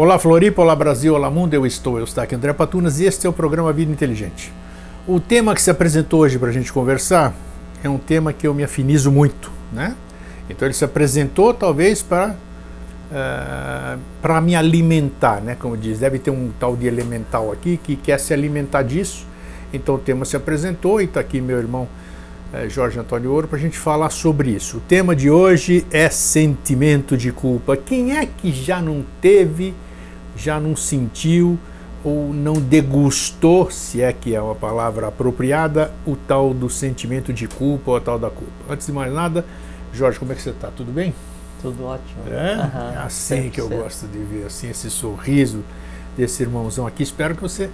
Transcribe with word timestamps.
Olá 0.00 0.16
Floripa, 0.16 0.62
olá 0.62 0.76
Brasil, 0.76 1.12
olá 1.12 1.28
mundo, 1.28 1.54
eu 1.54 1.66
estou, 1.66 1.98
eu 1.98 2.04
estou 2.04 2.22
aqui 2.22 2.32
André 2.32 2.52
Patunas 2.52 3.00
e 3.00 3.04
este 3.04 3.26
é 3.26 3.28
o 3.28 3.32
programa 3.32 3.72
Vida 3.72 3.90
Inteligente. 3.90 4.52
O 5.08 5.18
tema 5.18 5.56
que 5.56 5.60
se 5.60 5.72
apresentou 5.72 6.20
hoje 6.20 6.38
para 6.38 6.50
a 6.50 6.52
gente 6.52 6.72
conversar 6.72 7.34
é 7.82 7.88
um 7.88 7.98
tema 7.98 8.32
que 8.32 8.46
eu 8.46 8.54
me 8.54 8.62
afinizo 8.62 9.10
muito, 9.10 9.50
né? 9.72 9.96
Então 10.48 10.68
ele 10.68 10.74
se 10.74 10.84
apresentou 10.84 11.52
talvez 11.52 12.00
para 12.00 12.36
uh, 13.10 13.98
para 14.22 14.40
me 14.40 14.54
alimentar, 14.54 15.40
né? 15.40 15.56
Como 15.58 15.76
diz, 15.76 15.98
deve 15.98 16.20
ter 16.20 16.30
um 16.30 16.52
tal 16.60 16.76
de 16.76 16.86
elemental 16.86 17.50
aqui 17.50 17.76
que 17.76 17.96
quer 17.96 18.20
se 18.20 18.32
alimentar 18.32 18.82
disso. 18.82 19.26
Então 19.72 19.96
o 19.96 19.98
tema 19.98 20.24
se 20.24 20.36
apresentou 20.36 21.00
e 21.00 21.06
está 21.06 21.18
aqui 21.18 21.40
meu 21.40 21.58
irmão 21.58 21.88
uh, 22.54 22.70
Jorge 22.70 23.00
Antônio 23.00 23.32
Ouro 23.32 23.48
para 23.48 23.58
a 23.58 23.60
gente 23.60 23.76
falar 23.76 24.10
sobre 24.10 24.50
isso. 24.50 24.76
O 24.76 24.80
tema 24.80 25.16
de 25.16 25.28
hoje 25.28 25.84
é 25.90 26.08
sentimento 26.08 27.16
de 27.16 27.32
culpa. 27.32 27.76
Quem 27.76 28.16
é 28.16 28.26
que 28.26 28.52
já 28.52 28.80
não 28.80 29.04
teve, 29.20 29.74
já 30.38 30.60
não 30.60 30.76
sentiu 30.76 31.58
ou 32.04 32.32
não 32.32 32.54
degustou, 32.54 33.70
se 33.70 34.00
é 34.00 34.12
que 34.12 34.34
é 34.34 34.40
uma 34.40 34.54
palavra 34.54 35.08
apropriada, 35.08 35.92
o 36.06 36.14
tal 36.14 36.54
do 36.54 36.70
sentimento 36.70 37.32
de 37.32 37.48
culpa 37.48 37.90
ou 37.90 37.96
a 37.96 38.00
tal 38.00 38.18
da 38.18 38.30
culpa? 38.30 38.52
Antes 38.70 38.86
de 38.86 38.92
mais 38.92 39.12
nada, 39.12 39.44
Jorge, 39.92 40.18
como 40.18 40.32
é 40.32 40.34
que 40.34 40.42
você 40.42 40.50
está? 40.50 40.68
Tudo 40.68 40.92
bem? 40.92 41.12
Tudo 41.60 41.84
ótimo. 41.84 42.22
É, 42.30 42.54
uhum, 42.54 42.94
é 42.94 42.98
assim 42.98 43.50
que 43.50 43.60
eu 43.60 43.68
gosto 43.68 44.06
de 44.06 44.18
ver, 44.18 44.46
assim, 44.46 44.70
esse 44.70 44.88
sorriso 44.90 45.64
desse 46.16 46.42
irmãozão 46.42 46.86
aqui. 46.86 47.02
Espero 47.02 47.34
que 47.34 47.42
você. 47.42 47.68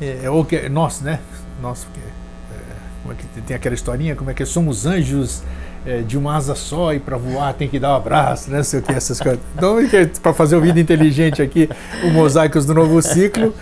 É, 0.00 0.20
é, 0.24 0.30
ou 0.30 0.44
que, 0.44 0.68
nossa, 0.68 1.02
né? 1.02 1.20
Nossa, 1.62 1.86
porque. 1.86 2.00
É, 2.00 2.76
como 3.02 3.14
é 3.14 3.16
que 3.16 3.40
tem 3.40 3.56
aquela 3.56 3.74
historinha? 3.74 4.14
Como 4.14 4.30
é 4.30 4.34
que 4.34 4.44
somos 4.44 4.84
anjos 4.84 5.42
é, 5.86 6.00
de 6.00 6.18
uma 6.18 6.34
asa 6.34 6.54
só 6.56 6.92
e 6.92 6.98
para 6.98 7.16
voar 7.16 7.54
tem 7.54 7.68
que 7.68 7.78
dar 7.78 7.92
um 7.92 7.96
abraço, 7.96 8.50
né? 8.50 8.62
Sei 8.62 8.80
o 8.80 8.82
que, 8.82 8.92
essas 8.92 9.20
coisas. 9.20 9.40
Então, 9.54 9.76
para 10.20 10.34
fazer 10.34 10.56
o 10.56 10.60
vida 10.60 10.80
inteligente 10.80 11.40
aqui, 11.40 11.68
o 12.02 12.10
Mosaicos 12.10 12.66
do 12.66 12.74
Novo 12.74 13.00
Ciclo, 13.00 13.54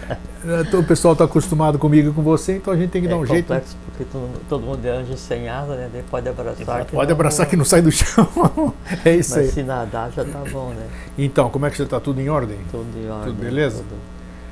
né, 0.42 0.62
o 0.72 0.82
pessoal 0.82 1.12
está 1.12 1.24
acostumado 1.24 1.78
comigo 1.78 2.10
e 2.10 2.12
com 2.14 2.22
você, 2.22 2.56
então 2.56 2.72
a 2.72 2.76
gente 2.76 2.90
tem 2.90 3.02
que 3.02 3.08
é 3.08 3.10
dar 3.10 3.18
um 3.18 3.26
jeito. 3.26 3.46
porque 3.86 4.04
todo, 4.10 4.30
todo, 4.48 4.64
mundo 4.64 4.84
é 4.86 4.90
anjo 4.90 5.16
sem 5.18 5.48
asa, 5.50 5.74
né? 5.76 5.90
Daí 5.92 6.02
pode 6.10 6.26
abraçar. 6.26 6.84
Pode 6.86 7.12
abraçar 7.12 7.46
que 7.46 7.56
não 7.56 7.64
sai 7.64 7.82
do 7.82 7.92
chão. 7.92 8.26
é 9.04 9.16
isso 9.16 9.36
Mas 9.36 9.46
aí. 9.46 9.52
se 9.52 9.62
nadar 9.62 10.10
já 10.10 10.24
tá 10.24 10.42
bom, 10.50 10.70
né? 10.70 10.86
Então, 11.18 11.50
como 11.50 11.66
é 11.66 11.70
que 11.70 11.76
você 11.76 11.82
está? 11.82 12.00
Tudo 12.00 12.22
em 12.22 12.30
ordem? 12.30 12.58
Tudo 12.70 12.86
em 12.98 13.08
ordem. 13.10 13.34
Tudo 13.34 13.44
beleza? 13.44 13.78
Tudo. 13.78 14.00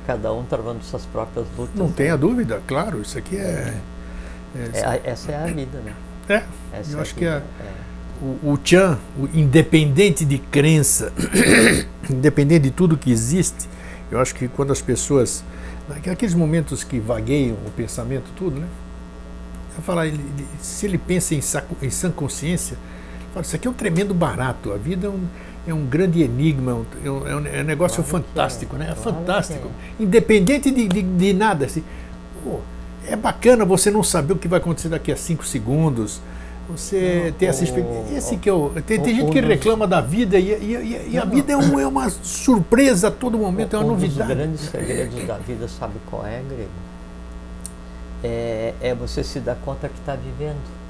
Cada 0.05 0.31
um 0.31 0.43
travando 0.43 0.83
suas 0.83 1.05
próprias 1.05 1.47
lutas. 1.57 1.75
Não 1.75 1.87
né? 1.87 1.93
tenha 1.95 2.15
dúvida, 2.15 2.61
claro, 2.67 3.01
isso 3.01 3.17
aqui 3.17 3.37
é, 3.37 3.73
é, 4.55 4.79
é 4.79 5.01
essa 5.05 5.31
é 5.31 5.43
a 5.43 5.45
vida, 5.45 5.79
né? 5.79 5.93
É, 6.27 6.43
Essa 6.71 6.93
eu 6.93 6.99
é 6.99 7.01
acho 7.01 7.15
que 7.15 7.25
é, 7.25 7.29
é, 7.29 7.43
o, 8.21 8.53
o 8.53 8.59
Chan, 8.63 8.97
o 9.17 9.27
independente 9.33 10.23
de 10.23 10.37
crença, 10.37 11.11
independente 12.09 12.63
de 12.63 12.71
tudo 12.71 12.97
que 12.97 13.11
existe, 13.11 13.67
eu 14.11 14.19
acho 14.19 14.33
que 14.35 14.47
quando 14.47 14.71
as 14.71 14.81
pessoas, 14.81 15.43
aqueles 16.05 16.33
momentos 16.33 16.83
que 16.83 16.99
vagueiam 16.99 17.57
o 17.65 17.71
pensamento, 17.71 18.25
tudo, 18.35 18.59
né? 18.59 18.67
Falar, 19.81 20.05
ele, 20.05 20.23
se 20.61 20.85
ele 20.85 20.99
pensa 20.99 21.33
em, 21.33 21.41
saco, 21.41 21.75
em 21.81 21.89
sã 21.89 22.11
consciência, 22.11 22.77
fala, 23.33 23.43
isso 23.43 23.55
aqui 23.55 23.67
é 23.67 23.71
um 23.71 23.73
tremendo 23.73 24.13
barato, 24.13 24.71
a 24.71 24.77
vida 24.77 25.07
é 25.07 25.09
um, 25.09 25.25
é 25.67 25.73
um 25.73 25.83
grande 25.85 26.21
enigma, 26.21 26.85
é 27.03 27.09
um, 27.09 27.27
é 27.27 27.35
um, 27.35 27.47
é 27.47 27.61
um 27.61 27.65
negócio 27.65 28.03
claro 28.03 28.23
fantástico, 28.23 28.75
é. 28.75 28.79
né? 28.79 28.85
É 28.91 28.93
claro 28.93 29.01
fantástico. 29.01 29.71
Independente 29.99 30.69
de, 30.69 30.87
de, 30.87 31.01
de 31.01 31.33
nada. 31.33 31.65
Assim, 31.65 31.83
é 33.07 33.15
bacana 33.15 33.65
você 33.65 33.91
não 33.91 34.03
saber 34.03 34.33
o 34.33 34.35
que 34.37 34.47
vai 34.47 34.59
acontecer 34.59 34.89
daqui 34.89 35.11
a 35.11 35.17
cinco 35.17 35.45
segundos. 35.45 36.21
Você 36.69 37.25
não, 37.25 37.31
ter 37.33 37.47
essa 37.47 37.63
experiência. 37.63 38.17
Esse 38.17 38.37
que 38.37 38.49
eu, 38.49 38.71
tem, 38.87 38.99
tem 39.01 39.15
gente 39.15 39.31
que 39.31 39.41
reclama 39.41 39.85
da 39.85 39.99
vida 39.99 40.39
e, 40.39 40.49
e, 40.49 41.11
e 41.11 41.17
a 41.17 41.25
vida 41.25 41.51
é, 41.51 41.57
um, 41.57 41.79
é, 41.79 41.85
uma 41.85 42.09
surpresa 42.09 43.09
a 43.09 43.11
todo 43.11 43.37
momento, 43.37 43.75
é 43.75 43.79
uma 43.79 43.87
novidade. 43.87 44.31
Um 44.31 44.35
dos 44.35 44.35
grandes 44.35 44.61
segredos 44.61 45.27
da 45.27 45.37
vida, 45.37 45.67
sabe 45.67 45.95
qual 46.09 46.25
é, 46.25 46.41
Grego? 46.47 46.69
É, 48.23 48.73
é 48.81 48.95
você 48.95 49.23
se 49.23 49.39
dar 49.39 49.55
conta 49.55 49.89
que 49.89 49.99
está 49.99 50.15
vivendo. 50.15 50.83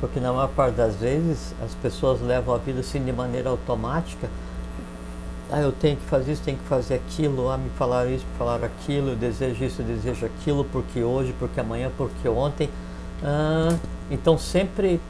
Porque 0.00 0.18
na 0.18 0.32
maior 0.32 0.48
parte 0.48 0.74
das 0.76 0.96
vezes 0.96 1.54
as 1.64 1.74
pessoas 1.74 2.20
levam 2.20 2.54
a 2.54 2.58
vida 2.58 2.80
assim 2.80 3.04
de 3.04 3.12
maneira 3.12 3.50
automática. 3.50 4.28
Ah, 5.52 5.60
eu 5.60 5.72
tenho 5.72 5.96
que 5.96 6.04
fazer 6.04 6.32
isso, 6.32 6.42
tenho 6.42 6.56
que 6.56 6.64
fazer 6.64 6.94
aquilo, 6.94 7.50
ah, 7.50 7.58
me 7.58 7.70
falaram 7.70 8.10
isso, 8.10 8.24
me 8.24 8.38
falaram 8.38 8.64
aquilo, 8.64 9.10
eu 9.10 9.16
desejo 9.16 9.64
isso, 9.64 9.82
eu 9.82 9.86
desejo 9.86 10.26
aquilo, 10.26 10.64
porque 10.64 11.02
hoje, 11.02 11.34
porque 11.38 11.58
amanhã, 11.58 11.90
porque 11.96 12.28
ontem. 12.28 12.70
Ah, 13.22 13.76
então 14.10 14.38
sempre, 14.38 15.00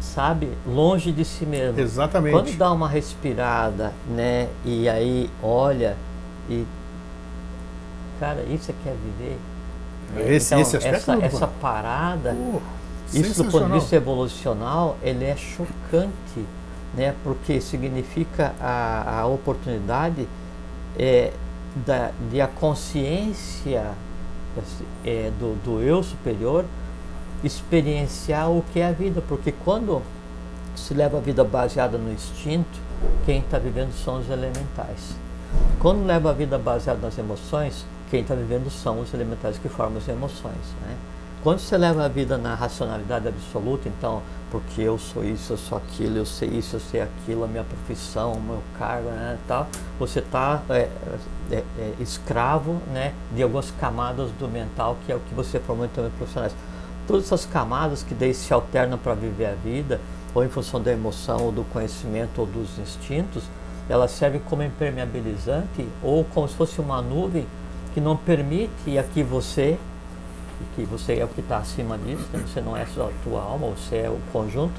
sabe, 0.00 0.50
longe 0.66 1.12
de 1.12 1.24
si 1.24 1.46
mesmo. 1.46 1.78
Exatamente. 1.78 2.32
Quando 2.32 2.56
dá 2.56 2.72
uma 2.72 2.88
respirada, 2.88 3.92
né, 4.08 4.48
e 4.64 4.88
aí 4.88 5.30
olha 5.42 5.96
e. 6.50 6.66
Cara, 8.18 8.42
isso 8.42 8.70
é 8.70 8.74
que 8.82 8.88
é 8.88 8.92
viver. 8.92 9.38
Esse, 10.34 10.54
então, 10.54 10.62
esse 10.62 10.76
aspecto 10.76 11.10
essa, 11.12 11.24
essa 11.24 11.46
parada, 11.46 12.32
uh, 12.32 12.62
isso 13.12 13.42
do 13.42 13.50
ponto 13.50 13.66
de 13.66 13.72
vista 13.72 13.96
evolucional, 13.96 14.96
ele 15.02 15.24
é 15.24 15.36
chocante 15.36 16.44
né, 16.96 17.14
porque 17.22 17.60
significa 17.60 18.54
a, 18.60 19.20
a 19.20 19.26
oportunidade 19.26 20.26
é, 20.98 21.32
da, 21.84 22.10
de 22.30 22.40
a 22.40 22.48
consciência 22.48 23.92
é, 25.04 25.30
do, 25.38 25.54
do 25.62 25.82
eu 25.82 26.02
superior 26.02 26.64
experienciar 27.44 28.50
o 28.50 28.64
que 28.72 28.80
é 28.80 28.88
a 28.88 28.92
vida, 28.92 29.22
porque 29.28 29.52
quando 29.52 30.02
se 30.74 30.94
leva 30.94 31.18
a 31.18 31.20
vida 31.20 31.44
baseada 31.44 31.98
no 31.98 32.10
instinto, 32.10 32.80
quem 33.24 33.40
está 33.40 33.58
vivendo 33.58 33.92
são 33.92 34.18
os 34.18 34.30
elementais. 34.30 35.14
Quando 35.78 36.04
leva 36.04 36.30
a 36.30 36.32
vida 36.32 36.58
baseada 36.58 37.00
nas 37.00 37.18
emoções, 37.18 37.84
quem 38.10 38.22
está 38.22 38.34
vivendo 38.34 38.70
são 38.70 39.00
os 39.00 39.12
elementais 39.12 39.58
que 39.58 39.68
formam 39.68 39.98
as 39.98 40.08
emoções. 40.08 40.74
Né? 40.82 40.96
Quando 41.42 41.58
você 41.58 41.76
leva 41.76 42.04
a 42.04 42.08
vida 42.08 42.36
na 42.38 42.54
racionalidade 42.54 43.28
absoluta, 43.28 43.88
então, 43.88 44.22
porque 44.50 44.82
eu 44.82 44.98
sou 44.98 45.24
isso, 45.24 45.52
eu 45.52 45.56
sou 45.56 45.78
aquilo, 45.78 46.18
eu 46.18 46.26
sei 46.26 46.48
isso, 46.50 46.76
eu 46.76 46.80
sei 46.80 47.00
aquilo, 47.00 47.44
a 47.44 47.48
minha 47.48 47.64
profissão, 47.64 48.32
o 48.32 48.40
meu 48.40 48.62
cargo, 48.78 49.08
né, 49.08 49.38
tal, 49.46 49.66
você 49.98 50.20
está 50.20 50.62
é, 50.70 50.88
é, 51.50 51.64
é, 51.78 51.94
escravo 51.98 52.80
né, 52.92 53.12
de 53.34 53.42
algumas 53.42 53.70
camadas 53.72 54.30
do 54.32 54.48
mental, 54.48 54.96
que 55.04 55.12
é 55.12 55.16
o 55.16 55.20
que 55.20 55.34
você 55.34 55.58
formou 55.58 55.84
em 55.84 55.88
termos 55.88 56.12
profissionais. 56.14 56.54
Todas 57.06 57.24
essas 57.24 57.46
camadas 57.46 58.02
que 58.02 58.14
daí 58.14 58.34
se 58.34 58.52
alternam 58.52 58.98
para 58.98 59.14
viver 59.14 59.46
a 59.46 59.54
vida, 59.54 60.00
ou 60.34 60.44
em 60.44 60.48
função 60.48 60.80
da 60.80 60.92
emoção, 60.92 61.42
ou 61.42 61.52
do 61.52 61.64
conhecimento, 61.64 62.40
ou 62.40 62.46
dos 62.46 62.78
instintos, 62.78 63.44
elas 63.88 64.10
servem 64.10 64.40
como 64.40 64.62
impermeabilizante, 64.62 65.88
ou 66.02 66.24
como 66.24 66.48
se 66.48 66.54
fosse 66.54 66.80
uma 66.80 67.00
nuvem 67.00 67.46
que 67.94 68.00
não 68.00 68.16
permite 68.16 68.98
a 68.98 69.02
que 69.02 69.22
você 69.22 69.78
que 70.74 70.84
você 70.84 71.18
é 71.18 71.24
o 71.24 71.28
que 71.28 71.40
está 71.40 71.58
acima 71.58 71.98
disso, 71.98 72.24
né? 72.32 72.42
você 72.46 72.60
não 72.60 72.76
é 72.76 72.86
só 72.86 73.08
a 73.08 73.12
tua 73.24 73.42
alma, 73.42 73.68
você 73.68 73.96
é 73.98 74.10
o 74.10 74.18
conjunto, 74.32 74.74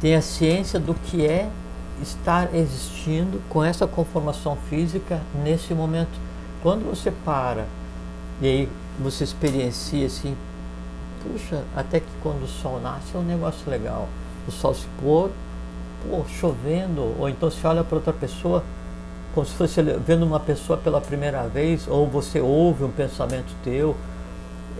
tem 0.00 0.14
a 0.14 0.22
ciência 0.22 0.78
do 0.78 0.94
que 0.94 1.26
é 1.26 1.50
estar 2.02 2.54
existindo 2.54 3.40
com 3.48 3.62
essa 3.62 3.86
conformação 3.86 4.56
física 4.68 5.20
nesse 5.42 5.72
momento. 5.74 6.18
Quando 6.62 6.84
você 6.84 7.10
para 7.10 7.66
e 8.40 8.46
aí 8.46 8.68
você 8.98 9.24
experiencia 9.24 10.06
assim, 10.06 10.36
puxa, 11.22 11.62
até 11.76 12.00
que 12.00 12.06
quando 12.22 12.44
o 12.44 12.48
sol 12.48 12.80
nasce 12.80 13.14
é 13.14 13.18
um 13.18 13.22
negócio 13.22 13.70
legal. 13.70 14.08
O 14.46 14.52
sol 14.52 14.74
se 14.74 14.86
pôr, 15.00 15.30
pô, 16.08 16.24
chovendo, 16.28 17.14
ou 17.18 17.28
então 17.28 17.50
você 17.50 17.66
olha 17.66 17.84
para 17.84 17.96
outra 17.96 18.12
pessoa 18.12 18.62
como 19.34 19.44
se 19.44 19.54
fosse 19.54 19.82
vendo 19.82 20.24
uma 20.24 20.38
pessoa 20.38 20.78
pela 20.78 21.00
primeira 21.00 21.48
vez, 21.48 21.88
ou 21.88 22.06
você 22.06 22.40
ouve 22.40 22.84
um 22.84 22.90
pensamento 22.90 23.52
teu, 23.64 23.96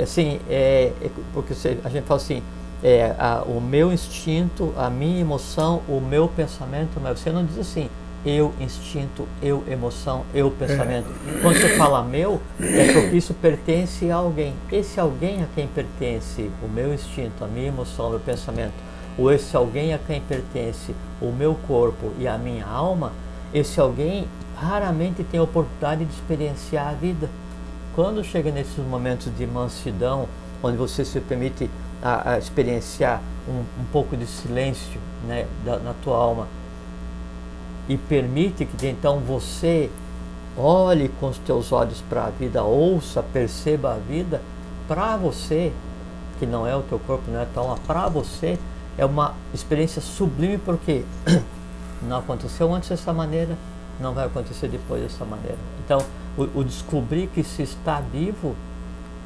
assim, 0.03 0.41
é, 0.49 0.93
é 1.01 1.11
porque 1.33 1.55
você, 1.55 1.79
a 1.85 1.89
gente 1.89 2.05
fala 2.05 2.21
assim, 2.21 2.43
é, 2.83 3.15
a, 3.19 3.43
o 3.47 3.61
meu 3.61 3.93
instinto, 3.93 4.75
a 4.77 4.91
minha 4.91 5.21
emoção, 5.21 5.83
o 5.89 6.01
meu 6.01 6.29
pensamento, 6.29 7.01
mas 7.01 7.19
você 7.19 7.31
não 7.31 7.45
diz 7.45 7.59
assim, 7.59 7.89
eu 8.27 8.55
instinto, 8.59 9.29
eu 9.43 9.63
emoção, 9.69 10.25
eu 10.35 10.51
pensamento. 10.51 11.07
É. 11.29 11.41
Quando 11.41 11.59
você 11.59 11.77
fala 11.77 12.03
meu, 12.03 12.41
é 12.59 12.93
porque 12.93 13.17
isso 13.17 13.35
pertence 13.35 14.11
a 14.11 14.17
alguém. 14.17 14.55
Esse 14.73 14.99
alguém 14.99 15.43
a 15.43 15.47
quem 15.55 15.67
pertence 15.67 16.51
o 16.63 16.69
meu 16.69 16.95
instinto, 16.95 17.45
a 17.45 17.47
minha 17.47 17.69
emoção, 17.69 18.07
o 18.07 18.11
meu 18.11 18.21
pensamento, 18.21 18.73
ou 19.19 19.31
esse 19.31 19.55
alguém 19.57 19.93
a 19.93 19.99
quem 19.99 20.21
pertence 20.21 20.95
o 21.21 21.31
meu 21.31 21.55
corpo 21.67 22.13
e 22.19 22.27
a 22.27 22.39
minha 22.39 22.67
alma, 22.67 23.13
esse 23.53 23.79
alguém 23.79 24.27
raramente 24.57 25.23
tem 25.23 25.39
a 25.39 25.43
oportunidade 25.43 26.05
de 26.05 26.13
experienciar 26.13 26.89
a 26.89 26.93
vida. 26.93 27.29
Quando 27.95 28.25
chega 28.25 28.51
nesses 28.51 28.85
momentos 28.85 29.31
de 29.37 29.47
mansidão, 29.47 30.29
onde 30.63 30.77
você 30.77 31.05
se 31.05 31.21
permite 31.21 31.71
a, 32.03 32.33
a 32.33 32.39
experienciar 32.39 33.23
um, 33.49 33.61
um, 33.61 33.85
pouco 33.93 34.17
de 34.17 34.27
silêncio 34.27 35.01
né, 35.27 35.47
da, 35.65 35.79
na 35.79 35.95
tua 36.03 36.17
alma 36.17 36.49
e 37.89 37.97
permite 37.97 38.65
que 38.65 38.87
então 38.89 39.21
você 39.21 39.91
olhe 40.57 41.09
com 41.21 41.29
os 41.29 41.39
teus 41.39 41.71
olhos 41.71 42.03
para 42.09 42.25
a 42.25 42.31
vida, 42.31 42.65
ouça, 42.65 43.23
perceba 43.23 43.95
a 43.95 43.99
vida, 43.99 44.41
para 44.89 45.17
você, 45.17 45.73
que 46.39 46.47
não 46.47 46.67
é 46.67 46.75
o 46.75 46.83
teu 46.83 46.99
corpo, 46.99 47.31
não 47.31 47.41
é 47.41 47.47
tua 47.47 47.63
alma, 47.63 47.79
para 47.87 48.09
você 48.09 48.59
é 48.99 49.05
uma 49.05 49.35
experiência 49.53 50.01
sublime 50.01 50.59
porque 50.59 51.05
não 52.03 52.19
aconteceu 52.19 52.73
antes 52.75 52.89
dessa 52.89 53.13
maneira, 53.13 53.57
não 54.01 54.13
vai 54.13 54.27
acontecer 54.27 54.69
depois 54.69 55.03
dessa 55.03 55.25
maneira. 55.25 55.59
Então, 55.85 55.99
o, 56.37 56.61
o 56.61 56.65
descobrir 56.65 57.29
que 57.29 57.43
se 57.43 57.63
está 57.63 58.01
vivo 58.01 58.55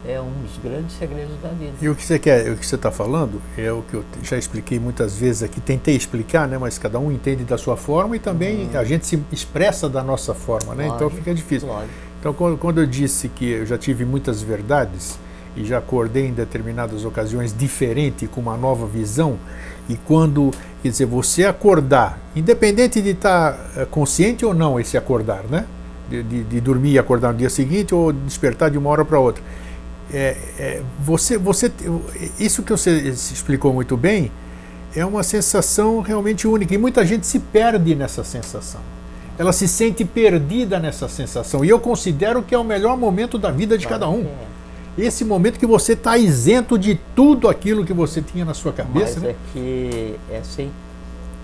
é 0.06 0.20
um 0.20 0.30
dos 0.42 0.56
grandes 0.62 0.96
segredos 0.96 1.34
da 1.42 1.48
vida. 1.48 1.72
E 1.80 1.88
o 1.88 1.94
que 1.94 2.04
você 2.04 2.18
quer, 2.18 2.50
o 2.52 2.56
que 2.56 2.64
você 2.64 2.76
está 2.76 2.90
falando 2.90 3.40
é 3.56 3.70
o 3.72 3.82
que 3.82 3.94
eu 3.94 4.04
já 4.22 4.36
expliquei 4.36 4.78
muitas 4.78 5.16
vezes 5.16 5.42
aqui, 5.42 5.60
tentei 5.60 5.96
explicar, 5.96 6.46
né? 6.46 6.56
Mas 6.56 6.78
cada 6.78 6.98
um 6.98 7.10
entende 7.10 7.44
da 7.44 7.58
sua 7.58 7.76
forma 7.76 8.16
e 8.16 8.18
também 8.18 8.68
uhum. 8.68 8.78
a 8.78 8.84
gente 8.84 9.06
se 9.06 9.20
expressa 9.32 9.88
da 9.88 10.02
nossa 10.02 10.34
forma, 10.34 10.74
né? 10.74 10.84
Então 10.84 11.00
lógico, 11.00 11.06
então 11.06 11.18
fica 11.18 11.34
difícil. 11.34 11.68
Lógico. 11.68 11.92
Então 12.20 12.32
quando, 12.32 12.58
quando 12.58 12.80
eu 12.80 12.86
disse 12.86 13.28
que 13.28 13.50
eu 13.50 13.66
já 13.66 13.76
tive 13.76 14.04
muitas 14.04 14.40
verdades 14.40 15.18
e 15.56 15.64
já 15.64 15.78
acordei 15.78 16.26
em 16.26 16.32
determinadas 16.32 17.04
ocasiões 17.04 17.56
diferente 17.56 18.26
com 18.28 18.40
uma 18.40 18.56
nova 18.56 18.86
visão 18.86 19.36
e 19.88 19.96
quando 19.96 20.52
quer 20.82 20.90
dizer 20.90 21.06
você 21.06 21.44
acordar, 21.44 22.20
independente 22.36 23.02
de 23.02 23.10
estar 23.10 23.52
tá, 23.52 23.82
eh, 23.82 23.84
consciente 23.90 24.44
ou 24.44 24.54
não 24.54 24.78
esse 24.78 24.96
acordar, 24.96 25.42
né? 25.50 25.66
De, 26.08 26.22
de, 26.22 26.44
de 26.44 26.60
dormir 26.60 26.92
e 26.92 26.98
acordar 26.98 27.32
no 27.32 27.38
dia 27.38 27.50
seguinte 27.50 27.94
ou 27.94 28.12
despertar 28.12 28.70
de 28.70 28.78
uma 28.78 28.88
hora 28.88 29.04
para 29.04 29.20
outra 29.20 29.42
é, 30.12 30.36
é, 30.58 30.82
você, 31.00 31.36
você, 31.36 31.70
isso 32.38 32.62
que 32.62 32.70
você 32.70 32.90
explicou 33.08 33.72
muito 33.72 33.96
bem 33.96 34.30
é 34.94 35.04
uma 35.04 35.22
sensação 35.22 36.00
realmente 36.00 36.46
única 36.46 36.74
e 36.74 36.78
muita 36.78 37.04
gente 37.04 37.26
se 37.26 37.38
perde 37.38 37.94
nessa 37.94 38.24
sensação. 38.24 38.80
Ela 39.38 39.52
se 39.52 39.68
sente 39.68 40.04
perdida 40.04 40.80
nessa 40.80 41.08
sensação 41.08 41.64
e 41.64 41.68
eu 41.68 41.78
considero 41.78 42.42
que 42.42 42.54
é 42.54 42.58
o 42.58 42.64
melhor 42.64 42.96
momento 42.96 43.38
da 43.38 43.50
vida 43.50 43.76
de 43.78 43.86
cada 43.86 44.08
um. 44.08 44.26
Esse 44.96 45.24
momento 45.24 45.60
que 45.60 45.66
você 45.66 45.92
está 45.92 46.18
isento 46.18 46.76
de 46.76 46.98
tudo 47.14 47.48
aquilo 47.48 47.84
que 47.84 47.92
você 47.92 48.20
tinha 48.20 48.44
na 48.44 48.54
sua 48.54 48.72
cabeça. 48.72 49.20
Mas 49.20 49.22
né? 49.22 49.30
é 49.30 49.36
que 49.52 50.16
é 50.28 50.38
assim. 50.38 50.70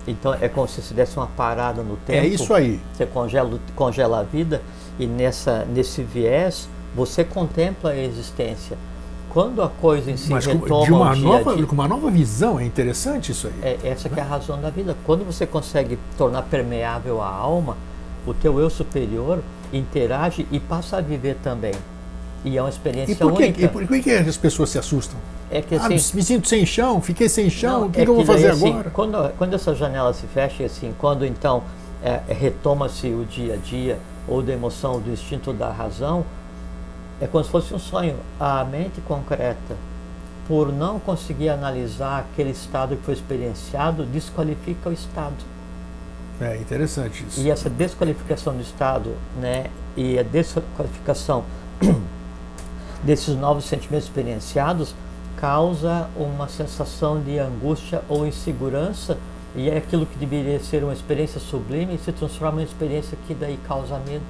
Então 0.07 0.33
é 0.33 0.47
como 0.47 0.67
se 0.67 0.81
você 0.81 0.93
desse 0.93 1.17
uma 1.17 1.27
parada 1.27 1.81
no 1.81 1.97
tempo. 1.97 2.19
É 2.19 2.27
isso 2.27 2.53
aí. 2.53 2.79
Você 2.93 3.05
congela, 3.05 3.59
congela 3.75 4.19
a 4.19 4.23
vida 4.23 4.61
e 4.99 5.07
nessa, 5.07 5.65
nesse 5.65 6.03
viés 6.03 6.69
você 6.95 7.23
contempla 7.23 7.91
a 7.91 7.97
existência. 7.97 8.77
Quando 9.29 9.61
a 9.61 9.67
coisa 9.67 10.09
em 10.09 10.15
si 10.15 10.31
Mas 10.31 10.45
retoma 10.45 10.85
de 10.85 10.93
uma 10.93 11.15
nova, 11.15 11.55
dia, 11.55 11.65
com 11.65 11.73
uma 11.73 11.89
nova 11.89 12.09
visão, 12.09 12.57
é 12.57 12.63
interessante 12.63 13.33
isso 13.33 13.47
aí. 13.47 13.53
É, 13.61 13.89
essa 13.89 14.09
é 14.15 14.21
a 14.21 14.23
razão 14.23 14.61
da 14.61 14.69
vida. 14.69 14.95
Quando 15.05 15.25
você 15.25 15.45
consegue 15.45 15.99
tornar 16.17 16.43
permeável 16.43 17.21
a 17.21 17.27
alma, 17.27 17.75
o 18.25 18.33
teu 18.33 18.59
eu 18.61 18.69
superior 18.69 19.43
interage 19.73 20.47
e 20.51 20.59
passa 20.59 20.97
a 20.97 21.01
viver 21.01 21.35
também. 21.43 21.73
E 22.45 22.57
é 22.57 22.61
uma 22.61 22.69
experiência 22.69 23.11
e 23.11 23.15
por 23.15 23.33
que, 23.33 23.43
única. 23.43 23.61
E 23.61 23.67
por 23.67 23.99
que 23.99 24.11
as 24.11 24.37
pessoas 24.37 24.69
se 24.69 24.77
assustam? 24.77 25.17
É 25.49 25.63
que, 25.63 25.73
ah, 25.73 25.87
assim, 25.87 26.11
ah, 26.11 26.15
me 26.15 26.23
sinto 26.23 26.47
sem 26.47 26.63
chão, 26.63 27.01
fiquei 27.01 27.27
sem 27.27 27.49
chão, 27.49 27.81
não, 27.81 27.87
o 27.87 27.91
que, 27.91 28.01
é 28.01 28.03
que, 28.03 28.09
eu 28.09 28.15
vou 28.15 28.23
fazer 28.23 28.51
assim, 28.51 28.69
agora? 28.69 28.89
Quando, 28.91 29.29
quando 29.35 29.53
essa 29.55 29.73
janela 29.73 30.13
se 30.13 30.27
fecha, 30.27 30.63
assim, 30.63 30.93
quando 30.99 31.25
então 31.25 31.63
é, 32.03 32.21
retoma-se 32.27 33.07
o 33.07 33.25
dia 33.25 33.55
a 33.55 33.57
dia, 33.57 33.97
ou 34.27 34.43
da 34.43 34.53
emoção, 34.53 35.01
do 35.01 35.11
instinto 35.11 35.51
da 35.51 35.71
razão, 35.71 36.23
é 37.19 37.25
como 37.25 37.43
se 37.43 37.49
fosse 37.49 37.73
um 37.73 37.79
sonho. 37.79 38.15
A 38.39 38.63
mente 38.63 39.01
concreta, 39.01 39.75
por 40.47 40.71
não 40.71 40.99
conseguir 40.99 41.49
analisar 41.49 42.19
aquele 42.19 42.51
estado 42.51 42.95
que 42.95 43.03
foi 43.03 43.15
experienciado, 43.15 44.05
desqualifica 44.05 44.89
o 44.89 44.93
estado. 44.93 45.35
É 46.39 46.57
interessante 46.57 47.25
isso. 47.27 47.41
E 47.41 47.49
essa 47.49 47.69
desqualificação 47.69 48.53
do 48.53 48.61
estado, 48.61 49.15
né, 49.39 49.67
e 49.97 50.19
a 50.19 50.23
desqualificação 50.23 51.43
desses 53.05 53.35
novos 53.35 53.65
sentimentos 53.65 54.07
experienciados 54.07 54.95
causa 55.37 56.09
uma 56.17 56.47
sensação 56.47 57.21
de 57.21 57.37
angústia 57.37 58.01
ou 58.09 58.25
insegurança 58.25 59.17
e 59.55 59.69
é 59.69 59.77
aquilo 59.77 60.05
que 60.05 60.17
deveria 60.17 60.59
ser 60.59 60.83
uma 60.83 60.93
experiência 60.93 61.39
sublime 61.39 61.97
se 62.03 62.11
transforma 62.11 62.61
em 62.61 62.65
uma 62.65 62.69
experiência 62.69 63.17
que 63.27 63.33
daí 63.33 63.57
causa 63.67 63.99
medo, 63.99 64.23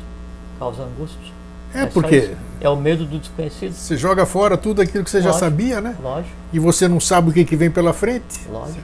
causa 0.59 0.83
angústia. 0.83 1.33
É, 1.73 1.83
é 1.83 1.85
porque. 1.87 2.35
É 2.61 2.69
o 2.69 2.75
medo 2.75 3.05
do 3.05 3.17
desconhecido. 3.17 3.73
Você 3.73 3.97
joga 3.97 4.25
fora 4.25 4.55
tudo 4.55 4.81
aquilo 4.81 5.03
que 5.03 5.09
você 5.09 5.17
lógico, 5.17 5.33
já 5.33 5.39
sabia, 5.39 5.81
né? 5.81 5.95
Lógico. 6.01 6.33
E 6.53 6.59
você 6.59 6.87
não 6.87 6.99
sabe 6.99 7.29
o 7.29 7.33
que, 7.33 7.43
que 7.43 7.55
vem 7.55 7.71
pela 7.71 7.91
frente. 7.91 8.41
Lógico. 8.49 8.83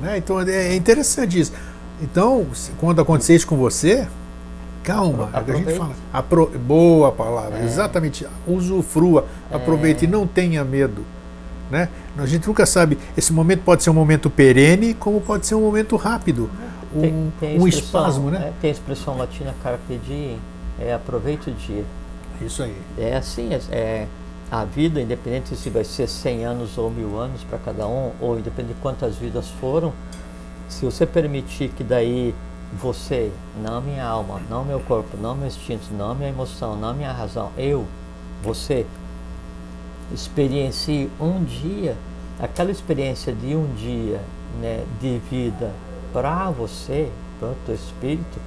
Né? 0.00 0.18
Então 0.18 0.40
é, 0.40 0.68
é 0.68 0.76
interessante 0.76 1.38
isso. 1.38 1.52
Então, 2.00 2.46
quando 2.78 3.00
acontecer 3.00 3.34
isso 3.34 3.46
com 3.46 3.56
você, 3.56 4.08
calma, 4.82 5.30
é 5.32 5.38
a 5.38 5.56
gente 5.56 5.74
fala. 5.74 5.94
Apro 6.12 6.46
boa 6.58 7.12
palavra, 7.12 7.58
é. 7.58 7.64
exatamente. 7.64 8.26
Usufrua, 8.46 9.26
é. 9.50 9.56
aproveite, 9.56 10.06
não 10.06 10.26
tenha 10.26 10.64
medo. 10.64 11.04
Né? 11.70 11.88
A 12.18 12.26
gente 12.26 12.46
nunca 12.46 12.66
sabe. 12.66 12.98
Esse 13.16 13.32
momento 13.32 13.62
pode 13.62 13.82
ser 13.82 13.90
um 13.90 13.94
momento 13.94 14.28
perene, 14.28 14.94
como 14.94 15.20
pode 15.20 15.46
ser 15.46 15.54
um 15.54 15.60
momento 15.60 15.96
rápido. 15.96 16.50
Um, 16.94 17.00
tem, 17.00 17.32
tem 17.38 17.60
um 17.60 17.68
espasmo, 17.68 18.30
né? 18.30 18.48
É, 18.48 18.52
tem 18.60 18.70
a 18.70 18.72
expressão 18.72 19.16
latina 19.16 19.54
carpe 19.62 20.00
diem, 20.04 20.38
é 20.78 20.92
aproveite 20.92 21.50
o 21.50 21.52
dia. 21.52 21.84
Isso 22.40 22.62
aí. 22.62 22.76
É 22.98 23.16
assim, 23.16 23.52
é, 23.52 23.60
é, 23.70 24.06
a 24.50 24.64
vida, 24.64 25.00
independente 25.00 25.54
se 25.54 25.70
vai 25.70 25.84
ser 25.84 26.08
100 26.08 26.44
anos 26.44 26.78
ou 26.78 26.90
mil 26.90 27.18
anos 27.18 27.44
para 27.44 27.58
cada 27.58 27.86
um, 27.86 28.10
ou 28.20 28.38
independente 28.38 28.74
de 28.74 28.80
quantas 28.80 29.16
vidas 29.16 29.48
foram, 29.60 29.92
se 30.68 30.84
você 30.84 31.06
permitir 31.06 31.68
que 31.68 31.84
daí 31.84 32.34
você, 32.72 33.32
não 33.62 33.80
minha 33.80 34.04
alma, 34.04 34.40
não 34.48 34.64
meu 34.64 34.80
corpo, 34.80 35.16
não 35.16 35.34
meu 35.34 35.48
instinto, 35.48 35.86
não 35.92 36.14
minha 36.14 36.28
emoção, 36.28 36.76
não 36.76 36.94
minha 36.94 37.12
razão, 37.12 37.50
eu, 37.56 37.86
você, 38.42 38.86
experiencie 40.12 41.10
um 41.20 41.42
dia, 41.42 41.96
aquela 42.38 42.70
experiência 42.70 43.32
de 43.32 43.54
um 43.54 43.72
dia 43.74 44.20
né, 44.60 44.84
de 45.00 45.20
vida 45.30 45.72
para 46.12 46.50
você, 46.50 47.10
para 47.38 47.48
o 47.48 47.56
teu 47.66 47.74
espírito, 47.74 48.38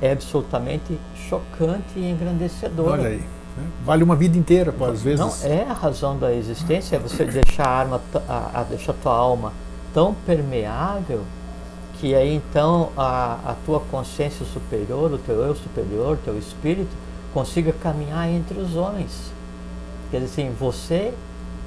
é 0.00 0.12
absolutamente 0.12 0.98
chocante 1.28 1.96
e 1.96 2.10
engrandecedor. 2.10 2.92
Olha 2.92 3.08
aí. 3.08 3.18
Né? 3.56 3.66
Vale 3.84 4.02
uma 4.02 4.16
vida 4.16 4.38
inteira, 4.38 4.72
pô, 4.72 4.86
às 4.86 5.02
vezes. 5.02 5.20
Não, 5.20 5.32
é 5.50 5.62
a 5.64 5.72
razão 5.72 6.18
da 6.18 6.32
existência, 6.32 6.96
é 6.96 6.98
você 6.98 7.24
deixar 7.24 7.66
a, 7.66 7.70
arma, 7.70 8.00
a, 8.28 8.60
a 8.60 8.62
deixar 8.64 8.92
a 8.92 8.94
tua 8.94 9.14
alma 9.14 9.52
tão 9.92 10.14
permeável 10.14 11.22
que 12.00 12.14
aí 12.14 12.34
então 12.34 12.90
a, 12.96 13.38
a 13.44 13.56
tua 13.66 13.78
consciência 13.78 14.46
superior, 14.46 15.12
o 15.12 15.18
teu 15.18 15.36
eu 15.42 15.54
superior, 15.54 16.14
o 16.14 16.24
teu 16.24 16.38
espírito, 16.38 16.90
consiga 17.34 17.72
caminhar 17.72 18.28
entre 18.28 18.58
os 18.58 18.74
homens. 18.74 19.30
Quer 20.10 20.20
dizer 20.20 20.42
assim, 20.42 20.56
você 20.58 21.12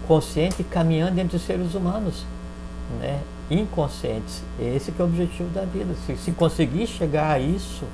consciente 0.08 0.64
caminhando 0.64 1.20
entre 1.20 1.38
os 1.38 1.44
seres 1.44 1.76
humanos, 1.76 2.26
né? 3.00 3.22
inconscientes. 3.50 4.42
Esse 4.60 4.92
que 4.92 5.02
é 5.02 5.06
o 5.06 5.08
objetivo 5.08 5.50
da 5.50 5.66
vida. 5.66 5.94
Se, 6.06 6.18
se 6.18 6.32
conseguir 6.32 6.88
chegar 6.88 7.32
a 7.32 7.40
isso, 7.40 7.86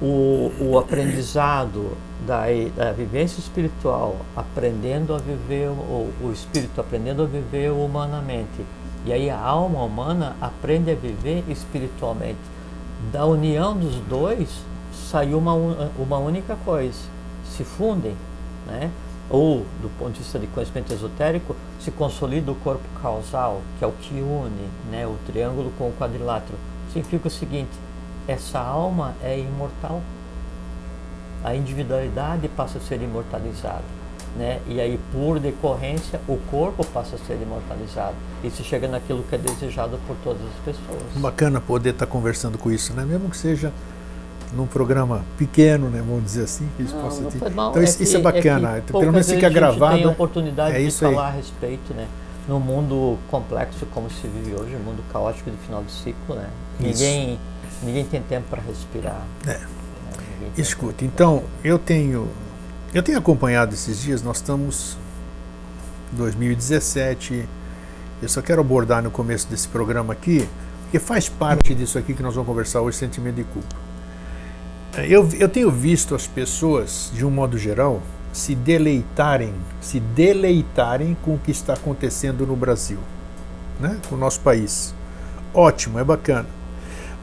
o, 0.00 0.52
o 0.60 0.78
aprendizado 0.78 1.96
da, 2.26 2.44
da 2.76 2.92
vivência 2.92 3.40
espiritual, 3.40 4.16
aprendendo 4.36 5.14
a 5.14 5.18
viver, 5.18 5.68
o, 5.68 6.10
o 6.22 6.32
espírito 6.32 6.80
aprendendo 6.80 7.22
a 7.22 7.26
viver 7.26 7.70
humanamente, 7.70 8.64
e 9.04 9.12
aí 9.12 9.28
a 9.28 9.38
alma 9.38 9.82
humana 9.82 10.36
aprende 10.40 10.90
a 10.90 10.94
viver 10.94 11.44
espiritualmente. 11.48 12.38
Da 13.12 13.26
união 13.26 13.76
dos 13.76 13.96
dois 14.08 14.48
saiu 14.92 15.38
uma, 15.38 15.52
uma 15.98 16.18
única 16.18 16.56
coisa, 16.64 16.98
se 17.44 17.64
fundem, 17.64 18.16
né? 18.66 18.90
ou 19.30 19.66
do 19.80 19.90
ponto 19.98 20.12
de 20.12 20.18
vista 20.20 20.38
de 20.38 20.46
conhecimento 20.46 20.92
esotérico, 20.92 21.56
se 21.80 21.90
consolida 21.90 22.50
o 22.50 22.54
corpo 22.56 22.84
causal, 23.02 23.62
que 23.78 23.84
é 23.84 23.86
o 23.86 23.92
que 23.92 24.14
une 24.14 24.68
né? 24.90 25.06
o 25.06 25.16
triângulo 25.26 25.70
com 25.78 25.88
o 25.88 25.92
quadrilátero. 25.92 26.56
Significa 26.92 27.28
o 27.28 27.30
seguinte, 27.30 27.72
essa 28.26 28.58
alma 28.58 29.14
é 29.22 29.38
imortal. 29.38 30.00
A 31.42 31.54
individualidade 31.54 32.48
passa 32.48 32.78
a 32.78 32.80
ser 32.80 33.02
imortalizada. 33.02 33.84
Né? 34.36 34.60
E 34.66 34.80
aí, 34.80 34.98
por 35.12 35.38
decorrência, 35.38 36.20
o 36.26 36.36
corpo 36.50 36.84
passa 36.86 37.14
a 37.14 37.18
ser 37.20 37.38
imortalizado. 37.40 38.16
E 38.42 38.50
se 38.50 38.64
chega 38.64 38.88
naquilo 38.88 39.22
que 39.22 39.34
é 39.34 39.38
desejado 39.38 39.98
por 40.08 40.16
todas 40.24 40.42
as 40.42 40.64
pessoas. 40.64 41.02
Bacana 41.16 41.60
poder 41.60 41.90
estar 41.90 42.06
conversando 42.06 42.58
com 42.58 42.70
isso, 42.70 42.92
né? 42.94 43.04
mesmo 43.04 43.30
que 43.30 43.36
seja 43.36 43.72
num 44.52 44.66
programa 44.66 45.24
pequeno, 45.36 45.88
né, 45.88 46.00
vamos 46.06 46.22
dizer 46.22 46.44
assim, 46.44 46.68
que 46.76 46.84
isso 46.84 46.94
não, 46.94 47.02
possa 47.02 47.24
ter. 47.24 47.38
Então 47.38 47.72
é 47.74 47.82
isso, 47.82 47.96
que, 47.96 48.04
isso, 48.04 48.16
é 48.16 48.20
bacana, 48.20 48.76
é 48.76 48.80
pelo 48.82 49.10
menos 49.10 49.28
fica 49.28 49.48
gravado. 49.48 49.96
Tem 49.96 50.04
a 50.04 50.10
oportunidade 50.10 50.76
é 50.76 50.84
de 50.84 50.90
falar 50.92 51.10
aí. 51.10 51.28
a 51.28 51.30
respeito, 51.30 51.92
né? 51.92 52.06
No 52.46 52.60
mundo 52.60 53.18
complexo 53.30 53.84
como 53.86 54.08
se 54.10 54.28
vive 54.28 54.54
hoje, 54.54 54.76
mundo 54.76 55.02
caótico 55.12 55.50
de 55.50 55.56
final 55.56 55.82
de 55.82 55.90
ciclo, 55.90 56.36
né? 56.36 56.50
Ninguém 56.78 57.38
Ninguém 57.84 58.04
tem 58.04 58.22
tempo 58.22 58.46
para 58.48 58.62
respirar. 58.62 59.22
É. 59.46 59.60
Escuta, 60.56 61.04
então 61.04 61.42
eu 61.62 61.78
tenho 61.78 62.28
eu 62.94 63.02
tenho 63.02 63.18
acompanhado 63.18 63.74
esses 63.74 64.00
dias, 64.00 64.22
nós 64.22 64.36
estamos 64.36 64.96
em 66.12 66.16
2017. 66.16 67.44
Eu 68.22 68.28
só 68.28 68.40
quero 68.40 68.60
abordar 68.60 69.02
no 69.02 69.10
começo 69.10 69.48
desse 69.48 69.66
programa 69.66 70.12
aqui, 70.12 70.48
porque 70.82 71.00
faz 71.00 71.28
parte 71.28 71.74
disso 71.74 71.98
aqui 71.98 72.14
que 72.14 72.22
nós 72.22 72.36
vamos 72.36 72.46
conversar 72.46 72.82
hoje, 72.82 72.96
sentimento 72.96 73.34
de 73.34 73.44
culpa. 73.44 73.74
Eu, 75.08 75.28
eu 75.40 75.48
tenho 75.48 75.72
visto 75.72 76.14
as 76.14 76.28
pessoas, 76.28 77.10
de 77.12 77.26
um 77.26 77.30
modo 77.32 77.58
geral, 77.58 78.00
se 78.32 78.54
deleitarem, 78.54 79.52
se 79.80 79.98
deleitarem 79.98 81.16
com 81.20 81.34
o 81.34 81.38
que 81.38 81.50
está 81.50 81.74
acontecendo 81.74 82.46
no 82.46 82.54
Brasil, 82.54 82.98
né? 83.80 83.98
com 84.08 84.14
o 84.14 84.18
nosso 84.18 84.38
país. 84.38 84.94
Ótimo, 85.52 85.98
é 85.98 86.04
bacana. 86.04 86.46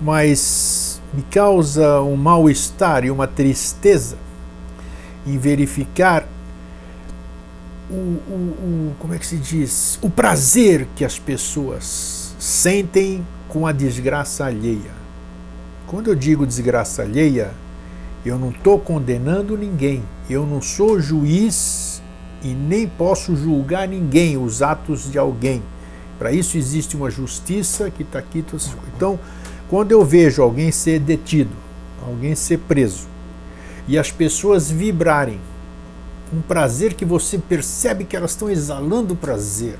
Mas 0.01 1.01
me 1.13 1.21
causa 1.21 2.01
um 2.01 2.17
mal-estar 2.17 3.05
e 3.05 3.11
uma 3.11 3.25
tristeza 3.25 4.17
em 5.25 5.37
verificar 5.37 6.27
o, 7.89 7.93
o, 7.93 8.33
o, 8.33 8.95
como 8.99 9.13
é 9.13 9.19
que 9.19 9.25
se 9.25 9.37
diz, 9.37 9.99
o 10.01 10.09
prazer 10.09 10.87
que 10.95 11.03
as 11.03 11.19
pessoas 11.19 12.33
sentem 12.39 13.25
com 13.47 13.67
a 13.67 13.71
desgraça 13.71 14.45
alheia. 14.45 15.01
Quando 15.87 16.09
eu 16.09 16.15
digo 16.15 16.47
desgraça 16.47 17.01
alheia, 17.01 17.51
eu 18.25 18.39
não 18.39 18.49
estou 18.49 18.79
condenando 18.79 19.57
ninguém, 19.57 20.03
eu 20.29 20.45
não 20.45 20.61
sou 20.61 20.99
juiz 20.99 22.01
e 22.41 22.47
nem 22.47 22.87
posso 22.87 23.35
julgar 23.35 23.87
ninguém, 23.87 24.37
os 24.37 24.61
atos 24.61 25.11
de 25.11 25.17
alguém. 25.17 25.61
Para 26.17 26.31
isso 26.31 26.57
existe 26.57 26.95
uma 26.95 27.09
justiça 27.09 27.89
que 27.89 28.03
está 28.03 28.19
aqui. 28.19 28.45
Então, 28.95 29.19
quando 29.67 29.91
eu 29.91 30.05
vejo 30.05 30.41
alguém 30.41 30.71
ser 30.71 30.99
detido, 30.99 31.55
alguém 32.01 32.35
ser 32.35 32.59
preso, 32.59 33.07
e 33.87 33.97
as 33.97 34.11
pessoas 34.11 34.69
vibrarem, 34.69 35.39
um 36.33 36.41
prazer 36.41 36.93
que 36.93 37.03
você 37.03 37.37
percebe 37.37 38.05
que 38.05 38.15
elas 38.15 38.31
estão 38.31 38.49
exalando 38.49 39.15
prazer. 39.15 39.77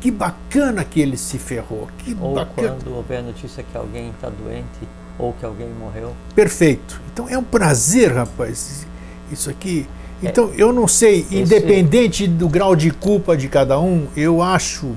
Que 0.00 0.10
bacana 0.10 0.84
que 0.84 1.00
ele 1.00 1.16
se 1.16 1.38
ferrou. 1.38 1.88
Que 1.98 2.16
ou 2.20 2.34
bacana. 2.34 2.70
quando 2.70 2.96
houver 2.96 3.20
a 3.20 3.22
notícia 3.22 3.62
que 3.62 3.76
alguém 3.76 4.10
está 4.10 4.28
doente 4.28 4.88
ou 5.16 5.32
que 5.32 5.44
alguém 5.44 5.68
morreu. 5.68 6.12
Perfeito. 6.34 7.00
Então 7.12 7.28
é 7.28 7.38
um 7.38 7.44
prazer, 7.44 8.12
rapaz. 8.12 8.84
Isso 9.30 9.48
aqui. 9.48 9.86
É. 10.20 10.28
Então 10.28 10.50
é, 10.52 10.54
eu 10.60 10.72
não 10.72 10.88
sei, 10.88 11.20
esse... 11.20 11.36
independente 11.36 12.26
do 12.26 12.48
grau 12.48 12.74
de 12.74 12.90
culpa 12.90 13.36
de 13.36 13.48
cada 13.48 13.78
um, 13.78 14.08
eu 14.16 14.42
acho. 14.42 14.96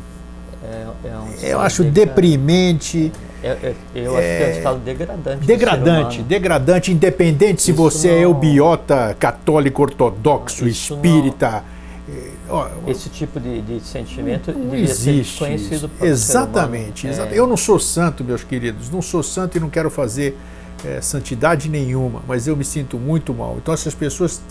É, 0.63 0.87
é 1.03 1.17
um 1.17 1.33
eu 1.43 1.59
acho 1.59 1.83
deprimente. 1.83 3.11
É, 3.45 3.49
é, 3.61 3.75
eu 3.93 4.17
acho 4.17 4.27
que 4.27 4.43
é 4.43 4.47
um 4.47 4.57
estado 4.57 4.79
degradante. 4.79 5.45
Degradante, 5.45 6.23
degradante, 6.23 6.91
independente 6.91 7.61
se 7.61 7.71
você 7.71 8.07
não... 8.07 8.15
é 8.15 8.23
eubiota, 8.25 9.15
católico, 9.19 9.83
ortodoxo, 9.83 10.67
isso 10.67 10.95
espírita. 10.95 11.63
Não... 11.63 11.75
Esse 12.87 13.09
tipo 13.09 13.39
de, 13.39 13.61
de 13.61 13.79
sentimento 13.81 14.51
não, 14.51 14.69
devia 14.69 14.83
existe 14.83 15.37
para 15.39 16.07
Exatamente. 16.07 17.07
exatamente. 17.07 17.37
Eu 17.37 17.47
não 17.47 17.57
sou 17.57 17.79
santo, 17.79 18.23
meus 18.23 18.43
queridos, 18.43 18.89
não 18.89 19.01
sou 19.01 19.21
santo 19.21 19.57
e 19.57 19.59
não 19.59 19.69
quero 19.69 19.89
fazer 19.89 20.37
é, 20.83 21.01
santidade 21.01 21.69
nenhuma, 21.69 22.21
mas 22.27 22.47
eu 22.47 22.55
me 22.55 22.63
sinto 22.63 22.97
muito 22.97 23.33
mal. 23.33 23.57
Então 23.57 23.73
essas 23.73 23.93
pessoas 23.93 24.41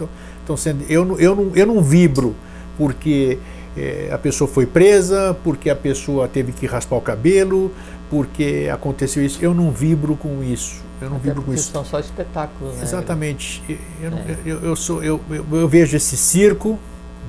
estão 0.40 0.56
sendo. 0.56 0.84
Eu, 0.88 1.18
eu, 1.18 1.34
não, 1.36 1.50
eu 1.54 1.66
não 1.66 1.82
vibro 1.82 2.34
porque 2.76 3.38
é, 3.76 4.08
a 4.12 4.18
pessoa 4.18 4.48
foi 4.48 4.66
presa, 4.66 5.36
porque 5.42 5.68
a 5.68 5.76
pessoa 5.76 6.28
teve 6.28 6.52
que 6.52 6.66
raspar 6.66 6.96
o 6.96 7.00
cabelo, 7.00 7.72
porque 8.14 8.70
aconteceu 8.72 9.26
isso. 9.26 9.40
Eu 9.42 9.52
não 9.52 9.72
vibro 9.72 10.14
com 10.14 10.40
isso. 10.40 10.80
Eu 11.02 11.10
não 11.10 11.16
Até 11.16 11.30
vibro 11.30 11.42
com 11.42 11.52
isso. 11.52 11.72
São 11.72 11.84
só 11.84 11.98
espetáculos, 11.98 12.76
né? 12.76 12.84
Exatamente. 12.84 13.60
Eu, 14.00 14.12
é. 14.12 14.36
eu, 14.46 14.60
eu, 14.60 14.76
sou, 14.76 15.02
eu, 15.02 15.20
eu, 15.28 15.66
vejo 15.66 15.96
esse 15.96 16.16
circo 16.16 16.78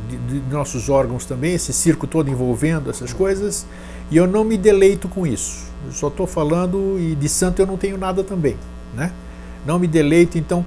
de, 0.07 0.15
de, 0.39 0.53
nossos 0.53 0.87
órgãos 0.87 1.25
também, 1.25 1.55
esse 1.55 1.73
circo 1.73 2.05
todo 2.05 2.29
envolvendo 2.29 2.91
essas 2.91 3.11
coisas, 3.11 3.65
e 4.11 4.17
eu 4.17 4.27
não 4.27 4.43
me 4.43 4.59
deleito 4.59 5.07
com 5.07 5.25
isso. 5.25 5.65
Eu 5.87 5.91
só 5.91 6.07
estou 6.07 6.27
falando 6.27 6.99
e 6.99 7.15
de 7.15 7.27
santo 7.27 7.59
eu 7.59 7.65
não 7.65 7.77
tenho 7.77 7.97
nada 7.97 8.23
também, 8.23 8.55
né? 8.93 9.11
Não 9.65 9.79
me 9.79 9.87
deleito, 9.87 10.37
então 10.37 10.63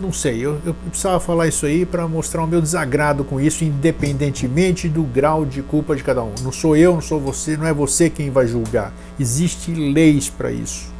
não 0.00 0.12
sei, 0.12 0.44
eu, 0.44 0.60
eu 0.64 0.74
precisava 0.74 1.18
falar 1.18 1.48
isso 1.48 1.66
aí 1.66 1.84
para 1.84 2.06
mostrar 2.06 2.42
o 2.42 2.46
meu 2.46 2.60
desagrado 2.60 3.24
com 3.24 3.40
isso, 3.40 3.64
independentemente 3.64 4.88
do 4.88 5.02
grau 5.02 5.44
de 5.44 5.62
culpa 5.62 5.96
de 5.96 6.02
cada 6.02 6.22
um. 6.22 6.32
Não 6.42 6.52
sou 6.52 6.76
eu, 6.76 6.94
não 6.94 7.00
sou 7.00 7.20
você, 7.20 7.56
não 7.56 7.66
é 7.66 7.72
você 7.72 8.08
quem 8.08 8.30
vai 8.30 8.46
julgar. 8.46 8.92
Existem 9.18 9.92
leis 9.92 10.28
para 10.28 10.52
isso. 10.52 10.92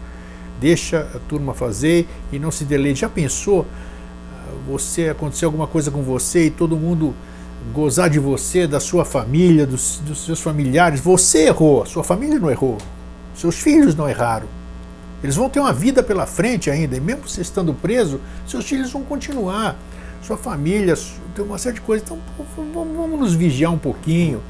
Deixa 0.60 1.08
a 1.14 1.18
turma 1.28 1.54
fazer 1.54 2.08
e 2.32 2.38
não 2.38 2.50
se 2.50 2.64
deleite. 2.64 3.00
Já 3.00 3.08
pensou? 3.08 3.64
Você 4.66 5.08
acontecer 5.08 5.44
alguma 5.44 5.66
coisa 5.66 5.90
com 5.90 6.02
você 6.02 6.46
e 6.46 6.50
todo 6.50 6.76
mundo 6.76 7.14
gozar 7.72 8.10
de 8.10 8.18
você, 8.18 8.66
da 8.66 8.80
sua 8.80 9.04
família, 9.04 9.66
dos, 9.66 10.00
dos 10.04 10.24
seus 10.24 10.40
familiares. 10.40 11.00
Você 11.00 11.46
errou, 11.46 11.86
sua 11.86 12.02
família 12.02 12.38
não 12.38 12.50
errou, 12.50 12.78
seus 13.34 13.56
filhos 13.56 13.94
não 13.94 14.08
erraram. 14.08 14.57
Eles 15.22 15.36
vão 15.36 15.48
ter 15.48 15.60
uma 15.60 15.72
vida 15.72 16.02
pela 16.02 16.26
frente 16.26 16.70
ainda, 16.70 16.96
e 16.96 17.00
mesmo 17.00 17.28
você 17.28 17.40
estando 17.40 17.74
preso, 17.74 18.20
seus 18.46 18.64
filhos 18.64 18.90
vão 18.92 19.02
continuar, 19.02 19.76
sua 20.22 20.36
família, 20.36 20.94
tem 21.34 21.44
uma 21.44 21.58
série 21.58 21.76
de 21.76 21.80
coisas. 21.80 22.06
Então 22.06 22.18
vamos 22.72 23.18
nos 23.18 23.34
vigiar 23.34 23.72
um 23.72 23.78
pouquinho 23.78 24.42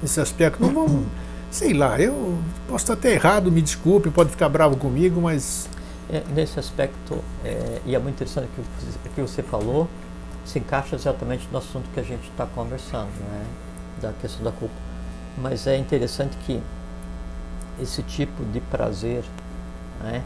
nesse 0.00 0.20
aspecto. 0.20 0.62
Não 0.62 0.72
vamos, 0.72 1.06
sei 1.50 1.72
lá, 1.72 1.98
eu 2.00 2.38
posso 2.68 2.84
estar 2.84 2.94
até 2.94 3.14
errado, 3.14 3.50
me 3.50 3.62
desculpe, 3.62 4.10
pode 4.10 4.30
ficar 4.30 4.48
bravo 4.48 4.76
comigo, 4.76 5.20
mas. 5.20 5.68
É, 6.10 6.22
nesse 6.34 6.58
aspecto, 6.58 7.18
é, 7.44 7.80
e 7.86 7.94
é 7.94 7.98
muito 7.98 8.16
interessante 8.16 8.48
o 8.58 9.08
que, 9.08 9.08
que 9.14 9.20
você 9.20 9.42
falou, 9.42 9.88
se 10.44 10.58
encaixa 10.58 10.94
exatamente 10.94 11.48
no 11.50 11.58
assunto 11.58 11.88
que 11.94 12.00
a 12.00 12.02
gente 12.02 12.28
está 12.28 12.44
conversando, 12.44 13.08
né? 13.30 13.44
da 14.02 14.12
questão 14.12 14.42
da 14.42 14.52
culpa. 14.52 14.74
Mas 15.38 15.66
é 15.66 15.76
interessante 15.78 16.36
que 16.44 16.60
esse 17.80 18.02
tipo 18.02 18.44
de 18.44 18.60
prazer 18.60 19.24
né? 20.02 20.22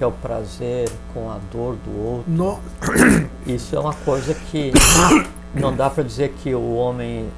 que 0.00 0.04
é 0.04 0.06
o 0.06 0.12
prazer 0.12 0.90
com 1.12 1.30
a 1.30 1.36
dor 1.52 1.76
do 1.84 2.02
outro. 2.02 2.32
No... 2.32 2.58
Isso 3.46 3.76
é 3.76 3.78
uma 3.78 3.92
coisa 3.92 4.32
que 4.32 4.72
não 5.54 5.76
dá 5.76 5.90
para 5.90 6.02
dizer 6.02 6.34
que 6.42 6.54
o 6.54 6.74
homem, 6.74 7.28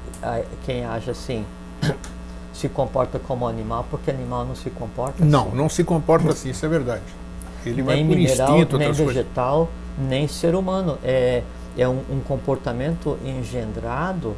quem 0.65 0.85
age 0.85 1.11
assim, 1.11 1.45
se 2.53 2.69
comporta 2.69 3.19
como 3.19 3.45
animal, 3.45 3.85
porque 3.91 4.09
animal 4.09 4.45
não 4.45 4.55
se 4.55 4.69
comporta 4.69 5.25
não, 5.25 5.41
assim. 5.41 5.49
Não, 5.49 5.57
não 5.57 5.69
se 5.69 5.83
comporta 5.83 6.29
assim, 6.29 6.51
isso 6.51 6.65
é 6.65 6.69
verdade. 6.69 7.03
Ele 7.65 7.75
nem 7.75 7.83
vai 7.83 7.97
por 7.97 8.15
mineral, 8.15 8.49
instinto, 8.53 8.77
nem 8.77 8.91
vegetal, 8.93 9.69
coisas. 9.97 10.09
nem 10.09 10.27
ser 10.29 10.55
humano. 10.55 10.97
É, 11.03 11.43
é 11.77 11.85
um, 11.85 11.99
um 12.09 12.21
comportamento 12.21 13.19
engendrado 13.25 14.37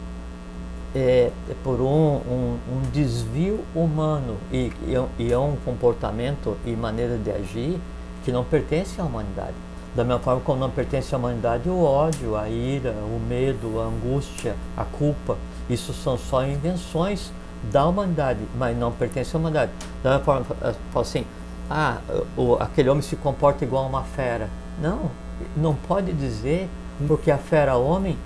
é, 0.96 1.30
por 1.62 1.82
um, 1.82 2.16
um, 2.16 2.58
um, 2.72 2.82
desvio 2.94 3.60
humano 3.76 4.38
e, 4.50 4.72
e, 5.20 5.32
é 5.32 5.38
um 5.38 5.58
comportamento 5.66 6.56
e 6.66 6.72
maneira 6.72 7.18
de 7.18 7.30
agir 7.30 7.82
que 8.24 8.32
não 8.32 8.46
pertence 8.46 9.02
à 9.02 9.04
humanidade. 9.04 9.54
Da 9.94 10.04
mesma 10.06 10.22
forma 10.22 10.42
como 10.42 10.60
não 10.60 10.70
pertence 10.70 11.14
à 11.14 11.18
humanidade 11.18 11.70
o 11.70 11.84
ódio, 11.84 12.38
a 12.38 12.50
ira, 12.50 12.92
o 12.92 13.20
medo, 13.20 13.82
a 13.82 13.86
angústia, 13.86 14.56
a 14.78 14.86
culpa. 14.86 15.38
Isso 15.70 15.94
são 15.94 16.18
só 16.18 16.46
invenções 16.46 17.32
da 17.72 17.86
humanidade, 17.86 18.40
mas 18.58 18.78
não 18.78 18.92
pertence 18.92 19.36
à 19.36 19.40
humanidade. 19.40 19.72
Da 20.02 20.12
mesma 20.12 20.26
forma, 20.26 20.46
fala 20.46 21.06
assim, 21.06 21.26
ah, 21.70 21.98
o, 22.38 22.56
aquele 22.56 22.90
homem 22.90 23.02
se 23.02 23.18
comporta 23.18 23.66
igual 23.66 23.84
a 23.84 23.88
uma 23.88 24.04
fera. 24.04 24.50
Não, 24.82 25.12
não 25.58 25.76
pode 25.76 26.14
dizer, 26.14 26.70
porque 27.06 27.32
a 27.32 27.38
fera 27.38 27.76
homem 27.76 28.18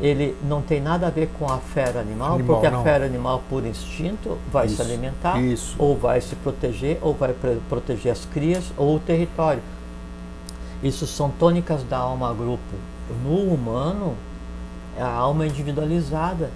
ele 0.00 0.36
não 0.42 0.62
tem 0.62 0.80
nada 0.80 1.08
a 1.08 1.10
ver 1.10 1.28
com 1.38 1.46
a 1.50 1.58
fera 1.58 2.00
animal, 2.00 2.34
animal 2.34 2.56
porque 2.56 2.70
não. 2.70 2.80
a 2.80 2.84
fera 2.84 3.04
animal, 3.04 3.42
por 3.48 3.66
instinto, 3.66 4.38
vai 4.50 4.66
isso, 4.66 4.76
se 4.76 4.82
alimentar, 4.82 5.42
isso. 5.42 5.74
ou 5.78 5.96
vai 5.96 6.20
se 6.20 6.36
proteger, 6.36 6.98
ou 7.02 7.14
vai 7.14 7.34
proteger 7.68 8.12
as 8.12 8.24
crias 8.24 8.72
ou 8.76 8.96
o 8.96 9.00
território. 9.00 9.62
Isso 10.82 11.06
são 11.06 11.30
tônicas 11.30 11.82
da 11.82 11.98
alma 11.98 12.32
grupo. 12.32 12.62
No 13.24 13.52
humano, 13.52 14.14
a 14.96 15.08
alma 15.08 15.44
é 15.44 15.48
individualizada, 15.48 16.50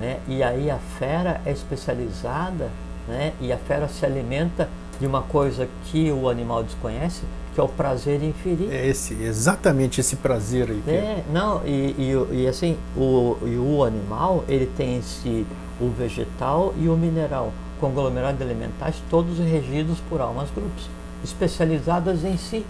né? 0.00 0.20
e 0.26 0.42
aí 0.42 0.70
a 0.70 0.78
fera 0.98 1.40
é 1.44 1.52
especializada, 1.52 2.70
né? 3.06 3.32
e 3.40 3.52
a 3.52 3.58
fera 3.58 3.88
se 3.88 4.04
alimenta 4.06 4.68
de 4.98 5.06
uma 5.06 5.22
coisa 5.22 5.68
que 5.84 6.10
o 6.10 6.28
animal 6.28 6.62
desconhece, 6.62 7.24
que 7.56 7.60
é 7.60 7.64
o 7.64 7.68
prazer 7.68 8.20
de 8.20 8.26
inferir. 8.26 8.70
É 8.70 8.86
esse, 8.86 9.14
exatamente 9.14 9.98
esse 9.98 10.16
prazer 10.16 10.70
aí. 10.70 10.82
É, 10.86 10.92
é, 10.92 11.24
não, 11.32 11.62
e, 11.64 11.96
e, 11.98 12.42
e, 12.42 12.46
assim, 12.46 12.76
o, 12.94 13.38
e 13.46 13.56
o 13.56 13.82
animal, 13.82 14.44
ele 14.46 14.66
tem 14.76 14.98
esse, 14.98 15.46
o 15.80 15.88
vegetal 15.88 16.74
e 16.78 16.86
o 16.86 16.94
mineral, 16.98 17.54
conglomerado 17.80 18.36
de 18.36 18.44
elementares, 18.44 18.96
todos 19.08 19.38
regidos 19.38 19.98
por 20.06 20.20
almas 20.20 20.50
grupos, 20.50 20.86
especializadas 21.24 22.24
em 22.24 22.36
si. 22.36 22.66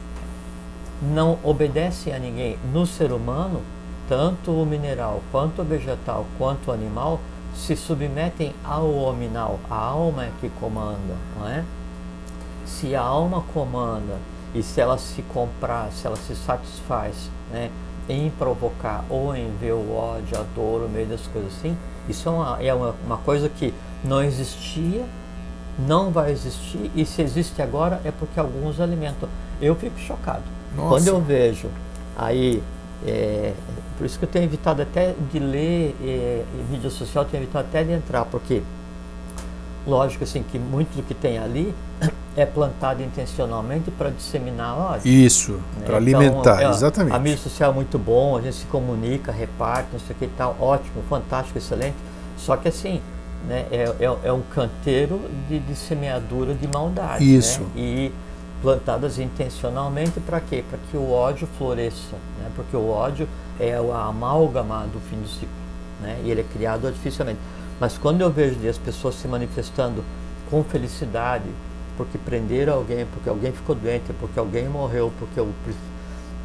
Não 1.02 1.36
obedecem 1.42 2.14
a 2.14 2.18
ninguém. 2.20 2.56
No 2.72 2.86
ser 2.86 3.10
humano, 3.10 3.62
tanto 4.08 4.52
o 4.52 4.64
mineral, 4.64 5.20
quanto 5.32 5.62
o 5.62 5.64
vegetal, 5.64 6.26
quanto 6.38 6.68
o 6.68 6.72
animal, 6.72 7.20
se 7.56 7.74
submetem 7.74 8.54
ao 8.62 8.88
hominal. 8.94 9.58
A 9.68 9.74
alma 9.74 10.26
é 10.26 10.30
que 10.40 10.48
comanda, 10.48 11.16
não 11.36 11.48
é? 11.48 11.64
Se 12.64 12.94
a 12.94 13.02
alma 13.02 13.42
comanda 13.52 14.16
e 14.56 14.62
se 14.62 14.80
ela 14.80 14.96
se 14.96 15.20
comprar, 15.22 15.90
se 15.92 16.06
ela 16.06 16.16
se 16.16 16.34
satisfaz 16.34 17.30
né, 17.52 17.70
em 18.08 18.30
provocar 18.30 19.04
ou 19.10 19.36
em 19.36 19.50
ver 19.60 19.72
o 19.72 19.94
ódio, 19.94 20.38
a 20.38 20.44
dor, 20.54 20.82
o 20.82 20.88
meio 20.88 21.06
das 21.06 21.26
coisas 21.26 21.52
assim, 21.58 21.76
isso 22.08 22.26
é 22.28 22.32
uma, 22.32 22.62
é 22.62 22.74
uma, 22.74 22.94
uma 23.04 23.18
coisa 23.18 23.50
que 23.50 23.74
não 24.02 24.22
existia, 24.22 25.04
não 25.78 26.10
vai 26.10 26.30
existir, 26.30 26.90
e 26.94 27.04
se 27.04 27.20
existe 27.20 27.60
agora 27.60 28.00
é 28.02 28.10
porque 28.10 28.40
alguns 28.40 28.80
alimentam. 28.80 29.28
Eu 29.60 29.74
fico 29.74 29.98
chocado. 29.98 30.42
Nossa. 30.74 30.88
Quando 30.88 31.08
eu 31.08 31.20
vejo 31.20 31.68
aí, 32.16 32.62
é, 33.06 33.52
por 33.98 34.06
isso 34.06 34.18
que 34.18 34.24
eu 34.24 34.28
tenho 34.28 34.46
evitado 34.46 34.80
até 34.80 35.14
de 35.30 35.38
ler 35.38 35.94
é, 36.02 36.44
em 36.54 36.72
mídia 36.72 36.88
social, 36.88 37.26
tenho 37.26 37.42
evitado 37.42 37.66
até 37.68 37.84
de 37.84 37.92
entrar, 37.92 38.24
porque 38.24 38.62
lógico 39.86 40.24
assim 40.24 40.42
que 40.42 40.58
muito 40.58 40.96
do 40.96 41.02
que 41.02 41.14
tem 41.14 41.38
ali 41.38 41.74
é 42.36 42.44
plantado 42.44 43.02
intencionalmente 43.02 43.90
para 43.90 44.10
disseminar 44.10 44.76
ódio. 44.76 45.10
Isso, 45.10 45.52
né? 45.52 45.86
para 45.86 45.96
alimentar, 45.96 46.56
então, 46.56 46.70
é, 46.70 46.70
exatamente. 46.70 47.14
A 47.14 47.18
mídia 47.18 47.38
social 47.38 47.70
é 47.70 47.74
muito 47.74 47.98
bom, 47.98 48.36
a 48.36 48.42
gente 48.42 48.56
se 48.56 48.66
comunica, 48.66 49.32
reparte, 49.32 49.88
não 49.92 50.00
sei 50.00 50.14
o 50.14 50.18
que 50.18 50.24
e 50.26 50.28
tal, 50.36 50.56
ótimo, 50.60 51.02
fantástico, 51.08 51.56
excelente. 51.56 51.96
Só 52.36 52.56
que 52.56 52.68
assim, 52.68 53.00
né, 53.48 53.66
é, 53.70 53.84
é, 54.00 54.28
é 54.28 54.32
um 54.32 54.42
canteiro 54.54 55.20
de, 55.48 55.58
de, 55.58 55.74
semeadura 55.74 56.52
de 56.52 56.68
maldade. 56.68 57.24
Né? 57.24 57.30
Isso. 57.30 57.60
Né? 57.60 57.68
E 57.76 58.12
plantadas 58.60 59.18
intencionalmente 59.18 60.20
para 60.20 60.40
quê? 60.40 60.62
Para 60.68 60.78
que 60.90 60.96
o 60.96 61.10
ódio 61.10 61.48
floresça, 61.56 62.16
né? 62.38 62.50
porque 62.54 62.76
o 62.76 62.88
ódio 62.88 63.26
é 63.58 63.74
a 63.74 64.04
amálgama 64.04 64.86
do 64.92 65.00
fim 65.08 65.16
do 65.20 65.28
ciclo, 65.28 65.48
né? 66.02 66.20
e 66.24 66.30
ele 66.30 66.42
é 66.42 66.44
criado 66.44 66.86
artificialmente. 66.86 67.38
Mas 67.80 67.98
quando 67.98 68.20
eu 68.20 68.30
vejo 68.30 68.56
as 68.68 68.78
pessoas 68.78 69.14
se 69.16 69.28
manifestando 69.28 70.02
com 70.50 70.62
felicidade, 70.64 71.44
porque 71.96 72.18
prenderam 72.18 72.74
alguém, 72.74 73.06
porque 73.06 73.28
alguém 73.28 73.52
ficou 73.52 73.74
doente, 73.74 74.12
porque 74.18 74.38
alguém 74.38 74.68
morreu, 74.68 75.12
porque 75.18 75.40
o 75.40 75.52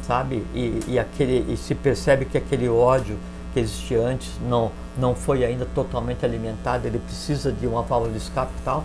sabe 0.02 0.44
e, 0.54 0.80
e 0.88 0.98
aquele 0.98 1.52
e 1.52 1.56
se 1.56 1.74
percebe 1.74 2.24
que 2.24 2.36
aquele 2.36 2.68
ódio 2.68 3.16
que 3.54 3.60
existia 3.60 4.00
antes 4.00 4.30
não 4.48 4.70
não 4.98 5.14
foi 5.14 5.44
ainda 5.44 5.66
totalmente 5.74 6.24
alimentado, 6.24 6.86
ele 6.86 6.98
precisa 6.98 7.50
de 7.52 7.66
uma 7.66 7.82
válvula 7.82 8.12
de 8.12 8.18
escape 8.18 8.52
e 8.60 8.64
tal. 8.64 8.84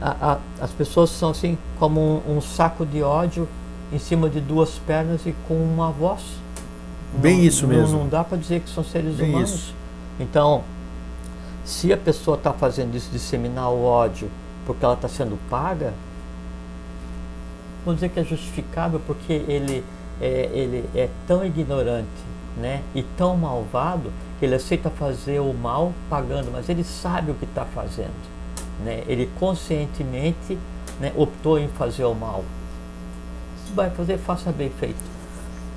A, 0.00 0.32
a, 0.32 0.38
as 0.64 0.70
pessoas 0.70 1.10
são 1.10 1.30
assim 1.30 1.58
como 1.78 2.00
um, 2.00 2.36
um, 2.36 2.40
saco 2.40 2.86
de 2.86 3.02
ódio 3.02 3.48
em 3.92 3.98
cima 3.98 4.30
de 4.30 4.40
duas 4.40 4.78
pernas 4.78 5.26
e 5.26 5.34
com 5.46 5.54
uma 5.54 5.90
voz. 5.90 6.22
Bem 7.14 7.38
não, 7.38 7.44
isso 7.44 7.66
mesmo. 7.66 7.92
Não, 7.92 7.98
não 8.04 8.08
dá 8.08 8.22
para 8.22 8.38
dizer 8.38 8.60
que 8.60 8.70
são 8.70 8.84
seres 8.84 9.16
Bem 9.16 9.30
humanos. 9.30 9.50
Isso. 9.50 9.74
Então, 10.20 10.62
se 11.68 11.92
a 11.92 11.98
pessoa 11.98 12.38
está 12.38 12.50
fazendo 12.50 12.96
isso, 12.96 13.10
disseminar 13.12 13.70
o 13.70 13.84
ódio, 13.84 14.30
porque 14.64 14.82
ela 14.82 14.94
está 14.94 15.06
sendo 15.06 15.38
paga, 15.50 15.92
vamos 17.84 18.00
dizer 18.00 18.08
que 18.08 18.18
é 18.18 18.24
justificável 18.24 18.98
porque 19.06 19.34
ele 19.34 19.84
é, 20.18 20.48
ele 20.50 20.88
é 20.94 21.10
tão 21.26 21.44
ignorante 21.44 22.08
né, 22.56 22.82
e 22.94 23.02
tão 23.02 23.36
malvado 23.36 24.10
que 24.38 24.46
ele 24.46 24.54
aceita 24.54 24.88
fazer 24.88 25.40
o 25.40 25.52
mal 25.52 25.92
pagando, 26.08 26.50
mas 26.50 26.70
ele 26.70 26.82
sabe 26.82 27.32
o 27.32 27.34
que 27.34 27.44
está 27.44 27.66
fazendo. 27.66 28.16
Né? 28.82 29.04
Ele 29.06 29.30
conscientemente 29.38 30.58
né, 30.98 31.12
optou 31.14 31.58
em 31.58 31.68
fazer 31.68 32.04
o 32.04 32.14
mal. 32.14 32.44
Se 33.66 33.74
vai 33.74 33.90
fazer, 33.90 34.16
faça 34.16 34.50
bem 34.50 34.70
feito. 34.70 34.96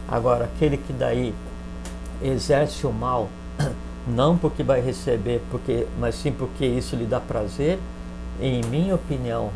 Agora, 0.08 0.46
aquele 0.46 0.78
que 0.78 0.94
daí 0.94 1.36
exerce 2.22 2.88
o 2.88 2.94
mal, 2.94 3.28
não 4.08 4.38
porque 4.38 4.64
vai 4.64 4.82
receber, 4.82 5.42
porque, 5.50 5.86
mas 6.00 6.16
sim 6.16 6.32
porque 6.32 6.66
isso 6.66 6.96
lhe 6.96 7.06
dá 7.06 7.20
prazer, 7.20 7.80
em 8.42 8.62
minha 8.66 8.96
opinião, 8.96 9.52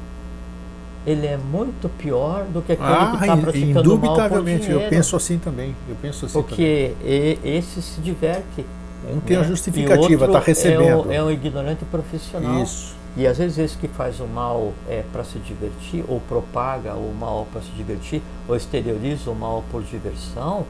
ele 1.06 1.28
é 1.28 1.38
muito 1.38 1.90
pior 1.90 2.46
do 2.46 2.62
que 2.62 2.74
aquele 2.74 2.88
ah, 2.90 3.16
que 3.18 3.24
está 3.24 3.38
praticando 3.38 3.80
indubitavelmente, 3.80 4.70
mal 4.70 4.82
eu 4.82 4.90
penso 4.90 5.16
assim 5.16 5.38
também. 5.38 5.76
Eu 5.88 5.96
penso 6.02 6.26
assim 6.26 6.34
porque 6.34 6.94
também. 7.00 7.40
esse 7.44 7.82
se 7.82 8.02
diverte. 8.02 8.66
Um 9.08 9.20
tem 9.20 9.38
né? 9.38 9.44
a 9.44 9.46
justificativa, 9.46 10.26
está 10.26 10.40
recebendo. 10.40 10.82
É 10.82 10.96
um, 10.96 11.12
é 11.12 11.24
um 11.24 11.32
ignorante 11.32 11.86
profissional. 11.86 12.64
Isso. 12.64 12.96
E 13.16 13.26
às 13.26 13.38
vezes 13.38 13.58
esse 13.58 13.78
que 13.78 13.88
faz 13.88 14.20
o 14.20 14.26
mal 14.26 14.74
é 14.90 15.04
para 15.14 15.24
se 15.24 15.38
divertir, 15.40 16.04
ou 16.08 16.20
propaga 16.20 16.96
o 16.96 17.14
mal 17.18 17.48
para 17.52 17.62
se 17.62 17.70
divertir, 17.72 18.22
ou 18.48 18.56
exterioriza 18.56 19.30
o 19.30 19.36
mal 19.36 19.64
por 19.72 19.84
diversão, 19.84 20.66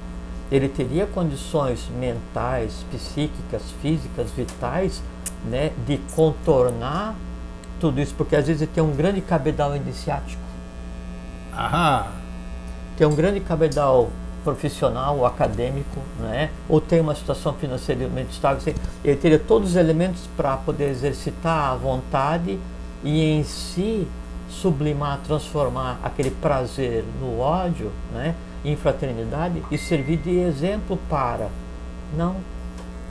ele 0.51 0.69
teria 0.69 1.05
condições 1.05 1.89
mentais, 1.99 2.85
psíquicas, 2.91 3.63
físicas, 3.81 4.31
vitais, 4.31 5.01
né, 5.49 5.71
de 5.85 5.97
contornar 6.15 7.15
tudo 7.79 7.99
isso, 7.99 8.13
porque 8.15 8.35
às 8.35 8.47
vezes 8.47 8.61
ele 8.61 8.71
tem 8.73 8.83
um 8.83 8.95
grande 8.95 9.21
cabedal 9.21 9.75
iniciático. 9.75 10.41
Aham. 11.53 12.07
Tem 12.97 13.05
um 13.05 13.15
grande 13.15 13.39
cabedal 13.41 14.09
profissional 14.43 15.25
acadêmico, 15.25 15.99
né? 16.19 16.51
ou 16.69 16.79
tem 16.79 17.01
uma 17.01 17.15
situação 17.15 17.53
financeiramente 17.53 18.31
estável, 18.31 18.75
ele 19.03 19.17
teria 19.17 19.39
todos 19.39 19.71
os 19.71 19.75
elementos 19.75 20.29
para 20.37 20.55
poder 20.55 20.89
exercitar 20.89 21.71
a 21.71 21.75
vontade 21.75 22.59
e 23.03 23.21
em 23.21 23.43
si 23.43 24.07
sublimar, 24.47 25.19
transformar 25.25 25.99
aquele 26.03 26.29
prazer 26.29 27.03
no 27.19 27.39
ódio, 27.39 27.91
né? 28.13 28.35
Em 28.69 28.75
fraternidade 28.75 29.61
e 29.69 29.77
servir 29.77 30.17
de 30.17 30.37
exemplo 30.37 30.97
para. 31.09 31.49
Não. 32.15 32.35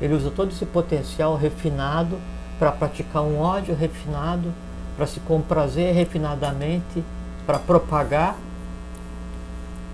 Ele 0.00 0.14
usa 0.14 0.30
todo 0.30 0.50
esse 0.50 0.66
potencial 0.66 1.36
refinado 1.36 2.18
para 2.58 2.72
praticar 2.72 3.22
um 3.22 3.38
ódio 3.38 3.74
refinado, 3.74 4.52
para 4.96 5.06
se 5.06 5.20
comprazer 5.20 5.94
refinadamente, 5.94 7.04
para 7.46 7.58
propagar 7.58 8.36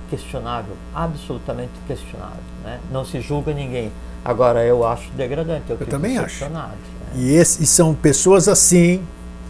questionável, 0.09 0.75
absolutamente 0.94 1.73
questionável. 1.87 2.42
Né? 2.64 2.81
Não 2.90 3.05
se 3.05 3.20
julga 3.20 3.53
ninguém. 3.53 3.92
Agora, 4.25 4.64
eu 4.64 4.87
acho 4.87 5.11
degradante. 5.12 5.70
Eu, 5.70 5.79
eu 5.79 5.87
também 5.87 6.18
acho. 6.18 6.44
Né? 6.49 6.70
E, 7.14 7.33
esse, 7.33 7.62
e 7.62 7.66
são 7.66 7.94
pessoas 7.94 8.49
assim, 8.49 9.03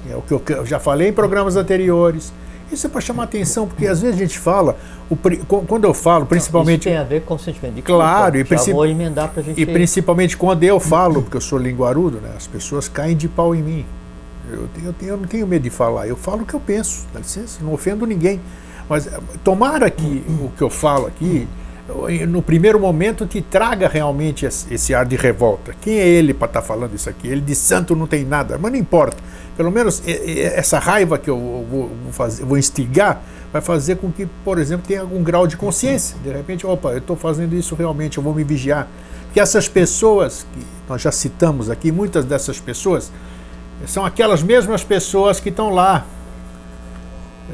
é 0.08 0.14
o 0.14 0.22
que 0.22 0.52
eu 0.52 0.66
já 0.66 0.78
falei 0.78 1.08
em 1.08 1.12
programas 1.12 1.56
anteriores, 1.56 2.32
isso 2.72 2.86
é 2.86 2.90
para 2.90 3.00
chamar 3.00 3.24
atenção, 3.24 3.66
porque 3.66 3.86
às 3.86 4.00
vezes 4.00 4.16
a 4.16 4.18
gente 4.18 4.38
fala, 4.38 4.76
o, 5.10 5.16
quando 5.16 5.84
eu 5.84 5.94
falo, 5.94 6.26
principalmente. 6.26 6.80
Isso 6.80 6.88
tem 6.88 6.96
a 6.96 7.04
ver 7.04 7.22
com 7.22 7.34
o 7.34 7.38
sentimento 7.38 7.74
de 7.74 7.82
culpa. 7.82 7.96
Claro, 7.96 8.38
e, 8.38 8.44
princip... 8.44 8.74
vou 8.74 8.86
emendar 8.86 9.28
pra 9.28 9.42
gente 9.42 9.60
e 9.60 9.66
principalmente 9.66 10.36
quando 10.36 10.62
eu 10.64 10.78
falo, 10.78 11.22
porque 11.22 11.36
eu 11.36 11.40
sou 11.40 11.58
linguarudo, 11.58 12.20
né, 12.20 12.32
as 12.36 12.46
pessoas 12.46 12.88
caem 12.88 13.16
de 13.16 13.28
pau 13.28 13.54
em 13.54 13.62
mim. 13.62 13.86
Eu, 14.50 14.68
eu, 14.84 14.94
eu 15.02 15.16
não 15.16 15.26
tenho 15.26 15.46
medo 15.46 15.62
de 15.62 15.70
falar, 15.70 16.08
eu 16.08 16.16
falo 16.16 16.42
o 16.42 16.46
que 16.46 16.54
eu 16.54 16.60
penso, 16.60 17.06
dá 17.12 17.20
licença, 17.20 17.58
não 17.62 17.72
ofendo 17.72 18.06
ninguém. 18.06 18.40
Mas 18.88 19.08
tomara 19.44 19.88
que 19.88 20.24
o 20.28 20.50
que 20.56 20.62
eu 20.62 20.70
falo 20.70 21.06
aqui 21.06 21.46
no 22.28 22.42
primeiro 22.42 22.78
momento 22.78 23.26
te 23.26 23.40
traga 23.40 23.88
realmente 23.88 24.46
esse 24.46 24.94
ar 24.94 25.04
de 25.04 25.16
revolta. 25.16 25.74
Quem 25.80 25.98
é 25.98 26.06
ele 26.06 26.32
para 26.32 26.46
estar 26.46 26.60
tá 26.60 26.66
falando 26.66 26.94
isso 26.94 27.08
aqui? 27.08 27.28
Ele 27.28 27.40
de 27.40 27.54
santo 27.54 27.96
não 27.96 28.06
tem 28.06 28.24
nada, 28.24 28.58
mas 28.58 28.72
não 28.72 28.78
importa. 28.78 29.16
Pelo 29.60 29.70
menos 29.70 30.02
essa 30.06 30.78
raiva 30.78 31.18
que 31.18 31.28
eu 31.28 31.36
vou, 31.70 31.90
fazer, 32.12 32.46
vou 32.46 32.56
instigar 32.56 33.20
vai 33.52 33.60
fazer 33.60 33.96
com 33.96 34.10
que, 34.10 34.24
por 34.42 34.58
exemplo, 34.58 34.86
tenha 34.88 35.02
algum 35.02 35.22
grau 35.22 35.46
de 35.46 35.54
consciência. 35.54 36.16
De 36.24 36.30
repente, 36.32 36.66
opa, 36.66 36.92
eu 36.92 36.96
estou 36.96 37.14
fazendo 37.14 37.54
isso 37.54 37.74
realmente, 37.74 38.16
eu 38.16 38.24
vou 38.24 38.34
me 38.34 38.42
vigiar. 38.42 38.88
Porque 39.26 39.38
essas 39.38 39.68
pessoas 39.68 40.46
que 40.54 40.64
nós 40.88 41.02
já 41.02 41.12
citamos 41.12 41.68
aqui, 41.68 41.92
muitas 41.92 42.24
dessas 42.24 42.58
pessoas 42.58 43.12
são 43.86 44.02
aquelas 44.02 44.42
mesmas 44.42 44.82
pessoas 44.82 45.38
que 45.40 45.50
estão 45.50 45.68
lá 45.68 46.06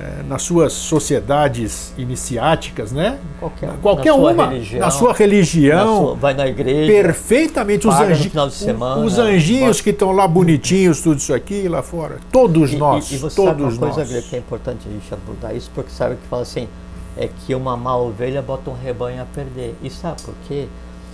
é, 0.00 0.22
nas 0.22 0.42
suas 0.42 0.72
sociedades 0.72 1.92
iniciáticas, 1.96 2.92
né? 2.92 3.18
Qualquer, 3.38 3.70
Qualquer 3.80 4.12
na 4.12 4.14
uma, 4.14 4.48
religião, 4.48 4.80
na 4.80 4.90
sua 4.90 5.12
religião, 5.12 5.78
na 5.78 6.06
sua, 6.06 6.14
vai 6.16 6.34
na 6.34 6.46
igreja, 6.46 6.92
perfeitamente 6.92 7.88
os, 7.88 7.94
anji 7.94 8.32
semana, 8.50 9.04
os 9.04 9.18
anjinhos 9.18 9.80
que 9.80 9.90
estão 9.90 10.12
lá 10.12 10.28
bonitinhos, 10.28 11.00
tudo 11.00 11.18
isso 11.18 11.32
aqui 11.32 11.68
lá 11.68 11.82
fora, 11.82 12.18
todos 12.30 12.72
e, 12.72 12.76
nós, 12.76 13.10
e, 13.10 13.14
e 13.14 13.18
você 13.18 13.36
todos 13.36 13.50
sabe 13.50 13.62
uma 13.62 13.92
coisa 13.92 14.14
nós. 14.14 14.24
que 14.26 14.36
é 14.36 14.38
importante 14.38 14.86
a 14.88 14.92
gente 14.92 15.14
abordar 15.14 15.56
isso, 15.56 15.70
porque 15.74 15.90
sabe 15.90 16.16
que 16.16 16.26
fala 16.28 16.42
assim, 16.42 16.68
é 17.16 17.28
que 17.28 17.54
uma 17.54 17.76
má 17.76 17.96
ovelha 17.96 18.42
bota 18.42 18.70
um 18.70 18.74
rebanho 18.74 19.22
a 19.22 19.24
perder. 19.24 19.74
E 19.82 19.88
sabe 19.88 20.20
por 20.22 20.34
quê? 20.46 20.66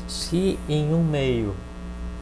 Se 0.08 0.58
em 0.68 0.92
um 0.92 1.02
meio, 1.02 1.54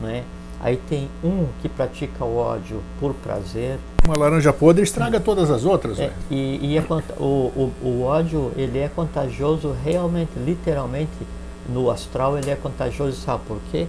né, 0.01 0.23
Aí 0.63 0.77
tem 0.77 1.09
um 1.25 1.47
que 1.63 1.71
pratica 1.71 2.23
o 2.23 2.37
ódio 2.37 2.83
por 3.01 3.15
prazer. 3.15 3.79
Uma 4.07 4.17
laranja 4.19 4.53
podre 4.53 4.83
estraga 4.83 5.19
todas 5.19 5.51
as 5.51 5.65
outras. 5.65 5.99
É, 5.99 6.13
e, 6.31 6.59
e 6.63 6.77
é, 6.77 6.85
o, 7.19 7.25
o, 7.25 7.73
o 7.83 8.03
ódio 8.03 8.53
ele 8.57 8.79
é 8.79 8.89
contagioso 8.89 9.75
realmente, 9.83 10.33
literalmente, 10.37 11.11
no 11.67 11.91
astral 11.91 12.37
ele 12.37 12.51
é 12.51 12.57
contagioso, 12.57 13.19
sabe 13.19 13.43
por 13.49 13.59
quê? 13.71 13.87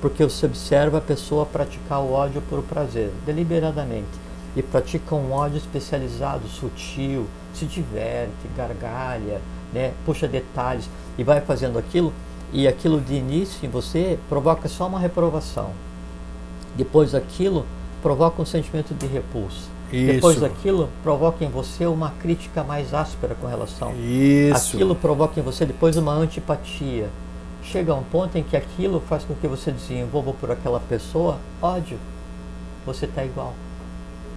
Porque 0.00 0.24
você 0.24 0.46
observa 0.46 0.98
a 0.98 1.00
pessoa 1.00 1.46
praticar 1.46 2.00
o 2.00 2.12
ódio 2.12 2.42
por 2.48 2.62
prazer, 2.62 3.12
deliberadamente. 3.24 4.08
E 4.56 4.62
pratica 4.62 5.14
um 5.14 5.30
ódio 5.32 5.58
especializado, 5.58 6.48
sutil, 6.48 7.26
se 7.54 7.64
diverte, 7.64 8.32
gargalha, 8.56 9.40
né, 9.72 9.92
puxa 10.04 10.26
detalhes 10.26 10.88
e 11.16 11.22
vai 11.22 11.40
fazendo 11.40 11.78
aquilo. 11.78 12.12
E 12.52 12.66
aquilo 12.66 13.00
de 13.00 13.14
início 13.14 13.64
em 13.64 13.68
você 13.68 14.18
provoca 14.28 14.68
só 14.68 14.88
uma 14.88 14.98
reprovação 14.98 15.70
depois 16.78 17.10
daquilo, 17.10 17.66
provoca 18.00 18.40
um 18.40 18.46
sentimento 18.46 18.94
de 18.94 19.06
repulsa. 19.06 19.68
Isso. 19.92 20.12
Depois 20.12 20.40
daquilo, 20.40 20.88
provoca 21.02 21.44
em 21.44 21.48
você 21.48 21.86
uma 21.86 22.10
crítica 22.10 22.62
mais 22.62 22.94
áspera 22.94 23.34
com 23.34 23.48
relação. 23.48 23.92
Isso. 23.96 24.76
Aquilo 24.76 24.94
provoca 24.94 25.40
em 25.40 25.42
você 25.42 25.66
depois 25.66 25.96
uma 25.96 26.12
antipatia. 26.12 27.08
Chega 27.62 27.92
a 27.92 27.96
um 27.96 28.04
ponto 28.04 28.38
em 28.38 28.44
que 28.44 28.56
aquilo 28.56 29.02
faz 29.08 29.24
com 29.24 29.34
que 29.34 29.48
você 29.48 29.72
desenvolva 29.72 30.32
por 30.32 30.52
aquela 30.52 30.78
pessoa 30.78 31.38
ódio. 31.60 31.98
Você 32.86 33.06
está 33.06 33.24
igual. 33.24 33.54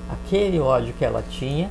Aquele 0.10 0.60
ódio 0.60 0.94
que 0.98 1.06
ela 1.06 1.24
tinha 1.30 1.70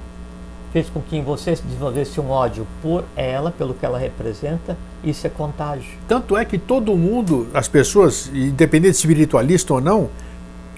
fez 0.73 0.89
com 0.89 1.01
que 1.01 1.17
em 1.17 1.23
você 1.25 1.51
desenvolvesse 1.51 2.21
um 2.21 2.31
ódio 2.31 2.65
por 2.81 3.05
ela, 3.17 3.51
pelo 3.51 3.75
que 3.75 3.85
ela 3.85 3.99
representa, 3.99 4.77
isso 5.03 5.27
é 5.27 5.31
contágio. 5.31 5.99
Tanto 6.07 6.37
é 6.37 6.45
que 6.45 6.59
todo 6.59 6.97
mundo, 6.97 7.49
as 7.53 7.67
pessoas, 7.67 8.31
independente 8.33 8.93
de 8.93 8.99
espiritualista 8.99 9.75
ou 9.75 9.81
não, 9.81 10.09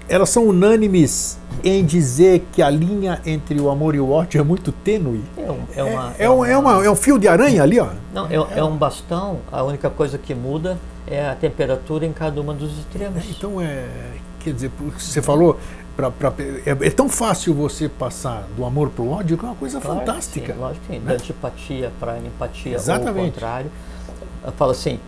elas 0.08 0.30
são 0.30 0.46
unânimes 0.46 1.38
em 1.64 1.84
dizer 1.84 2.46
que 2.52 2.60
a 2.62 2.68
linha 2.68 3.20
entre 3.24 3.60
o 3.60 3.70
amor 3.70 3.94
e 3.94 4.00
o 4.00 4.10
ódio 4.10 4.40
é 4.40 4.44
muito 4.44 4.72
tênue. 4.72 5.22
É, 5.36 5.50
um, 5.50 5.60
é, 5.74 5.82
uma, 5.82 6.14
é, 6.18 6.24
é, 6.24 6.30
um, 6.30 6.44
é, 6.44 6.58
uma, 6.58 6.84
é 6.84 6.90
um 6.90 6.96
fio 6.96 7.18
de 7.18 7.28
aranha 7.28 7.62
ali, 7.62 7.78
ó. 7.78 7.88
Não, 8.12 8.26
é, 8.26 8.58
é 8.58 8.64
um 8.64 8.76
bastão, 8.76 9.38
a 9.50 9.62
única 9.62 9.88
coisa 9.88 10.18
que 10.18 10.34
muda 10.34 10.78
é 11.06 11.28
a 11.28 11.34
temperatura 11.34 12.06
em 12.06 12.12
cada 12.12 12.40
uma 12.40 12.54
dos 12.54 12.78
extremos. 12.78 13.22
Então 13.30 13.60
é. 13.60 13.86
Quer 14.40 14.54
dizer, 14.54 14.72
você 14.98 15.22
falou, 15.22 15.56
pra, 15.96 16.10
pra 16.10 16.32
é, 16.66 16.70
é, 16.70 16.90
tão 16.90 17.08
fácil 17.08 17.54
você 17.54 17.88
passar 17.88 18.44
do 18.56 18.64
amor 18.64 18.90
para 18.90 19.04
o 19.04 19.10
ódio 19.10 19.38
que 19.38 19.44
é 19.44 19.48
uma 19.48 19.54
coisa 19.54 19.80
claro 19.80 20.00
fantástica. 20.00 20.52
Sim, 20.52 20.58
lógico 20.58 20.86
que 20.86 20.92
sim. 20.94 20.98
Né? 20.98 21.06
Da 21.06 21.14
antipatia 21.14 21.92
para 22.00 22.18
empatia 22.18 22.74
Exatamente. 22.74 23.18
ou 23.18 23.22
o 23.22 23.26
contrário. 23.26 23.70
Eu 24.44 24.52
falo 24.52 24.72
assim, 24.72 24.98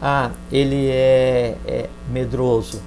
ah, 0.00 0.30
ele 0.50 0.88
é, 0.88 1.56
é 1.66 1.88
medroso. 2.10 2.80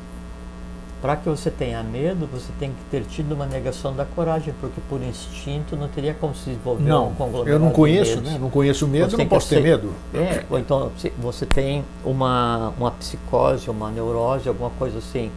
Para 1.02 1.16
que 1.16 1.28
você 1.28 1.50
tenha 1.50 1.82
medo, 1.82 2.30
você 2.32 2.52
tem 2.60 2.70
que 2.70 2.84
ter 2.92 3.04
tido 3.04 3.32
uma 3.34 3.48
negação 3.48 3.96
da 3.96 4.06
coragem, 4.06 4.54
porque 4.62 4.80
por 4.88 5.02
instinto 5.02 5.76
não 5.76 5.88
teria 5.88 6.14
como 6.14 6.36
se 6.36 6.52
desenvolver 6.52 6.84
não, 6.84 7.08
um 7.08 7.16
conglomerado. 7.16 7.50
Eu 7.50 7.60
não 7.60 7.72
conheço, 7.72 8.22
né? 8.22 8.38
Não 8.40 8.52
conheço 8.52 8.88
medo, 8.88 9.18
não 9.18 9.28
posso 9.28 9.50
ter 9.50 9.64
medo. 9.64 9.92
É, 10.14 10.46
ou 10.48 10.60
então 10.60 10.92
você 11.18 11.44
tem 11.48 11.84
uma, 12.06 12.72
uma 12.78 12.92
psicose, 12.92 13.68
uma 13.68 13.90
neurose, 13.90 14.48
alguma 14.48 14.70
coisa 14.70 15.00
assim. 15.00 15.32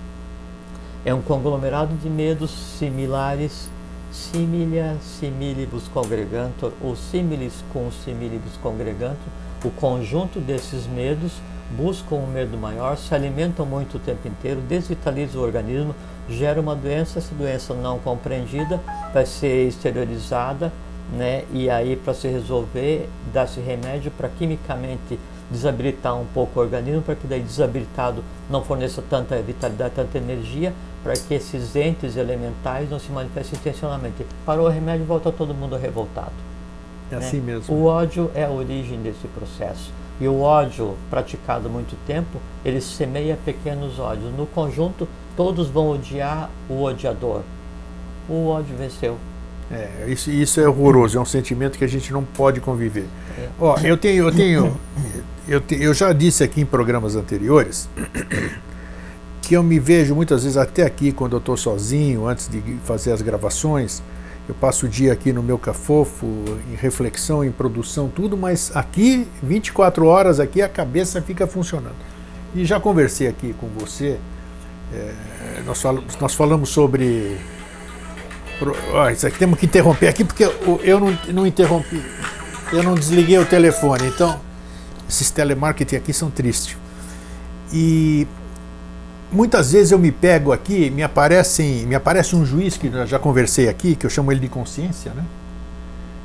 É 1.03 1.15
um 1.15 1.23
conglomerado 1.23 1.95
de 1.95 2.11
medos 2.11 2.51
similares, 2.51 3.71
similia 4.13 4.99
similibus 5.01 5.89
congregantur, 5.89 6.73
ou 6.83 6.95
similis 6.95 7.65
cum 7.73 7.91
similibus 8.05 8.53
congregantur, 8.63 9.17
o 9.65 9.71
conjunto 9.71 10.41
desses 10.41 10.87
medos 10.87 11.33
buscam 11.77 12.17
um 12.17 12.27
medo 12.27 12.57
maior, 12.57 12.97
se 12.97 13.15
alimentam 13.15 13.67
muito 13.67 13.97
o 13.97 14.01
tempo 14.01 14.27
inteiro, 14.29 14.61
desvitalizam 14.61 15.41
o 15.41 15.45
organismo, 15.45 15.95
gera 16.29 16.61
uma 16.61 16.75
doença, 16.75 17.19
essa 17.19 17.35
doença 17.35 17.75
não 17.75 17.99
compreendida 17.99 18.81
vai 19.13 19.27
ser 19.27 19.69
exteriorizada, 19.69 20.73
né? 21.13 21.45
E 21.53 21.69
aí 21.69 21.97
para 21.97 22.15
se 22.15 22.29
resolver, 22.29 23.09
dá-se 23.33 23.61
remédio 23.61 24.11
para 24.11 24.29
quimicamente 24.29 25.19
desabilitar 25.51 26.19
um 26.19 26.25
pouco 26.27 26.59
o 26.59 26.63
organismo, 26.63 27.03
para 27.03 27.15
que 27.15 27.27
daí 27.27 27.41
desabilitado 27.41 28.25
não 28.49 28.65
forneça 28.65 29.03
tanta 29.09 29.41
vitalidade, 29.43 29.95
tanta 29.95 30.19
energia, 30.19 30.73
para 31.03 31.15
que 31.15 31.35
esses 31.35 31.77
entes 31.77 32.17
elementais 32.17 32.89
não 32.89 32.99
se 32.99 33.13
manifestem 33.13 33.59
intencionalmente. 33.59 34.27
Parou 34.47 34.67
o 34.67 34.71
remédio, 34.71 35.05
volta 35.05 35.31
todo 35.31 35.55
mundo 35.55 35.77
revoltado. 35.77 36.33
É 37.11 37.17
né? 37.17 37.27
assim 37.27 37.41
mesmo. 37.41 37.75
O 37.75 37.85
ódio 37.85 38.31
é 38.35 38.45
a 38.45 38.51
origem 38.51 39.01
desse 39.03 39.29
processo. 39.29 39.93
E 40.21 40.29
o 40.29 40.41
ódio 40.41 40.95
praticado 41.11 41.69
muito 41.69 41.97
tempo, 42.07 42.39
ele 42.65 42.81
semeia 42.81 43.39
pequenos 43.45 43.99
ódios. 43.99 44.33
No 44.37 44.47
conjunto, 44.47 45.09
todos 45.37 45.69
vão 45.69 45.91
odiar 45.91 46.51
o 46.69 46.83
odiador. 46.83 47.43
O 48.29 48.47
ódio 48.47 48.77
venceu. 48.77 49.17
É, 49.71 50.05
isso, 50.09 50.31
isso 50.31 50.61
é 50.61 50.69
horroroso, 50.69 51.19
é 51.19 51.21
um 51.21 51.25
sentimento 51.25 51.79
que 51.79 51.85
a 51.85 51.89
gente 51.89 52.13
não 52.13 52.23
pode 52.23 52.61
conviver. 52.61 53.07
É. 53.39 53.49
Ó, 53.59 53.79
eu 53.79 53.97
tenho, 53.97 54.25
eu 54.25 54.33
tenho, 54.33 54.77
eu, 55.49 55.61
te, 55.61 55.75
eu 55.83 55.93
já 55.95 56.13
disse 56.13 56.45
aqui 56.45 56.61
em 56.61 56.67
programas 56.67 57.17
anteriores 57.17 57.89
que 59.43 59.55
eu 59.55 59.63
me 59.63 59.79
vejo 59.79 60.15
muitas 60.15 60.43
vezes 60.43 60.57
até 60.57 60.83
aqui 60.83 61.13
quando 61.13 61.33
eu 61.35 61.39
estou 61.39 61.57
sozinho, 61.57 62.27
antes 62.27 62.49
de 62.49 62.61
fazer 62.85 63.13
as 63.13 63.21
gravações, 63.21 64.03
eu 64.49 64.55
passo 64.55 64.87
o 64.87 64.89
dia 64.89 65.13
aqui 65.13 65.33
no 65.33 65.43
meu 65.43 65.59
cafofo, 65.59 66.27
em 66.71 66.75
reflexão, 66.75 67.43
em 67.43 67.51
produção, 67.51 68.09
tudo, 68.09 68.37
mas 68.37 68.75
aqui, 68.77 69.27
24 69.43 70.07
horas 70.07 70.39
aqui, 70.39 70.61
a 70.61 70.69
cabeça 70.69 71.23
fica 71.23 71.47
funcionando. 71.47 71.97
E 72.55 72.65
já 72.65 72.79
conversei 72.79 73.27
aqui 73.27 73.55
com 73.55 73.69
você, 73.69 74.19
é, 74.93 75.15
nós, 75.65 75.81
falamos, 75.81 76.17
nós 76.21 76.35
falamos 76.35 76.69
sobre. 76.69 77.39
Oh, 78.93 79.09
isso 79.09 79.27
aqui 79.27 79.39
temos 79.39 79.59
que 79.59 79.67
interromper 79.67 80.09
aqui 80.09 80.25
porque 80.25 80.45
eu, 80.45 80.81
eu 80.85 81.01
não, 81.01 81.19
não 81.33 81.47
interrompi, 81.47 82.01
eu 82.73 82.83
não 82.83 82.95
desliguei 82.95 83.37
o 83.39 83.45
telefone, 83.45 84.07
então 84.07 84.41
esses 85.09 85.31
telemarketing 85.31 85.97
aqui 85.97 86.13
são 86.13 86.31
tristes. 86.31 86.77
E 87.73 88.27
muitas 89.35 89.73
vezes 89.73 89.91
eu 89.91 89.99
me 89.99 90.13
pego 90.13 90.53
aqui, 90.53 90.91
me 90.91 91.03
aparece, 91.03 91.63
me 91.87 91.95
aparece 91.95 92.37
um 92.37 92.47
juiz 92.47 92.77
que 92.77 92.91
já 93.07 93.19
conversei 93.19 93.69
aqui, 93.69 93.97
que 93.97 94.07
eu 94.07 94.11
chamo 94.11 94.31
ele 94.31 94.41
de 94.41 94.49
consciência, 94.49 95.13
né? 95.15 95.25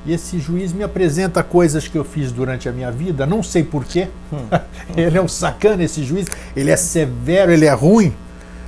E 0.06 0.14
esse 0.14 0.40
juiz 0.40 0.72
me 0.72 0.84
apresenta 0.84 1.44
coisas 1.44 1.88
que 1.88 1.98
eu 1.98 2.06
fiz 2.06 2.32
durante 2.32 2.70
a 2.70 2.72
minha 2.72 2.90
vida, 2.90 3.26
não 3.26 3.44
sei 3.44 3.64
porquê. 3.64 4.08
Hum. 4.32 4.48
ele 4.96 5.18
é 5.18 5.22
um 5.22 5.28
sacana, 5.28 5.84
esse 5.84 6.04
juiz. 6.04 6.26
Ele 6.56 6.72
é 6.72 6.78
severo, 6.78 7.52
ele 7.52 7.66
é 7.66 7.74
ruim. 7.74 8.14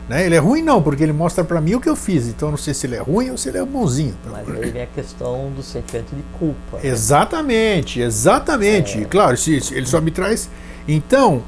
Né? 0.09 0.25
Ele 0.25 0.35
é 0.35 0.39
ruim 0.39 0.61
não, 0.61 0.81
porque 0.81 1.01
ele 1.01 1.13
mostra 1.13 1.41
para 1.41 1.61
mim 1.61 1.75
o 1.75 1.79
que 1.79 1.87
eu 1.87 1.95
fiz. 1.95 2.27
Então 2.27 2.49
eu 2.49 2.51
não 2.51 2.57
sei 2.57 2.73
se 2.73 2.85
ele 2.85 2.97
é 2.97 2.99
ruim 2.99 3.29
ou 3.29 3.37
se 3.37 3.47
ele 3.47 3.59
é 3.59 3.65
bonzinho. 3.65 4.13
Mas 4.29 4.49
aí 4.49 4.71
vem 4.71 4.81
a 4.81 4.87
questão 4.87 5.49
do 5.55 5.63
sentimento 5.63 6.13
de 6.13 6.23
culpa. 6.37 6.77
Né? 6.77 6.89
Exatamente, 6.89 8.01
exatamente. 8.01 9.01
É. 9.01 9.05
Claro, 9.05 9.37
ele 9.47 9.85
só 9.85 10.01
me 10.01 10.11
traz. 10.11 10.49
Então, 10.85 11.43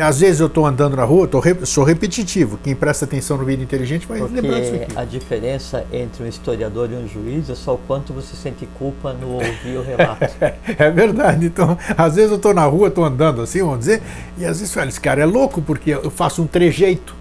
às 0.00 0.20
vezes 0.20 0.40
eu 0.40 0.46
estou 0.46 0.64
andando 0.64 0.96
na 0.96 1.04
rua, 1.04 1.28
re, 1.42 1.66
sou 1.66 1.84
repetitivo. 1.84 2.58
Quem 2.62 2.74
presta 2.74 3.04
atenção 3.04 3.36
no 3.36 3.44
vídeo 3.44 3.62
inteligente 3.62 4.06
vai 4.06 4.18
Porque 4.18 4.40
lembrar 4.40 4.60
disso 4.60 4.74
aqui. 4.74 4.96
A 4.96 5.04
diferença 5.04 5.84
entre 5.92 6.24
um 6.24 6.26
historiador 6.26 6.90
e 6.90 6.94
um 6.94 7.06
juiz 7.06 7.50
é 7.50 7.54
só 7.54 7.74
o 7.74 7.78
quanto 7.78 8.12
você 8.12 8.34
sente 8.34 8.66
culpa 8.78 9.12
no 9.12 9.34
ouvir 9.34 9.76
o 9.76 9.82
relato. 9.82 10.34
é 10.78 10.90
verdade. 10.90 11.44
Então, 11.44 11.76
às 11.96 12.16
vezes 12.16 12.30
eu 12.30 12.36
estou 12.36 12.54
na 12.54 12.64
rua, 12.64 12.88
estou 12.88 13.04
andando 13.04 13.42
assim, 13.42 13.60
vamos 13.60 13.80
dizer, 13.80 14.02
e 14.38 14.46
às 14.46 14.60
vezes 14.60 14.72
falo, 14.72 14.88
esse 14.88 15.00
cara 15.00 15.22
é 15.22 15.26
louco 15.26 15.60
porque 15.60 15.90
eu 15.90 16.10
faço 16.10 16.42
um 16.42 16.46
trejeito. 16.46 17.14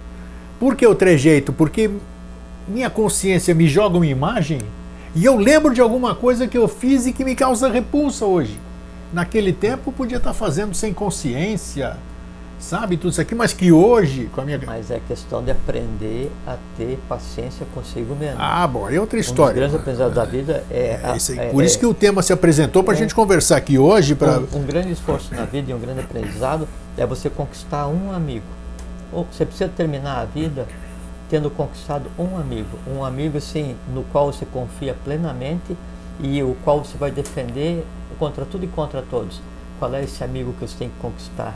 Por 0.57 0.75
que 0.75 0.87
o 0.87 0.95
trejeito? 0.95 1.51
Porque 1.51 1.89
minha 2.67 2.89
consciência 2.89 3.53
me 3.53 3.67
joga 3.67 3.97
uma 3.97 4.07
imagem 4.07 4.59
e 5.13 5.25
eu 5.25 5.35
lembro 5.35 5.73
de 5.73 5.81
alguma 5.81 6.15
coisa 6.15 6.47
que 6.47 6.57
eu 6.57 6.69
fiz 6.69 7.05
e 7.05 7.11
que 7.11 7.25
me 7.25 7.35
causa 7.35 7.67
repulsa 7.67 8.25
hoje. 8.25 8.57
Naquele 9.11 9.51
tempo 9.51 9.91
podia 9.91 10.17
estar 10.17 10.33
fazendo 10.33 10.73
sem 10.73 10.93
consciência 10.93 11.97
sabe 12.61 12.95
tudo 12.95 13.11
isso 13.11 13.19
aqui, 13.19 13.33
mas 13.33 13.51
que 13.51 13.71
hoje, 13.71 14.29
com 14.33 14.41
a 14.41 14.45
minha. 14.45 14.59
Mas 14.65 14.91
é 14.91 15.01
questão 15.07 15.43
de 15.43 15.51
aprender 15.51 16.31
a 16.47 16.55
ter 16.77 16.99
paciência 17.09 17.65
consigo 17.73 18.15
mesmo. 18.15 18.37
Ah, 18.39 18.65
bom, 18.67 18.89
é 18.89 18.99
outra 18.99 19.19
história. 19.19 19.51
Um 19.51 19.53
dos 19.53 19.55
grandes 19.55 19.75
aprendizados 19.75 20.15
da 20.15 20.25
vida 20.25 20.63
é. 20.69 20.99
é, 21.03 21.17
isso 21.17 21.33
é 21.33 21.49
por 21.49 21.63
isso 21.63 21.77
que 21.77 21.85
o 21.85 21.93
tema 21.93 22.21
se 22.21 22.31
apresentou 22.31 22.83
para 22.83 22.93
a 22.93 22.97
é, 22.97 22.99
gente 22.99 23.15
conversar 23.15 23.57
aqui 23.57 23.77
hoje. 23.77 24.15
Pra... 24.15 24.39
Um, 24.39 24.59
um, 24.59 24.63
grande 24.63 24.91
esforço 24.91 25.33
na 25.33 25.45
vida 25.45 25.71
e 25.71 25.73
um 25.73 25.79
grande 25.79 26.01
aprendizado 26.01 26.67
é 26.95 27.05
você 27.05 27.29
conquistar 27.29 27.87
um 27.87 28.11
amigo. 28.13 28.45
Ou 29.11 29.27
você 29.29 29.45
precisa 29.45 29.69
terminar 29.69 30.21
a 30.21 30.25
vida 30.25 30.67
tendo 31.29 31.49
conquistado 31.49 32.11
um 32.17 32.37
amigo. 32.37 32.77
Um 32.87 33.03
amigo, 33.03 33.37
assim, 33.37 33.75
no 33.93 34.03
qual 34.03 34.31
você 34.31 34.45
confia 34.45 34.95
plenamente 35.03 35.75
e 36.19 36.43
o 36.43 36.55
qual 36.63 36.83
você 36.83 36.97
vai 36.97 37.09
defender 37.09 37.85
contra 38.19 38.45
tudo 38.45 38.65
e 38.65 38.67
contra 38.67 39.01
todos. 39.01 39.41
Qual 39.79 39.93
é 39.95 40.03
esse 40.03 40.23
amigo 40.23 40.53
que 40.53 40.67
você 40.67 40.77
tem 40.77 40.89
que 40.89 40.99
conquistar? 41.01 41.55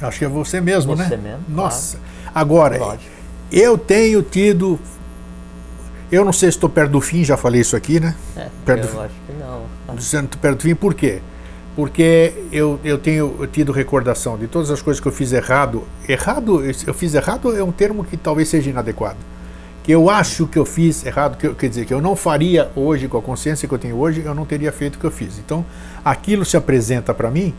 Acho 0.00 0.18
que 0.18 0.24
é 0.24 0.28
você 0.28 0.60
mesmo, 0.60 0.96
você 0.96 1.02
né? 1.02 1.08
Você 1.08 1.16
mesmo. 1.16 1.40
Nossa. 1.48 1.98
Claro. 1.98 2.32
Agora, 2.34 2.78
Lógico. 2.78 3.10
eu 3.50 3.76
tenho 3.76 4.22
tido. 4.22 4.78
Eu 6.10 6.24
não 6.24 6.32
sei 6.32 6.50
se 6.50 6.56
estou 6.56 6.70
perto 6.70 6.92
do 6.92 7.00
fim, 7.00 7.22
já 7.22 7.36
falei 7.36 7.60
isso 7.60 7.76
aqui, 7.76 8.00
né? 8.00 8.14
É, 8.36 8.48
perto 8.64 8.86
eu 8.86 8.94
do... 8.94 9.00
acho 9.00 9.14
que 9.26 9.32
não. 9.32 9.96
Dizendo 9.96 10.38
perto 10.38 10.58
do 10.58 10.62
fim, 10.62 10.74
por 10.74 10.94
quê? 10.94 11.20
Porque 11.76 12.32
eu, 12.50 12.80
eu 12.82 12.98
tenho 12.98 13.46
tido 13.52 13.72
recordação 13.72 14.36
de 14.36 14.46
todas 14.46 14.70
as 14.70 14.82
coisas 14.82 15.00
que 15.00 15.06
eu 15.06 15.12
fiz 15.12 15.32
errado. 15.32 15.84
Errado, 16.08 16.62
eu 16.64 16.94
fiz 16.94 17.14
errado 17.14 17.56
é 17.56 17.62
um 17.62 17.70
termo 17.70 18.04
que 18.04 18.16
talvez 18.16 18.48
seja 18.48 18.70
inadequado. 18.70 19.18
Que 19.82 19.92
eu 19.92 20.10
acho 20.10 20.46
que 20.46 20.58
eu 20.58 20.64
fiz 20.64 21.04
errado, 21.06 21.36
que 21.36 21.46
eu, 21.46 21.54
quer 21.54 21.68
dizer, 21.68 21.84
que 21.84 21.94
eu 21.94 22.00
não 22.00 22.16
faria 22.16 22.70
hoje, 22.74 23.06
com 23.06 23.16
a 23.16 23.22
consciência 23.22 23.68
que 23.68 23.72
eu 23.72 23.78
tenho 23.78 23.96
hoje, 23.96 24.22
eu 24.24 24.34
não 24.34 24.44
teria 24.44 24.72
feito 24.72 24.96
o 24.96 24.98
que 24.98 25.04
eu 25.04 25.10
fiz. 25.10 25.38
Então, 25.38 25.64
aquilo 26.04 26.44
se 26.44 26.56
apresenta 26.56 27.14
para 27.14 27.30
mim 27.30 27.54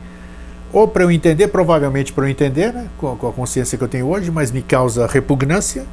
ou 0.72 0.88
para 0.88 1.04
eu 1.04 1.12
entender, 1.12 1.48
provavelmente 1.48 2.14
para 2.14 2.26
eu 2.26 2.30
entender, 2.30 2.74
né, 2.74 2.88
com, 2.98 3.12
a 3.12 3.34
consciência 3.34 3.78
que 3.78 3.84
eu 3.84 3.88
tenho 3.88 4.08
hoje, 4.08 4.30
mas 4.32 4.52
me 4.52 4.62
causa 4.62 5.08
repugnância. 5.08 5.86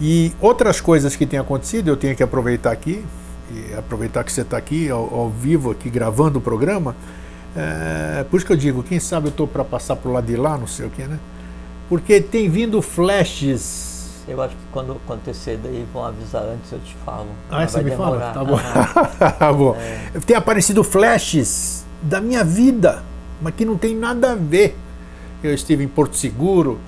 E 0.00 0.32
outras 0.40 0.80
coisas 0.80 1.16
que 1.16 1.26
têm 1.26 1.38
acontecido, 1.38 1.88
eu 1.88 1.96
tenho 1.96 2.14
que 2.16 2.22
aproveitar 2.22 2.72
aqui, 2.72 3.04
e 3.50 3.74
aproveitar 3.74 4.24
que 4.24 4.32
você 4.32 4.40
está 4.40 4.56
aqui 4.56 4.88
ao, 4.90 5.14
ao, 5.14 5.30
vivo, 5.30 5.70
aqui 5.70 5.88
gravando 5.88 6.38
o 6.38 6.42
programa. 6.42 6.96
É, 7.54 8.24
por 8.30 8.36
isso 8.36 8.46
que 8.46 8.52
eu 8.52 8.56
digo, 8.56 8.82
quem 8.82 8.98
sabe 8.98 9.26
eu 9.26 9.30
estou 9.30 9.46
para 9.46 9.64
passar 9.64 9.96
para 9.96 10.10
o 10.10 10.12
lado 10.12 10.26
de 10.26 10.36
lá, 10.36 10.58
não 10.58 10.66
sei 10.66 10.86
o 10.86 10.90
que, 10.90 11.02
né? 11.02 11.18
Porque 11.88 12.20
tem 12.20 12.48
vindo 12.48 12.82
flashes. 12.82 14.24
Eu 14.26 14.42
acho 14.42 14.56
que 14.56 14.62
quando 14.72 14.92
acontecer 14.92 15.58
daí 15.62 15.86
vão 15.92 16.04
avisar 16.04 16.42
antes, 16.42 16.72
eu 16.72 16.80
te 16.80 16.96
falo. 17.04 17.28
Ah, 17.48 17.66
você 17.66 17.78
me 17.82 17.90
demorar. 17.90 18.32
fala? 18.32 18.32
Tá 18.32 18.44
bom. 18.44 18.58
Ah, 18.58 19.30
tá 19.38 19.52
bom. 19.52 19.76
É. 20.14 20.20
Tem 20.20 20.36
aparecido 20.36 20.82
flashes 20.82 21.86
da 22.02 22.20
minha 22.20 22.42
vida 22.42 23.02
mas 23.40 23.54
que 23.54 23.64
não 23.64 23.76
tem 23.76 23.94
nada 23.94 24.32
a 24.32 24.34
ver. 24.34 24.76
Eu 25.42 25.52
estive 25.52 25.84
em 25.84 25.88
Porto 25.88 26.16
Seguro, 26.16 26.78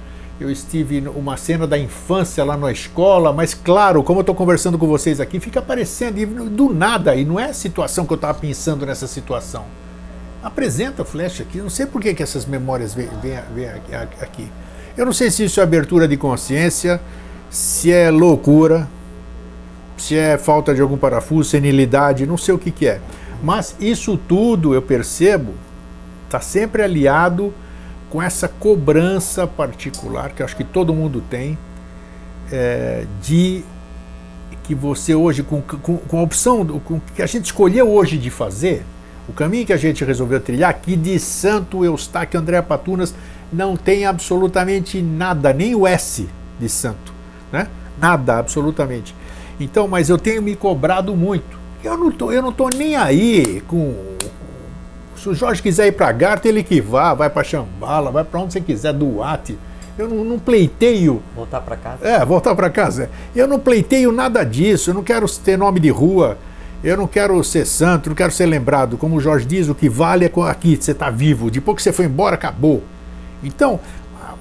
eu 0.40 0.50
estive 0.50 1.06
uma 1.08 1.36
cena 1.36 1.66
da 1.66 1.76
infância 1.76 2.44
lá 2.44 2.56
na 2.56 2.70
escola, 2.70 3.32
mas 3.32 3.54
claro, 3.54 4.02
como 4.02 4.20
eu 4.20 4.22
estou 4.22 4.34
conversando 4.34 4.78
com 4.78 4.86
vocês 4.86 5.20
aqui, 5.20 5.40
fica 5.40 5.58
aparecendo 5.58 6.48
do 6.48 6.72
nada, 6.72 7.16
e 7.16 7.24
não 7.24 7.40
é 7.40 7.46
a 7.46 7.52
situação 7.52 8.06
que 8.06 8.12
eu 8.12 8.16
estava 8.16 8.38
pensando 8.38 8.86
nessa 8.86 9.06
situação. 9.06 9.64
Apresenta 10.42 11.04
flash 11.04 11.40
aqui, 11.40 11.58
não 11.58 11.68
sei 11.68 11.86
por 11.86 12.00
que, 12.00 12.14
que 12.14 12.22
essas 12.22 12.46
memórias 12.46 12.94
vêm 12.94 13.08
aqui. 14.20 14.48
Eu 14.96 15.04
não 15.04 15.12
sei 15.12 15.30
se 15.30 15.44
isso 15.44 15.60
é 15.60 15.62
abertura 15.62 16.06
de 16.06 16.16
consciência, 16.16 17.00
se 17.50 17.90
é 17.90 18.10
loucura, 18.10 18.88
se 19.96 20.16
é 20.16 20.38
falta 20.38 20.72
de 20.72 20.80
algum 20.80 20.96
parafuso, 20.96 21.50
senilidade, 21.50 22.26
não 22.26 22.36
sei 22.36 22.54
o 22.54 22.58
que, 22.58 22.70
que 22.70 22.86
é. 22.86 23.00
Mas 23.42 23.74
isso 23.80 24.16
tudo 24.16 24.74
eu 24.74 24.82
percebo 24.82 25.54
está 26.28 26.40
sempre 26.40 26.82
aliado 26.82 27.52
com 28.10 28.22
essa 28.22 28.46
cobrança 28.46 29.46
particular 29.46 30.30
que 30.30 30.42
acho 30.42 30.56
que 30.56 30.64
todo 30.64 30.94
mundo 30.94 31.22
tem 31.28 31.58
é, 32.52 33.04
de 33.22 33.64
que 34.62 34.74
você 34.74 35.14
hoje, 35.14 35.42
com, 35.42 35.62
com, 35.62 35.96
com 35.96 36.18
a 36.18 36.22
opção 36.22 36.64
com, 36.80 37.00
que 37.14 37.22
a 37.22 37.26
gente 37.26 37.46
escolheu 37.46 37.90
hoje 37.90 38.18
de 38.18 38.28
fazer, 38.28 38.84
o 39.26 39.32
caminho 39.32 39.64
que 39.64 39.72
a 39.72 39.78
gente 39.78 40.04
resolveu 40.04 40.40
trilhar, 40.40 40.78
que 40.80 40.94
de 40.94 41.18
Santo 41.18 41.84
Eustáquio 41.84 42.38
André 42.38 42.60
Patunas 42.60 43.14
não 43.50 43.76
tem 43.76 44.04
absolutamente 44.04 45.00
nada, 45.00 45.54
nem 45.54 45.74
o 45.74 45.86
S 45.86 46.28
de 46.60 46.68
santo, 46.68 47.12
né? 47.50 47.66
Nada, 47.98 48.38
absolutamente. 48.38 49.14
Então, 49.58 49.88
mas 49.88 50.08
eu 50.08 50.18
tenho 50.18 50.42
me 50.42 50.54
cobrado 50.54 51.16
muito. 51.16 51.58
Eu 51.82 51.96
não 51.96 52.10
tô, 52.10 52.30
eu 52.30 52.42
não 52.42 52.52
tô 52.52 52.68
nem 52.68 52.94
aí 52.94 53.62
com 53.66 54.17
se 55.18 55.28
o 55.28 55.34
Jorge 55.34 55.62
quiser 55.62 55.88
ir 55.88 55.92
para 55.92 56.10
Garta, 56.12 56.48
ele 56.48 56.62
que 56.62 56.80
vá, 56.80 57.12
vai 57.14 57.28
para 57.28 57.44
Chambala, 57.44 58.10
vai 58.10 58.24
para 58.24 58.40
onde 58.40 58.52
você 58.52 58.60
quiser, 58.60 58.92
Duarte. 58.92 59.58
Eu 59.98 60.08
não, 60.08 60.24
não 60.24 60.38
pleiteio. 60.38 61.20
Voltar 61.34 61.60
para 61.60 61.76
casa? 61.76 62.06
É, 62.06 62.24
voltar 62.24 62.54
para 62.54 62.70
casa. 62.70 63.10
Eu 63.34 63.48
não 63.48 63.58
pleiteio 63.58 64.12
nada 64.12 64.44
disso. 64.44 64.90
Eu 64.90 64.94
não 64.94 65.02
quero 65.02 65.28
ter 65.28 65.58
nome 65.58 65.80
de 65.80 65.90
rua. 65.90 66.38
Eu 66.84 66.96
não 66.96 67.08
quero 67.08 67.42
ser 67.42 67.66
santo, 67.66 68.08
não 68.08 68.14
quero 68.14 68.30
ser 68.30 68.46
lembrado. 68.46 68.96
Como 68.96 69.16
o 69.16 69.20
Jorge 69.20 69.44
diz, 69.44 69.68
o 69.68 69.74
que 69.74 69.88
vale 69.88 70.24
é 70.24 70.32
aqui, 70.48 70.76
você 70.76 70.92
está 70.92 71.10
vivo. 71.10 71.50
Depois 71.50 71.76
que 71.76 71.82
você 71.82 71.92
foi 71.92 72.04
embora, 72.06 72.36
acabou. 72.36 72.84
Então, 73.42 73.80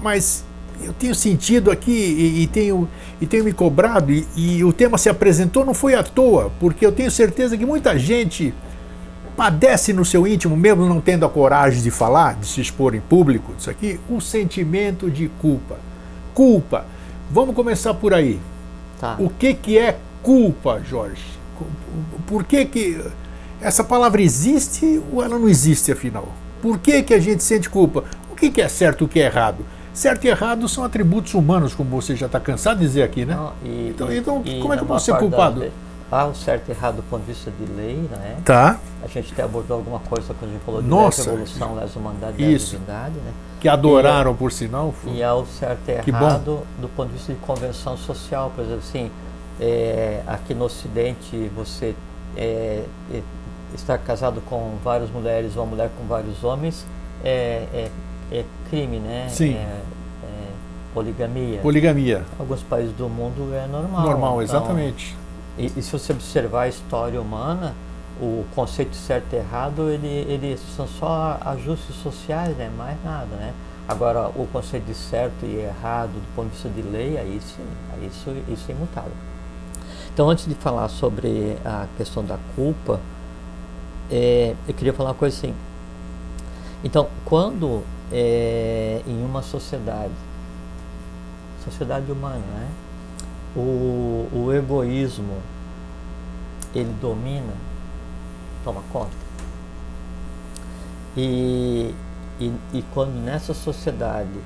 mas 0.02 0.46
eu 0.84 0.94
tenho 0.94 1.16
sentido 1.16 1.72
aqui 1.72 1.92
e, 1.92 2.44
e, 2.44 2.48
tenho, 2.48 2.88
e 3.20 3.26
tenho 3.26 3.44
me 3.44 3.52
cobrado, 3.52 4.12
e, 4.12 4.28
e, 4.36 4.64
o 4.64 4.72
tema 4.72 4.98
se 4.98 5.10
apresentou 5.10 5.66
não 5.66 5.74
foi 5.74 5.96
à 5.96 6.04
toa, 6.04 6.52
porque 6.60 6.86
eu 6.86 6.92
tenho 6.92 7.10
certeza 7.10 7.58
que 7.58 7.66
muita 7.66 7.98
gente 7.98 8.54
padece 9.38 9.94
no 9.94 10.04
seu 10.04 10.26
íntimo, 10.28 10.58
mesmo 10.58 10.84
não 10.90 11.00
tendo 11.00 11.24
a 11.24 11.30
coragem 11.30 11.84
de 11.84 11.92
falar, 11.92 12.34
de 12.34 12.48
se 12.48 12.60
expor 12.60 12.96
em 12.96 13.00
público, 13.00 13.54
isso 13.58 13.70
aqui, 13.70 14.00
um 14.10 14.20
sentimento 14.20 15.12
de 15.12 15.30
culpa. 15.40 15.78
Culpa. 16.34 16.88
Vamos 17.30 17.56
começar 17.56 17.94
por 17.94 18.16
aí. 18.16 18.40
Tá. 19.00 19.16
O 19.20 19.30
que, 19.30 19.54
que 19.54 19.78
é 19.78 20.00
culpa, 20.24 20.82
Jorge? 20.84 21.24
Por 22.26 22.44
que, 22.44 22.66
que 22.66 23.00
essa 23.62 23.84
palavra 23.84 24.24
existe 24.24 25.02
ou 25.14 25.24
ela 25.24 25.38
não 25.38 25.48
existe, 25.48 25.92
afinal? 25.92 26.30
Por 26.60 26.80
que, 26.80 27.04
que 27.04 27.14
a 27.14 27.20
gente 27.20 27.44
sente 27.44 27.70
culpa? 27.70 28.06
O 28.32 28.36
que, 28.36 28.50
que 28.50 28.60
é 28.60 28.68
certo 28.68 29.04
e 29.04 29.06
o 29.06 29.08
que 29.08 29.20
é 29.20 29.26
errado? 29.26 29.64
Certo 29.94 30.26
e 30.26 30.30
errado 30.30 30.68
são 30.68 30.84
atributos 30.84 31.36
humanos, 31.36 31.76
como 31.76 31.90
você 31.90 32.16
já 32.16 32.26
está 32.26 32.40
cansado 32.40 32.80
de 32.80 32.88
dizer 32.88 33.04
aqui, 33.04 33.24
né? 33.24 33.36
Não, 33.36 33.54
e, 33.64 33.90
então, 33.90 34.12
e, 34.12 34.18
então 34.18 34.44
como 34.62 34.74
é 34.74 34.78
que 34.78 34.84
eu 34.84 34.88
posso 34.88 35.06
ser 35.06 35.16
culpado? 35.18 35.64
Há 36.12 36.26
o 36.26 36.34
certo 36.34 36.70
e 36.70 36.72
errado 36.72 36.98
do 36.98 37.04
ponto 37.04 37.22
de 37.22 37.34
vista 37.34 37.52
de 37.52 37.66
lei, 37.74 37.96
né? 38.10 38.38
Tá. 38.44 38.80
A 39.04 39.08
gente 39.08 39.34
até 39.34 39.44
abordou 39.44 39.78
alguma 39.78 40.00
coisa 40.00 40.34
quando 40.34 40.52
a 40.52 40.54
gente 40.54 40.64
falou 40.64 40.82
de 40.82 40.88
Nossa, 40.88 41.30
evolução, 41.30 41.76
das 41.76 41.96
humanidades 41.96 42.40
e 42.40 42.44
da 42.44 42.58
divindade, 42.58 43.16
né? 43.16 43.34
Que 43.60 43.68
adoraram, 43.68 44.32
e, 44.32 44.36
por 44.36 44.52
sinal. 44.52 44.92
Foi. 44.92 45.14
E 45.14 45.24
há 45.24 45.34
o 45.34 45.46
certo 45.46 45.90
e 45.90 45.92
errado 45.92 46.62
do 46.80 46.88
ponto 46.90 47.10
de 47.10 47.14
vista 47.14 47.34
de 47.34 47.40
convenção 47.40 47.98
social, 47.98 48.52
por 48.56 48.64
exemplo, 48.64 48.84
assim, 48.88 49.12
é, 49.60 50.22
aqui 50.28 50.54
no 50.54 50.66
Ocidente 50.66 51.52
você 51.56 51.96
é, 52.36 52.84
é, 53.12 53.22
estar 53.74 53.98
casado 53.98 54.42
com 54.42 54.76
várias 54.84 55.10
mulheres 55.10 55.56
ou 55.58 55.64
uma 55.64 55.72
mulher 55.72 55.90
com 55.98 56.06
vários 56.08 56.44
homens 56.44 56.86
é, 57.24 57.66
é, 57.74 57.92
é 58.32 58.46
crime, 58.70 59.00
né? 59.00 59.28
Sim. 59.30 59.56
É, 59.56 59.82
poligamia. 60.94 61.60
Poligamia. 61.60 62.24
Alguns 62.40 62.64
países 62.64 62.92
do 62.94 63.08
mundo 63.08 63.54
é 63.54 63.68
normal. 63.68 64.04
Normal, 64.04 64.42
então, 64.42 64.58
exatamente. 64.60 65.16
E, 65.58 65.72
e, 65.76 65.82
se 65.82 65.92
você 65.92 66.14
observar 66.14 66.64
a 66.64 66.68
história 66.68 67.20
humana, 67.20 67.74
o 68.22 68.46
conceito 68.56 68.96
certo 68.96 69.34
e 69.34 69.38
errado, 69.38 69.90
ele, 69.90 70.08
ele 70.08 70.58
são 70.76 70.88
só 70.88 71.38
ajustes 71.42 71.96
sociais, 71.96 72.56
né? 72.58 72.72
mais 72.76 72.98
nada, 73.04 73.36
né? 73.36 73.54
Agora, 73.88 74.28
o 74.28 74.48
conceito 74.52 74.86
de 74.86 74.94
certo 74.94 75.46
e 75.46 75.56
errado, 75.56 76.12
do 76.12 76.36
ponto 76.36 76.48
de 76.48 76.54
vista 76.54 76.70
de 76.70 76.82
lei, 76.82 77.18
aí 77.18 77.40
sim, 77.42 77.66
aí 77.94 78.08
isso, 78.08 78.30
isso 78.52 78.66
é 78.70 78.74
imutável. 78.74 79.14
Então, 80.14 80.30
antes 80.30 80.46
de 80.46 80.56
falar 80.56 80.90
sobre 80.90 81.58
a 81.64 81.88
questão 81.96 82.26
da 82.26 82.38
culpa, 82.56 83.00
é, 84.12 84.56
eu 84.68 84.74
queria 84.74 84.92
falar 84.92 85.10
uma 85.10 85.16
coisa 85.16 85.38
assim. 85.38 85.54
Então, 86.84 87.08
quando 87.24 87.84
é, 88.12 89.02
em 89.08 89.24
uma 89.24 89.42
sociedade, 89.42 90.14
sociedade 91.64 92.12
humana, 92.12 92.38
né? 92.38 92.68
O, 93.58 94.30
o 94.32 94.54
egoísmo 94.54 95.42
ele 96.76 96.94
domina, 97.02 97.54
toma 98.64 98.82
conta. 98.94 99.28
E, 101.16 101.96
e, 102.40 102.54
e, 102.74 102.86
quando 102.94 103.14
nessa 103.14 103.54
sociedade 103.54 104.40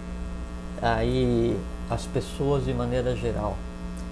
aí 0.82 1.60
as 1.90 2.06
pessoas 2.06 2.64
de 2.64 2.74
maneira 2.74 3.14
geral 3.14 3.58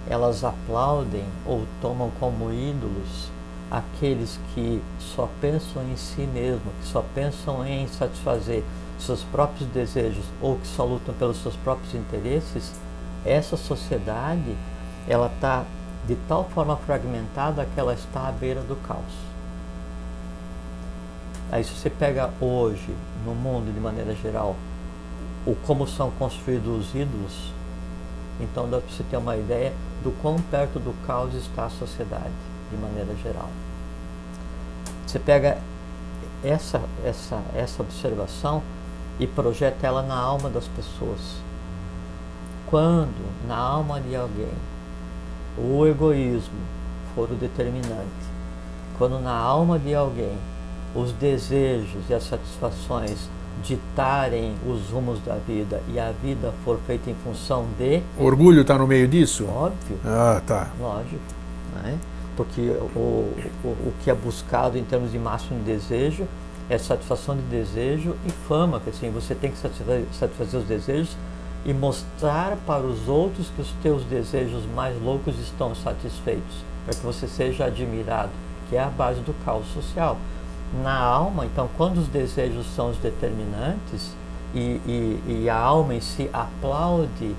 elas 0.06 0.44
aplaudem 0.44 1.24
ou 1.46 1.66
tomam 1.80 2.10
como 2.20 2.52
ídolos 2.52 3.30
aqueles 3.70 4.38
que 4.54 4.82
só 4.98 5.28
pensam 5.40 5.82
em 5.90 5.96
si 5.96 6.22
mesmo, 6.22 6.70
que 6.82 6.88
só 6.88 7.04
pensam 7.14 7.64
em 7.64 7.86
satisfazer 7.88 8.62
seus 8.98 9.22
próprios 9.24 9.68
desejos 9.70 10.24
ou 10.42 10.56
que 10.56 10.66
só 10.66 10.84
lutam 10.84 11.14
pelos 11.14 11.40
seus 11.42 11.56
próprios 11.56 11.94
interesses, 11.94 12.72
essa 13.24 13.56
sociedade 13.56 14.56
ela 15.08 15.26
está 15.26 15.64
de 16.06 16.16
tal 16.28 16.48
forma 16.50 16.76
fragmentada 16.76 17.66
que 17.72 17.78
ela 17.78 17.94
está 17.94 18.28
à 18.28 18.32
beira 18.32 18.60
do 18.62 18.76
caos. 18.76 19.30
Aí 21.52 21.64
se 21.64 21.72
você 21.72 21.90
pega 21.90 22.30
hoje, 22.40 22.94
no 23.24 23.34
mundo 23.34 23.72
de 23.72 23.80
maneira 23.80 24.14
geral, 24.14 24.56
o 25.46 25.54
como 25.66 25.86
são 25.86 26.10
construídos 26.12 26.88
os 26.88 26.94
ídolos, 26.94 27.52
então 28.40 28.68
dá 28.68 28.78
para 28.78 28.88
você 28.88 29.02
ter 29.02 29.16
uma 29.16 29.36
ideia 29.36 29.72
do 30.02 30.10
quão 30.22 30.40
perto 30.40 30.78
do 30.78 30.94
caos 31.06 31.34
está 31.34 31.66
a 31.66 31.70
sociedade, 31.70 32.30
de 32.70 32.76
maneira 32.76 33.14
geral. 33.16 33.48
Você 35.06 35.18
pega 35.18 35.58
essa, 36.42 36.80
essa, 37.04 37.42
essa 37.54 37.82
observação 37.82 38.62
e 39.18 39.26
projeta 39.26 39.86
ela 39.86 40.02
na 40.02 40.16
alma 40.16 40.48
das 40.48 40.66
pessoas. 40.68 41.20
Quando 42.66 43.46
na 43.46 43.56
alma 43.56 44.00
de 44.00 44.14
alguém 44.14 44.52
o 45.58 45.86
egoísmo 45.86 46.58
for 47.14 47.30
o 47.30 47.34
determinante, 47.34 48.08
quando 48.98 49.18
na 49.20 49.36
alma 49.36 49.78
de 49.78 49.94
alguém 49.94 50.36
os 50.94 51.12
desejos 51.12 52.08
e 52.08 52.14
as 52.14 52.24
satisfações 52.24 53.28
ditarem 53.62 54.54
os 54.66 54.90
rumos 54.90 55.20
da 55.20 55.34
vida 55.34 55.82
e 55.88 55.98
a 55.98 56.12
vida 56.12 56.52
for 56.64 56.78
feita 56.86 57.10
em 57.10 57.14
função 57.14 57.66
de. 57.78 58.02
Orgulho 58.18 58.62
está 58.62 58.78
no 58.78 58.86
meio 58.86 59.06
disso? 59.06 59.46
Óbvio. 59.46 59.98
Ah, 60.04 60.40
tá. 60.46 60.70
Lógico. 60.80 61.20
Né? 61.74 61.98
Porque 62.36 62.60
o, 62.60 62.98
o, 62.98 63.68
o 63.68 63.92
que 64.02 64.10
é 64.10 64.14
buscado 64.14 64.78
em 64.78 64.84
termos 64.84 65.12
de 65.12 65.18
máximo 65.18 65.58
de 65.58 65.64
desejo 65.64 66.26
é 66.68 66.78
satisfação 66.78 67.36
de 67.36 67.42
desejo 67.42 68.14
e 68.24 68.30
fama, 68.48 68.80
que 68.80 68.90
assim, 68.90 69.10
você 69.10 69.34
tem 69.34 69.50
que 69.50 69.58
satisfazer, 69.58 70.04
satisfazer 70.12 70.60
os 70.60 70.66
desejos 70.66 71.16
e 71.64 71.74
mostrar 71.74 72.56
para 72.66 72.82
os 72.86 73.08
outros 73.08 73.48
que 73.54 73.60
os 73.60 73.70
teus 73.82 74.02
desejos 74.04 74.64
mais 74.74 75.00
loucos 75.00 75.38
estão 75.38 75.74
satisfeitos, 75.74 76.64
para 76.84 76.94
que 76.94 77.04
você 77.04 77.26
seja 77.28 77.66
admirado, 77.66 78.30
que 78.68 78.76
é 78.76 78.82
a 78.82 78.88
base 78.88 79.20
do 79.20 79.34
caos 79.44 79.66
social. 79.68 80.16
Na 80.82 80.98
alma, 80.98 81.44
então, 81.44 81.68
quando 81.76 81.98
os 81.98 82.08
desejos 82.08 82.66
são 82.74 82.90
os 82.90 82.96
determinantes 82.98 84.14
e, 84.54 84.80
e, 84.86 85.42
e 85.42 85.50
a 85.50 85.56
alma 85.56 85.94
em 85.94 86.00
si 86.00 86.30
aplaude 86.32 87.34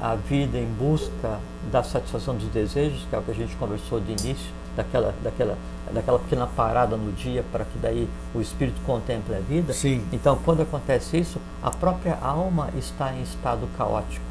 a 0.00 0.14
vida 0.14 0.58
em 0.58 0.66
busca 0.66 1.40
da 1.70 1.82
satisfação 1.82 2.34
dos 2.34 2.48
desejos, 2.48 3.06
que 3.08 3.16
é 3.16 3.18
o 3.18 3.22
que 3.22 3.30
a 3.30 3.34
gente 3.34 3.56
conversou 3.56 4.00
de 4.00 4.12
início, 4.12 4.52
daquela, 4.76 5.14
daquela, 5.22 5.56
daquela 5.92 6.18
pequena 6.18 6.46
parada 6.46 6.96
no 6.96 7.10
dia 7.12 7.44
para 7.50 7.64
que 7.64 7.78
daí 7.78 8.08
o 8.34 8.40
espírito 8.40 8.80
contemple 8.86 9.34
a 9.34 9.40
vida. 9.40 9.72
Sim. 9.72 10.04
Então, 10.12 10.38
quando 10.44 10.62
acontece 10.62 11.16
isso, 11.16 11.40
a 11.62 11.70
própria 11.70 12.18
alma 12.20 12.68
está 12.76 13.12
em 13.12 13.22
estado 13.22 13.66
caótico. 13.76 14.24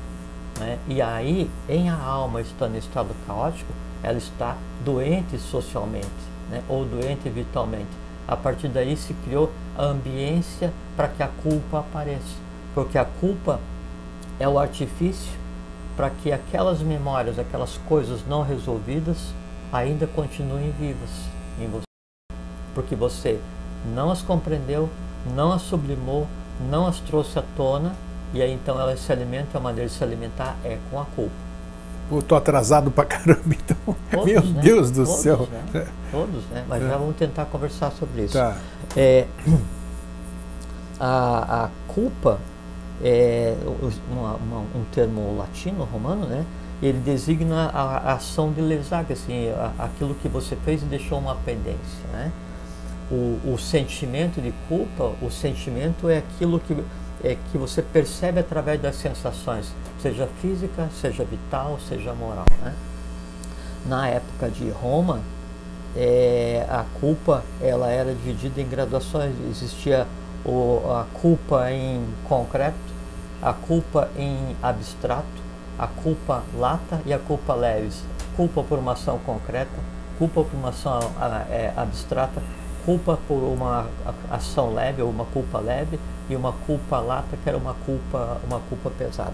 Né? 0.60 0.78
E 0.88 1.02
aí, 1.02 1.50
em 1.68 1.90
a 1.90 1.98
alma 1.98 2.40
estando 2.42 2.76
em 2.76 2.80
estado 2.80 3.10
caótico, 3.28 3.74
ela 4.02 4.18
está 4.18 4.56
doente 4.84 5.38
socialmente, 5.38 6.08
né? 6.50 6.62
ou 6.70 6.86
doente 6.86 7.28
vitalmente. 7.30 7.90
A 8.28 8.36
partir 8.36 8.68
daí 8.68 8.96
se 8.96 9.14
criou 9.26 9.52
a 9.78 9.84
ambiência 9.84 10.72
para 10.96 11.08
que 11.08 11.22
a 11.22 11.28
culpa 11.28 11.80
apareça. 11.80 12.46
Porque 12.74 12.98
a 12.98 13.06
culpa 13.06 13.60
é 14.40 14.48
o 14.48 14.58
artifício 14.58 15.34
para 15.96 16.10
que 16.10 16.32
aquelas 16.32 16.82
memórias, 16.82 17.40
aquelas 17.40 17.78
coisas 17.88 18.22
não 18.28 18.42
resolvidas 18.42 19.34
ainda 19.76 20.08
continuem 20.08 20.72
vivas 20.80 21.10
em 21.60 21.68
você. 21.68 21.84
Porque 22.74 22.96
você 22.96 23.40
não 23.94 24.10
as 24.10 24.22
compreendeu, 24.22 24.90
não 25.36 25.52
as 25.52 25.62
sublimou, 25.64 26.28
não 26.70 26.88
as 26.88 27.00
trouxe 27.00 27.38
à 27.38 27.44
tona, 27.56 27.94
e 28.34 28.42
aí 28.42 28.52
então 28.54 28.80
elas 28.80 29.00
se 29.00 29.12
alimentam, 29.12 29.60
a 29.60 29.64
maneira 29.64 29.90
de 29.90 29.96
se 29.96 30.04
alimentar 30.04 30.56
é 30.64 30.78
com 30.90 31.00
a 31.00 31.06
culpa. 31.06 31.46
Pô, 32.10 32.22
tô 32.22 32.36
atrasado 32.36 32.92
pra 32.92 33.04
caramba, 33.04 33.42
então. 33.48 33.78
Todos, 34.12 34.26
meu 34.26 34.42
né? 34.42 34.62
Deus 34.62 34.92
do 34.92 35.06
Todos, 35.06 35.22
céu. 35.22 35.48
Né? 35.52 35.88
Todos, 36.12 36.46
né? 36.46 36.64
Mas 36.68 36.84
é. 36.84 36.88
já 36.88 36.98
vamos 36.98 37.16
tentar 37.16 37.46
conversar 37.46 37.92
sobre 37.92 38.24
isso. 38.24 38.34
Tá. 38.34 38.56
É, 38.96 39.26
a, 41.00 41.66
a 41.66 41.70
culpa 41.88 42.40
é 43.04 43.56
uma, 44.12 44.36
uma, 44.36 44.60
um 44.60 44.86
termo 44.94 45.36
latino, 45.38 45.84
romano, 45.84 46.28
né? 46.28 46.46
Ele 46.86 47.00
designa 47.00 47.70
a, 47.74 48.14
ação 48.14 48.52
de 48.52 48.62
lesar, 48.62 49.06
assim, 49.10 49.48
aquilo 49.80 50.14
que 50.16 50.28
você 50.28 50.56
fez 50.58 50.84
e 50.84 50.86
deixou 50.86 51.18
uma 51.18 51.36
pendência, 51.36 52.08
né? 52.12 52.32
O, 53.10 53.40
o 53.54 53.58
sentimento 53.58 54.42
de 54.42 54.52
culpa, 54.68 55.14
o 55.22 55.30
sentimento 55.32 56.10
é 56.10 56.18
aquilo 56.18 56.60
que 56.60 56.76
é 57.24 57.38
que 57.52 57.58
você 57.58 57.82
percebe 57.82 58.40
através 58.40 58.80
das 58.80 58.96
sensações, 58.98 59.74
seja 60.00 60.28
física, 60.42 60.90
seja 61.02 61.24
vital, 61.24 61.80
seja 61.88 62.14
moral. 62.14 62.46
Né? 62.62 62.76
Na 63.86 64.08
época 64.08 64.50
de 64.50 64.70
Roma, 64.70 65.22
é, 65.96 66.66
a 66.70 66.86
culpa 67.00 67.44
ela 67.62 67.90
era 67.90 68.14
dividida 68.14 68.62
em 68.62 68.68
graduações. 68.68 69.34
Existia 69.50 70.06
o, 70.46 70.82
a 70.92 71.06
culpa 71.20 71.72
em 71.72 72.06
concreto, 72.28 72.76
a 73.42 73.54
culpa 73.54 74.10
em 74.18 74.56
abstrato, 74.62 75.45
a 75.78 75.88
culpa 75.88 76.44
lata 76.58 77.02
e 77.06 77.14
a 77.14 77.20
culpa 77.20 77.54
leves. 77.54 78.04
Culpa 78.36 78.64
por 78.64 78.80
uma 78.80 78.94
ação 78.94 79.20
concreta, 79.20 79.78
culpa 80.18 80.44
por 80.44 80.56
uma 80.56 80.70
ação 80.70 81.00
é, 81.50 81.72
abstrata, 81.76 82.42
culpa 82.86 83.18
por 83.28 83.44
uma 83.44 83.88
ação 84.30 84.74
leve 84.74 85.02
ou 85.02 85.10
uma 85.10 85.26
culpa 85.26 85.60
leve 85.60 86.00
e 86.30 86.36
uma 86.36 86.54
culpa 86.66 87.00
lata 87.00 87.38
que 87.42 87.48
era 87.48 87.58
uma 87.58 87.76
culpa, 87.86 88.40
uma 88.46 88.60
culpa 88.60 88.90
pesada. 88.90 89.34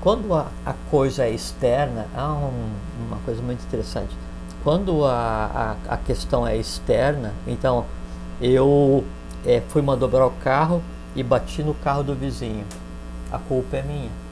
Quando 0.00 0.34
a, 0.34 0.48
a 0.66 0.74
coisa 0.90 1.24
é 1.24 1.30
externa, 1.30 2.06
há 2.14 2.32
um, 2.32 2.72
uma 3.06 3.16
coisa 3.24 3.42
muito 3.42 3.62
interessante. 3.64 4.14
Quando 4.62 5.04
a, 5.04 5.76
a, 5.88 5.94
a 5.94 5.96
questão 5.96 6.46
é 6.46 6.56
externa, 6.56 7.32
então 7.46 7.86
eu 8.40 9.04
é, 9.46 9.62
fui 9.68 9.82
manobrar 9.82 10.26
o 10.26 10.30
carro 10.30 10.82
e 11.14 11.22
bati 11.22 11.62
no 11.62 11.74
carro 11.74 12.02
do 12.02 12.14
vizinho. 12.14 12.64
A 13.30 13.38
culpa 13.38 13.76
é 13.76 13.82
minha. 13.82 14.23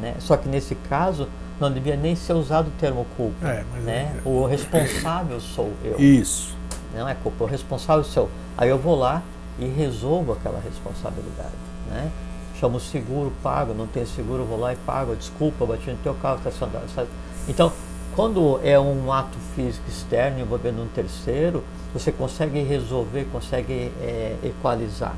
Né? 0.00 0.14
Só 0.18 0.36
que 0.36 0.48
nesse 0.48 0.74
caso 0.74 1.28
não 1.60 1.72
devia 1.72 1.96
nem 1.96 2.14
ser 2.14 2.34
usado 2.34 2.68
o 2.68 2.72
termo 2.80 3.06
culpa. 3.16 3.46
É, 3.46 3.64
né? 3.80 4.16
É... 4.24 4.28
O 4.28 4.46
responsável 4.46 5.40
sou 5.40 5.72
eu. 5.82 5.98
Isso. 5.98 6.54
Não 6.94 7.08
é 7.08 7.14
culpa, 7.14 7.44
o 7.44 7.46
responsável 7.46 8.04
sou 8.04 8.24
eu. 8.24 8.30
Aí 8.56 8.68
eu 8.68 8.78
vou 8.78 8.96
lá 8.96 9.22
e 9.58 9.66
resolvo 9.66 10.32
aquela 10.32 10.60
responsabilidade. 10.60 11.54
Né? 11.88 12.10
Chamo 12.58 12.78
o 12.78 12.80
seguro, 12.80 13.32
pago, 13.42 13.74
não 13.74 13.86
tenho 13.86 14.06
seguro, 14.06 14.44
vou 14.44 14.58
lá 14.58 14.72
e 14.72 14.76
pago, 14.76 15.14
desculpa, 15.14 15.66
bati 15.66 15.90
no 15.90 15.96
teu 15.98 16.14
carro, 16.14 16.38
estacionado. 16.38 16.88
Sabe? 16.94 17.08
Então, 17.48 17.72
quando 18.14 18.58
é 18.64 18.80
um 18.80 19.12
ato 19.12 19.36
físico 19.54 19.88
externo 19.88 20.40
envolvendo 20.40 20.82
um 20.82 20.88
terceiro, 20.88 21.62
você 21.92 22.10
consegue 22.10 22.62
resolver, 22.62 23.28
consegue 23.30 23.92
é, 24.00 24.36
equalizar. 24.42 25.14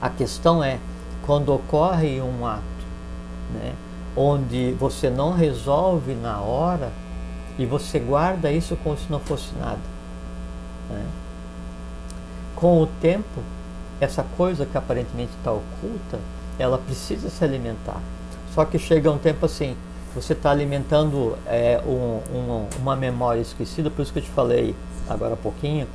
A 0.00 0.08
questão 0.08 0.64
é 0.64 0.78
quando 1.26 1.54
ocorre 1.54 2.20
um 2.20 2.46
ato, 2.46 2.62
né, 3.54 3.74
onde 4.16 4.72
você 4.72 5.08
não 5.08 5.32
resolve 5.32 6.14
na 6.14 6.40
hora 6.40 6.90
e 7.58 7.66
você 7.66 7.98
guarda 7.98 8.50
isso 8.50 8.76
como 8.76 8.96
se 8.96 9.10
não 9.10 9.20
fosse 9.20 9.54
nada. 9.58 9.80
Né? 10.90 11.04
Com 12.56 12.82
o 12.82 12.86
tempo, 12.86 13.42
essa 14.00 14.24
coisa 14.36 14.66
que 14.66 14.76
aparentemente 14.76 15.32
está 15.38 15.52
oculta, 15.52 16.18
ela 16.58 16.78
precisa 16.78 17.28
se 17.28 17.44
alimentar. 17.44 18.00
Só 18.54 18.64
que 18.64 18.78
chega 18.78 19.10
um 19.10 19.18
tempo 19.18 19.46
assim, 19.46 19.76
você 20.14 20.34
está 20.34 20.50
alimentando 20.50 21.36
é, 21.46 21.80
um, 21.86 22.20
um, 22.36 22.68
uma 22.78 22.94
memória 22.94 23.40
esquecida, 23.40 23.90
por 23.90 24.02
isso 24.02 24.12
que 24.12 24.18
eu 24.18 24.22
te 24.22 24.30
falei 24.30 24.74
agora 25.08 25.34
há 25.34 25.36
pouquinho, 25.36 25.86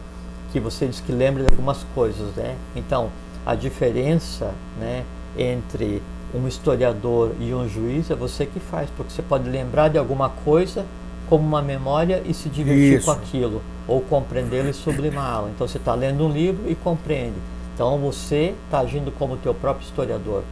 que 0.52 0.60
você 0.60 0.88
diz 0.88 1.00
que 1.00 1.12
lembra 1.12 1.43
de 1.43 1.50
algumas 1.52 1.86
coisas, 1.93 2.34
né? 2.36 2.56
Então, 2.76 3.10
a 3.46 3.54
diferença, 3.54 4.54
né, 4.80 5.04
entre 5.38 6.02
um 6.34 6.48
historiador 6.48 7.32
e 7.40 7.54
um 7.54 7.68
juiz 7.68 8.12
é 8.12 8.16
você 8.16 8.46
que 8.46 8.60
faz, 8.60 8.90
porque 8.96 9.12
você 9.12 9.22
pode 9.22 9.50
lembrar 9.50 9.90
de 9.90 9.98
alguma 9.98 10.30
coisa 10.30 10.86
como 11.30 11.46
uma 11.46 11.62
memória 11.62 12.22
e 12.26 12.34
se 12.34 12.50
divertir 12.50 13.00
Isso. 13.00 13.06
com 13.06 13.12
aquilo, 13.12 13.62
ou 13.88 14.02
compreendê-lo 14.02 14.70
e 14.70 14.74
sublimá-lo. 14.74 15.50
Então 15.50 15.68
você 15.68 15.78
está 15.78 15.94
lendo 15.94 16.26
um 16.26 16.30
livro 16.30 16.70
e 16.70 16.76
compreende. 16.76 17.38
Então 17.74 17.98
você 18.00 18.54
está 18.66 18.80
agindo 18.80 19.12
como 19.12 19.38
teu 19.38 19.54
próprio 19.54 19.86
historiador. 19.86 20.44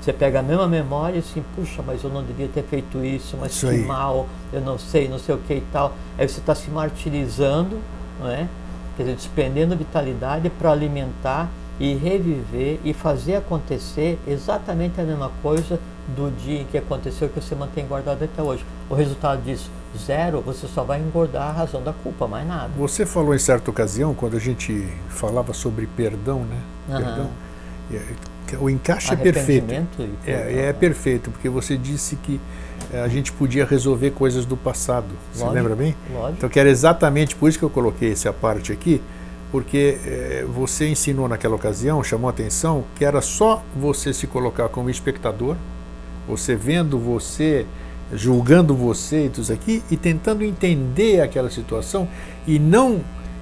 Você 0.00 0.12
pega 0.12 0.38
a 0.38 0.42
mesma 0.42 0.68
memória 0.68 1.16
e 1.16 1.18
assim, 1.18 1.42
puxa, 1.56 1.82
mas 1.84 2.04
eu 2.04 2.10
não 2.10 2.22
devia 2.22 2.48
ter 2.48 2.62
feito 2.62 3.04
isso, 3.04 3.36
mas 3.40 3.52
isso 3.52 3.66
que 3.66 3.74
aí. 3.74 3.84
mal, 3.84 4.26
eu 4.52 4.60
não 4.60 4.78
sei, 4.78 5.08
não 5.08 5.18
sei 5.18 5.34
o 5.34 5.38
que 5.38 5.54
e 5.54 5.64
tal. 5.72 5.94
Aí 6.16 6.28
você 6.28 6.38
está 6.38 6.54
se 6.54 6.70
martirizando, 6.70 7.78
não 8.20 8.30
é? 8.30 8.46
Quer 8.96 9.02
dizer, 9.02 9.16
despendendo 9.16 9.76
vitalidade 9.76 10.48
para 10.48 10.70
alimentar 10.70 11.48
e 11.78 11.94
reviver 11.94 12.78
e 12.84 12.92
fazer 12.92 13.36
acontecer 13.36 14.18
exatamente 14.26 15.00
a 15.00 15.04
mesma 15.04 15.30
coisa 15.42 15.78
do 16.14 16.30
dia 16.30 16.60
em 16.60 16.64
que 16.64 16.78
aconteceu 16.78 17.28
que 17.28 17.40
você 17.40 17.54
mantém 17.54 17.86
guardado 17.86 18.22
até 18.22 18.42
hoje. 18.42 18.64
O 18.88 18.94
resultado 18.94 19.42
disso, 19.42 19.70
zero, 19.98 20.40
você 20.40 20.66
só 20.66 20.84
vai 20.84 21.00
engordar 21.00 21.48
a 21.48 21.52
razão 21.52 21.82
da 21.82 21.92
culpa, 21.92 22.26
mais 22.26 22.46
nada. 22.46 22.70
Você 22.76 23.04
falou 23.04 23.34
em 23.34 23.38
certa 23.38 23.70
ocasião, 23.70 24.14
quando 24.14 24.36
a 24.36 24.40
gente 24.40 24.86
falava 25.08 25.52
sobre 25.52 25.86
perdão, 25.86 26.40
né? 26.40 26.60
Uhum. 26.88 26.96
Perdão, 26.96 27.30
é, 27.92 28.56
o 28.60 28.70
encaixe 28.70 29.12
é 29.12 29.16
perfeito. 29.16 29.74
É, 30.24 30.68
é 30.68 30.72
perfeito, 30.72 31.30
porque 31.30 31.48
você 31.48 31.76
disse 31.76 32.14
que 32.16 32.40
eh, 32.92 33.00
a 33.00 33.08
gente 33.08 33.32
podia 33.32 33.64
resolver 33.64 34.12
coisas 34.12 34.44
do 34.44 34.56
passado. 34.56 35.06
Lógico, 35.06 35.32
você 35.32 35.50
lembra 35.50 35.74
bem? 35.74 35.96
Lógico. 36.12 36.34
Então, 36.36 36.48
que 36.48 36.60
era 36.60 36.68
exatamente 36.68 37.34
por 37.34 37.48
isso 37.48 37.58
que 37.58 37.64
eu 37.64 37.70
coloquei 37.70 38.12
essa 38.12 38.32
parte 38.32 38.72
aqui, 38.72 39.02
porque 39.56 39.96
é, 40.04 40.44
você 40.46 40.86
ensinou 40.86 41.26
naquela 41.26 41.54
ocasião, 41.54 42.04
chamou 42.04 42.28
a 42.28 42.30
atenção, 42.30 42.84
que 42.94 43.02
era 43.02 43.22
só 43.22 43.62
você 43.74 44.12
se 44.12 44.26
colocar 44.26 44.68
como 44.68 44.90
espectador, 44.90 45.56
você 46.28 46.54
vendo 46.54 46.98
você, 46.98 47.64
julgando 48.12 48.76
você 48.76 49.24
e 49.24 49.28
tudo 49.30 49.44
isso 49.44 49.52
aqui, 49.54 49.82
e 49.90 49.96
tentando 49.96 50.44
entender 50.44 51.22
aquela 51.22 51.48
situação 51.48 52.06
e 52.46 52.58
não 52.58 53.00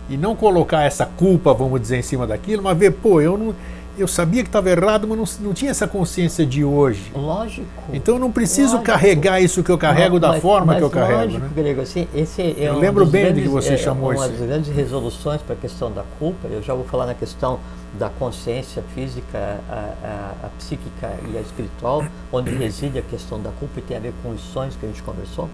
e 0.08 0.16
não 0.16 0.36
colocar 0.36 0.84
essa 0.84 1.04
culpa, 1.04 1.52
vamos 1.52 1.80
dizer, 1.80 1.96
em 1.96 2.02
cima 2.02 2.28
daquilo, 2.28 2.62
mas 2.62 2.78
ver, 2.78 2.92
pô, 2.92 3.20
eu 3.20 3.36
não 3.36 3.52
eu 3.96 4.08
sabia 4.08 4.42
que 4.42 4.48
estava 4.48 4.70
errado, 4.70 5.06
mas 5.06 5.18
não, 5.18 5.48
não 5.48 5.54
tinha 5.54 5.70
essa 5.70 5.86
consciência 5.86 6.44
de 6.44 6.64
hoje. 6.64 7.12
Lógico. 7.14 7.66
Então 7.92 8.14
eu 8.14 8.20
não 8.20 8.30
preciso 8.30 8.72
lógico. 8.72 8.84
carregar 8.84 9.40
isso 9.40 9.62
que 9.62 9.70
eu 9.70 9.78
carrego 9.78 10.18
não, 10.18 10.32
da 10.32 10.40
forma 10.40 10.66
mas 10.66 10.78
que 10.78 10.82
eu 10.82 10.90
carrego. 10.90 11.32
Lógico, 11.32 11.40
né? 11.40 11.50
Grego, 11.54 11.80
assim, 11.80 12.08
esse 12.14 12.42
é 12.42 12.54
eu 12.58 12.78
lembro 12.78 13.06
bem 13.06 13.24
grandes, 13.24 13.42
de 13.42 13.48
que 13.48 13.54
você 13.54 13.74
é, 13.74 13.76
chamou 13.76 14.10
uma 14.10 14.14
isso. 14.14 14.24
Uma 14.24 14.32
das 14.32 14.46
grandes 14.46 14.74
resoluções 14.74 15.42
para 15.42 15.54
a 15.54 15.58
questão 15.58 15.92
da 15.92 16.04
culpa, 16.18 16.48
eu 16.48 16.62
já 16.62 16.74
vou 16.74 16.84
falar 16.84 17.06
na 17.06 17.14
questão 17.14 17.58
da 17.98 18.08
consciência 18.08 18.82
física, 18.94 19.60
a, 19.68 19.94
a, 20.02 20.46
a 20.46 20.48
psíquica 20.58 21.10
e 21.32 21.38
a 21.38 21.40
espiritual, 21.40 22.04
onde 22.32 22.50
reside 22.54 22.98
a 22.98 23.02
questão 23.02 23.40
da 23.40 23.50
culpa 23.50 23.78
e 23.78 23.82
tem 23.82 23.96
a 23.96 24.00
ver 24.00 24.12
com 24.22 24.30
os 24.30 24.40
sonhos 24.40 24.74
que 24.76 24.84
a 24.84 24.88
gente 24.88 25.02
conversou, 25.02 25.48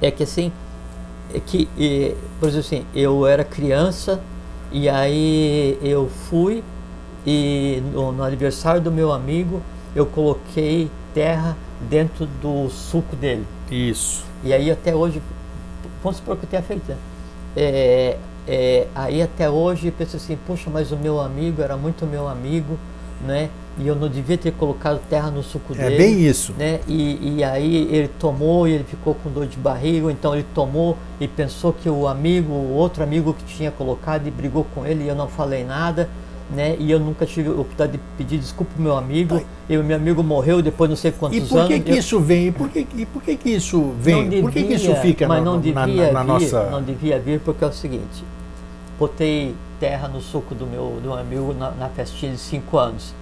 é 0.00 0.10
que 0.10 0.22
assim, 0.22 0.50
é 1.34 1.38
que, 1.38 1.68
e, 1.76 2.14
por 2.38 2.48
exemplo 2.48 2.66
assim, 2.66 2.86
eu 2.94 3.26
era 3.26 3.44
criança 3.44 4.20
e 4.72 4.88
aí 4.88 5.78
eu 5.82 6.08
fui 6.28 6.62
e 7.26 7.82
no, 7.92 8.12
no, 8.12 8.22
aniversário 8.22 8.80
do 8.80 8.90
meu 8.90 9.12
amigo 9.12 9.60
eu 9.94 10.06
coloquei 10.06 10.90
terra 11.12 11.56
dentro 11.88 12.26
do 12.40 12.68
suco 12.70 13.14
dele. 13.16 13.46
Isso. 13.70 14.24
E 14.44 14.52
aí 14.52 14.70
até 14.70 14.94
hoje, 14.94 15.20
vamos 16.02 16.18
supor 16.18 16.36
que 16.36 16.44
eu 16.44 16.48
tenha 16.48 16.62
feito. 16.62 16.88
Né? 16.88 16.96
É, 17.56 18.16
é, 18.48 18.86
aí 18.94 19.20
até 19.20 19.50
hoje 19.50 19.88
eu 19.88 19.92
penso 19.92 20.16
assim, 20.16 20.38
puxa, 20.46 20.70
mas 20.70 20.92
o 20.92 20.96
meu 20.96 21.20
amigo 21.20 21.62
era 21.62 21.76
muito 21.76 22.06
meu 22.06 22.28
amigo, 22.28 22.78
né? 23.26 23.50
E 23.78 23.86
eu 23.86 23.94
não 23.94 24.08
devia 24.08 24.36
ter 24.36 24.52
colocado 24.52 25.00
terra 25.08 25.30
no 25.30 25.42
suco 25.42 25.72
é 25.74 25.76
dele. 25.76 25.94
É 25.94 25.98
bem 25.98 26.20
isso. 26.20 26.54
Né? 26.58 26.80
E, 26.86 27.36
e 27.36 27.44
aí 27.44 27.88
ele 27.90 28.08
tomou 28.18 28.66
e 28.66 28.72
ele 28.72 28.84
ficou 28.84 29.14
com 29.14 29.30
dor 29.30 29.46
de 29.46 29.56
barriga, 29.56 30.10
então 30.10 30.34
ele 30.34 30.46
tomou 30.54 30.96
e 31.20 31.28
pensou 31.28 31.72
que 31.72 31.88
o 31.88 32.06
amigo, 32.06 32.52
o 32.52 32.74
outro 32.74 33.02
amigo 33.02 33.32
que 33.32 33.44
tinha 33.44 33.70
colocado 33.70 34.26
e 34.26 34.30
brigou 34.30 34.66
com 34.74 34.86
ele 34.86 35.04
e 35.04 35.08
eu 35.08 35.14
não 35.14 35.28
falei 35.28 35.64
nada 35.64 36.08
né? 36.54 36.76
E 36.78 36.90
eu 36.90 36.98
nunca 36.98 37.24
tive 37.24 37.48
a 37.48 37.52
oportunidade 37.52 37.92
de 37.92 37.98
pedir 38.18 38.38
desculpa 38.38 38.72
pro 38.74 38.82
meu 38.82 38.96
amigo. 38.96 39.36
Ai. 39.36 39.46
E 39.68 39.78
o 39.78 39.84
meu 39.84 39.96
amigo 39.96 40.22
morreu 40.22 40.60
depois 40.60 40.90
não 40.90 40.96
sei 40.96 41.12
quantos 41.12 41.38
anos. 41.38 41.50
E 41.50 41.54
por 41.54 41.66
que, 41.66 41.74
anos, 41.74 41.84
que 41.84 41.90
eu... 41.92 41.96
isso 41.96 42.20
vem? 42.20 42.46
E 42.48 42.52
por 42.52 42.68
que, 42.68 42.86
e 42.94 43.06
por 43.06 43.22
que, 43.22 43.36
que 43.36 43.50
isso 43.50 43.94
vem? 44.00 44.24
Devia, 44.24 44.42
por 44.42 44.50
que, 44.50 44.62
que 44.62 44.74
isso 44.74 44.94
fica 44.96 45.28
mas 45.28 45.38
na, 45.38 45.44
não 45.44 45.60
devia 45.60 45.74
na, 45.74 45.86
vir, 45.86 46.12
na 46.12 46.24
nossa... 46.24 46.70
Não 46.70 46.82
devia 46.82 47.18
vir 47.18 47.40
porque 47.40 47.64
é 47.64 47.66
o 47.68 47.72
seguinte, 47.72 48.24
botei 48.98 49.54
terra 49.78 50.08
no 50.08 50.20
suco 50.20 50.54
do 50.54 50.66
meu, 50.66 50.98
do 51.02 51.08
meu 51.08 51.14
amigo 51.14 51.54
na, 51.54 51.70
na 51.70 51.88
festinha 51.88 52.32
de 52.32 52.38
5 52.38 52.78
anos. 52.78 53.14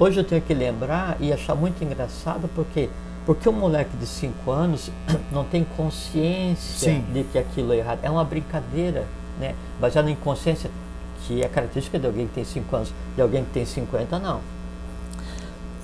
Hoje 0.00 0.20
eu 0.20 0.24
tenho 0.24 0.40
que 0.40 0.54
lembrar 0.54 1.16
e 1.20 1.32
achar 1.32 1.54
muito 1.54 1.82
engraçado 1.82 2.48
porque 2.54 2.88
porque 3.26 3.46
um 3.46 3.52
moleque 3.52 3.94
de 3.94 4.06
5 4.06 4.50
anos 4.50 4.90
não 5.30 5.44
tem 5.44 5.62
consciência 5.76 6.92
Sim. 6.92 7.04
de 7.12 7.24
que 7.24 7.36
aquilo 7.36 7.74
é 7.74 7.76
errado. 7.76 7.98
É 8.02 8.08
uma 8.08 8.24
brincadeira, 8.24 9.04
né? 9.38 9.54
Baseado 9.78 10.08
em 10.08 10.14
consciência 10.14 10.70
que 11.28 11.42
é 11.42 11.48
característica 11.48 11.98
de 11.98 12.06
alguém 12.06 12.26
que 12.26 12.32
tem 12.32 12.44
5 12.44 12.74
anos, 12.74 12.94
de 13.14 13.20
alguém 13.20 13.44
que 13.44 13.50
tem 13.50 13.66
50, 13.66 14.18
não. 14.18 14.40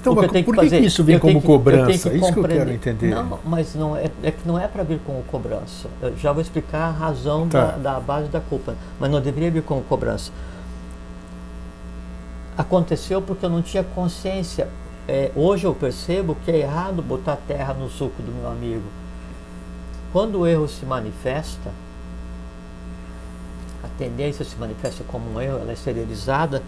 Então, 0.00 0.14
por 0.14 0.28
que, 0.28 0.42
fazer, 0.54 0.80
que, 0.80 0.86
isso 0.86 1.02
vem 1.02 1.18
como 1.18 1.40
que, 1.40 1.46
cobrança? 1.46 2.10
Que 2.10 2.16
isso 2.16 2.32
que 2.32 2.38
eu 2.38 2.44
quero 2.44 2.72
entender. 2.72 3.14
Não, 3.14 3.38
mas 3.44 3.74
não 3.74 3.96
é, 3.96 4.10
é 4.22 4.30
que 4.30 4.46
não 4.46 4.58
é 4.58 4.68
para 4.68 4.82
vir 4.82 5.00
como 5.06 5.22
cobrança. 5.24 5.88
Eu 6.02 6.16
já 6.18 6.30
vou 6.30 6.42
explicar 6.42 6.88
a 6.88 6.90
razão 6.90 7.48
tá. 7.48 7.72
da, 7.72 7.94
da 7.94 8.00
base 8.00 8.28
da 8.28 8.40
culpa, 8.40 8.74
mas 9.00 9.10
não 9.10 9.20
deveria 9.20 9.50
vir 9.50 9.62
como 9.62 9.82
cobrança. 9.82 10.30
Aconteceu 12.56 13.22
porque 13.22 13.46
eu 13.46 13.50
não 13.50 13.62
tinha 13.62 13.82
consciência. 13.82 14.68
É, 15.08 15.30
hoje 15.34 15.66
eu 15.66 15.74
percebo 15.74 16.36
que 16.44 16.50
é 16.50 16.58
errado 16.58 17.02
botar 17.02 17.36
terra 17.36 17.72
no 17.72 17.88
suco 17.88 18.22
do 18.22 18.30
meu 18.30 18.50
amigo. 18.50 18.84
Quando 20.12 20.40
o 20.40 20.46
erro 20.46 20.68
se 20.68 20.84
manifesta, 20.84 21.70
tendência 23.98 24.44
se 24.44 24.56
manifesta 24.56 25.04
como 25.08 25.34
um 25.34 25.40
erro, 25.40 25.58
ela 25.58 25.70
é 25.70 25.74
exteriorizada 25.74 26.62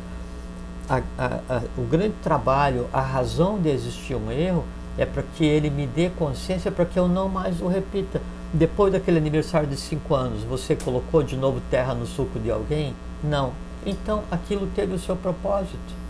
a, 0.88 1.02
a, 1.18 1.56
a, 1.56 1.62
o 1.76 1.82
grande 1.82 2.14
trabalho, 2.22 2.86
a 2.92 3.00
razão 3.00 3.58
de 3.58 3.68
existir 3.68 4.14
um 4.14 4.30
erro 4.30 4.64
é 4.96 5.04
para 5.04 5.22
que 5.22 5.44
ele 5.44 5.68
me 5.68 5.86
dê 5.86 6.10
consciência 6.10 6.70
para 6.70 6.84
que 6.84 6.98
eu 6.98 7.08
não 7.08 7.28
mais 7.28 7.60
o 7.60 7.66
repita. 7.66 8.20
Depois 8.52 8.92
daquele 8.92 9.18
aniversário 9.18 9.68
de 9.68 9.76
5 9.76 10.14
anos, 10.14 10.42
você 10.44 10.74
colocou 10.74 11.22
de 11.22 11.36
novo 11.36 11.60
terra 11.70 11.92
no 11.94 12.06
suco 12.06 12.38
de 12.38 12.50
alguém? 12.50 12.94
Não. 13.22 13.52
Então 13.84 14.22
aquilo 14.30 14.66
teve 14.74 14.94
o 14.94 14.98
seu 14.98 15.16
propósito. 15.16 16.06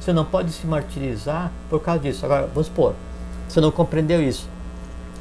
Você 0.00 0.12
não 0.12 0.24
pode 0.24 0.50
se 0.52 0.66
martirizar 0.66 1.52
por 1.68 1.80
causa 1.80 2.00
disso. 2.00 2.24
Agora, 2.24 2.46
vamos 2.46 2.66
supor, 2.66 2.94
você 3.48 3.60
não 3.60 3.70
compreendeu 3.70 4.22
isso. 4.22 4.48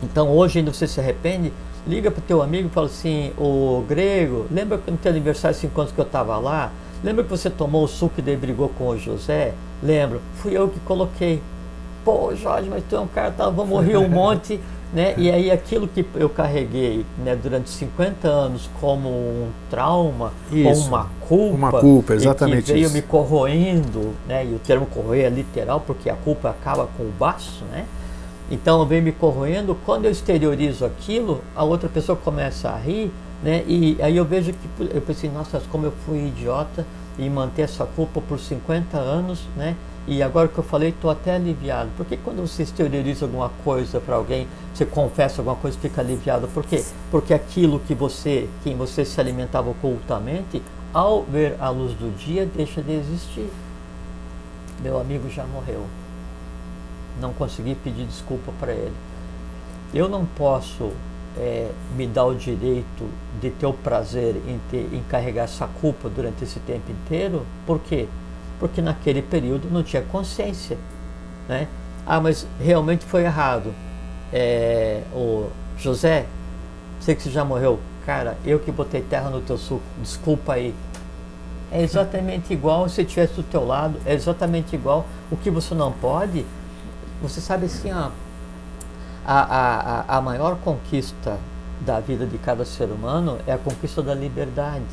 Então 0.02 0.30
hoje 0.30 0.60
ainda 0.60 0.74
você 0.74 0.88
se 0.88 1.00
arrepende, 1.00 1.52
liga 1.88 2.12
para 2.12 2.20
o 2.20 2.24
teu 2.24 2.42
amigo 2.42 2.68
e 2.68 2.72
fala 2.72 2.88
assim, 2.88 3.32
o 3.38 3.84
grego, 3.88 4.46
lembra 4.52 4.78
que 4.78 4.92
no 4.92 4.98
teu 4.98 5.12
aniversário 5.12 5.56
de 5.56 5.62
5 5.62 5.82
anos 5.82 5.94
que 5.94 6.00
eu 6.00 6.06
estava 6.06 6.38
lá? 6.38 6.72
Lembra 7.04 7.24
que 7.24 7.30
você 7.30 7.50
tomou 7.50 7.84
o 7.84 7.88
suco 7.88 8.16
e 8.20 8.22
daí 8.22 8.36
brigou 8.36 8.70
com 8.70 8.90
o 8.90 8.98
José? 8.98 9.54
Lembro. 9.82 10.22
Fui 10.36 10.56
eu 10.56 10.70
que 10.70 10.80
coloquei. 10.82 11.42
Pô, 12.06 12.36
Jorge, 12.36 12.70
mas 12.70 12.84
tu 12.88 12.96
é 12.96 13.00
um 13.00 13.08
cara, 13.08 13.32
tá, 13.32 13.50
vamos 13.50 13.70
morrer 13.70 13.98
um 13.98 14.10
monte. 14.10 14.60
Né? 14.94 15.14
E 15.18 15.32
aí 15.32 15.50
aquilo 15.50 15.88
que 15.88 16.06
eu 16.16 16.28
carreguei 16.28 17.06
né, 17.24 17.34
durante 17.34 17.70
50 17.70 18.28
anos 18.28 18.70
como 18.82 19.08
um 19.08 19.50
trauma, 19.70 20.34
isso, 20.52 20.90
uma 20.90 21.08
culpa, 21.22 21.56
uma 21.56 21.72
culpa 21.72 22.14
exatamente 22.14 22.66
que 22.66 22.74
veio 22.74 22.88
isso. 22.88 22.94
me 22.94 23.02
corroendo, 23.02 24.14
né? 24.28 24.46
e 24.46 24.54
o 24.54 24.60
termo 24.60 24.86
corroer 24.86 25.28
é 25.28 25.30
literal 25.30 25.80
porque 25.80 26.10
a 26.10 26.16
culpa 26.16 26.50
acaba 26.50 26.90
com 26.98 27.04
o 27.04 27.12
baço, 27.18 27.64
né? 27.72 27.86
Então 28.52 28.86
veio 28.86 29.02
me 29.02 29.14
corroendo, 29.14 29.78
quando 29.86 30.06
eu 30.06 30.12
exteriorizo 30.12 30.84
aquilo, 30.84 31.42
a 31.56 31.64
outra 31.64 31.88
pessoa 31.88 32.18
começa 32.18 32.70
a 32.70 32.78
rir, 32.78 33.10
né? 33.42 33.64
E 33.66 33.98
aí 34.02 34.18
eu 34.18 34.26
vejo 34.26 34.52
que 34.52 34.90
eu 34.94 35.02
pensei, 35.02 35.30
nossa, 35.30 35.62
como 35.72 35.86
eu 35.86 35.94
fui 36.06 36.28
idiota 36.28 36.86
em 37.18 37.30
manter 37.30 37.62
essa 37.62 37.86
culpa 37.86 38.20
por 38.20 38.38
50 38.38 38.98
anos, 38.98 39.40
né? 39.56 39.78
E 40.06 40.22
agora 40.22 40.50
que 40.50 40.58
eu 40.58 40.64
falei, 40.66 40.90
estou 40.90 41.10
até 41.10 41.34
aliviado. 41.34 41.90
Por 41.96 42.06
que 42.06 42.18
quando 42.18 42.42
você 42.46 42.64
exterioriza 42.64 43.24
alguma 43.24 43.50
coisa 43.64 44.02
para 44.02 44.16
alguém, 44.16 44.48
você 44.74 44.86
confessa 44.86 45.40
alguma 45.40 45.56
coisa, 45.56 45.78
fica 45.80 46.02
aliviado? 46.02 46.50
Por 46.50 46.66
quê? 46.66 46.84
Porque 47.10 47.34
aquilo 47.34 47.80
que 47.80 47.96
você, 47.96 48.50
quem 48.66 48.76
você 48.76 49.06
se 49.06 49.22
alimentava 49.22 49.70
ocultamente, 49.70 50.62
ao 50.94 51.24
ver 51.24 51.56
a 51.58 51.70
luz 51.70 51.94
do 51.94 52.14
dia, 52.18 52.46
deixa 52.46 52.82
de 52.82 52.92
existir. 52.92 53.50
Meu 54.84 55.00
amigo 55.00 55.30
já 55.30 55.46
morreu. 55.46 55.86
Não 57.22 57.32
consegui 57.32 57.76
pedir 57.76 58.06
desculpa 58.06 58.52
para 58.60 58.74
ele. 58.74 58.96
Eu 59.94 60.10
não 60.10 60.26
posso 60.26 60.92
é, 61.38 61.70
me 61.96 62.08
dá 62.08 62.26
o 62.26 62.36
direito 62.36 63.10
de 63.40 63.50
ter 63.50 63.66
o 63.66 63.74
prazer 63.74 64.36
em, 64.48 64.60
ter, 64.70 64.90
em 64.94 65.02
carregar 65.04 65.44
essa 65.44 65.68
culpa 65.68 66.10
durante 66.10 66.44
esse 66.44 66.60
tempo 66.60 66.92
inteiro. 66.92 67.46
Por 67.66 67.80
quê? 67.80 68.08
Porque 68.60 68.82
naquele 68.82 69.22
período 69.22 69.70
não 69.72 69.84
tinha 69.84 70.02
consciência. 70.02 70.78
Né? 71.48 71.68
Ah, 72.06 72.20
mas 72.20 72.48
realmente 72.60 73.06
foi 73.06 73.24
errado. 73.24 73.74
É, 74.34 75.02
o 75.14 75.48
José, 75.78 76.26
sei 77.00 77.16
que 77.16 77.24
você 77.24 77.32
já 77.32 77.46
morreu. 77.46 77.80
Cara, 78.06 78.38
eu 78.46 78.60
que 78.60 78.72
botei 78.72 79.02
terra 79.02 79.30
no 79.30 79.42
teu 79.42 79.58
suco, 79.58 79.84
desculpa 80.00 80.54
aí. 80.54 80.74
É 81.72 81.82
exatamente 81.82 82.52
igual 82.52 82.90
se 82.90 83.02
estivesse 83.02 83.34
do 83.36 83.44
teu 83.44 83.66
lado, 83.66 83.98
é 84.06 84.14
exatamente 84.14 84.76
igual. 84.76 85.06
O 85.32 85.38
que 85.38 85.50
você 85.50 85.74
não 85.74 85.92
pode, 85.92 86.46
você 87.22 87.40
sabe 87.40 87.66
assim, 87.66 87.92
ó, 87.92 88.10
a, 89.26 90.06
a, 90.08 90.18
a 90.18 90.22
maior 90.22 90.58
conquista 90.58 91.38
da 91.82 92.00
vida 92.00 92.26
de 92.26 92.38
cada 92.38 92.66
ser 92.66 92.86
humano 92.86 93.38
é 93.46 93.54
a 93.54 93.58
conquista 93.58 94.02
da 94.02 94.14
liberdade. 94.14 94.84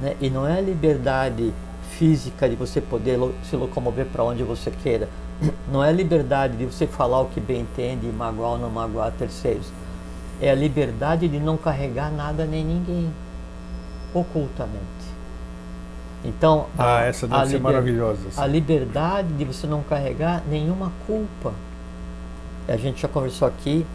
Né? 0.00 0.16
E 0.20 0.30
não 0.30 0.46
é 0.46 0.58
a 0.58 0.60
liberdade 0.60 1.52
física 1.90 2.48
de 2.48 2.56
você 2.56 2.80
poder 2.80 3.18
se 3.44 3.56
locomover 3.56 4.06
para 4.06 4.24
onde 4.24 4.42
você 4.42 4.70
queira. 4.70 5.08
Não 5.70 5.84
é 5.84 5.88
a 5.88 5.92
liberdade 5.92 6.56
de 6.56 6.64
você 6.64 6.86
falar 6.86 7.20
o 7.20 7.26
que 7.26 7.40
bem 7.40 7.60
entende 7.60 8.06
e 8.06 8.12
magoar 8.12 8.52
ou 8.52 8.58
não 8.58 8.70
magoar 8.70 9.12
terceiros. 9.12 9.70
É 10.40 10.50
a 10.50 10.54
liberdade 10.54 11.28
de 11.28 11.38
não 11.38 11.56
carregar 11.56 12.10
nada 12.10 12.44
nem 12.46 12.64
ninguém, 12.64 13.10
ocultamente. 14.14 14.95
Então, 16.26 16.66
ah, 16.76 16.98
a, 16.98 17.04
essa 17.04 17.26
deve 17.26 17.40
a 17.40 17.46
ser 17.46 17.52
liber, 17.52 17.62
maravilhosa. 17.62 18.20
A 18.36 18.46
liberdade 18.46 19.32
de 19.34 19.44
você 19.44 19.66
não 19.66 19.82
carregar 19.82 20.42
nenhuma 20.48 20.92
culpa 21.06 21.52
a 22.68 22.76
gente 22.76 23.00
já 23.00 23.08
conversou 23.08 23.46
aqui, 23.46 23.86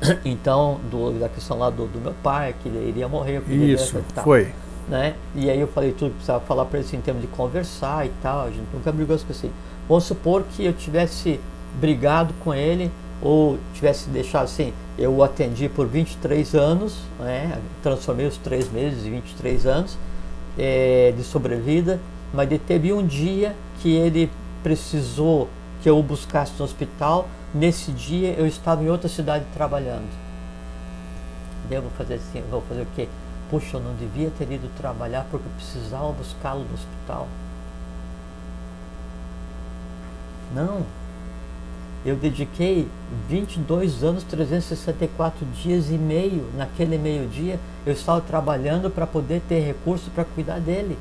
então, 0.24 0.80
do, 0.90 1.18
da 1.18 1.28
questão 1.28 1.58
lá 1.58 1.70
do, 1.70 1.86
do 1.86 2.00
meu 2.00 2.14
pai, 2.22 2.54
que 2.60 2.68
ele 2.68 2.88
iria 2.88 3.08
morrer. 3.08 3.42
Isso, 3.48 4.02
foi. 4.22 4.52
Né? 4.88 5.14
E 5.34 5.50
aí 5.50 5.60
eu 5.60 5.68
falei 5.68 5.92
tudo 5.92 6.10
que 6.10 6.16
precisava 6.16 6.40
falar 6.44 6.64
para 6.64 6.78
ele 6.78 6.88
assim, 6.88 6.96
em 6.96 7.00
termos 7.00 7.22
de 7.22 7.28
conversar 7.28 8.06
e 8.06 8.12
tal. 8.22 8.46
A 8.46 8.50
gente 8.50 8.66
nunca 8.72 8.90
brigou 8.90 9.14
assim. 9.14 9.50
Vamos 9.86 10.04
supor 10.04 10.44
que 10.44 10.64
eu 10.64 10.72
tivesse 10.72 11.38
brigado 11.78 12.32
com 12.42 12.54
ele 12.54 12.90
ou 13.20 13.58
tivesse 13.74 14.08
deixado 14.08 14.44
assim, 14.44 14.72
eu 14.96 15.12
o 15.12 15.22
atendi 15.22 15.68
por 15.68 15.86
23 15.86 16.54
anos, 16.54 17.00
né? 17.18 17.58
transformei 17.82 18.26
os 18.26 18.36
três 18.36 18.70
meses 18.70 19.04
em 19.04 19.10
23 19.10 19.66
anos 19.66 19.98
é, 20.58 21.14
de 21.16 21.22
sobrevida, 21.22 22.00
mas 22.34 22.48
teve 22.66 22.92
um 22.92 23.06
dia 23.06 23.54
que 23.80 23.94
ele 23.94 24.30
precisou 24.62 25.48
que 25.82 25.88
eu 25.88 25.98
o 25.98 26.02
buscasse 26.02 26.52
no 26.58 26.64
hospital 26.64 27.28
Nesse 27.54 27.90
dia 27.92 28.34
eu 28.34 28.46
estava 28.46 28.82
em 28.84 28.90
outra 28.90 29.08
cidade 29.08 29.44
trabalhando. 29.54 30.08
Devo 31.68 31.88
fazer 31.96 32.14
assim, 32.14 32.42
vou 32.50 32.60
fazer 32.62 32.82
o 32.82 32.86
quê? 32.94 33.08
Puxa, 33.50 33.78
eu 33.78 33.80
não 33.80 33.94
devia 33.94 34.30
ter 34.30 34.50
ido 34.52 34.68
trabalhar 34.76 35.26
porque 35.30 35.46
eu 35.46 35.52
precisava 35.56 36.12
buscá-lo 36.12 36.64
no 36.64 36.74
hospital. 36.74 37.26
Não. 40.54 40.82
Eu 42.04 42.14
dediquei 42.16 42.86
22 43.28 44.04
anos, 44.04 44.22
364 44.22 45.44
dias 45.46 45.90
e 45.90 45.98
meio. 45.98 46.44
Naquele 46.56 46.96
meio-dia, 46.96 47.58
eu 47.84 47.92
estava 47.92 48.20
trabalhando 48.20 48.88
para 48.88 49.06
poder 49.06 49.42
ter 49.48 49.60
recurso 49.60 50.10
para 50.10 50.24
cuidar 50.24 50.60
dele. 50.60 50.96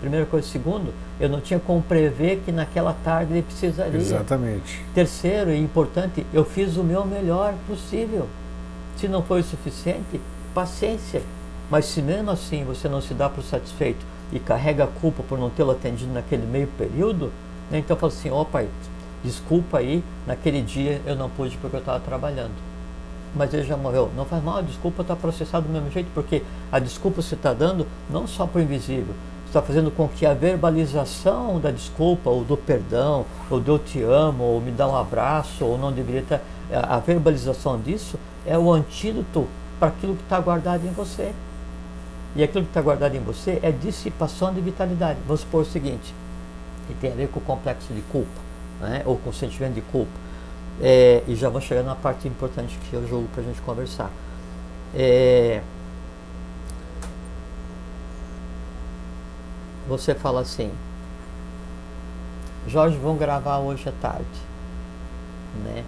Primeira 0.00 0.24
coisa. 0.26 0.46
Segundo, 0.46 0.94
eu 1.18 1.28
não 1.28 1.40
tinha 1.40 1.58
como 1.58 1.82
prever 1.82 2.42
que 2.44 2.52
naquela 2.52 2.92
tarde 3.04 3.32
ele 3.32 3.42
precisaria. 3.42 3.98
Exatamente. 3.98 4.84
Terceiro 4.94 5.50
e 5.50 5.58
importante, 5.58 6.24
eu 6.32 6.44
fiz 6.44 6.76
o 6.76 6.84
meu 6.84 7.04
melhor 7.04 7.54
possível. 7.66 8.28
Se 8.96 9.08
não 9.08 9.22
foi 9.22 9.40
o 9.40 9.44
suficiente, 9.44 10.20
paciência. 10.54 11.22
Mas 11.70 11.84
se 11.86 12.00
mesmo 12.00 12.30
assim 12.30 12.64
você 12.64 12.88
não 12.88 13.00
se 13.00 13.12
dá 13.12 13.28
por 13.28 13.42
satisfeito 13.42 14.04
e 14.32 14.38
carrega 14.38 14.84
a 14.84 14.86
culpa 14.86 15.22
por 15.22 15.38
não 15.38 15.50
tê-lo 15.50 15.72
atendido 15.72 16.12
naquele 16.12 16.46
meio 16.46 16.68
período, 16.78 17.32
né, 17.70 17.78
então 17.78 17.96
fala 17.96 18.12
assim, 18.12 18.30
ó 18.30 18.42
oh, 18.42 18.44
pai, 18.44 18.68
desculpa 19.22 19.78
aí, 19.78 20.02
naquele 20.26 20.62
dia 20.62 21.00
eu 21.06 21.16
não 21.16 21.28
pude 21.28 21.56
porque 21.58 21.76
eu 21.76 21.80
estava 21.80 22.00
trabalhando. 22.00 22.54
Mas 23.34 23.52
ele 23.52 23.64
já 23.64 23.76
morreu. 23.76 24.10
Não 24.16 24.24
faz 24.24 24.42
mal, 24.42 24.58
a 24.58 24.62
desculpa 24.62 25.02
está 25.02 25.14
processada 25.14 25.66
do 25.66 25.72
mesmo 25.72 25.90
jeito, 25.90 26.08
porque 26.14 26.42
a 26.72 26.78
desculpa 26.78 27.22
você 27.22 27.34
está 27.34 27.52
dando 27.52 27.86
não 28.08 28.26
só 28.26 28.46
para 28.46 28.60
o 28.60 28.62
invisível, 28.62 29.14
está 29.46 29.62
fazendo 29.62 29.90
com 29.90 30.08
que 30.08 30.26
a 30.26 30.34
verbalização 30.34 31.58
da 31.58 31.70
desculpa, 31.70 32.30
ou 32.30 32.44
do 32.44 32.56
perdão, 32.56 33.24
ou 33.50 33.58
do 33.58 33.72
eu 33.72 33.78
te 33.78 34.02
amo, 34.02 34.44
ou 34.44 34.60
me 34.60 34.70
dá 34.70 34.86
um 34.86 34.96
abraço, 34.96 35.64
ou 35.64 35.78
não 35.78 35.90
deveria 35.92 36.22
ter. 36.22 36.40
A 36.70 36.98
verbalização 36.98 37.80
disso 37.80 38.18
é 38.46 38.58
o 38.58 38.70
antídoto 38.70 39.46
para 39.78 39.88
aquilo 39.88 40.14
que 40.16 40.22
está 40.22 40.38
guardado 40.38 40.86
em 40.86 40.90
você. 40.92 41.32
E 42.36 42.42
aquilo 42.42 42.64
que 42.64 42.70
está 42.70 42.82
guardado 42.82 43.14
em 43.14 43.20
você 43.20 43.58
é 43.62 43.72
dissipação 43.72 44.52
de 44.52 44.60
vitalidade. 44.60 45.18
Vamos 45.26 45.40
supor 45.40 45.62
o 45.62 45.64
seguinte, 45.64 46.14
que 46.86 46.94
tem 46.94 47.12
a 47.12 47.14
ver 47.14 47.28
com 47.28 47.40
o 47.40 47.42
complexo 47.42 47.92
de 47.92 48.02
culpa, 48.02 48.28
né? 48.80 49.02
ou 49.04 49.16
com 49.16 49.32
sentimento 49.32 49.74
de 49.74 49.82
culpa. 49.82 50.12
É, 50.80 51.22
e 51.26 51.34
já 51.34 51.48
vou 51.48 51.60
chegar 51.60 51.82
na 51.82 51.96
parte 51.96 52.28
importante 52.28 52.78
que 52.88 52.94
eu 52.94 53.06
julgo 53.06 53.28
para 53.28 53.42
a 53.42 53.44
gente 53.44 53.60
conversar. 53.62 54.10
É, 54.94 55.60
você 59.88 60.14
fala 60.14 60.42
assim, 60.42 60.70
Jorge, 62.66 62.96
vão 62.98 63.16
gravar 63.16 63.58
hoje 63.58 63.88
à 63.88 63.92
tarde, 63.92 64.26
né? 65.64 65.84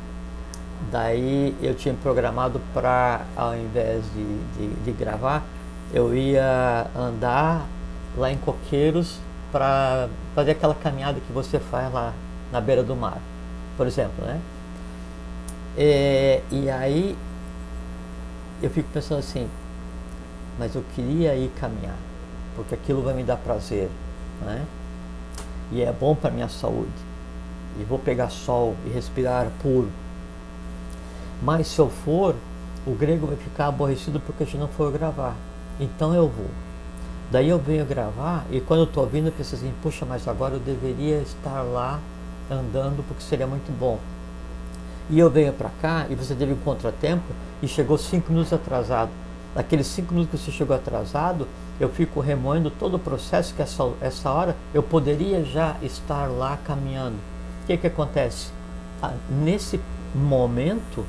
Daí 0.90 1.54
eu 1.60 1.74
tinha 1.74 1.94
programado 1.94 2.60
para, 2.72 3.20
ao 3.36 3.54
invés 3.54 4.02
de, 4.14 4.38
de, 4.56 4.74
de, 4.82 4.92
gravar, 4.92 5.44
eu 5.92 6.14
ia 6.16 6.86
andar 6.96 7.66
lá 8.16 8.32
em 8.32 8.38
Coqueiros 8.38 9.18
para 9.52 10.08
fazer 10.34 10.52
aquela 10.52 10.74
caminhada 10.74 11.20
que 11.20 11.32
você 11.32 11.58
faz 11.58 11.92
lá 11.92 12.14
na 12.52 12.60
beira 12.60 12.82
do 12.82 12.96
mar, 12.96 13.18
por 13.76 13.86
exemplo, 13.86 14.24
né? 14.24 14.40
É, 15.76 16.42
e 16.50 16.68
aí 16.68 17.16
eu 18.62 18.70
fico 18.70 18.88
pensando 18.92 19.18
assim, 19.18 19.48
mas 20.58 20.74
eu 20.74 20.84
queria 20.94 21.34
ir 21.34 21.50
caminhar, 21.60 21.96
porque 22.56 22.74
aquilo 22.74 23.02
vai 23.02 23.14
me 23.14 23.22
dar 23.22 23.36
prazer, 23.36 23.88
né? 24.42 24.64
E 25.72 25.82
é 25.82 25.92
bom 25.92 26.14
para 26.14 26.30
minha 26.30 26.48
saúde. 26.48 26.90
E 27.78 27.84
vou 27.84 27.98
pegar 27.98 28.28
sol 28.28 28.74
e 28.84 28.90
respirar 28.90 29.48
puro. 29.62 29.88
Mas 31.40 31.68
se 31.68 31.78
eu 31.78 31.88
for, 31.88 32.34
o 32.86 32.94
grego 32.94 33.26
vai 33.26 33.36
ficar 33.36 33.68
aborrecido 33.68 34.20
porque 34.20 34.42
a 34.42 34.46
gente 34.46 34.58
não 34.58 34.68
for 34.68 34.90
gravar. 34.90 35.36
Então 35.78 36.12
eu 36.12 36.28
vou. 36.28 36.50
Daí 37.30 37.48
eu 37.48 37.58
venho 37.58 37.86
gravar 37.86 38.44
e 38.50 38.60
quando 38.60 38.80
eu 38.80 38.84
estou 38.84 39.04
ouvindo 39.04 39.28
eu 39.28 39.32
penso 39.32 39.54
assim, 39.54 39.72
puxa, 39.82 40.04
mas 40.04 40.26
agora 40.26 40.54
eu 40.54 40.60
deveria 40.60 41.18
estar 41.18 41.62
lá 41.62 42.00
andando 42.50 43.04
porque 43.06 43.22
seria 43.22 43.46
muito 43.46 43.70
bom. 43.78 43.98
E 45.08 45.18
eu 45.18 45.30
venho 45.30 45.52
para 45.52 45.70
cá 45.80 46.06
e 46.08 46.14
você 46.14 46.34
teve 46.34 46.52
um 46.52 46.56
contratempo 46.56 47.32
e 47.62 47.68
chegou 47.68 47.98
cinco 47.98 48.32
minutos 48.32 48.52
atrasado. 48.52 49.10
Naqueles 49.54 49.86
cinco 49.86 50.14
minutos 50.14 50.38
que 50.40 50.46
você 50.46 50.52
chegou 50.56 50.76
atrasado, 50.76 51.48
eu 51.80 51.88
fico 51.88 52.20
remoendo 52.20 52.70
todo 52.70 52.94
o 52.94 52.98
processo 52.98 53.54
que 53.54 53.62
essa, 53.62 53.90
essa 54.00 54.30
hora 54.30 54.56
eu 54.72 54.82
poderia 54.82 55.44
já 55.44 55.76
estar 55.82 56.26
lá 56.26 56.56
caminhando. 56.64 57.16
O 57.64 57.66
que, 57.66 57.76
que 57.76 57.86
acontece? 57.86 58.48
Ah, 59.02 59.14
nesse 59.28 59.80
momento, 60.14 61.04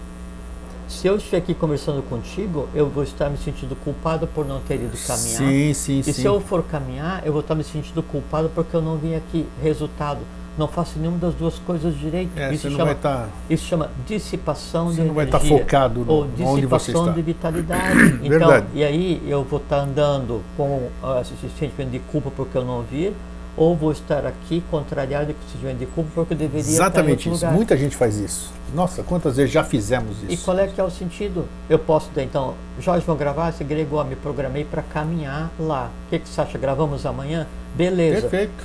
se 0.88 1.08
eu 1.08 1.18
estiver 1.18 1.38
aqui 1.38 1.54
conversando 1.54 2.02
contigo, 2.02 2.68
eu 2.74 2.90
vou 2.90 3.04
estar 3.04 3.30
me 3.30 3.38
sentindo 3.38 3.76
culpado 3.76 4.28
por 4.28 4.46
não 4.46 4.60
ter 4.60 4.76
ido 4.76 4.98
caminhar. 5.06 5.38
Sim, 5.38 5.74
sim, 5.74 6.00
e 6.00 6.04
sim. 6.04 6.14
se 6.14 6.26
eu 6.26 6.40
for 6.42 6.64
caminhar, 6.64 7.26
eu 7.26 7.32
vou 7.32 7.42
estar 7.42 7.56
me 7.56 7.64
sentindo 7.64 8.02
culpado 8.02 8.50
porque 8.54 8.76
eu 8.76 8.82
não 8.82 8.98
vim 8.98 9.16
aqui. 9.16 9.48
Resultado, 9.62 10.20
não 10.58 10.68
faço 10.68 11.00
nenhuma 11.00 11.18
das 11.18 11.34
duas 11.34 11.58
coisas 11.60 11.98
direito. 11.98 12.38
É, 12.38 12.54
isso, 12.54 12.70
você 12.70 12.76
chama, 12.76 12.96
tá, 12.96 13.28
isso 13.50 13.66
chama 13.66 13.90
dissipação 14.06 14.90
você 14.90 15.02
de 15.02 15.08
não 15.08 15.14
vai 15.14 15.26
energia. 15.26 15.48
estar 15.48 15.58
focado 15.60 16.06
no, 16.06 16.12
ou 16.12 16.24
onde 16.24 16.66
você 16.66 16.92
dissipação 16.92 17.14
de 17.14 17.22
vitalidade. 17.22 18.20
então, 18.24 18.66
e 18.74 18.84
aí 18.84 19.22
eu 19.28 19.44
vou 19.44 19.60
estar 19.60 19.80
andando 19.80 20.42
com 20.58 20.90
uh, 21.02 21.22
esse 21.22 21.34
sentimento 21.58 21.92
de 21.92 22.00
culpa 22.00 22.32
porque 22.36 22.58
eu 22.58 22.66
não 22.66 22.82
vi, 22.82 23.14
ou 23.56 23.76
vou 23.76 23.92
estar 23.92 24.26
aqui 24.26 24.64
contrariado 24.70 25.34
com 25.34 25.40
esse 25.42 25.54
sentimento 25.54 25.80
de 25.80 25.86
culpa 25.88 26.10
porque 26.14 26.34
eu 26.34 26.38
deveria 26.38 26.60
Exatamente 26.72 27.20
estar 27.20 27.32
isso. 27.32 27.46
lugar. 27.46 27.56
Muita 27.56 27.78
gente 27.78 27.96
faz 27.96 28.18
isso. 28.18 28.52
Nossa, 28.74 29.04
quantas 29.04 29.36
vezes 29.36 29.52
já 29.52 29.64
fizemos 29.64 30.18
E 30.28 30.34
isso? 30.34 30.46
qual 30.46 30.58
é 30.58 30.68
que 30.68 30.80
é 30.80 30.84
o 30.84 30.90
sentido? 30.90 31.46
Eu 31.70 31.78
posso 31.78 32.10
dar, 32.12 32.24
então, 32.24 32.56
Jorge, 32.80 33.06
vamos 33.06 33.20
gravar? 33.20 33.50
Esse 33.50 33.64
grego, 33.64 33.98
ó, 33.98 34.04
me 34.04 34.16
programei 34.16 34.64
para 34.64 34.82
caminhar 34.82 35.52
lá. 35.60 35.90
O 36.08 36.10
que, 36.10 36.20
que 36.20 36.30
você 36.30 36.40
acha? 36.40 36.58
Gravamos 36.58 37.06
amanhã? 37.06 37.48
Beleza. 37.76 38.22
Perfeito. 38.22 38.64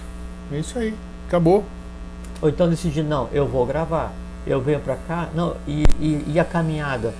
É 0.52 0.58
isso 0.58 0.78
aí. 0.78 0.94
Acabou. 1.26 1.64
Ou 2.40 2.48
então 2.48 2.68
decidir, 2.68 3.02
não, 3.02 3.28
eu 3.32 3.46
vou 3.46 3.64
gravar. 3.66 4.12
Eu 4.46 4.60
venho 4.60 4.78
para 4.80 4.96
cá, 4.96 5.28
não, 5.34 5.56
e, 5.66 5.82
e, 5.98 6.24
e 6.34 6.38
a 6.40 6.44
caminhada? 6.44 7.12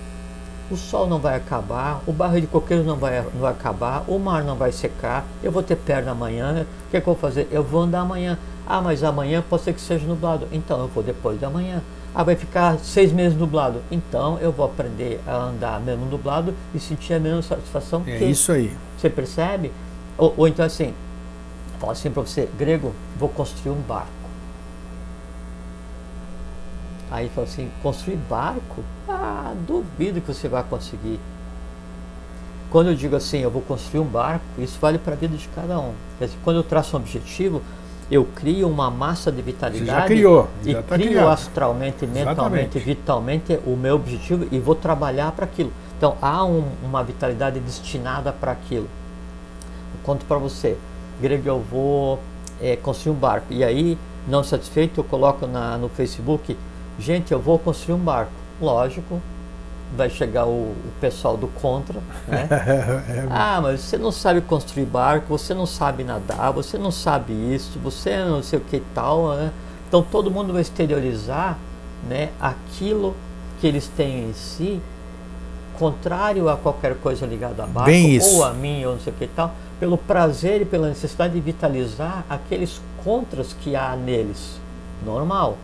O 0.71 0.77
sol 0.77 1.07
não 1.07 1.19
vai 1.19 1.37
acabar, 1.37 2.01
o 2.07 2.13
barril 2.13 2.41
de 2.41 2.47
coqueiro 2.47 2.83
não 2.85 2.97
vai, 2.97 3.21
não 3.23 3.41
vai 3.41 3.53
acabar, 3.53 4.05
o 4.09 4.19
mar 4.19 4.43
não 4.45 4.57
vai 4.57 4.73
secar, 4.73 5.25
eu 5.43 5.51
vou 5.51 5.63
ter 5.63 5.77
perna 5.77 6.11
amanhã, 6.13 6.67
o 6.87 6.91
que, 6.91 6.97
é 6.97 7.01
que 7.01 7.09
eu 7.09 7.15
vou 7.15 7.21
fazer? 7.21 7.49
Eu 7.51 7.63
vou 7.63 7.83
andar 7.83 8.01
amanhã. 8.01 8.39
Ah, 8.67 8.81
mas 8.81 9.05
amanhã 9.05 9.45
pode 9.49 9.63
ser 9.63 9.73
que 9.73 9.81
seja 9.81 10.05
nublado. 10.07 10.49
Então 10.51 10.81
eu 10.81 10.89
vou 10.89 11.03
depois 11.03 11.41
da 11.41 11.49
manhã. 11.49 11.81
Ah, 12.13 12.25
vai 12.25 12.35
ficar 12.35 12.79
seis 12.81 13.13
meses 13.13 13.39
nublado. 13.39 13.81
Então 13.93 14.39
eu 14.41 14.51
vou 14.51 14.67
aprender 14.67 15.21
a 15.25 15.37
andar 15.37 15.79
mesmo 15.81 16.05
nublado 16.07 16.53
e 16.75 16.81
sentir 16.81 17.15
a 17.15 17.21
mesma 17.21 17.43
satisfação 17.43 18.03
É 18.07 18.19
que 18.19 18.25
isso 18.25 18.51
aí. 18.51 18.77
você 18.99 19.09
percebe? 19.09 19.71
Ou, 20.19 20.35
ou 20.37 20.49
então 20.49 20.65
assim, 20.67 20.93
fala 21.79 21.93
assim 21.93 22.11
para 22.11 22.23
você, 22.23 22.49
grego, 22.59 22.93
vou 23.17 23.29
construir 23.29 23.71
um 23.73 23.81
barco. 23.83 24.11
Aí 27.11 27.29
fala 27.29 27.47
assim, 27.47 27.71
construir 27.83 28.17
barco? 28.29 28.83
Ah, 29.09 29.53
duvido 29.67 30.21
que 30.21 30.33
você 30.33 30.49
vai 30.49 30.63
conseguir. 30.65 31.21
Quando 32.71 32.89
eu 32.89 32.95
digo 32.95 33.15
assim, 33.15 33.39
eu 33.39 33.51
vou 33.51 33.63
construir 33.63 34.01
um 34.01 34.05
barco, 34.07 34.45
isso 34.59 34.79
vale 34.81 34.99
para 34.99 35.13
a 35.13 35.17
vida 35.17 35.37
de 35.37 35.49
cada 35.49 35.79
um. 35.79 35.93
Quer 36.19 36.27
dizer, 36.27 36.39
quando 36.43 36.57
eu 36.57 36.63
traço 36.65 36.97
um 36.97 37.01
objetivo, 37.01 37.63
eu 38.11 38.25
crio 38.35 38.69
uma 38.69 38.91
massa 38.91 39.31
de 39.31 39.41
vitalidade 39.41 39.87
já 39.87 40.05
criou, 40.05 40.49
e 40.65 40.73
já 40.73 40.83
tá 40.83 40.95
crio 40.97 41.09
criado. 41.11 41.29
astralmente, 41.29 42.07
mentalmente, 42.07 42.39
Exatamente. 42.79 42.79
vitalmente 42.81 43.61
o 43.67 43.77
meu 43.77 43.95
objetivo 43.97 44.47
e 44.51 44.59
vou 44.59 44.75
trabalhar 44.75 45.33
para 45.33 45.45
aquilo. 45.45 45.73
Então 45.97 46.17
há 46.21 46.45
um- 46.45 46.69
uma 46.85 47.03
vitalidade 47.03 47.59
destinada 47.61 48.33
para 48.33 48.53
aquilo. 48.53 48.89
Eu 49.95 50.01
conto 50.05 50.25
para 50.27 50.37
você, 50.39 50.77
Greg, 51.21 51.47
eu 51.47 51.61
vou 51.61 52.21
eh, 52.61 52.77
construir 52.77 53.13
um 53.15 53.19
barco. 53.19 53.47
E 53.51 53.63
aí, 53.65 53.97
não 54.29 54.43
satisfeito, 54.45 55.01
eu 55.01 55.05
coloco 55.05 55.47
na, 55.47 55.77
no 55.79 55.89
Facebook, 55.89 56.57
gente, 56.99 57.33
eu 57.33 57.41
vou 57.41 57.59
construir 57.59 57.95
um 57.95 58.05
barco. 58.05 58.33
Lógico, 58.61 59.21
vai 59.95 60.09
chegar 60.11 60.47
o, 60.47 60.51
o 60.73 60.93
pessoal 61.01 61.37
do 61.37 61.47
contra, 61.49 62.01
né? 62.27 62.49
Ah, 63.31 63.61
mas 63.63 63.81
você 63.81 63.99
não 63.99 64.11
sabe 64.11 64.41
construir 64.41 64.87
barco, 64.87 65.27
você 65.29 65.55
não 65.55 65.67
sabe 65.67 66.05
nadar, 66.05 66.53
você 66.53 66.79
não 66.79 66.91
sabe 66.91 67.33
isso, 67.33 67.79
você 67.79 68.17
não 68.25 68.43
sei 68.43 68.59
o 68.59 68.63
que 68.63 68.77
e 68.77 68.85
tal, 68.95 69.37
né? 69.37 69.53
Então 69.89 70.03
todo 70.03 70.31
mundo 70.31 70.53
vai 70.53 70.63
exteriorizar, 70.63 71.59
né, 72.09 72.31
aquilo 72.41 73.15
que 73.61 73.67
eles 73.67 73.87
têm 73.97 74.29
em 74.29 74.33
si, 74.33 74.81
contrário 75.79 76.49
a 76.49 76.57
qualquer 76.57 76.97
coisa 76.97 77.27
ligada 77.27 77.63
a 77.65 77.67
barco, 77.67 77.91
ou 78.35 78.45
a 78.45 78.53
mim, 78.53 78.85
ou 78.85 78.95
não 78.95 79.01
sei 79.01 79.13
o 79.13 79.17
que 79.17 79.25
e 79.25 79.29
tal, 79.29 79.55
pelo 79.79 79.97
prazer 79.97 80.63
e 80.63 80.65
pela 80.65 80.89
necessidade 80.89 81.35
de 81.35 81.41
vitalizar 81.41 82.25
aqueles 82.29 82.81
contras 83.05 83.53
que 83.53 83.77
há 83.77 83.95
neles. 83.95 84.59
Normal. 85.05 85.57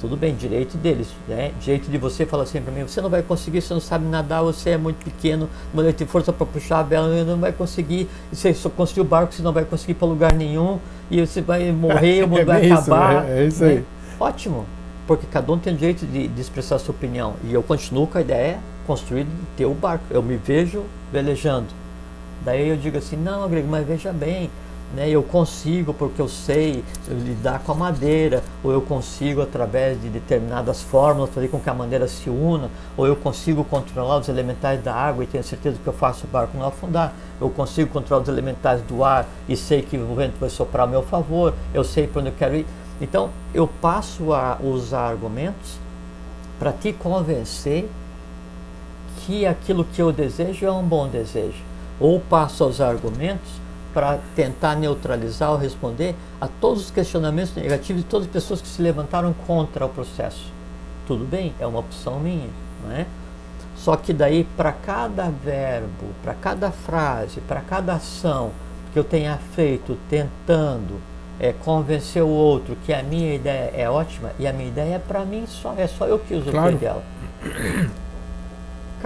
Tudo 0.00 0.14
bem, 0.14 0.34
direito 0.34 0.76
deles, 0.76 1.08
né? 1.26 1.52
Direito 1.58 1.90
de 1.90 1.96
você 1.96 2.26
falar 2.26 2.42
assim 2.42 2.60
para 2.60 2.70
mim, 2.72 2.82
você 2.82 3.00
não 3.00 3.08
vai 3.08 3.22
conseguir, 3.22 3.62
você 3.62 3.72
não 3.72 3.80
sabe 3.80 4.04
nadar, 4.06 4.42
você 4.42 4.70
é 4.70 4.76
muito 4.76 5.02
pequeno, 5.02 5.48
não 5.72 5.90
ter 5.90 6.06
força 6.06 6.32
para 6.34 6.44
puxar 6.44 6.80
a 6.80 6.82
vela, 6.82 7.08
não 7.24 7.38
vai 7.38 7.50
conseguir, 7.50 8.06
você 8.30 8.52
só 8.52 8.68
construir 8.68 9.00
o 9.06 9.08
barco, 9.08 9.32
você 9.32 9.42
não 9.42 9.52
vai 9.52 9.64
conseguir 9.64 9.94
para 9.94 10.06
lugar 10.06 10.34
nenhum, 10.34 10.78
e 11.10 11.24
você 11.24 11.40
vai 11.40 11.72
morrer, 11.72 12.24
o 12.24 12.28
mundo 12.28 12.40
É 12.40 12.44
vai 12.44 12.66
isso, 12.66 12.74
acabar. 12.74 13.26
é- 13.26 13.38
é 13.42 13.46
isso 13.46 13.64
né? 13.64 13.70
aí. 13.70 13.84
Ótimo, 14.20 14.66
porque 15.06 15.26
cada 15.30 15.50
um 15.50 15.58
tem 15.58 15.72
o 15.72 15.76
direito 15.76 16.04
de, 16.04 16.28
de 16.28 16.40
expressar 16.40 16.76
a 16.76 16.78
sua 16.78 16.94
opinião. 16.94 17.34
E 17.44 17.54
eu 17.54 17.62
continuo 17.62 18.06
com 18.06 18.18
a 18.18 18.20
ideia 18.20 18.58
construída 18.86 19.30
de 19.30 19.46
ter 19.56 19.64
o 19.66 19.72
barco. 19.74 20.04
Eu 20.10 20.22
me 20.22 20.36
vejo 20.36 20.84
velejando. 21.12 21.66
Daí 22.44 22.68
eu 22.68 22.76
digo 22.76 22.98
assim, 22.98 23.16
não, 23.16 23.48
Grego, 23.48 23.66
mas 23.68 23.86
veja 23.86 24.12
bem, 24.12 24.50
né, 24.94 25.08
eu 25.08 25.22
consigo 25.22 25.92
porque 25.92 26.20
eu 26.20 26.28
sei 26.28 26.84
lidar 27.08 27.60
com 27.60 27.72
a 27.72 27.74
madeira, 27.74 28.42
ou 28.62 28.72
eu 28.72 28.80
consigo 28.80 29.42
através 29.42 30.00
de 30.00 30.08
determinadas 30.08 30.82
fórmulas 30.82 31.30
fazer 31.30 31.48
com 31.48 31.58
que 31.58 31.68
a 31.68 31.74
madeira 31.74 32.06
se 32.06 32.30
una, 32.30 32.70
ou 32.96 33.06
eu 33.06 33.16
consigo 33.16 33.64
controlar 33.64 34.18
os 34.18 34.28
elementais 34.28 34.82
da 34.82 34.94
água 34.94 35.24
e 35.24 35.26
tenho 35.26 35.42
certeza 35.42 35.78
que 35.82 35.86
eu 35.86 35.92
faço 35.92 36.26
o 36.26 36.28
barco 36.28 36.56
não 36.56 36.66
afundar, 36.66 37.12
eu 37.40 37.50
consigo 37.50 37.90
controlar 37.90 38.22
os 38.22 38.28
elementais 38.28 38.80
do 38.82 39.02
ar 39.02 39.26
e 39.48 39.56
sei 39.56 39.82
que 39.82 39.96
o 39.96 40.14
vento 40.14 40.38
vai 40.38 40.50
soprar 40.50 40.86
a 40.86 40.90
meu 40.90 41.02
favor, 41.02 41.52
eu 41.74 41.82
sei 41.82 42.06
para 42.06 42.20
onde 42.20 42.30
eu 42.30 42.34
quero 42.38 42.56
ir. 42.56 42.66
Então 43.00 43.30
eu 43.52 43.68
passo 43.68 44.32
a 44.32 44.58
usar 44.62 45.08
argumentos 45.08 45.78
para 46.58 46.72
te 46.72 46.92
convencer 46.92 47.88
que 49.26 49.44
aquilo 49.44 49.84
que 49.84 50.00
eu 50.00 50.12
desejo 50.12 50.64
é 50.64 50.72
um 50.72 50.82
bom 50.82 51.08
desejo. 51.08 51.62
Ou 51.98 52.20
passo 52.20 52.64
a 52.64 52.66
usar 52.68 52.88
argumentos 52.88 53.65
para 53.96 54.18
tentar 54.34 54.74
neutralizar 54.74 55.52
ou 55.52 55.56
responder 55.56 56.14
a 56.38 56.46
todos 56.46 56.82
os 56.84 56.90
questionamentos 56.90 57.54
negativos 57.54 58.02
de 58.02 58.08
todas 58.10 58.26
as 58.26 58.32
pessoas 58.34 58.60
que 58.60 58.68
se 58.68 58.82
levantaram 58.82 59.32
contra 59.46 59.86
o 59.86 59.88
processo. 59.88 60.52
Tudo 61.06 61.24
bem, 61.24 61.54
é 61.58 61.66
uma 61.66 61.78
opção 61.78 62.20
minha, 62.20 62.50
não 62.84 62.94
é? 62.94 63.06
Só 63.74 63.96
que 63.96 64.12
daí 64.12 64.44
para 64.54 64.70
cada 64.70 65.30
verbo, 65.30 66.08
para 66.22 66.34
cada 66.34 66.70
frase, 66.70 67.40
para 67.40 67.62
cada 67.62 67.94
ação 67.94 68.50
que 68.92 68.98
eu 68.98 69.04
tenha 69.04 69.38
feito 69.54 69.96
tentando 70.10 71.00
é, 71.40 71.54
convencer 71.54 72.22
o 72.22 72.28
outro 72.28 72.76
que 72.84 72.92
a 72.92 73.02
minha 73.02 73.34
ideia 73.34 73.70
é 73.74 73.88
ótima 73.88 74.30
e 74.38 74.46
a 74.46 74.52
minha 74.52 74.68
ideia 74.68 74.96
é 74.96 74.98
para 74.98 75.24
mim 75.24 75.46
só, 75.48 75.72
é 75.78 75.86
só 75.86 76.04
eu 76.04 76.18
que 76.18 76.34
uso 76.34 76.50
Claro. 76.50 76.76
dela. 76.76 77.02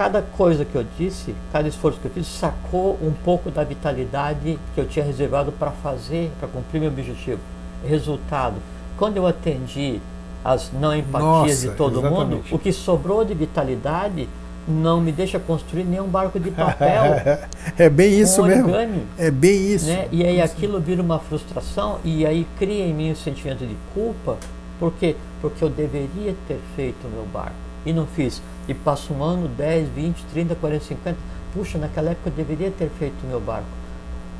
Cada 0.01 0.23
coisa 0.23 0.65
que 0.65 0.73
eu 0.73 0.83
disse, 0.97 1.35
cada 1.53 1.67
esforço 1.67 1.99
que 1.99 2.07
eu 2.07 2.11
fiz, 2.11 2.25
sacou 2.25 2.97
um 3.03 3.11
pouco 3.11 3.51
da 3.51 3.63
vitalidade 3.63 4.57
que 4.73 4.81
eu 4.81 4.87
tinha 4.87 5.05
reservado 5.05 5.51
para 5.51 5.69
fazer, 5.69 6.31
para 6.39 6.49
cumprir 6.49 6.79
meu 6.79 6.89
objetivo. 6.89 7.39
Resultado, 7.87 8.55
quando 8.97 9.17
eu 9.17 9.27
atendi 9.27 10.01
as 10.43 10.71
não 10.73 10.95
empatias 10.95 11.21
Nossa, 11.23 11.69
de 11.69 11.75
todo 11.75 12.01
mundo, 12.01 12.33
exatamente. 12.33 12.55
o 12.55 12.57
que 12.57 12.73
sobrou 12.73 13.23
de 13.23 13.35
vitalidade 13.35 14.27
não 14.67 14.99
me 14.99 15.11
deixa 15.11 15.37
construir 15.37 15.83
nenhum 15.83 16.07
barco 16.07 16.39
de 16.39 16.49
papel 16.49 17.37
é 17.77 17.87
bem 17.87 18.19
isso 18.19 18.41
mesmo. 18.41 18.71
É 19.19 19.29
bem 19.29 19.71
isso. 19.71 19.85
Né? 19.85 20.07
E 20.11 20.25
aí 20.25 20.41
aquilo 20.41 20.79
vira 20.79 21.03
uma 21.03 21.19
frustração 21.19 21.99
e 22.03 22.25
aí 22.25 22.47
cria 22.57 22.87
em 22.87 22.93
mim 22.95 23.11
um 23.11 23.15
sentimento 23.15 23.67
de 23.67 23.77
culpa. 23.93 24.37
Por 24.79 24.93
quê? 24.93 25.15
Porque 25.43 25.63
eu 25.63 25.69
deveria 25.69 26.35
ter 26.47 26.59
feito 26.75 27.05
o 27.05 27.09
meu 27.11 27.27
barco 27.31 27.70
e 27.85 27.93
não 27.93 28.05
fiz. 28.05 28.41
E 28.67 28.73
passa 28.73 29.13
um 29.13 29.23
ano, 29.23 29.47
10, 29.47 29.89
20, 29.89 30.25
30, 30.31 30.55
40, 30.55 30.85
50. 30.85 31.17
Puxa, 31.53 31.77
naquela 31.77 32.11
época 32.11 32.29
eu 32.29 32.33
deveria 32.33 32.71
ter 32.71 32.89
feito 32.89 33.15
o 33.23 33.27
meu 33.27 33.39
barco. 33.39 33.67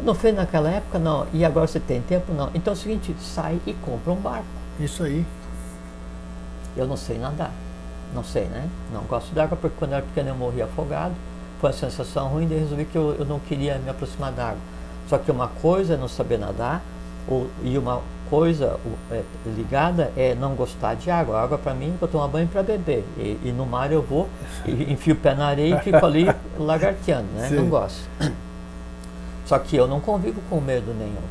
Não 0.04 0.16
fez 0.16 0.36
naquela 0.36 0.70
época? 0.70 0.98
Não. 0.98 1.28
E 1.34 1.46
agora 1.46 1.68
você 1.68 1.80
tem 1.80 2.02
tempo? 2.02 2.34
Não. 2.34 2.50
Então 2.54 2.74
é 2.74 2.76
o 2.76 2.80
seguinte, 2.80 3.16
sai 3.20 3.60
e 3.68 3.74
compra 3.74 4.12
um 4.12 4.16
barco. 4.16 4.46
Isso 4.80 5.04
aí. 5.04 5.26
Eu 6.76 6.88
não 6.88 6.98
sei 6.98 7.18
nadar. 7.18 7.52
Não 8.14 8.24
sei, 8.24 8.46
né? 8.46 8.68
Não 8.92 9.04
gosto 9.04 9.34
de 9.34 9.40
água 9.40 9.58
porque 9.58 9.76
quando 9.78 9.92
eu 9.92 9.98
era 9.98 10.06
pequeno 10.06 10.30
eu 10.30 10.36
morri 10.36 10.62
afogado. 10.62 11.14
Foi 11.60 11.70
uma 11.70 11.78
sensação 11.78 12.28
ruim, 12.30 12.48
daí 12.48 12.60
resolvi 12.60 12.86
que 12.86 12.98
eu, 12.98 13.16
eu 13.20 13.26
não 13.26 13.40
queria 13.40 13.78
me 13.78 13.90
aproximar 13.90 14.32
da 14.32 14.50
água. 14.50 14.62
Só 15.08 15.18
que 15.18 15.30
uma 15.30 15.48
coisa 15.48 15.94
é 15.94 15.98
não 15.98 16.08
saber 16.08 16.40
nadar, 16.40 16.82
ou, 17.28 17.48
e 17.64 17.78
uma 17.78 18.02
coisa 18.32 18.80
é, 19.12 19.24
ligada 19.46 20.14
é 20.16 20.34
não 20.34 20.56
gostar 20.56 20.96
de 20.96 21.12
água. 21.12 21.38
A 21.38 21.44
água 21.44 21.58
para 21.58 21.74
mim, 21.74 21.94
eu 22.02 22.08
tomo 22.08 22.26
banho 22.30 22.48
para 22.48 22.64
beber. 22.64 23.04
E, 23.18 23.38
e, 23.44 23.52
no 23.52 23.66
mar 23.66 23.92
eu 23.92 24.02
vou, 24.02 24.30
enfio 24.66 25.14
o 25.14 25.18
pé 25.18 25.36
na 25.36 25.48
areia 25.48 25.76
e 25.76 25.80
fico 25.82 26.04
ali 26.04 26.26
lagarteando, 26.58 27.28
né? 27.36 27.50
Sim. 27.50 27.56
Não 27.56 27.68
gosto. 27.68 28.10
Só 29.46 29.60
que 29.60 29.76
eu 29.76 29.86
não 29.86 30.00
convivo 30.00 30.42
com 30.50 30.62
medo 30.62 30.94
nenhum. 30.94 31.22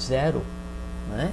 Zero. 0.00 0.42
Né? 1.10 1.32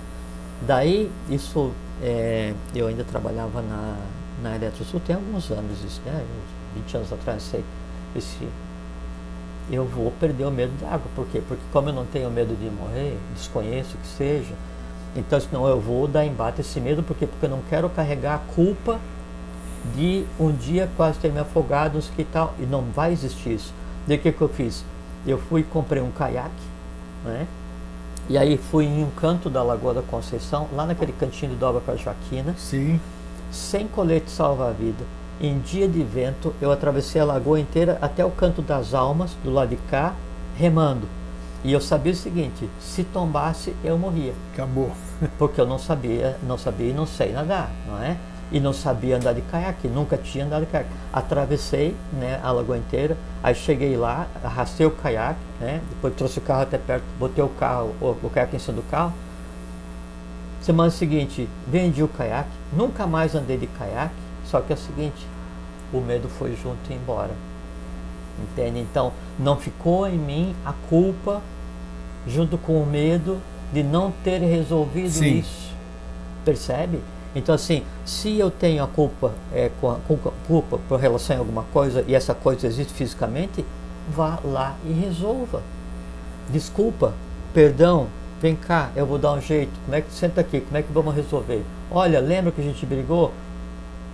Daí, 0.64 1.12
isso, 1.30 1.72
é, 2.02 2.56
eu 2.74 2.88
ainda 2.88 3.04
trabalhava 3.04 3.62
na, 3.62 3.96
na 4.42 4.56
Eletrosul, 4.56 5.00
tem 5.02 5.16
alguns 5.16 5.52
anos 5.52 5.84
isso, 5.84 6.02
né? 6.04 6.20
Uns 6.76 6.82
20 6.82 6.98
anos 6.98 7.14
atrás, 7.14 7.44
sei. 7.44 7.64
Esse, 8.16 8.48
eu 9.70 9.86
vou 9.86 10.12
perder 10.20 10.46
o 10.46 10.52
medo 10.52 10.72
da 10.82 10.88
água. 10.88 11.08
Por 11.16 11.28
quê? 11.28 11.42
Porque 11.48 11.64
como 11.72 11.90
eu 11.90 11.94
não 11.94 12.06
tenho 12.06 12.30
medo 12.30 12.56
de 12.56 12.70
morrer, 12.70 13.18
desconheço 13.34 13.98
que 13.98 14.08
seja, 14.08 14.54
então 15.16 15.40
senão 15.40 15.68
eu 15.68 15.80
vou 15.80 16.08
dar 16.08 16.26
embate 16.26 16.62
esse 16.62 16.80
medo, 16.80 17.04
por 17.04 17.16
quê? 17.16 17.28
Porque 17.28 17.46
eu 17.46 17.50
não 17.50 17.62
quero 17.70 17.90
carregar 17.90 18.36
a 18.36 18.54
culpa 18.54 19.00
de 19.96 20.26
um 20.40 20.52
dia 20.52 20.90
quase 20.96 21.20
ter 21.20 21.32
me 21.32 21.40
afogado, 21.40 22.00
que 22.16 22.24
tal, 22.24 22.54
e 22.60 22.64
não 22.64 22.84
vai 22.84 23.12
existir 23.12 23.54
isso. 23.56 23.74
Daí 24.08 24.18
o 24.18 24.22
que, 24.22 24.32
que 24.32 24.42
eu 24.42 24.50
fiz? 24.50 24.84
Eu 25.26 25.38
fui 25.38 25.62
e 25.62 25.64
comprei 25.64 26.02
um 26.02 26.12
caiaque, 26.12 26.52
né? 27.24 27.48
E 28.30 28.38
aí 28.38 28.58
fui 28.58 28.86
em 28.86 29.04
um 29.04 29.10
canto 29.10 29.50
da 29.50 29.62
Lagoa 29.62 29.94
da 29.94 30.02
Conceição, 30.02 30.68
lá 30.74 30.86
naquele 30.86 31.12
cantinho 31.12 31.52
de 31.52 31.58
dobra 31.58 31.82
para 31.82 31.96
Joaquina. 31.96 32.56
Sim. 32.58 33.00
Sem 33.52 33.88
colete 33.88 34.30
salva-vida 34.30 35.04
em 35.42 35.60
dia 35.60 35.88
de 35.88 36.04
vento, 36.04 36.54
eu 36.62 36.72
atravessei 36.72 37.20
a 37.20 37.26
lagoa 37.26 37.60
inteira 37.60 37.98
até 38.00 38.24
o 38.24 38.30
canto 38.30 38.62
das 38.62 38.94
almas, 38.94 39.36
do 39.44 39.52
lado 39.52 39.70
de 39.70 39.76
cá, 39.90 40.14
remando. 40.56 41.08
E 41.64 41.74
eu 41.74 41.82
sabia 41.82 42.14
o 42.14 42.16
seguinte: 42.16 42.70
se 42.80 43.04
tombasse, 43.04 43.76
eu 43.84 43.98
morria. 43.98 44.34
Acabou. 44.54 44.92
Porque 45.40 45.60
eu 45.60 45.66
não 45.66 45.80
sabia, 45.80 46.38
não 46.44 46.58
sabia 46.58 46.90
e 46.90 46.94
não 46.94 47.08
sei 47.08 47.32
nadar, 47.32 47.72
não 47.88 48.02
é? 48.02 48.18
E 48.52 48.60
não 48.60 48.74
sabia 48.74 49.16
andar 49.16 49.34
de 49.34 49.42
caiaque, 49.42 49.88
nunca 49.88 50.18
tinha 50.18 50.46
andado 50.46 50.66
de 50.66 50.72
caiaque. 50.72 50.92
Atravessei 51.12 51.96
né, 52.14 52.40
a 52.44 52.52
lagoa 52.52 52.78
inteira, 52.78 53.18
aí 53.42 53.56
cheguei 53.56 53.96
lá, 53.96 54.28
arrastei 54.44 54.86
o 54.86 54.92
caiaque, 54.92 55.40
né, 55.60 55.82
depois 55.90 56.14
trouxe 56.16 56.40
o 56.40 56.42
carro 56.42 56.64
até 56.64 56.78
perto, 56.78 57.04
botei 57.18 57.42
o 57.42 57.48
carro, 57.48 57.96
o, 58.02 58.08
o 58.22 58.30
caiaque 58.30 58.58
em 58.58 58.60
cima 58.60 58.76
do 58.76 58.84
carro. 58.92 59.14
Semana 60.62 60.92
seguinte, 60.92 61.48
vendi 61.66 62.04
o 62.04 62.10
caiaque, 62.10 62.52
nunca 62.74 63.08
mais 63.08 63.34
andei 63.36 63.58
de 63.58 63.68
caiaque, 63.68 64.14
só 64.52 64.60
que 64.60 64.74
é 64.74 64.76
o 64.76 64.80
seguinte, 64.80 65.26
o 65.94 66.02
medo 66.02 66.28
foi 66.28 66.56
junto 66.62 66.92
e 66.92 66.94
embora. 66.94 67.32
Entende? 68.44 68.80
Então, 68.80 69.14
não 69.40 69.56
ficou 69.56 70.08
em 70.08 70.18
mim 70.18 70.56
a 70.66 70.74
culpa, 70.90 71.42
junto 72.28 72.58
com 72.58 72.82
o 72.82 72.86
medo 72.86 73.42
de 73.72 73.82
não 73.82 74.12
ter 74.24 74.40
resolvido 74.40 75.12
Sim. 75.12 75.40
isso. 75.40 75.72
Percebe? 76.44 77.02
Então, 77.34 77.56
assim, 77.56 77.84
se 78.06 78.38
eu 78.38 78.52
tenho 78.52 78.84
a 78.84 78.88
culpa, 78.88 79.32
é, 79.54 79.72
com 79.80 79.90
a, 79.90 79.98
culpa 80.48 80.80
por 80.90 81.00
relação 81.00 81.38
a 81.38 81.40
alguma 81.40 81.64
coisa 81.72 82.04
e 82.06 82.14
essa 82.14 82.36
coisa 82.36 82.68
existe 82.68 82.94
fisicamente, 82.94 83.66
vá 84.10 84.38
lá 84.44 84.76
e 84.86 84.92
resolva. 84.92 85.62
Desculpa, 86.50 87.14
perdão, 87.54 88.08
vem 88.42 88.56
cá, 88.56 88.92
eu 88.96 89.06
vou 89.06 89.18
dar 89.18 89.32
um 89.32 89.40
jeito. 89.42 89.72
Como 89.86 89.96
é 89.96 90.02
que 90.02 90.12
senta 90.12 90.42
aqui? 90.42 90.60
Como 90.60 90.76
é 90.76 90.82
que 90.82 90.92
vamos 90.92 91.16
resolver? 91.16 91.64
Olha, 91.90 92.20
lembra 92.20 92.52
que 92.52 92.60
a 92.60 92.64
gente 92.64 92.86
brigou? 92.86 93.32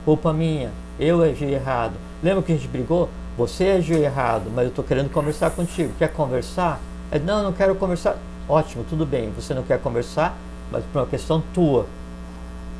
Culpa 0.08 0.32
minha 0.32 0.72
eu 0.98 1.22
agi 1.22 1.44
errado. 1.44 1.92
Lembra 2.24 2.42
que 2.42 2.54
a 2.54 2.56
gente 2.56 2.70
brigou? 2.70 3.10
Você 3.38 3.66
agiu 3.66 3.98
errado, 4.02 4.50
mas 4.56 4.64
eu 4.64 4.70
estou 4.70 4.86
querendo 4.86 5.10
conversar 5.10 5.50
contigo. 5.50 5.92
Quer 6.00 6.14
conversar? 6.14 6.80
É, 7.12 7.20
não, 7.20 7.44
não 7.44 7.52
quero 7.52 7.76
conversar. 7.76 8.18
Ótimo, 8.48 8.86
tudo 8.90 9.06
bem. 9.06 9.30
Você 9.36 9.54
não 9.54 9.64
quer 9.64 9.82
conversar, 9.82 10.38
mas 10.72 10.82
por 10.86 11.00
uma 11.00 11.08
questão 11.08 11.44
tua. 11.54 11.88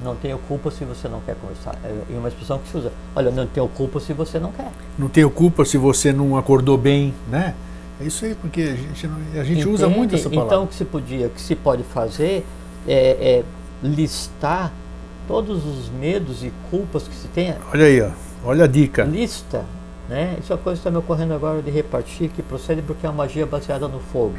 Não 0.02 0.16
tenho 0.16 0.38
culpa 0.38 0.72
se 0.72 0.86
você 0.86 1.10
não 1.10 1.20
quer 1.20 1.36
conversar. 1.36 1.76
É 1.84 2.18
uma 2.18 2.30
expressão 2.30 2.60
que 2.60 2.70
se 2.70 2.78
usa. 2.78 2.94
Olha, 3.14 3.30
não 3.30 3.46
tenho 3.46 3.68
culpa 3.68 4.00
se 4.00 4.14
você 4.14 4.40
não 4.40 4.54
quer. 4.54 4.72
Não 4.98 5.10
tenho 5.10 5.30
culpa 5.30 5.66
se 5.66 5.78
você 5.78 6.14
não 6.14 6.38
acordou 6.38 6.78
bem, 6.78 7.14
né? 7.30 7.56
É 8.00 8.06
isso 8.06 8.24
aí, 8.24 8.36
porque 8.36 8.62
a 8.62 8.76
gente, 8.76 9.10
a 9.38 9.44
gente 9.44 9.68
usa 9.68 9.90
muito 9.90 10.16
essa 10.16 10.30
palavra. 10.30 10.48
Então, 10.48 10.64
o 10.64 10.68
que 10.68 10.76
se 10.76 10.86
podia, 10.86 11.28
o 11.28 11.30
que 11.32 11.42
se 11.42 11.58
pode 11.58 11.84
fazer 11.84 12.46
é, 12.88 13.42
é 13.42 13.44
listar 13.84 14.72
todos 15.28 15.66
os 15.66 15.90
medos 15.90 16.44
e 16.44 16.52
culpas 16.72 17.08
que 17.08 17.16
se 17.16 17.28
tem. 17.28 17.54
Olha 17.74 17.86
aí, 17.86 18.02
ó. 18.02 18.10
olha 18.44 18.64
a 18.66 18.68
dica. 18.68 19.04
Lista, 19.04 19.66
né? 20.08 20.38
Isso 20.40 20.54
é 20.54 20.56
uma 20.56 20.62
coisa 20.62 20.78
que 20.78 20.88
está 20.88 20.92
me 20.92 20.98
ocorrendo 20.98 21.34
agora 21.34 21.62
de 21.62 21.70
repartir, 21.70 22.30
que 22.30 22.42
procede 22.42 22.82
porque 22.82 23.06
é 23.06 23.10
uma 23.10 23.24
magia 23.24 23.46
baseada 23.46 23.88
no 23.88 24.00
fogo. 24.00 24.36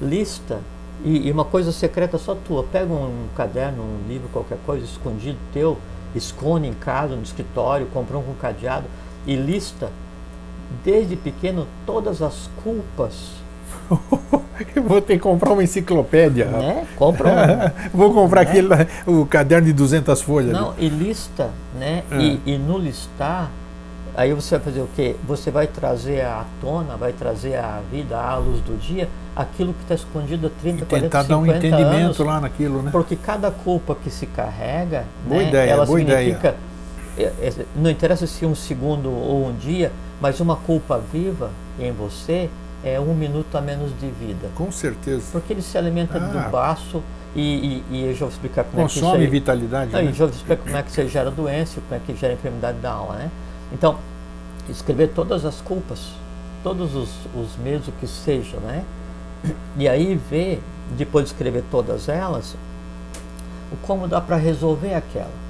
Lista, 0.00 0.60
e, 1.04 1.28
e, 1.28 1.32
uma 1.32 1.44
coisa 1.44 1.72
secreta 1.72 2.16
só 2.18 2.34
tua. 2.34 2.62
Pega 2.64 2.92
um 2.92 3.26
caderno, 3.36 3.82
um 3.82 4.08
livro, 4.08 4.28
qualquer 4.32 4.58
coisa, 4.64 4.84
escondido 4.84 5.38
teu, 5.52 5.78
esconde 6.14 6.68
em 6.68 6.74
casa, 6.74 7.16
no 7.16 7.22
escritório, 7.22 7.86
compra 7.92 8.16
um 8.16 8.22
com 8.22 8.34
cadeado, 8.34 8.86
e 9.26 9.34
lista, 9.34 9.90
desde 10.84 11.16
pequeno, 11.16 11.66
todas 11.84 12.22
as 12.22 12.48
culpas 12.62 13.43
Vou 14.86 15.00
ter 15.00 15.14
que 15.14 15.20
comprar 15.20 15.52
uma 15.52 15.62
enciclopédia. 15.62 16.46
Né? 16.46 16.86
Compra 16.96 17.28
um. 17.28 17.70
Vou 17.96 18.12
comprar 18.12 18.44
né? 18.44 18.50
aquele, 18.50 18.68
o 19.06 19.26
caderno 19.26 19.66
de 19.66 19.72
200 19.72 20.20
folhas. 20.22 20.52
Não, 20.52 20.70
ali. 20.70 20.86
e 20.86 20.88
lista, 20.88 21.50
né? 21.78 22.04
É. 22.10 22.16
E, 22.16 22.40
e, 22.46 22.58
no 22.58 22.78
listar, 22.78 23.50
aí 24.16 24.32
você 24.32 24.56
vai 24.56 24.64
fazer 24.64 24.80
o 24.80 24.88
quê? 24.94 25.16
Você 25.26 25.50
vai 25.50 25.66
trazer 25.66 26.22
à 26.22 26.44
tona, 26.60 26.96
vai 26.96 27.12
trazer 27.12 27.56
à 27.56 27.80
vida, 27.90 28.16
à 28.16 28.36
luz 28.36 28.60
do 28.60 28.78
dia, 28.78 29.08
aquilo 29.34 29.72
que 29.74 29.82
está 29.82 29.94
escondido 29.94 30.46
há 30.46 30.50
30, 30.60 30.82
e 30.82 30.86
40, 30.86 31.04
tentar 31.04 31.22
50 31.22 31.28
dar 31.28 31.38
um 31.38 31.46
entendimento 31.46 32.04
anos, 32.04 32.18
lá 32.18 32.40
naquilo, 32.40 32.82
né? 32.82 32.90
Porque 32.90 33.16
cada 33.16 33.50
culpa 33.50 33.96
que 33.96 34.10
se 34.10 34.26
carrega, 34.26 35.04
boa 35.26 35.42
né, 35.42 35.48
ideia, 35.48 35.70
ela 35.70 35.86
boa 35.86 35.98
significa, 35.98 36.38
ideia. 36.38 36.56
É, 37.16 37.22
é, 37.22 37.52
não 37.76 37.90
interessa 37.90 38.26
se 38.26 38.44
um 38.44 38.54
segundo 38.54 39.10
ou 39.10 39.46
um 39.46 39.54
dia, 39.54 39.92
mas 40.20 40.40
uma 40.40 40.56
culpa 40.56 41.00
viva 41.12 41.50
em 41.78 41.92
você 41.92 42.48
é, 42.84 43.00
um 43.00 43.14
minuto 43.14 43.56
a 43.56 43.60
menos 43.60 43.90
de 43.98 44.08
vida. 44.08 44.50
Com 44.54 44.70
certeza. 44.70 45.24
Porque 45.32 45.52
ele 45.52 45.62
se 45.62 45.76
alimenta 45.78 46.18
ah. 46.18 46.20
do 46.20 46.50
baço 46.50 47.02
e, 47.34 47.40
e, 47.40 47.84
e, 47.90 48.04
eu 48.04 48.12
já 48.12 48.20
vou 48.20 48.28
explicar 48.28 48.64
como 48.64 48.82
Consome 48.82 49.06
é 49.06 49.10
que 49.10 49.16
isso 49.16 49.22
aí, 49.22 49.26
vitalidade. 49.26 49.92
Não, 49.92 50.02
né? 50.02 50.12
já 50.12 50.26
vou 50.26 50.34
explicar 50.34 50.62
como 50.62 50.76
é 50.76 50.82
que 50.82 50.92
você 50.92 51.08
gera 51.08 51.30
doença, 51.30 51.80
como 51.80 52.00
é 52.00 52.04
que 52.04 52.14
gera 52.14 52.34
enfermidade 52.34 52.78
da 52.78 52.92
alma, 52.92 53.14
né? 53.14 53.30
Então, 53.72 53.98
escrever 54.68 55.08
todas 55.08 55.44
as 55.44 55.60
culpas, 55.60 56.10
todos 56.62 56.94
os, 56.94 57.10
os 57.34 57.56
medos, 57.56 57.88
o 57.88 57.92
que 57.92 58.06
seja, 58.06 58.58
né? 58.58 58.84
E 59.76 59.88
aí 59.88 60.14
ver, 60.30 60.62
depois 60.96 61.24
de 61.24 61.32
escrever 61.32 61.64
todas 61.70 62.08
elas, 62.08 62.54
o 63.72 63.76
como 63.78 64.06
dá 64.06 64.20
para 64.20 64.36
resolver 64.36 64.94
aquela. 64.94 65.44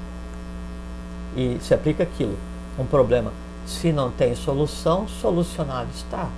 E 1.36 1.58
se 1.60 1.74
aplica 1.74 2.02
aquilo. 2.02 2.36
Um 2.78 2.86
problema, 2.86 3.32
se 3.66 3.92
não 3.92 4.10
tem 4.10 4.34
solução, 4.34 5.06
solucionado 5.06 5.88
está. 5.94 6.28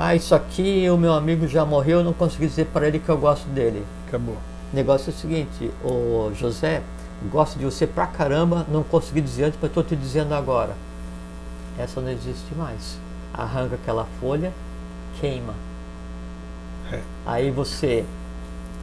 Ah, 0.00 0.14
isso 0.14 0.32
aqui 0.32 0.88
o 0.88 0.96
meu 0.96 1.12
amigo 1.12 1.48
já 1.48 1.64
morreu, 1.64 1.98
eu 1.98 2.04
não 2.04 2.12
consegui 2.12 2.46
dizer 2.46 2.66
para 2.66 2.86
ele 2.86 3.00
que 3.00 3.08
eu 3.08 3.18
gosto 3.18 3.48
dele. 3.48 3.84
Acabou. 4.06 4.36
O 4.72 4.76
negócio 4.76 5.10
é 5.10 5.12
o 5.12 5.16
seguinte, 5.16 5.72
o 5.82 6.30
José, 6.36 6.84
gosto 7.28 7.58
de 7.58 7.64
você 7.64 7.84
pra 7.84 8.06
caramba, 8.06 8.64
não 8.68 8.84
consegui 8.84 9.20
dizer 9.20 9.46
antes, 9.46 9.58
mas 9.60 9.68
estou 9.68 9.82
te 9.82 9.96
dizendo 9.96 10.34
agora. 10.34 10.76
Essa 11.76 12.00
não 12.00 12.10
existe 12.12 12.54
mais. 12.56 12.96
Arranca 13.34 13.74
aquela 13.74 14.06
folha, 14.20 14.52
queima. 15.20 15.54
É. 16.92 17.00
Aí 17.26 17.50
você 17.50 18.04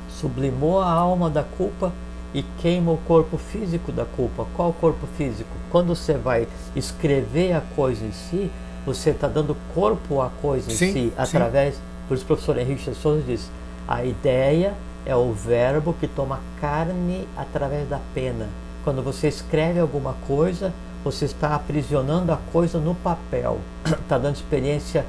sublimou 0.09 0.82
a 0.82 0.91
alma 0.91 1.30
da 1.30 1.43
culpa 1.43 1.93
e 2.34 2.43
queima 2.59 2.91
o 2.91 2.97
corpo 2.97 3.38
físico 3.38 3.89
da 3.89 4.03
culpa. 4.03 4.45
Qual 4.53 4.72
o 4.72 4.74
corpo 4.74 5.07
físico? 5.16 5.49
Quando 5.72 5.95
você 5.95 6.16
vai 6.16 6.45
escrever 6.76 7.53
a 7.53 7.61
coisa 7.61 8.03
em 8.03 8.11
si, 8.11 8.51
você 8.86 9.09
está 9.09 9.27
dando 9.27 9.57
corpo 9.73 10.21
à 10.21 10.29
coisa 10.41 10.71
em 10.71 10.75
sim, 10.75 10.93
si, 10.93 11.13
através, 11.17 11.75
sim. 11.75 11.81
por 12.07 12.13
isso 12.13 12.23
o 12.23 12.27
professor 12.27 12.57
Henrique 12.57 12.93
Souza 12.93 13.23
diz, 13.25 13.49
a 13.88 14.03
ideia 14.03 14.73
é 15.05 15.15
o 15.15 15.31
verbo 15.31 15.93
que 15.93 16.07
toma 16.07 16.39
carne 16.59 17.27
através 17.36 17.88
da 17.88 17.99
pena. 18.13 18.47
Quando 18.83 19.01
você 19.01 19.27
escreve 19.27 19.79
alguma 19.79 20.15
coisa, 20.27 20.73
você 21.03 21.25
está 21.25 21.55
aprisionando 21.55 22.31
a 22.31 22.38
coisa 22.51 22.79
no 22.79 22.95
papel, 22.95 23.59
está 23.86 24.17
dando 24.19 24.36
experiência 24.36 25.05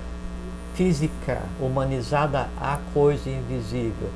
física, 0.75 1.41
humanizada 1.61 2.49
à 2.61 2.79
coisa 2.93 3.31
invisível. 3.31 4.11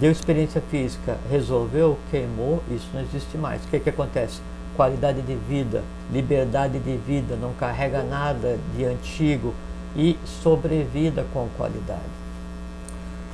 Deu 0.00 0.10
experiência 0.10 0.62
física, 0.70 1.18
resolveu, 1.30 1.98
queimou, 2.10 2.62
isso 2.70 2.88
não 2.94 3.00
existe 3.02 3.36
mais. 3.36 3.62
O 3.64 3.68
que, 3.68 3.80
que 3.80 3.90
acontece? 3.90 4.40
Qualidade 4.78 5.22
de 5.22 5.34
vida, 5.34 5.82
liberdade 6.12 6.78
de 6.78 6.96
vida, 6.96 7.34
não 7.34 7.52
carrega 7.54 8.00
nada 8.04 8.56
de 8.76 8.84
antigo 8.84 9.52
e 9.96 10.16
sobrevida 10.24 11.26
com 11.34 11.48
qualidade. 11.56 11.98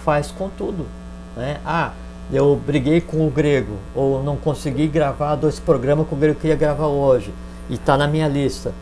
Faz 0.03 0.31
com 0.31 0.49
tudo. 0.49 0.87
Né? 1.37 1.61
Ah, 1.63 1.93
eu 2.33 2.57
briguei 2.57 3.03
com 3.03 3.27
o 3.27 3.31
grego, 3.31 3.77
ou 3.95 4.23
não 4.23 4.39
consegui 4.39 4.89
gravar 4.89 5.35
dois 5.35 5.61
programas 5.61 6.09
que 6.09 6.15
o 6.15 6.17
grego 6.17 6.41
queria 6.41 6.57
gravar 6.57 6.87
hoje, 6.87 7.31
e 7.69 7.75
está 7.75 7.95
na 7.99 8.09
minha 8.09 8.27
lista. 8.27 8.73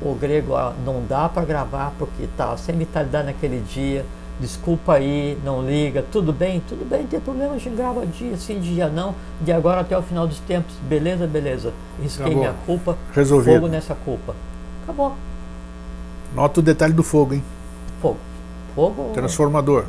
O 0.00 0.14
grego 0.14 0.52
ó, 0.52 0.72
não 0.86 1.04
dá 1.04 1.28
para 1.28 1.44
gravar 1.44 1.92
porque 1.98 2.28
tá 2.36 2.56
sem 2.56 2.76
vitalidade 2.76 3.26
naquele 3.26 3.60
dia, 3.60 4.06
desculpa 4.42 4.94
aí, 4.94 5.38
não 5.44 5.62
liga, 5.62 6.04
tudo 6.10 6.32
bem, 6.32 6.60
tudo 6.68 6.84
bem, 6.84 7.02
não 7.02 7.06
tem 7.06 7.20
problema, 7.20 7.54
a 7.54 7.58
gente 7.58 7.76
grava 7.76 8.04
dia 8.04 8.36
sim, 8.36 8.58
dia 8.58 8.88
não, 8.88 9.14
de 9.40 9.52
agora 9.52 9.80
até 9.80 9.96
o 9.96 10.02
final 10.02 10.26
dos 10.26 10.40
tempos, 10.40 10.74
beleza, 10.82 11.26
beleza. 11.26 11.72
Risquei 12.02 12.26
Acabou. 12.26 12.42
minha 12.42 12.54
culpa, 12.66 12.98
Resolvido. 13.14 13.54
fogo 13.54 13.68
nessa 13.68 13.94
culpa. 13.94 14.34
Acabou. 14.82 15.14
Nota 16.34 16.60
o 16.60 16.62
detalhe 16.62 16.92
do 16.92 17.04
fogo, 17.04 17.34
hein? 17.34 17.44
Fogo. 18.00 18.18
Fogo. 18.74 19.10
Transformador. 19.14 19.84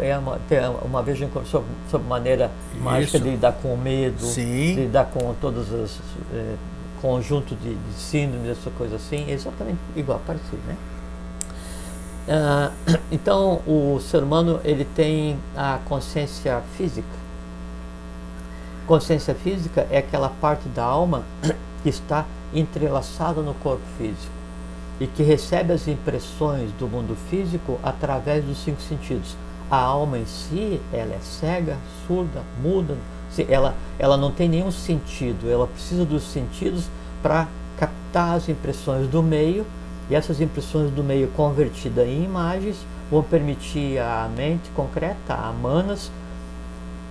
É 0.00 0.18
uma, 0.18 0.38
uma 0.84 1.02
vez 1.02 1.18
conversou 1.18 1.64
sobre 1.90 2.06
maneira 2.06 2.50
Isso. 2.74 2.84
mágica 2.84 3.18
de 3.18 3.30
lidar 3.30 3.52
com 3.52 3.72
o 3.72 3.78
medo, 3.78 4.22
Sim. 4.22 4.74
de 4.74 4.80
lidar 4.82 5.06
com 5.06 5.34
todos 5.40 5.72
os 5.72 5.98
é, 6.34 6.54
conjunto 7.00 7.56
de, 7.56 7.74
de 7.74 7.94
síndromes, 7.94 8.50
essa 8.50 8.70
coisa 8.76 8.96
assim, 8.96 9.24
é 9.28 9.32
exatamente 9.32 9.78
igual, 9.96 10.20
parecido, 10.26 10.60
né? 10.68 10.76
Ah, 12.28 12.70
então, 13.10 13.60
o 13.66 14.00
ser 14.00 14.22
humano 14.22 14.60
ele 14.64 14.84
tem 14.84 15.38
a 15.56 15.78
consciência 15.84 16.62
física. 16.76 17.22
Consciência 18.86 19.34
física 19.34 19.86
é 19.90 19.98
aquela 19.98 20.28
parte 20.28 20.68
da 20.68 20.84
alma 20.84 21.24
que 21.82 21.88
está 21.88 22.26
entrelaçada 22.54 23.40
no 23.40 23.54
corpo 23.54 23.82
físico 23.96 24.32
e 25.00 25.06
que 25.06 25.22
recebe 25.22 25.72
as 25.72 25.88
impressões 25.88 26.70
do 26.72 26.86
mundo 26.86 27.16
físico 27.28 27.78
através 27.82 28.44
dos 28.44 28.58
cinco 28.58 28.80
sentidos. 28.82 29.36
A 29.70 29.78
alma 29.78 30.18
em 30.18 30.26
si, 30.26 30.80
ela 30.92 31.14
é 31.14 31.18
cega, 31.20 31.78
surda, 32.06 32.42
muda, 32.62 32.96
ela, 33.48 33.74
ela 33.98 34.16
não 34.16 34.30
tem 34.30 34.48
nenhum 34.48 34.70
sentido, 34.70 35.50
ela 35.50 35.66
precisa 35.66 36.04
dos 36.04 36.24
sentidos 36.24 36.84
para 37.22 37.48
captar 37.78 38.36
as 38.36 38.48
impressões 38.48 39.08
do 39.08 39.22
meio 39.22 39.66
e 40.10 40.14
essas 40.14 40.40
impressões 40.40 40.90
do 40.90 41.02
meio 41.02 41.28
convertidas 41.28 42.06
em 42.06 42.24
imagens 42.24 42.76
vão 43.10 43.22
permitir 43.22 43.98
à 43.98 44.28
mente 44.34 44.70
concreta, 44.74 45.34
a 45.34 45.52
manas, 45.52 46.10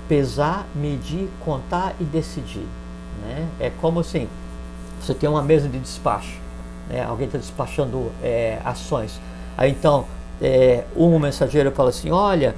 pesar, 0.07 0.65
medir, 0.75 1.29
contar 1.43 1.95
e 1.99 2.03
decidir. 2.03 2.67
Né? 3.21 3.47
É 3.59 3.71
como 3.81 3.99
assim, 3.99 4.27
você 4.99 5.13
tem 5.13 5.29
uma 5.29 5.41
mesa 5.41 5.67
de 5.69 5.79
despacho, 5.79 6.39
né? 6.89 7.03
alguém 7.03 7.27
está 7.27 7.37
despachando 7.37 8.11
é, 8.21 8.59
ações. 8.65 9.19
Aí 9.57 9.71
então, 9.71 10.05
é, 10.41 10.83
um 10.95 11.17
mensageiro 11.19 11.71
fala 11.71 11.89
assim, 11.89 12.11
olha, 12.11 12.55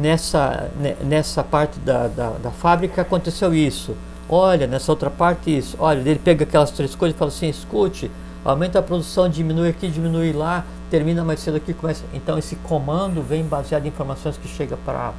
nessa, 0.00 0.70
nessa 1.04 1.42
parte 1.42 1.78
da, 1.80 2.08
da, 2.08 2.30
da 2.30 2.50
fábrica 2.50 3.02
aconteceu 3.02 3.52
isso, 3.52 3.94
olha, 4.28 4.66
nessa 4.66 4.90
outra 4.90 5.10
parte 5.10 5.56
isso, 5.56 5.76
olha, 5.78 5.98
ele 5.98 6.18
pega 6.18 6.44
aquelas 6.44 6.70
três 6.70 6.94
coisas 6.94 7.14
e 7.14 7.18
fala 7.18 7.30
assim, 7.30 7.48
escute, 7.48 8.10
aumenta 8.44 8.78
a 8.78 8.82
produção, 8.82 9.28
diminui 9.28 9.68
aqui, 9.68 9.88
diminui 9.88 10.32
lá, 10.32 10.64
termina 10.90 11.24
mais 11.24 11.40
cedo 11.40 11.56
aqui, 11.56 11.72
começa. 11.72 12.04
Então 12.12 12.38
esse 12.38 12.56
comando 12.56 13.22
vem 13.22 13.44
baseado 13.44 13.86
em 13.86 13.88
informações 13.88 14.36
que 14.36 14.48
chega 14.48 14.76
para 14.84 15.12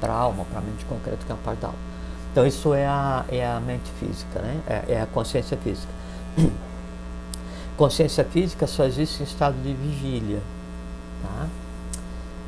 para 0.00 0.12
a 0.12 0.16
alma, 0.16 0.44
para 0.44 0.58
a 0.58 0.62
mente 0.62 0.84
concreta, 0.84 1.18
que 1.24 1.32
é 1.32 1.34
uma 1.34 1.42
parte 1.42 1.60
da 1.60 1.68
alma. 1.68 1.78
Então 2.30 2.46
isso 2.46 2.74
é 2.74 2.86
a, 2.86 3.24
é 3.30 3.46
a 3.46 3.58
mente 3.60 3.90
física, 3.98 4.40
né? 4.40 4.60
é, 4.66 4.92
é 4.92 5.00
a 5.00 5.06
consciência 5.06 5.56
física. 5.56 5.90
consciência 7.78 8.24
física 8.24 8.66
só 8.66 8.84
existe 8.84 9.22
em 9.22 9.24
estado 9.24 9.54
de 9.62 9.72
vigília. 9.72 10.40
Tá? 11.22 11.46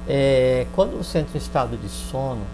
É, 0.06 0.66
quando 0.74 0.96
você 0.98 1.20
entra 1.20 1.36
em 1.36 1.40
estado 1.40 1.76
de 1.76 1.88
sono, 1.88 2.44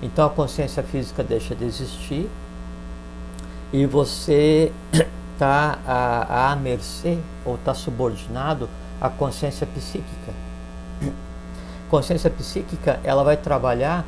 então 0.00 0.26
a 0.26 0.30
consciência 0.30 0.82
física 0.82 1.22
deixa 1.24 1.54
de 1.54 1.64
existir 1.64 2.30
e 3.72 3.86
você 3.86 4.72
está 5.34 5.78
à, 5.86 6.52
à 6.52 6.56
mercê 6.56 7.18
ou 7.44 7.56
está 7.56 7.74
subordinado 7.74 8.68
à 9.00 9.08
consciência 9.08 9.66
psíquica. 9.66 10.32
Consciência 11.90 12.30
psíquica 12.30 12.98
ela 13.04 13.22
vai 13.22 13.36
trabalhar 13.36 14.04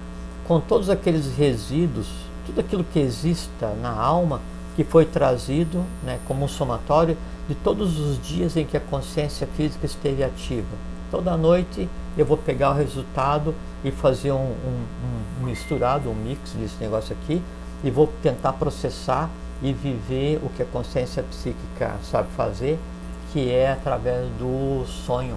com 0.46 0.60
todos 0.60 0.88
aqueles 0.88 1.36
resíduos, 1.36 2.08
tudo 2.46 2.60
aquilo 2.60 2.84
que 2.84 2.98
exista 2.98 3.74
na 3.82 3.90
alma 3.90 4.40
que 4.74 4.84
foi 4.84 5.04
trazido 5.04 5.84
né, 6.04 6.18
como 6.26 6.44
um 6.44 6.48
somatório 6.48 7.16
de 7.48 7.54
todos 7.54 7.98
os 7.98 8.20
dias 8.22 8.56
em 8.56 8.64
que 8.64 8.76
a 8.76 8.80
consciência 8.80 9.46
física 9.56 9.86
esteve 9.86 10.22
ativa. 10.22 10.66
Toda 11.10 11.36
noite 11.36 11.88
eu 12.16 12.24
vou 12.24 12.36
pegar 12.36 12.70
o 12.70 12.74
resultado 12.74 13.54
e 13.84 13.90
fazer 13.90 14.32
um, 14.32 14.36
um, 14.36 14.84
um 15.40 15.44
misturado, 15.44 16.10
um 16.10 16.14
mix 16.14 16.52
desse 16.52 16.76
negócio 16.80 17.16
aqui 17.20 17.42
e 17.82 17.90
vou 17.90 18.12
tentar 18.22 18.52
processar 18.54 19.30
e 19.62 19.72
viver 19.72 20.40
o 20.42 20.48
que 20.50 20.62
a 20.62 20.66
consciência 20.66 21.22
psíquica 21.22 21.94
sabe 22.02 22.28
fazer, 22.36 22.78
que 23.32 23.50
é 23.50 23.72
através 23.72 24.28
do 24.38 24.84
sonho. 24.86 25.36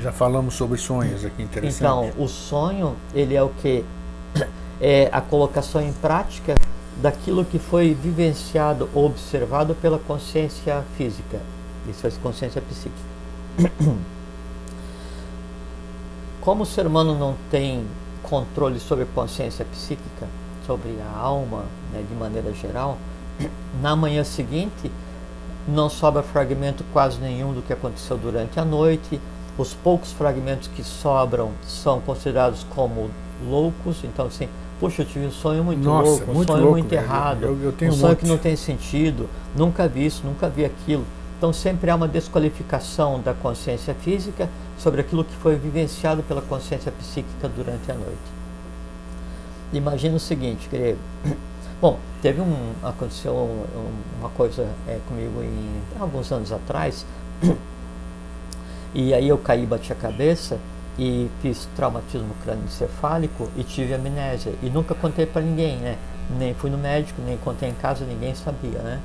Já 0.00 0.12
falamos 0.12 0.54
sobre 0.54 0.78
sonhos 0.78 1.24
aqui, 1.24 1.42
interessante. 1.42 2.10
Então, 2.10 2.22
o 2.22 2.28
sonho, 2.28 2.94
ele 3.14 3.34
é 3.34 3.42
o 3.42 3.48
que? 3.48 3.84
É 4.80 5.08
a 5.10 5.20
colocação 5.20 5.82
em 5.82 5.92
prática 5.92 6.54
daquilo 7.02 7.44
que 7.44 7.58
foi 7.58 7.94
vivenciado 7.94 8.88
ou 8.94 9.06
observado 9.06 9.74
pela 9.74 9.98
consciência 9.98 10.84
física. 10.96 11.40
Isso 11.88 12.06
é 12.06 12.10
consciência 12.22 12.62
psíquica. 12.62 13.08
Como 16.40 16.62
o 16.62 16.66
ser 16.66 16.86
humano 16.86 17.18
não 17.18 17.34
tem 17.50 17.84
controle 18.22 18.78
sobre 18.78 19.02
a 19.02 19.06
consciência 19.12 19.64
psíquica, 19.64 20.28
sobre 20.64 20.96
a 21.00 21.18
alma, 21.18 21.64
né, 21.92 22.04
de 22.08 22.14
maneira 22.14 22.52
geral, 22.52 22.98
na 23.80 23.94
manhã 23.94 24.24
seguinte 24.24 24.90
não 25.68 25.90
sobra 25.90 26.22
fragmento 26.22 26.82
quase 26.92 27.18
nenhum 27.20 27.52
do 27.52 27.60
que 27.60 27.72
aconteceu 27.72 28.16
durante 28.16 28.58
a 28.58 28.64
noite. 28.64 29.20
Os 29.58 29.74
poucos 29.74 30.12
fragmentos 30.12 30.68
que 30.68 30.82
sobram 30.82 31.50
são 31.66 32.00
considerados 32.00 32.64
como 32.70 33.10
loucos. 33.46 34.02
Então, 34.04 34.26
assim, 34.26 34.48
puxa, 34.80 35.02
eu 35.02 35.06
tive 35.06 35.26
um 35.26 35.30
sonho 35.30 35.62
muito 35.62 35.82
Nossa, 35.82 36.10
louco, 36.10 36.30
um 36.30 36.34
muito 36.34 36.52
sonho 36.52 36.62
louco, 36.62 36.78
muito 36.78 36.92
errado, 36.92 37.42
eu, 37.42 37.62
eu 37.62 37.72
tenho 37.72 37.92
um 37.92 37.94
sonho 37.94 38.12
um 38.12 38.16
que 38.16 38.26
não 38.26 38.38
tem 38.38 38.56
sentido, 38.56 39.28
nunca 39.54 39.88
vi 39.88 40.06
isso, 40.06 40.22
nunca 40.24 40.48
vi 40.48 40.64
aquilo. 40.64 41.04
Então, 41.36 41.52
sempre 41.52 41.90
há 41.90 41.94
uma 41.94 42.08
desqualificação 42.08 43.20
da 43.20 43.34
consciência 43.34 43.94
física 43.94 44.48
sobre 44.76 45.00
aquilo 45.00 45.22
que 45.24 45.34
foi 45.36 45.56
vivenciado 45.56 46.22
pela 46.22 46.42
consciência 46.42 46.90
psíquica 46.90 47.48
durante 47.48 47.90
a 47.90 47.94
noite. 47.94 48.38
Imagina 49.72 50.16
o 50.16 50.20
seguinte, 50.20 50.68
grego. 50.70 50.98
Bom, 51.80 51.96
teve 52.20 52.40
um. 52.40 52.72
aconteceu 52.82 53.32
um, 53.32 53.64
uma 54.18 54.28
coisa 54.30 54.66
é, 54.88 54.98
comigo 55.06 55.42
em 55.42 55.80
alguns 56.00 56.32
anos 56.32 56.50
atrás, 56.50 57.06
e 58.92 59.14
aí 59.14 59.28
eu 59.28 59.38
caí, 59.38 59.64
bati 59.64 59.92
a 59.92 59.96
cabeça 59.96 60.58
e 60.98 61.30
fiz 61.40 61.68
traumatismo 61.76 62.34
crânioencefálico 62.42 63.48
e 63.56 63.62
tive 63.62 63.94
amnésia. 63.94 64.52
E 64.60 64.68
nunca 64.68 64.92
contei 64.92 65.24
para 65.24 65.40
ninguém, 65.40 65.76
né? 65.76 65.96
Nem 66.36 66.52
fui 66.52 66.68
no 66.68 66.76
médico, 66.76 67.22
nem 67.24 67.36
contei 67.38 67.68
em 67.68 67.74
casa, 67.74 68.04
ninguém 68.04 68.34
sabia, 68.34 68.80
né? 68.80 69.00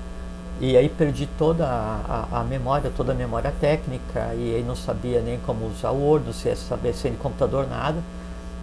E 0.60 0.76
aí 0.76 0.90
perdi 0.90 1.28
toda 1.38 1.68
a, 1.68 2.28
a, 2.32 2.40
a, 2.42 2.44
memória, 2.44 2.92
toda 2.96 3.12
a 3.12 3.16
memória 3.16 3.54
técnica, 3.62 4.34
e 4.34 4.56
aí 4.56 4.64
não 4.68 4.76
sabia 4.76 5.22
nem 5.22 5.38
como 5.46 5.68
usar 5.68 5.92
o 5.92 6.02
Word, 6.02 6.34
se 6.34 6.56
saber 6.56 6.94
sem 6.94 7.14
computador, 7.14 7.68
nada. 7.68 8.02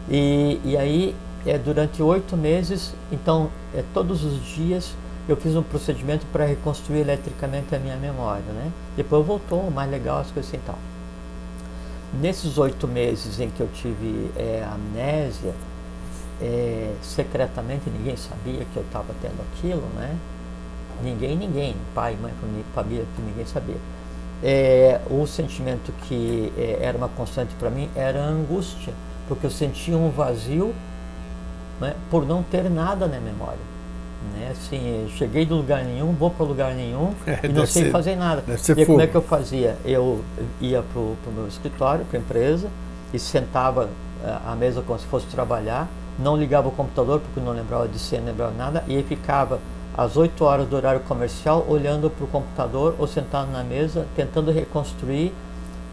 E, 0.09 0.61
e 0.65 0.77
aí 0.77 1.15
é, 1.47 1.57
durante 1.59 2.03
oito 2.03 2.37
meses, 2.37 2.95
então 3.11 3.51
é, 3.75 3.83
todos 3.95 4.25
os 4.25 4.45
dias 4.45 4.95
eu 5.29 5.37
fiz 5.37 5.55
um 5.55 5.63
procedimento 5.63 6.27
para 6.33 6.45
reconstruir 6.45 7.01
eletricamente 7.01 7.75
a 7.75 7.79
minha 7.79 7.97
memória, 7.97 8.53
né? 8.53 8.71
Depois 8.97 9.25
voltou, 9.25 9.71
mais 9.71 9.91
legal 9.91 10.19
as 10.19 10.31
coisas 10.31 10.53
assim 10.53 10.61
tal. 10.67 10.79
Nesses 12.21 12.59
oito 12.59 12.89
meses 12.89 13.39
em 13.39 13.49
que 13.51 13.61
eu 13.61 13.69
tive 13.73 14.31
é, 14.37 14.67
amnésia, 14.69 15.55
é, 16.43 16.93
secretamente 17.03 17.89
ninguém 17.91 18.17
sabia 18.17 18.65
que 18.73 18.77
eu 18.77 18.83
estava 18.83 19.15
tendo 19.23 19.41
aquilo, 19.53 19.87
né? 19.95 20.17
Ninguém, 21.03 21.37
ninguém, 21.37 21.77
pai, 21.95 22.17
mãe, 22.21 22.33
família, 22.75 23.05
ninguém 23.19 23.47
sabia. 23.47 23.77
É, 24.43 25.01
o 25.11 25.27
sentimento 25.27 25.93
que 26.09 26.53
é, 26.57 26.79
era 26.83 26.97
uma 26.97 27.09
constante 27.09 27.55
para 27.55 27.71
mim 27.71 27.89
era 27.95 28.23
a 28.23 28.27
angústia, 28.27 28.93
porque 29.29 29.47
eu 29.47 29.51
sentia 29.51 29.97
um 29.97 30.11
vazio 30.11 30.75
né, 31.81 31.95
por 32.11 32.27
não 32.27 32.43
ter 32.43 32.69
nada 32.71 33.07
na 33.07 33.19
memória. 33.19 33.71
Né? 34.35 34.51
Assim, 34.53 35.11
cheguei 35.17 35.47
do 35.47 35.57
lugar 35.57 35.85
nenhum, 35.85 36.13
vou 36.13 36.31
para 36.31 36.45
lugar 36.45 36.75
nenhum 36.75 37.15
é, 37.27 37.41
e 37.45 37.49
não 37.49 37.67
sei 37.67 37.85
ser, 37.85 37.91
fazer 37.91 38.17
nada. 38.17 38.45
e 38.77 38.87
como 38.87 39.01
é 39.01 39.07
que 39.07 39.15
eu 39.15 39.23
fazia? 39.23 39.77
Eu 39.85 40.23
ia 40.61 40.83
para 40.83 41.01
o 41.01 41.17
meu 41.35 41.49
escritório, 41.49 42.05
para 42.05 42.19
a 42.19 42.21
empresa, 42.21 42.69
e 43.13 43.19
sentava 43.19 43.89
eh, 44.23 44.39
à 44.47 44.55
mesa 44.55 44.83
como 44.83 44.99
se 44.99 45.07
fosse 45.07 45.27
trabalhar, 45.27 45.89
não 46.19 46.37
ligava 46.37 46.69
o 46.69 46.71
computador 46.71 47.21
porque 47.21 47.41
não 47.41 47.53
lembrava 47.53 47.89
de 47.89 47.99
ser, 47.99 48.19
não 48.19 48.27
lembrava 48.27 48.53
nada, 48.53 48.85
e 48.87 49.03
ficava 49.03 49.59
às 49.97 50.17
8 50.17 50.45
horas 50.45 50.69
do 50.69 50.77
horário 50.77 51.01
comercial 51.01 51.65
olhando 51.69 52.11
para 52.11 52.25
o 52.25 52.29
computador 52.29 52.95
ou 52.99 53.07
sentado 53.07 53.51
na 53.51 53.65
mesa, 53.65 54.07
tentando 54.15 54.53
reconstruir 54.53 55.33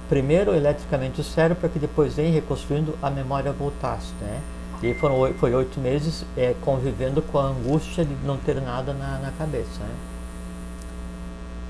primeiro 0.09 0.53
eletricamente 0.53 1.21
o 1.21 1.23
cérebro 1.23 1.57
para 1.59 1.69
que 1.69 1.79
depois, 1.79 2.17
em 2.17 2.31
reconstruindo, 2.31 2.95
a 3.01 3.09
memória 3.09 3.51
voltasse. 3.51 4.13
Né? 4.21 4.39
E 4.81 4.93
foram 4.93 5.33
foi 5.33 5.53
oito 5.55 5.79
meses 5.79 6.23
é, 6.35 6.53
convivendo 6.61 7.21
com 7.21 7.39
a 7.39 7.45
angústia 7.45 8.05
de 8.05 8.13
não 8.23 8.37
ter 8.37 8.61
nada 8.61 8.93
na, 8.93 9.17
na 9.19 9.31
cabeça. 9.31 9.79
Né? 9.79 9.95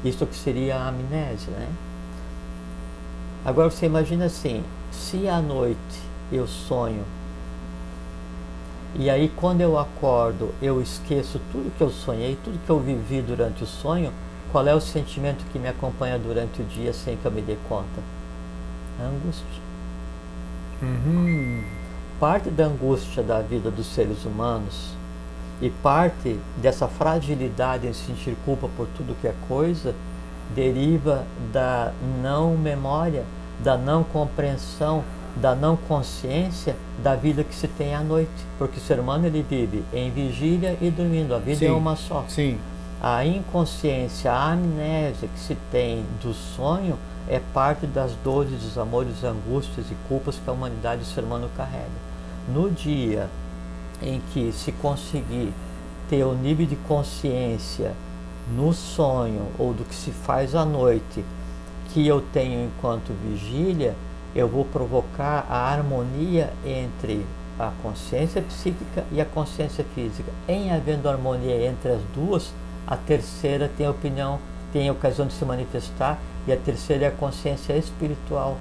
Isso 0.04 0.26
que 0.26 0.36
seria 0.36 0.76
a 0.76 0.90
amnésia. 0.90 1.52
Né? 1.52 1.70
Agora 3.46 3.70
você 3.70 3.86
imagina 3.86 4.26
assim, 4.26 4.64
se 4.92 5.28
à 5.28 5.42
noite 5.42 6.02
eu 6.32 6.46
sonho 6.46 7.06
e 8.96 9.10
aí 9.10 9.32
quando 9.36 9.62
eu 9.62 9.78
acordo 9.78 10.54
eu 10.62 10.82
esqueço 10.82 11.40
tudo 11.52 11.72
que 11.78 11.82
eu 11.82 11.90
sonhei, 11.90 12.38
tudo 12.44 12.60
que 12.66 12.70
eu 12.70 12.80
vivi 12.80 13.22
durante 13.22 13.64
o 13.64 13.68
sonho, 13.68 14.12
qual 14.52 14.68
é 14.68 14.74
o 14.74 14.82
sentimento 14.82 15.46
que 15.52 15.60
me 15.60 15.68
acompanha 15.68 16.18
durante 16.18 16.62
o 16.62 16.66
dia 16.66 16.92
sem 16.92 17.16
que 17.16 17.26
eu 17.26 17.32
me 17.32 17.42
dê 17.42 17.56
conta? 17.70 18.02
Angústia. 19.00 19.62
Uhum. 20.82 21.77
Parte 22.20 22.50
da 22.50 22.66
angústia 22.66 23.22
da 23.22 23.42
vida 23.42 23.70
dos 23.70 23.88
seres 23.88 24.26
humanos 24.26 24.96
e 25.62 25.70
parte 25.70 26.40
dessa 26.58 26.88
fragilidade 26.88 27.88
em 27.88 27.94
sentir 27.94 28.36
culpa 28.44 28.68
por 28.76 28.88
tudo 28.96 29.16
que 29.22 29.28
é 29.28 29.36
coisa 29.48 29.94
deriva 30.56 31.26
da 31.52 31.92
não 32.22 32.58
memória, 32.58 33.24
da 33.64 33.78
não 33.78 34.04
compreensão, 34.04 35.04
da 35.36 35.54
não 35.54 35.76
consciência 35.76 36.76
da 37.04 37.16
vida 37.16 37.44
que 37.44 37.54
se 37.54 37.68
tem 37.68 37.94
à 37.94 38.02
noite, 38.02 38.32
porque 38.58 38.80
o 38.80 38.82
ser 38.82 39.00
humano 39.00 39.28
ele 39.28 39.46
vive 39.48 39.84
em 39.94 40.10
vigília 40.10 40.78
e 40.82 40.90
dormindo, 40.90 41.36
a 41.36 41.40
vida 41.40 41.58
é 41.58 41.68
sim, 41.68 41.68
é 41.68 41.72
uma 41.72 41.96
só. 41.96 42.26
Sim. 42.28 42.58
A 43.02 43.24
inconsciência, 43.24 44.32
a 44.32 44.54
amnésia 44.54 45.28
que 45.28 45.40
se 45.40 45.56
tem 45.72 46.04
do 46.22 46.34
sonho 46.34 46.98
é 47.30 47.40
parte 47.54 47.86
das 47.86 48.14
dores, 48.24 48.52
dos 48.52 48.78
amores, 48.78 49.24
angústias 49.24 49.86
e 49.92 49.96
culpas 50.08 50.40
que 50.44 50.50
a 50.50 50.54
humanidade, 50.54 51.04
o 51.04 51.06
ser 51.06 51.24
humano 51.24 51.50
carrega. 51.56 52.07
No 52.48 52.72
dia 52.72 53.30
em 54.02 54.22
que 54.34 54.52
se 54.52 54.72
conseguir 54.72 55.52
ter 56.10 56.24
o 56.24 56.34
nível 56.34 56.66
de 56.66 56.76
consciência 56.76 57.94
no 58.56 58.74
sonho 58.74 59.48
ou 59.60 59.74
do 59.74 59.84
que 59.84 59.94
se 59.94 60.12
faz 60.12 60.56
à 60.56 60.64
noite 60.64 61.26
que 61.90 62.06
eu 62.08 62.22
tenho 62.22 62.66
enquanto 62.66 63.12
vigília, 63.28 63.96
eu 64.36 64.48
vou 64.48 64.64
provocar 64.64 65.46
a 65.50 65.70
harmonia 65.72 66.54
entre 66.66 67.26
a 67.60 67.72
consciência 67.82 68.42
psíquica 68.42 69.04
e 69.12 69.20
a 69.20 69.26
consciência 69.26 69.84
física. 69.96 70.32
Em 70.48 70.72
havendo 70.72 71.10
harmonia 71.10 71.66
entre 71.66 71.92
as 71.92 72.02
duas, 72.14 72.54
a 72.86 72.96
terceira 72.96 73.70
tem 73.76 73.88
a 73.88 73.92
opinião, 73.92 74.40
tem 74.72 74.88
a 74.88 74.92
ocasião 74.92 75.28
de 75.28 75.34
se 75.34 75.44
manifestar 75.44 76.20
e 76.48 76.54
a 76.54 76.58
terceira 76.58 77.06
é 77.06 77.08
a 77.08 77.12
consciência 77.12 77.76
espiritual. 77.76 78.58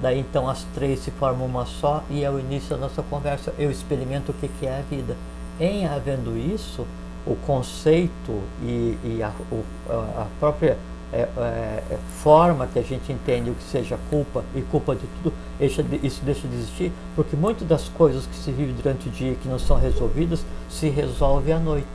Daí 0.00 0.20
então 0.20 0.48
as 0.48 0.64
três 0.74 1.00
se 1.00 1.10
formam 1.10 1.46
uma 1.46 1.64
só 1.64 2.02
e 2.10 2.22
é 2.22 2.30
o 2.30 2.38
início 2.38 2.70
da 2.70 2.76
nossa 2.76 3.02
conversa. 3.02 3.52
Eu 3.58 3.70
experimento 3.70 4.32
o 4.32 4.34
que 4.34 4.66
é 4.66 4.78
a 4.78 4.82
vida. 4.82 5.16
Em 5.58 5.86
havendo 5.86 6.36
isso, 6.36 6.86
o 7.26 7.34
conceito 7.46 8.42
e, 8.62 8.98
e 9.02 9.22
a, 9.22 9.32
o, 9.50 9.64
a, 9.88 10.26
própria 10.38 10.76
é, 11.12 11.20
é, 11.20 11.82
é, 11.90 11.98
forma 12.22 12.66
que 12.66 12.78
a 12.78 12.82
gente 12.82 13.10
entende 13.10 13.50
o 13.50 13.54
que 13.54 13.62
seja 13.64 13.98
culpa 14.10 14.44
e 14.54 14.60
culpa 14.62 14.94
de 14.94 15.06
tudo, 15.22 15.34
de, 15.58 16.06
isso 16.06 16.20
deixa 16.22 16.46
de 16.46 16.54
existir, 16.54 16.92
porque 17.14 17.34
muitas 17.34 17.66
das 17.66 17.88
coisas 17.88 18.26
que 18.26 18.36
se 18.36 18.52
vive 18.52 18.72
durante 18.72 19.08
o 19.08 19.10
dia 19.10 19.34
que 19.34 19.48
não 19.48 19.58
são 19.58 19.78
resolvidas 19.78 20.44
se 20.68 20.88
resolve 20.88 21.52
à 21.52 21.58
noite. 21.58 21.86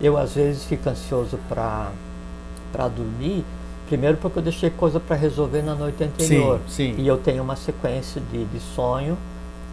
Eu 0.00 0.16
às 0.16 0.34
vezes 0.34 0.64
fico 0.64 0.88
ansioso 0.88 1.38
para 1.48 1.90
dormir 2.88 3.44
Primeiro 3.90 4.18
porque 4.18 4.38
eu 4.38 4.42
deixei 4.44 4.70
coisa 4.70 5.00
para 5.00 5.16
resolver 5.16 5.62
na 5.62 5.74
noite 5.74 6.04
anterior. 6.04 6.60
Sim, 6.68 6.94
sim. 6.94 7.02
E 7.02 7.08
eu 7.08 7.18
tenho 7.18 7.42
uma 7.42 7.56
sequência 7.56 8.22
de, 8.30 8.44
de 8.44 8.60
sonho, 8.60 9.18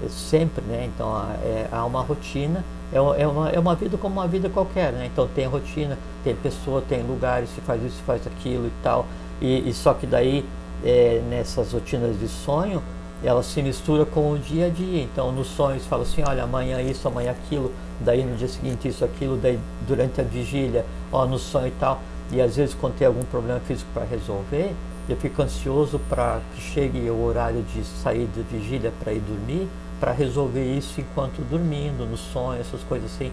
é 0.03 0.09
sempre, 0.09 0.63
né? 0.65 0.89
Então 0.91 1.15
é, 1.43 1.67
há 1.71 1.85
uma 1.85 2.01
rotina, 2.01 2.65
é, 2.91 2.97
é, 2.97 3.27
uma, 3.27 3.49
é 3.49 3.59
uma 3.59 3.75
vida 3.75 3.95
como 3.95 4.15
uma 4.15 4.27
vida 4.27 4.49
qualquer, 4.49 4.91
né? 4.91 5.05
Então 5.05 5.27
tem 5.35 5.45
rotina, 5.45 5.99
tem 6.23 6.35
pessoa, 6.35 6.81
tem 6.81 7.03
lugares, 7.03 7.47
se 7.53 7.61
faz 7.61 7.83
isso, 7.83 7.97
se 7.97 8.01
faz 8.01 8.25
aquilo 8.25 8.65
e 8.65 8.71
tal. 8.81 9.05
E, 9.39 9.69
e 9.69 9.71
só 9.71 9.93
que 9.93 10.07
daí, 10.07 10.43
é, 10.83 11.21
nessas 11.29 11.71
rotinas 11.73 12.19
de 12.19 12.27
sonho, 12.27 12.81
ela 13.23 13.43
se 13.43 13.61
mistura 13.61 14.03
com 14.03 14.31
o 14.31 14.39
dia 14.39 14.65
a 14.65 14.69
dia. 14.69 15.03
Então 15.03 15.31
nos 15.31 15.45
sonhos 15.45 15.85
fala 15.85 16.01
assim, 16.01 16.23
olha, 16.27 16.41
amanhã 16.41 16.81
isso, 16.81 17.07
amanhã 17.07 17.29
aquilo, 17.29 17.71
daí 17.99 18.23
no 18.23 18.35
dia 18.35 18.47
seguinte 18.47 18.87
isso, 18.87 19.05
aquilo, 19.05 19.37
daí 19.37 19.59
durante 19.87 20.19
a 20.19 20.23
vigília, 20.23 20.83
ó, 21.11 21.27
no 21.27 21.37
sonho 21.37 21.67
e 21.67 21.73
tal. 21.79 22.01
E 22.31 22.41
às 22.41 22.55
vezes, 22.55 22.75
quando 22.75 22.97
tem 22.97 23.07
algum 23.07 23.23
problema 23.23 23.59
físico 23.61 23.89
para 23.93 24.03
resolver, 24.03 24.75
eu 25.07 25.15
fico 25.15 25.41
ansioso 25.41 25.99
para 26.09 26.41
que 26.53 26.61
chegue 26.61 27.09
o 27.09 27.23
horário 27.23 27.63
de 27.63 27.83
sair 27.83 28.27
de 28.27 28.41
vigília 28.41 28.91
para 28.99 29.13
ir 29.13 29.21
dormir, 29.21 29.67
para 29.99 30.11
resolver 30.11 30.63
isso 30.63 30.99
enquanto 30.99 31.41
dormindo, 31.49 32.05
no 32.05 32.17
sonho, 32.17 32.59
essas 32.59 32.83
coisas 32.83 33.09
assim. 33.13 33.31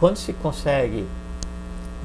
Quando 0.00 0.16
se 0.16 0.32
consegue, 0.32 1.06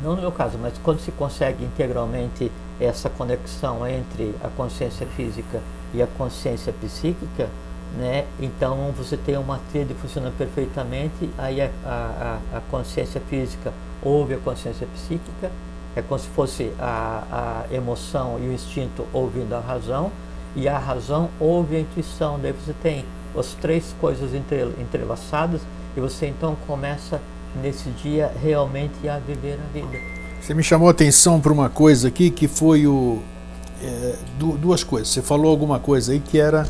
não 0.04 0.16
no 0.16 0.22
meu 0.22 0.32
caso, 0.32 0.58
mas 0.62 0.74
quando 0.84 1.00
se 1.00 1.12
consegue 1.12 1.64
integralmente 1.64 2.52
essa 2.80 3.10
conexão 3.10 3.88
entre 3.88 4.36
a 4.44 4.50
consciência 4.50 5.08
física 5.08 5.62
e 5.94 6.02
a 6.02 6.08
consciência 6.18 6.74
psíquica, 6.74 7.50
né? 7.98 8.26
Então 8.40 8.94
você 8.96 9.18
tem 9.18 9.38
uma 9.38 9.60
tríade 9.72 9.94
funcionando 9.96 10.38
perfeitamente, 10.38 11.30
aí 11.38 11.62
a, 11.62 11.70
a, 11.86 12.58
a 12.58 12.62
consciência 12.70 13.22
física 13.30 13.74
ouve 14.04 14.34
a 14.34 14.38
consciência 14.38 14.88
psíquica 14.94 15.50
é 15.96 16.02
como 16.02 16.20
se 16.20 16.28
fosse 16.30 16.72
a, 16.80 17.66
a 17.70 17.74
emoção 17.74 18.40
e 18.40 18.48
o 18.48 18.54
instinto 18.54 19.06
ouvindo 19.12 19.54
a 19.54 19.60
razão, 19.60 20.12
e 20.56 20.68
a 20.68 20.78
razão 20.78 21.30
ouve 21.40 21.76
a 21.76 21.80
intuição. 21.80 22.40
Daí 22.42 22.52
você 22.52 22.74
tem 22.82 23.06
as 23.38 23.54
três 23.54 23.96
coisas 24.00 24.32
entrelaçadas 24.34 25.62
e 25.96 26.00
você 26.00 26.28
então 26.28 26.56
começa 26.68 27.22
nesse 27.62 27.90
dia 27.92 28.32
realmente 28.42 29.08
a 29.08 29.20
viver 29.20 29.60
a 29.60 29.74
vida. 29.74 29.98
Você 30.42 30.54
me 30.54 30.64
chamou 30.64 30.88
a 30.88 30.92
atenção 30.92 31.40
para 31.40 31.52
uma 31.52 31.70
coisa 31.70 32.08
aqui 32.08 32.30
que 32.30 32.48
foi 32.48 32.88
o. 32.88 33.22
É, 33.82 34.16
duas 34.38 34.84
coisas. 34.84 35.10
Você 35.10 35.22
falou 35.22 35.52
alguma 35.52 35.80
coisa 35.80 36.12
aí 36.12 36.20
que 36.20 36.40
era. 36.40 36.68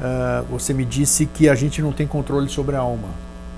Uh, 0.00 0.44
você 0.50 0.72
me 0.72 0.84
disse 0.84 1.26
que 1.26 1.48
a 1.48 1.54
gente 1.56 1.82
não 1.82 1.90
tem 1.90 2.06
controle 2.06 2.48
sobre 2.48 2.76
a 2.76 2.80
alma. 2.80 3.08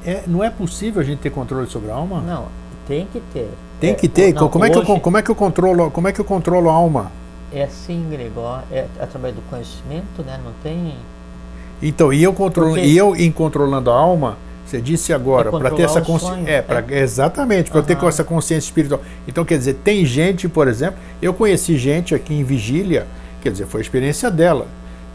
É, 0.04 0.22
não 0.26 0.42
é 0.42 0.48
possível 0.48 1.02
a 1.02 1.04
gente 1.04 1.18
ter 1.18 1.30
controle 1.30 1.68
sobre 1.68 1.90
a 1.90 1.94
alma? 1.94 2.22
Não, 2.22 2.48
tem 2.86 3.06
que 3.12 3.20
ter. 3.32 3.50
Tem 3.80 3.94
que 3.94 4.08
ter. 4.08 4.34
Não, 4.34 4.48
como, 4.48 4.64
é 4.64 4.70
que 4.70 4.78
eu, 4.78 5.00
como 5.00 5.16
é 5.16 5.22
que 5.22 5.30
eu 5.30 5.34
controlo? 5.34 5.90
Como 5.90 6.08
é 6.08 6.12
que 6.12 6.20
eu 6.20 6.24
controlo 6.24 6.68
a 6.68 6.72
alma? 6.72 7.10
É 7.52 7.64
assim, 7.64 8.06
Gregor, 8.10 8.60
é 8.70 8.86
através 9.00 9.34
do 9.34 9.42
conhecimento, 9.42 10.22
né? 10.24 10.38
Não 10.44 10.52
tem. 10.62 10.94
Então, 11.82 12.12
e 12.12 12.22
eu 12.22 12.32
controlo, 12.32 12.74
Porque... 12.74 12.86
e 12.86 12.96
eu 12.96 13.16
em 13.16 13.32
controlando 13.32 13.90
a 13.90 13.94
alma, 13.94 14.36
você 14.64 14.80
disse 14.80 15.12
agora, 15.12 15.48
é 15.48 15.50
para 15.50 15.70
ter 15.70 15.82
essa 15.82 16.00
consciência, 16.00 16.48
é, 16.48 16.62
pra, 16.62 16.84
é. 16.88 17.00
exatamente, 17.00 17.70
para 17.70 17.80
uhum. 17.80 17.86
ter 17.86 18.06
essa 18.06 18.22
consciência 18.22 18.68
espiritual. 18.68 19.00
Então, 19.26 19.44
quer 19.44 19.58
dizer, 19.58 19.74
tem 19.82 20.04
gente, 20.04 20.48
por 20.48 20.68
exemplo, 20.68 21.00
eu 21.20 21.34
conheci 21.34 21.76
gente 21.76 22.14
aqui 22.14 22.34
em 22.34 22.44
vigília, 22.44 23.06
quer 23.42 23.50
dizer, 23.50 23.66
foi 23.66 23.80
a 23.80 23.82
experiência 23.82 24.30
dela. 24.30 24.68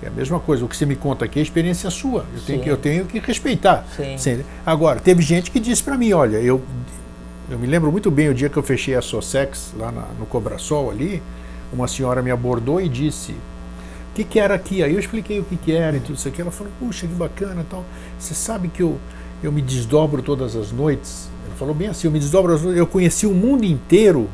É 0.03 0.07
a 0.07 0.11
mesma 0.11 0.39
coisa, 0.39 0.66
o 0.66 0.68
que 0.68 0.76
você 0.76 0.86
me 0.86 0.95
conta 0.95 1.24
aqui 1.24 1.39
é 1.39 1.41
a 1.41 1.43
experiência 1.43 1.89
sua. 1.89 2.26
Eu, 2.34 2.41
tenho 2.45 2.61
que, 2.61 2.70
eu 2.70 2.78
tenho 2.78 3.05
que 3.05 3.20
respeitar. 3.20 3.86
Sim. 4.18 4.43
Agora, 4.66 4.99
teve 4.99 5.22
gente 5.22 5.49
que 5.49 5.59
disse 5.59 5.82
para 5.82 5.97
mim, 5.97 6.11
olha, 6.11 6.38
eu 6.38 6.61
eu 7.49 7.59
me 7.59 7.67
lembro 7.67 7.91
muito 7.91 8.09
bem 8.09 8.29
o 8.29 8.33
dia 8.33 8.49
que 8.49 8.57
eu 8.57 8.63
fechei 8.63 8.95
a 8.95 9.01
Sossex, 9.01 9.73
lá 9.77 9.91
na, 9.91 10.01
no 10.19 10.25
Cobrasol 10.25 10.89
ali, 10.89 11.21
uma 11.71 11.87
senhora 11.87 12.21
me 12.21 12.31
abordou 12.31 12.81
e 12.81 12.89
disse, 12.89 13.31
o 13.31 14.15
que, 14.15 14.23
que 14.23 14.39
era 14.39 14.55
aqui? 14.55 14.81
Aí 14.81 14.93
eu 14.93 14.99
expliquei 14.99 15.39
o 15.39 15.43
que, 15.43 15.57
que 15.57 15.71
era 15.71 15.97
e 15.97 15.99
tudo 15.99 16.15
isso 16.15 16.27
aqui. 16.27 16.41
Ela 16.41 16.51
falou, 16.51 16.71
puxa, 16.79 17.05
que 17.05 17.13
bacana 17.13 17.65
tal. 17.69 17.83
Você 18.17 18.33
sabe 18.33 18.69
que 18.69 18.81
eu, 18.81 18.97
eu 19.43 19.51
me 19.51 19.61
desdobro 19.61 20.21
todas 20.21 20.55
as 20.55 20.71
noites? 20.71 21.27
Ela 21.45 21.55
falou 21.55 21.75
bem 21.75 21.89
assim, 21.89 22.07
eu 22.07 22.11
me 22.11 22.19
desdobro 22.19 22.53
as 22.53 22.61
noites. 22.61 22.79
Eu 22.79 22.87
conheci 22.87 23.27
o 23.27 23.33
mundo 23.33 23.65
inteiro 23.65 24.29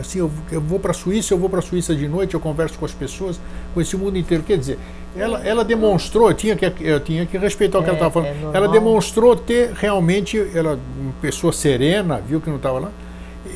Assim, 0.00 0.18
eu, 0.18 0.30
eu 0.50 0.60
vou 0.60 0.78
para 0.78 0.90
a 0.90 0.94
Suíça, 0.94 1.32
eu 1.32 1.38
vou 1.38 1.48
para 1.48 1.60
a 1.60 1.62
Suíça 1.62 1.94
de 1.94 2.08
noite, 2.08 2.34
eu 2.34 2.40
converso 2.40 2.78
com 2.78 2.84
as 2.84 2.92
pessoas, 2.92 3.40
conheci 3.72 3.96
o 3.96 3.98
mundo 3.98 4.18
inteiro. 4.18 4.42
Quer 4.42 4.58
dizer, 4.58 4.78
ela, 5.18 5.46
ela 5.46 5.64
demonstrou, 5.64 6.30
eu 6.30 6.34
tinha 6.34 6.56
que, 6.56 6.72
eu 6.80 7.00
tinha 7.00 7.26
que 7.26 7.36
respeitar 7.38 7.78
o 7.78 7.82
que 7.82 7.88
ela 7.88 7.96
estava 7.96 8.10
falando, 8.10 8.54
é 8.54 8.56
ela 8.56 8.68
demonstrou 8.68 9.34
ter 9.36 9.72
realmente, 9.72 10.38
ela, 10.54 10.78
uma 10.98 11.12
pessoa 11.20 11.52
serena, 11.52 12.20
viu 12.20 12.40
que 12.40 12.48
não 12.48 12.56
estava 12.56 12.78
lá. 12.78 12.90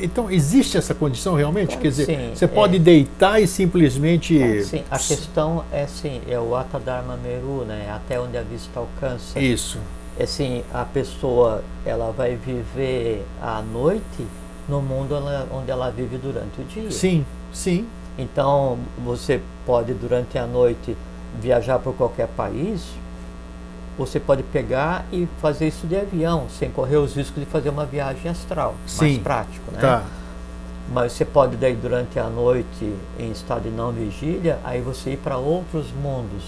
Então, 0.03 0.31
existe 0.31 0.79
essa 0.79 0.95
condição 0.95 1.35
realmente? 1.35 1.77
Quer 1.77 1.89
dizer, 1.89 2.07
sim, 2.07 2.31
você 2.35 2.49
pode 2.49 2.77
é, 2.77 2.79
deitar 2.79 3.41
e 3.41 3.47
simplesmente. 3.47 4.63
Sim, 4.65 4.83
a 4.91 4.99
questão 4.99 5.65
é 5.73 5.87
sim, 5.87 6.23
é 6.29 6.39
o 6.39 6.57
Atadharma 6.57 7.17
Meru, 7.17 7.65
né? 7.67 7.91
Até 7.95 8.19
onde 8.19 8.37
a 8.39 8.43
vista 8.43 8.81
alcança. 8.81 9.39
Isso. 9.39 9.79
É 10.19 10.25
assim, 10.25 10.63
a 10.73 10.85
pessoa 10.85 11.63
ela 11.85 12.13
vai 12.13 12.37
viver 12.37 13.25
à 13.43 13.61
noite 13.63 14.27
no 14.69 14.81
mundo 14.81 15.17
onde 15.51 15.71
ela 15.71 15.91
vive 15.91 16.17
durante 16.17 16.61
o 16.61 16.65
dia. 16.65 16.91
Sim, 16.91 17.25
sim. 17.53 17.87
Então, 18.19 18.79
você 19.05 19.41
pode, 19.67 19.95
durante 19.95 20.37
a 20.39 20.47
noite, 20.47 20.97
viajar 21.41 21.79
para 21.79 21.93
qualquer 21.93 22.29
país, 22.29 22.83
você 23.99 24.19
pode 24.19 24.43
pegar 24.45 25.05
e 25.13 25.29
fazer 25.43 25.69
isso 25.69 25.87
de 25.87 25.97
avião, 25.97 26.47
sem 26.49 26.71
correr 26.71 26.97
os 26.97 27.15
riscos 27.15 27.39
de 27.43 27.49
fazer 27.49 27.69
uma 27.69 27.85
viagem 27.85 28.31
astral, 28.31 28.75
Sim. 28.87 29.01
mais 29.01 29.19
prático, 29.19 29.71
né? 29.73 29.81
Tá. 29.81 30.05
Mas 30.93 31.13
você 31.13 31.25
pode 31.25 31.57
daí 31.57 31.75
durante 31.75 32.19
a 32.19 32.25
noite 32.25 32.95
em 33.19 33.31
estado 33.31 33.63
de 33.65 33.71
não 33.71 33.93
vigília, 33.93 34.59
aí 34.65 34.81
você 34.81 35.11
ir 35.11 35.19
para 35.19 35.37
outros 35.37 35.87
mundos. 35.93 36.43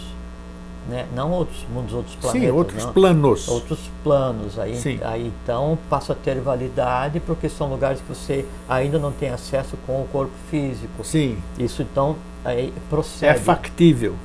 né? 0.88 1.06
não 1.14 1.30
outros 1.30 1.64
mundos, 1.72 1.94
outros 1.94 2.16
planetas. 2.16 2.42
Sim, 2.42 2.50
outros 2.50 2.84
não, 2.84 2.92
planos. 2.92 3.48
Outros 3.48 3.78
planos. 4.02 4.58
Aí, 4.58 4.76
Sim. 4.76 4.98
aí 5.02 5.32
então 5.44 5.78
passa 5.88 6.12
a 6.12 6.16
ter 6.16 6.40
validade 6.40 7.20
porque 7.20 7.48
são 7.48 7.68
lugares 7.68 8.00
que 8.00 8.08
você 8.08 8.44
ainda 8.68 8.98
não 8.98 9.12
tem 9.12 9.28
acesso 9.28 9.76
com 9.86 10.02
o 10.02 10.08
corpo 10.10 10.32
físico. 10.50 11.04
Sim. 11.04 11.38
Isso 11.56 11.82
então 11.82 12.16
aí 12.44 12.72
procede. 12.90 13.26
É 13.26 13.38
factível. 13.38 14.16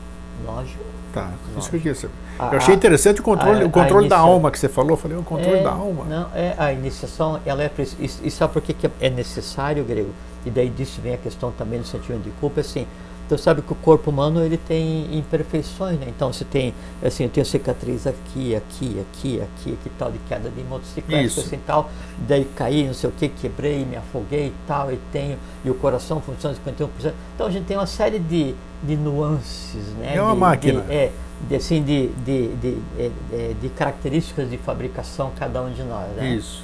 Lógico. 0.45 0.83
Tá, 1.13 1.31
Lógico. 1.55 1.59
isso 1.59 1.69
que 1.97 2.07
eu 2.39 2.57
achei 2.57 2.75
interessante 2.75 3.19
o 3.19 3.23
controle, 3.23 3.63
a, 3.63 3.65
o 3.65 3.69
controle 3.69 4.05
inicia... 4.05 4.09
da 4.09 4.19
alma 4.19 4.51
que 4.51 4.59
você 4.59 4.69
falou. 4.69 4.91
Eu 4.91 4.97
falei, 4.97 5.17
o 5.17 5.23
controle 5.23 5.57
é, 5.57 5.63
da 5.63 5.71
alma. 5.71 6.05
Não, 6.05 6.29
é, 6.35 6.53
a 6.57 6.71
iniciação, 6.71 7.39
ela 7.45 7.63
é. 7.63 7.71
E 7.99 8.29
sabe 8.29 8.53
por 8.53 8.61
que, 8.61 8.73
que 8.73 8.89
é 8.99 9.09
necessário, 9.09 9.83
grego? 9.83 10.11
E 10.45 10.51
daí 10.51 10.69
disso 10.69 11.01
vem 11.01 11.13
a 11.13 11.17
questão 11.17 11.51
também 11.51 11.79
do 11.79 11.87
sentimento 11.87 12.23
de 12.23 12.31
culpa, 12.31 12.61
assim 12.61 12.85
então 13.27 13.37
sabe 13.37 13.61
que 13.61 13.73
o 13.73 13.75
corpo 13.75 14.09
humano 14.09 14.41
ele 14.41 14.55
tem 14.57 15.13
imperfeições, 15.17 15.99
né? 15.99 16.05
Então 16.07 16.31
você 16.31 16.45
tem, 16.45 16.73
assim, 17.03 17.25
eu 17.25 17.29
tenho 17.29 17.45
cicatriz 17.45 18.07
aqui, 18.07 18.55
aqui, 18.55 19.01
aqui, 19.01 19.41
aqui, 19.41 19.73
aqui 19.73 19.91
tal, 19.99 20.09
de 20.09 20.17
queda 20.29 20.49
de 20.49 20.63
motocicleta, 20.63 21.25
Isso. 21.25 21.41
assim 21.41 21.59
tal, 21.67 21.91
daí 22.19 22.45
caí, 22.55 22.87
não 22.87 22.93
sei 22.93 23.09
o 23.09 23.11
que, 23.11 23.27
quebrei, 23.27 23.83
me 23.83 23.97
afoguei 23.97 24.47
e 24.47 24.53
tal, 24.65 24.93
e 24.93 24.97
tenho, 25.11 25.37
e 25.65 25.69
o 25.69 25.75
coração 25.75 26.21
funciona 26.21 26.55
51%. 26.55 27.13
Então 27.35 27.47
a 27.47 27.51
gente 27.51 27.65
tem 27.65 27.75
uma 27.75 27.85
série 27.85 28.17
de, 28.17 28.55
de 28.83 28.95
nuances, 28.95 29.85
né? 29.99 30.15
É 30.15 30.21
uma 30.21 30.33
de, 30.33 30.39
máquina. 30.39 30.81
De, 30.81 30.93
é, 30.93 31.11
de, 31.47 31.55
assim, 31.55 31.83
de, 31.83 32.07
de, 32.07 32.47
de, 32.55 32.75
de, 32.75 32.81
é, 32.97 33.11
é, 33.31 33.55
de 33.59 33.69
características 33.69 34.49
de 34.49 34.57
fabricação 34.57 35.31
cada 35.37 35.61
um 35.61 35.71
de 35.71 35.83
nós, 35.83 36.09
né? 36.15 36.29
Isso. 36.29 36.63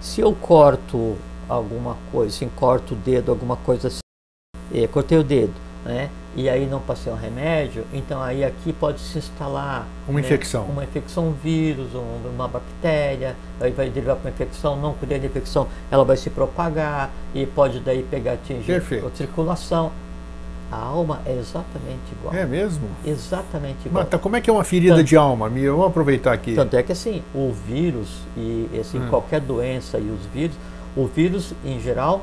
Se 0.00 0.20
eu 0.20 0.34
corto 0.34 1.16
alguma 1.48 1.96
coisa, 2.12 2.34
assim, 2.34 2.50
corto 2.56 2.94
o 2.94 2.96
dedo, 2.96 3.30
alguma 3.30 3.56
coisa 3.56 3.88
assim, 3.88 4.00
é, 4.72 4.86
cortei 4.86 5.18
o 5.18 5.24
dedo, 5.24 5.54
né? 5.84 6.10
E 6.36 6.48
aí 6.48 6.66
não 6.66 6.80
passei 6.80 7.12
um 7.12 7.16
remédio, 7.16 7.86
então 7.92 8.20
aí 8.20 8.42
aqui 8.42 8.72
pode 8.72 8.98
se 8.98 9.18
instalar 9.18 9.86
uma 10.08 10.20
né? 10.20 10.26
infecção, 10.26 10.64
uma 10.64 10.82
infecção, 10.82 11.28
um 11.28 11.32
vírus, 11.32 11.94
um, 11.94 12.28
uma 12.28 12.48
bactéria, 12.48 13.36
aí 13.60 13.70
vai 13.70 13.88
derivar 13.88 14.16
para 14.16 14.28
uma 14.28 14.34
infecção, 14.34 14.74
não 14.74 14.94
cuidei 14.94 15.20
da 15.20 15.26
infecção, 15.26 15.68
ela 15.92 16.04
vai 16.04 16.16
se 16.16 16.28
propagar 16.30 17.10
e 17.32 17.46
pode 17.46 17.78
daí 17.78 18.02
pegar 18.02 18.32
atingir 18.32 18.66
Perfeito. 18.66 19.06
a 19.06 19.10
circulação. 19.16 19.92
A 20.74 20.76
alma 20.76 21.20
é 21.24 21.38
exatamente 21.38 22.02
igual. 22.10 22.34
É 22.34 22.44
mesmo? 22.44 22.88
Exatamente 23.06 23.86
igual. 23.86 24.02
Mas 24.02 24.10
tá, 24.10 24.18
como 24.18 24.34
é 24.34 24.40
que 24.40 24.50
é 24.50 24.52
uma 24.52 24.64
ferida 24.64 24.96
tanto, 24.96 25.06
de 25.06 25.16
alma? 25.16 25.48
Vamos 25.48 25.86
aproveitar 25.86 26.32
aqui. 26.32 26.54
Tanto 26.54 26.74
é 26.76 26.82
que 26.82 26.90
assim, 26.90 27.22
o 27.32 27.52
vírus 27.52 28.22
e 28.36 28.68
assim, 28.80 28.98
hum. 28.98 29.06
qualquer 29.08 29.40
doença 29.40 29.98
e 29.98 30.10
os 30.10 30.26
vírus, 30.34 30.56
o 30.96 31.06
vírus 31.06 31.52
em 31.64 31.78
geral 31.80 32.22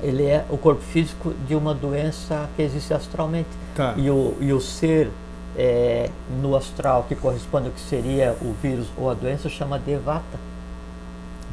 ele 0.00 0.24
é 0.24 0.44
o 0.48 0.56
corpo 0.56 0.80
físico 0.80 1.32
de 1.46 1.54
uma 1.54 1.74
doença 1.74 2.48
que 2.56 2.62
existe 2.62 2.94
astralmente. 2.94 3.48
Tá. 3.74 3.94
E, 3.96 4.10
o, 4.10 4.36
e 4.40 4.52
o 4.52 4.60
ser 4.60 5.10
é, 5.56 6.08
no 6.40 6.54
astral, 6.56 7.06
que 7.08 7.14
corresponde 7.14 7.66
ao 7.66 7.72
que 7.72 7.80
seria 7.80 8.36
o 8.40 8.54
vírus 8.62 8.86
ou 8.96 9.10
a 9.10 9.14
doença, 9.14 9.48
chama 9.48 9.78
Devata. 9.78 10.38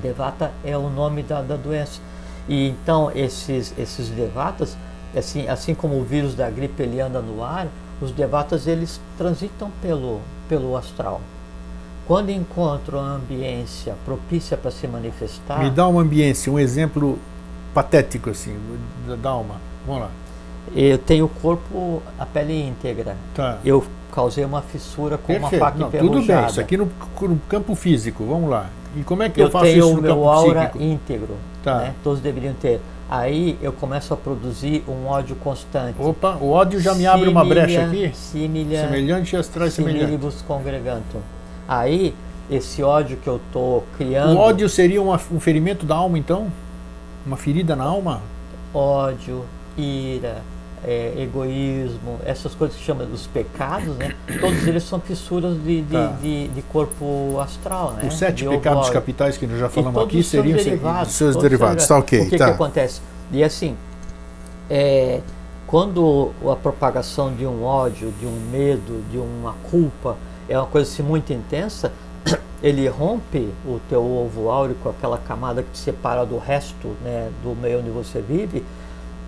Devata 0.02 0.52
é 0.64 0.78
o 0.78 0.90
nome 0.90 1.24
da, 1.24 1.42
da 1.42 1.56
doença. 1.56 2.02
E 2.48 2.70
então 2.70 3.12
esses, 3.14 3.74
esses 3.78 4.10
Devatas, 4.10 4.76
assim, 5.16 5.48
assim 5.48 5.74
como 5.74 6.00
o 6.00 6.04
vírus 6.04 6.36
da 6.36 6.50
gripe 6.50 6.84
ele 6.84 7.00
anda 7.00 7.22
no 7.22 7.44
ar, 7.44 7.68
os 8.02 8.12
Devatas 8.12 8.68
eles 8.68 9.00
transitam 9.18 9.72
pelo, 9.82 10.22
pelo 10.48 10.76
astral. 10.78 11.22
Quando 12.08 12.32
encontram 12.32 13.00
a 13.00 13.04
ambiência 13.04 13.96
propícia 14.04 14.58
para 14.58 14.72
se 14.72 14.88
manifestar. 14.88 15.60
Me 15.60 15.70
dá 15.70 15.88
uma 15.88 16.02
ambiência, 16.02 16.52
um 16.52 16.58
exemplo 16.58 17.20
patético, 17.74 18.32
assim, 18.32 18.58
da 19.22 19.30
alma. 19.30 19.56
Vamos 19.86 20.02
lá. 20.04 20.10
Eu 20.76 20.98
tenho 20.98 21.26
o 21.26 21.30
corpo, 21.30 22.02
a 22.18 22.26
pele 22.26 22.68
íntegra. 22.68 23.16
Tá. 23.36 23.60
Eu 23.64 23.86
causei 24.12 24.44
uma 24.44 24.62
fissura 24.62 25.18
com 25.18 25.28
Perfeito. 25.28 25.56
uma 25.56 25.60
faca 25.60 25.78
Não, 25.78 25.92
Tudo 25.92 26.26
bem, 26.26 26.46
isso 26.48 26.60
aqui 26.60 26.78
no, 26.78 26.90
no, 27.22 27.40
campo 27.48 27.76
físico, 27.76 28.26
vamos 28.26 28.50
lá. 28.50 28.70
E 28.96 29.04
como 29.04 29.24
é 29.24 29.30
que 29.30 29.40
eu, 29.40 29.46
eu 29.46 29.52
faço 29.52 29.68
isso 29.68 29.96
no 29.96 30.02
campo 30.02 30.02
psíquico? 30.02 30.08
Eu 30.08 30.14
tenho 30.14 30.18
o 30.18 30.22
meu 30.22 30.30
aura 30.30 30.70
psíquico? 30.70 30.84
íntegro, 30.84 31.36
tá. 31.64 31.78
né? 31.80 31.94
todos 32.04 32.20
deveriam 32.20 32.54
ter. 32.54 32.82
Aí 33.10 33.58
eu 33.60 33.74
começo 33.74 34.14
a 34.14 34.18
produzir 34.18 34.84
um 34.88 35.08
ódio 35.08 35.36
constante. 35.36 36.00
Opa, 36.00 36.38
o 36.40 36.52
ódio 36.52 36.80
já 36.80 36.94
me 36.94 37.08
abre 37.08 37.28
uma 37.28 37.44
brecha 37.44 37.86
aqui? 37.86 38.12
Similha, 38.14 38.86
semelhante 38.86 39.36
astral 39.36 39.70
semelhante. 39.72 40.44
congregantum. 40.46 41.20
Aí, 41.68 42.14
esse 42.52 42.84
ódio 42.84 43.18
que 43.18 43.28
eu 43.28 43.38
estou 43.38 43.84
criando... 43.98 44.36
O 44.36 44.38
ódio 44.38 44.70
seria 44.70 45.02
uma, 45.02 45.20
um 45.32 45.40
ferimento 45.40 45.88
da 45.88 45.96
alma, 45.96 46.20
então? 46.20 46.52
Uma 47.26 47.36
ferida 47.36 47.76
na 47.76 47.84
alma? 47.84 48.22
Ódio, 48.74 49.44
ira, 49.76 50.44
é, 50.86 51.14
egoísmo, 51.18 52.20
essas 52.26 52.56
coisas 52.56 52.78
que 52.78 52.84
chamam 52.84 53.06
dos 53.06 53.28
pecados, 53.28 53.96
né? 53.98 54.16
Todos 54.40 54.66
eles 54.68 54.84
são 54.84 55.00
fissuras 55.00 55.56
de, 55.56 55.82
de, 55.82 55.92
tá. 55.92 56.18
de, 56.22 56.48
de 56.48 56.62
corpo 56.64 57.40
astral, 57.40 57.94
né? 57.94 58.08
Os 58.08 58.18
sete 58.18 58.46
pecados 58.46 58.90
capitais 58.90 59.38
que 59.38 59.46
nós 59.46 59.60
já 59.60 59.70
falamos 59.70 60.04
aqui 60.04 60.24
seriam 60.24 60.58
seus 60.58 60.66
derivados. 60.66 61.14
Seus 61.14 61.36
derivados, 61.36 61.88
tá 61.88 61.98
ok. 61.98 62.22
O 62.22 62.30
que, 62.30 62.38
tá. 62.38 62.46
que 62.46 62.52
acontece? 62.52 63.02
E 63.32 63.44
assim, 63.44 63.76
é, 64.70 65.22
quando 65.68 66.32
a 66.50 66.56
propagação 66.56 67.34
de 67.34 67.46
um 67.46 67.64
ódio, 67.64 68.12
de 68.20 68.26
um 68.26 68.40
medo, 68.52 69.04
de 69.12 69.18
uma 69.18 69.54
culpa 69.70 70.18
é 70.48 70.58
uma 70.58 70.66
coisa 70.66 70.90
assim, 70.90 71.04
muito 71.04 71.32
intensa, 71.32 71.92
ele 72.64 72.88
rompe 72.88 73.50
o 73.66 73.80
teu 73.88 74.04
ovo 74.04 74.50
áurico, 74.50 74.90
aquela 74.90 75.18
camada 75.18 75.62
que 75.62 75.70
te 75.72 75.78
separa 75.78 76.26
do 76.26 76.38
resto 76.38 76.88
né, 77.04 77.30
do 77.44 77.56
meio 77.56 77.80
onde 77.80 77.90
você 77.92 78.20
vive, 78.20 78.64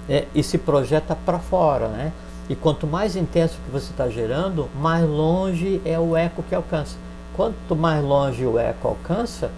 é, 0.10 0.26
e 0.34 0.44
se 0.44 0.58
projeta 0.58 1.16
para 1.16 1.40
fora. 1.40 1.88
Né? 1.88 2.12
E 2.50 2.56
quanto 2.56 2.86
mais 2.86 3.16
intenso 3.16 3.58
que 3.66 3.72
você 3.72 3.92
está 3.92 4.10
gerando, 4.10 4.70
mais 4.76 5.08
longe 5.08 5.82
é 5.86 6.00
o 6.00 6.16
eco 6.16 6.44
que 6.44 6.56
alcança. 6.56 6.98
Quanto 7.36 7.76
mais 7.76 8.04
longe 8.04 8.46
o 8.46 8.60
eco 8.60 8.90
alcança, 8.90 9.52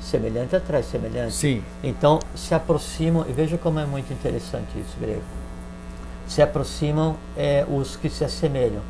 semelhante 0.00 0.54
atrai 0.54 0.82
semelhante. 0.82 1.34
Sim. 1.34 1.62
Então 1.82 2.20
se 2.34 2.54
aproximam, 2.54 3.24
e 3.28 3.32
veja 3.32 3.56
como 3.56 3.80
é 3.80 3.86
muito 3.86 4.12
interessante 4.12 4.78
isso, 4.78 4.96
grego. 5.00 5.22
Se 6.26 6.42
aproximam 6.42 7.16
é, 7.36 7.64
os 7.68 7.96
que 7.96 8.10
se 8.10 8.24
assemelham. 8.24 8.82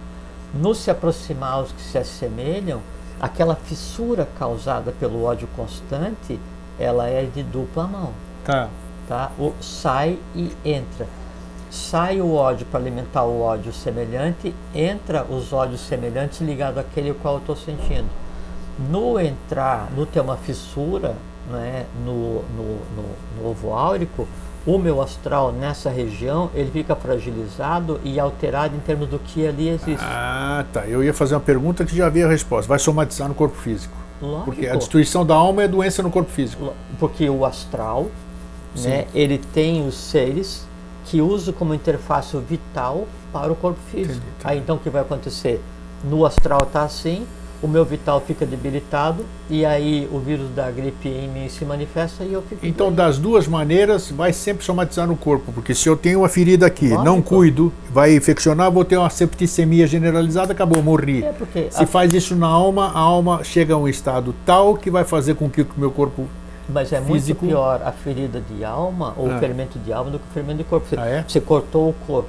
No 0.54 0.74
se 0.74 0.90
aproximar 0.90 1.62
os 1.62 1.70
que 1.70 1.82
se 1.82 1.98
assemelham, 1.98 2.80
aquela 3.20 3.54
fissura 3.54 4.26
causada 4.38 4.92
pelo 4.92 5.24
ódio 5.24 5.48
constante, 5.54 6.38
ela 6.78 7.08
é 7.08 7.24
de 7.24 7.42
dupla 7.42 7.86
mão. 7.86 8.12
Tá. 8.44 8.68
Tá? 9.08 9.30
O 9.38 9.52
sai 9.60 10.18
e 10.34 10.52
entra. 10.64 11.06
Sai 11.70 12.20
o 12.20 12.34
ódio 12.34 12.66
para 12.66 12.80
alimentar 12.80 13.24
o 13.24 13.40
ódio 13.40 13.72
semelhante, 13.72 14.54
entra 14.74 15.24
os 15.24 15.52
ódios 15.52 15.80
semelhantes 15.80 16.40
ligados 16.40 16.78
àquele 16.78 17.12
qual 17.14 17.34
eu 17.34 17.40
estou 17.40 17.56
sentindo. 17.56 18.08
No 18.90 19.18
entrar, 19.18 19.90
no 19.94 20.06
ter 20.06 20.20
uma 20.20 20.36
fissura 20.36 21.14
né, 21.50 21.86
no, 22.04 22.42
no, 22.42 22.78
no, 22.96 23.42
no 23.42 23.50
ovo 23.50 23.72
áurico, 23.72 24.26
o 24.66 24.78
meu 24.78 25.00
astral 25.00 25.52
nessa 25.52 25.88
região 25.88 26.50
ele 26.52 26.70
fica 26.70 26.96
fragilizado 26.96 28.00
e 28.02 28.18
alterado 28.18 28.74
em 28.74 28.80
termos 28.80 29.08
do 29.08 29.18
que 29.18 29.46
ali 29.46 29.68
existe. 29.68 30.04
Ah, 30.04 30.64
tá. 30.72 30.86
Eu 30.86 31.04
ia 31.04 31.14
fazer 31.14 31.34
uma 31.34 31.40
pergunta 31.40 31.84
que 31.84 31.96
já 31.96 32.06
havia 32.06 32.26
a 32.26 32.28
resposta. 32.28 32.68
Vai 32.68 32.78
somatizar 32.78 33.28
no 33.28 33.34
corpo 33.34 33.56
físico. 33.56 33.94
Lógico. 34.20 34.44
Porque 34.46 34.66
a 34.66 34.74
destruição 34.74 35.24
da 35.24 35.34
alma 35.34 35.62
é 35.62 35.68
doença 35.68 36.02
no 36.02 36.10
corpo 36.10 36.30
físico. 36.32 36.72
Porque 36.98 37.28
o 37.30 37.44
astral, 37.44 38.08
né, 38.84 39.06
ele 39.14 39.38
tem 39.38 39.86
os 39.86 39.94
seres 39.94 40.66
que 41.06 41.20
usam 41.20 41.54
como 41.54 41.72
interface 41.72 42.36
vital 42.38 43.06
para 43.32 43.52
o 43.52 43.56
corpo 43.56 43.78
físico. 43.90 44.14
Entendi, 44.14 44.26
entendi. 44.38 44.44
Aí 44.44 44.58
então 44.58 44.76
o 44.76 44.78
que 44.78 44.90
vai 44.90 45.02
acontecer? 45.02 45.60
No 46.04 46.26
astral 46.26 46.60
está 46.64 46.82
assim, 46.82 47.26
o 47.62 47.68
meu 47.68 47.84
vital 47.84 48.20
fica 48.20 48.44
debilitado 48.44 49.24
e 49.48 49.64
aí 49.64 50.08
o 50.12 50.18
vírus 50.18 50.48
da 50.54 50.70
gripe 50.70 51.08
em 51.08 51.28
mim 51.28 51.48
se 51.48 51.64
manifesta 51.64 52.24
e 52.24 52.32
eu 52.32 52.42
fico. 52.42 52.64
Então, 52.66 52.92
das 52.92 53.18
duas 53.18 53.48
maneiras, 53.48 54.10
vai 54.10 54.32
sempre 54.32 54.64
somatizar 54.64 55.06
no 55.06 55.16
corpo, 55.16 55.52
porque 55.52 55.74
se 55.74 55.88
eu 55.88 55.96
tenho 55.96 56.20
uma 56.20 56.28
ferida 56.28 56.66
aqui, 56.66 56.88
Lógico. 56.88 57.04
não 57.04 57.22
cuido, 57.22 57.72
vai 57.90 58.14
infeccionar, 58.14 58.70
vou 58.70 58.84
ter 58.84 58.96
uma 58.96 59.10
septicemia 59.10 59.86
generalizada, 59.86 60.52
acabou, 60.52 60.82
morri. 60.82 61.24
É 61.24 61.34
se 61.70 61.84
a... 61.84 61.86
faz 61.86 62.12
isso 62.12 62.36
na 62.36 62.46
alma, 62.46 62.88
a 62.88 62.98
alma 62.98 63.42
chega 63.42 63.74
a 63.74 63.76
um 63.76 63.88
estado 63.88 64.34
tal 64.44 64.76
que 64.76 64.90
vai 64.90 65.04
fazer 65.04 65.34
com 65.34 65.48
que 65.48 65.62
o 65.62 65.66
meu 65.76 65.90
corpo 65.90 66.26
mas 66.68 66.92
é 66.92 67.00
físico... 67.00 67.44
muito 67.44 67.54
pior 67.54 67.82
a 67.84 67.92
ferida 67.92 68.40
de 68.40 68.64
alma 68.64 69.14
ou 69.16 69.30
ah. 69.30 69.36
o 69.36 69.38
ferimento 69.38 69.78
de 69.78 69.92
alma 69.92 70.10
do 70.10 70.18
que 70.18 70.24
o 70.28 70.32
ferimento 70.32 70.58
de 70.58 70.64
corpo. 70.64 70.86
Você, 70.88 70.96
ah, 70.98 71.06
é? 71.06 71.24
você 71.26 71.40
cortou 71.40 71.90
o 71.90 71.94
corpo, 72.06 72.28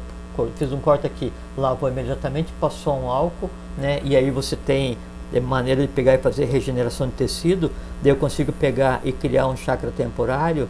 fez 0.55 0.71
um 0.71 0.79
corte 0.79 1.07
aqui, 1.07 1.33
lavou 1.57 1.89
imediatamente, 1.89 2.51
passou 2.59 2.99
um 2.99 3.09
álcool, 3.09 3.49
né? 3.77 3.99
E 4.03 4.15
aí 4.15 4.29
você 4.29 4.55
tem 4.55 4.97
de 5.31 5.39
maneira 5.41 5.81
de 5.81 5.88
pegar 5.88 6.13
e 6.13 6.17
fazer 6.19 6.45
regeneração 6.45 7.07
de 7.07 7.13
tecido, 7.13 7.71
daí 8.01 8.11
eu 8.11 8.15
consigo 8.15 8.51
pegar 8.51 9.01
e 9.03 9.11
criar 9.11 9.47
um 9.47 9.57
chakra 9.57 9.91
temporário 9.91 10.69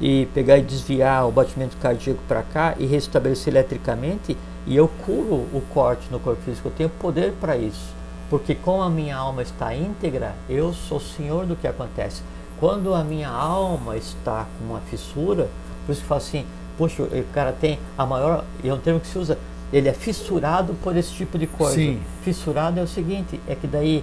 e 0.00 0.26
pegar 0.32 0.58
e 0.58 0.62
desviar 0.62 1.26
o 1.26 1.32
batimento 1.32 1.76
cardíaco 1.76 2.20
para 2.26 2.42
cá 2.42 2.74
e 2.78 2.86
restabelecer 2.86 3.52
eletricamente 3.52 4.36
e 4.66 4.76
eu 4.76 4.88
curo 5.04 5.46
o 5.52 5.62
corte 5.72 6.08
no 6.10 6.20
corpo 6.20 6.40
físico. 6.42 6.68
Eu 6.68 6.72
tenho 6.72 6.88
poder 6.88 7.32
para 7.40 7.56
isso, 7.56 7.92
porque 8.30 8.54
como 8.54 8.82
a 8.82 8.90
minha 8.90 9.16
alma 9.16 9.42
está 9.42 9.74
íntegra, 9.74 10.34
eu 10.48 10.72
sou 10.72 11.00
senhor 11.00 11.46
do 11.46 11.56
que 11.56 11.66
acontece. 11.66 12.22
Quando 12.60 12.94
a 12.94 13.04
minha 13.04 13.28
alma 13.28 13.96
está 13.96 14.46
com 14.58 14.72
uma 14.72 14.80
fissura, 14.80 15.48
por 15.86 15.92
isso 15.92 16.00
que 16.00 16.06
fala 16.06 16.20
assim, 16.20 16.44
poxa, 16.76 17.02
o 17.02 17.24
cara 17.32 17.52
tem 17.52 17.78
a 17.96 18.04
maior, 18.04 18.44
é 18.62 18.72
um 18.72 18.78
termo 18.78 19.00
que 19.00 19.06
se 19.06 19.18
usa, 19.18 19.38
ele 19.72 19.88
é 19.88 19.92
fissurado 19.92 20.74
por 20.82 20.96
esse 20.96 21.12
tipo 21.12 21.38
de 21.38 21.46
coisa. 21.46 21.74
Sim. 21.74 22.00
Fissurado 22.22 22.80
é 22.80 22.82
o 22.82 22.88
seguinte, 22.88 23.40
é 23.46 23.54
que 23.54 23.66
daí 23.66 24.02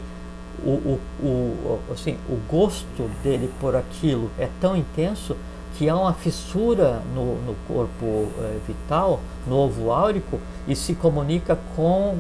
o, 0.64 0.70
o, 0.70 1.00
o, 1.22 1.80
assim, 1.92 2.18
o 2.30 2.38
gosto 2.50 3.10
dele 3.24 3.52
por 3.60 3.76
aquilo 3.76 4.32
é 4.40 4.50
tão 4.62 4.76
intenso 4.76 5.36
que 5.78 5.90
há 5.90 5.96
uma 5.96 6.14
fissura 6.14 7.02
no, 7.14 7.36
no 7.42 7.56
corpo 7.68 8.30
é, 8.40 8.58
vital, 8.66 9.20
no 9.46 9.58
ovo 9.58 9.92
áurico, 9.92 10.40
e 10.68 10.76
se 10.76 10.96
comunica 10.96 11.58
com 11.76 12.18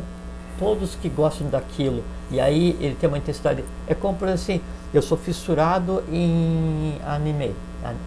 todos 0.59 0.95
que 0.95 1.07
gostam 1.07 1.49
daquilo. 1.49 2.03
E 2.29 2.39
aí 2.39 2.75
ele 2.81 2.95
tem 2.95 3.07
uma 3.07 3.17
intensidade. 3.17 3.63
É 3.87 3.93
como 3.93 4.17
por 4.17 4.27
assim, 4.27 4.59
eu 4.97 5.01
sou 5.01 5.17
fissurado 5.17 6.03
em 6.11 6.97
anime, 7.05 7.53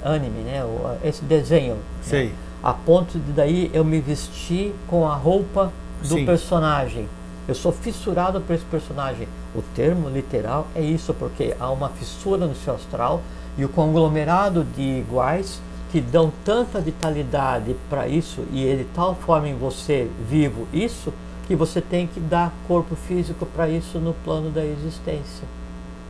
anime, 0.02 0.40
né? 0.40 0.62
Esse 1.04 1.24
desenho. 1.24 1.76
Sei. 2.02 2.26
Né? 2.26 2.32
A 2.62 2.72
ponto 2.72 3.18
de 3.18 3.32
daí 3.32 3.70
eu 3.72 3.84
me 3.84 4.00
vestir 4.00 4.74
com 4.86 5.06
a 5.06 5.14
roupa 5.14 5.72
do 6.02 6.16
Sim. 6.16 6.26
personagem. 6.26 7.08
Eu 7.46 7.54
sou 7.54 7.72
fissurado 7.72 8.40
por 8.40 8.54
esse 8.54 8.64
personagem. 8.64 9.28
O 9.54 9.62
termo 9.74 10.08
literal 10.08 10.66
é 10.74 10.82
isso, 10.82 11.14
porque 11.14 11.54
há 11.58 11.70
uma 11.70 11.88
fissura 11.90 12.46
no 12.46 12.54
seu 12.54 12.74
astral 12.74 13.22
e 13.56 13.64
o 13.64 13.68
conglomerado 13.68 14.64
de 14.64 14.82
iguais 14.82 15.60
que 15.90 16.00
dão 16.00 16.32
tanta 16.44 16.80
vitalidade 16.80 17.74
para 17.88 18.06
isso 18.06 18.44
e 18.52 18.62
ele 18.62 18.86
tal 18.94 19.14
forma 19.14 19.48
em 19.48 19.56
você 19.56 20.10
vivo 20.28 20.68
isso 20.72 21.12
que 21.46 21.56
você 21.56 21.80
tem 21.80 22.06
que 22.06 22.20
dar 22.20 22.52
corpo 22.68 22.94
físico 22.94 23.46
para 23.46 23.68
isso 23.70 23.98
no 23.98 24.12
plano 24.12 24.50
da 24.50 24.62
existência. 24.62 25.48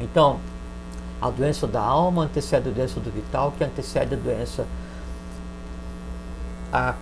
Então, 0.00 0.40
a 1.20 1.30
doença 1.30 1.66
da 1.66 1.80
alma 1.80 2.24
antecede 2.24 2.68
a 2.68 2.72
doença 2.72 3.00
do 3.00 3.10
vital, 3.10 3.52
que 3.56 3.64
antecede 3.64 4.14
a 4.14 4.18
doença. 4.18 4.66
A 6.72 6.94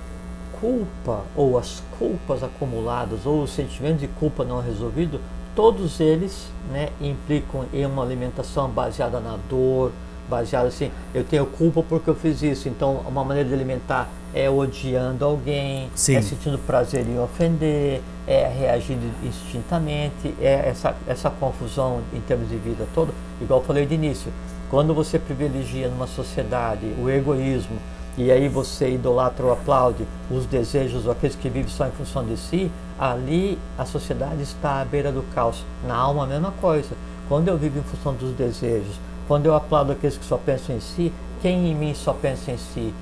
culpa 0.61 1.23
ou 1.35 1.59
as 1.59 1.83
culpas 1.99 2.43
acumuladas 2.43 3.27
ou 3.27 3.43
os 3.43 3.51
sentimentos 3.51 4.01
de 4.01 4.09
culpa 4.09 4.45
não 4.45 4.61
resolvidos, 4.61 5.21
todos 5.55 6.01
eles 6.01 6.49
né, 6.71 6.91
implicam 7.01 7.67
em 7.73 7.85
uma 7.85 8.03
alimentação 8.03 8.69
baseada 8.69 9.21
na 9.21 9.39
dor, 9.49 9.93
baseada 10.29 10.69
assim, 10.69 10.91
eu 11.15 11.25
tenho 11.25 11.47
culpa 11.47 11.83
porque 11.83 12.11
eu 12.11 12.15
fiz 12.15 12.43
isso, 12.43 12.69
então 12.69 13.03
uma 13.07 13.25
maneira 13.25 13.49
de 13.49 13.55
alimentar 13.55 14.09
é 14.35 14.51
odiando 14.51 15.25
alguém, 15.25 15.91
Sim. 15.95 16.17
é 16.17 16.23
sentindo 16.23 16.59
prazer 16.59 17.07
em 17.07 17.19
ofender, 17.19 18.03
é 18.27 18.49
reagindo 18.49 19.07
instintamente, 19.25 20.35
é 20.41 20.69
essa, 20.69 20.95
essa 21.07 21.31
confusão 21.31 22.01
em 22.13 22.21
termos 22.21 22.49
de 22.49 22.57
vida 22.57 22.87
toda, 22.95 23.13
igual 23.41 23.61
eu 23.61 23.67
falei 23.67 23.87
de 23.87 23.95
início, 23.95 24.33
quando 24.71 24.93
você 24.93 25.19
privilegia 25.19 25.89
numa 25.89 26.07
sociedade 26.07 26.87
o 27.01 27.09
egoísmo, 27.09 27.79
e 28.19 28.31
aí 28.31 28.49
você 28.49 28.91
idolatra 28.91 29.45
ou 29.45 29.53
aplaude 29.53 30.07
os 30.31 30.47
desejos, 30.47 31.09
aqueles 31.09 31.37
que 31.37 31.51
vivem 31.51 31.69
só 31.69 31.87
em 31.87 31.91
função 31.91 32.25
de 32.25 32.37
si, 32.37 32.71
ali 32.99 33.59
a 33.77 33.85
sociedade 33.85 34.43
está 34.43 34.81
à 34.81 34.85
beira 34.85 35.13
do 35.13 35.23
caos. 35.35 35.65
Na 35.87 35.95
alma 35.95 36.25
a 36.25 36.27
mesma 36.27 36.51
coisa. 36.53 36.91
Quando 37.29 37.49
eu 37.49 37.59
vivo 37.59 37.79
em 37.79 37.83
função 37.83 38.15
dos 38.15 38.33
desejos, 38.33 38.99
quando 39.29 39.47
eu 39.47 39.55
aplaudo 39.55 39.93
aqueles 39.93 40.17
que 40.17 40.25
só 40.25 40.37
pensam 40.37 40.77
em 40.77 40.81
si, 40.81 41.13
quem 41.43 41.71
em 41.71 41.75
mim 41.75 41.95
só 41.95 42.13
pensa 42.13 42.51
em 42.51 42.59
si? 42.59 42.93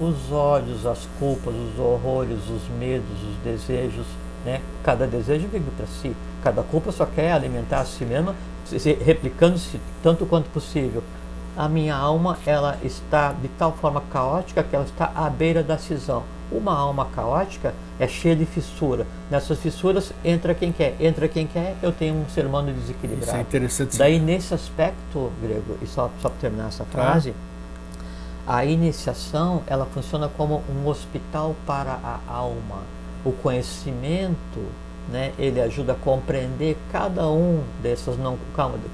Os 0.00 0.30
ódios, 0.30 0.86
as 0.86 1.08
culpas, 1.18 1.54
os 1.54 1.78
horrores, 1.78 2.38
os 2.50 2.68
medos, 2.78 3.22
os 3.22 3.36
desejos, 3.44 4.06
né? 4.44 4.60
Cada 4.82 5.06
desejo 5.06 5.48
vive 5.48 5.70
para 5.76 5.86
si. 5.86 6.14
Cada 6.42 6.62
culpa 6.62 6.92
só 6.92 7.06
quer 7.06 7.32
alimentar 7.32 7.80
a 7.80 7.84
si 7.84 8.04
mesma, 8.04 8.34
replicando-se 9.04 9.80
tanto 10.02 10.26
quanto 10.26 10.50
possível 10.50 11.02
a 11.56 11.68
minha 11.68 11.96
alma 11.96 12.36
ela 12.44 12.78
está 12.82 13.32
de 13.32 13.48
tal 13.48 13.72
forma 13.72 14.02
caótica 14.12 14.62
que 14.62 14.76
ela 14.76 14.84
está 14.84 15.10
à 15.14 15.30
beira 15.30 15.62
da 15.62 15.78
cisão. 15.78 16.22
Uma 16.50 16.76
alma 16.76 17.06
caótica 17.06 17.74
é 17.98 18.06
cheia 18.06 18.36
de 18.36 18.46
fissura. 18.46 19.06
Nessas 19.30 19.58
fissuras 19.58 20.12
entra 20.24 20.54
quem 20.54 20.72
quer. 20.72 20.96
Entra 21.00 21.26
quem 21.28 21.46
quer, 21.46 21.76
eu 21.82 21.92
tenho 21.92 22.14
um 22.14 22.28
ser 22.28 22.46
humano 22.46 22.72
desequilibrado. 22.72 23.26
Isso 23.26 23.36
é 23.36 23.40
interessante. 23.40 23.98
Daí 23.98 24.18
nesse 24.18 24.54
aspecto, 24.54 25.32
Grego, 25.42 25.76
e 25.82 25.86
só, 25.86 26.10
só 26.20 26.28
para 26.28 26.38
terminar 26.40 26.68
essa 26.68 26.84
frase, 26.84 27.34
ah. 28.46 28.58
a 28.58 28.64
iniciação 28.64 29.62
ela 29.66 29.86
funciona 29.86 30.28
como 30.28 30.62
um 30.70 30.86
hospital 30.86 31.56
para 31.66 31.98
a 32.02 32.20
alma. 32.28 32.82
O 33.24 33.32
conhecimento 33.32 34.60
né, 35.08 35.32
ele 35.38 35.60
ajuda 35.60 35.92
a 35.92 35.96
compreender 35.96 36.76
cada 36.92 37.28
um 37.28 37.62
dessas 37.82 38.16
não, 38.18 38.38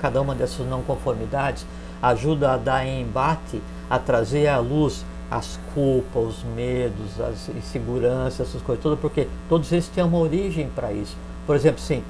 cada 0.01 0.21
uma 0.21 0.35
dessas 0.35 0.67
não 0.67 0.83
conformidades 0.83 1.67
ajuda 2.03 2.53
a 2.53 2.57
dar 2.57 2.87
embate, 2.87 3.63
a 3.89 3.99
trazer 3.99 4.49
à 4.49 4.59
luz 4.59 5.05
as 5.33 5.59
culpas, 5.75 6.25
os 6.25 6.45
medos, 6.55 7.19
as 7.19 7.49
inseguranças, 7.57 8.49
essas 8.49 8.61
coisas 8.61 8.83
todas, 8.83 8.99
porque 8.99 9.27
todos 9.49 9.73
eles 9.73 9.89
têm 9.89 10.05
uma 10.05 10.19
origem 10.19 10.69
para 10.75 10.93
isso. 10.93 11.17
Por 11.47 11.57
exemplo, 11.57 11.81
sim, 11.81 12.03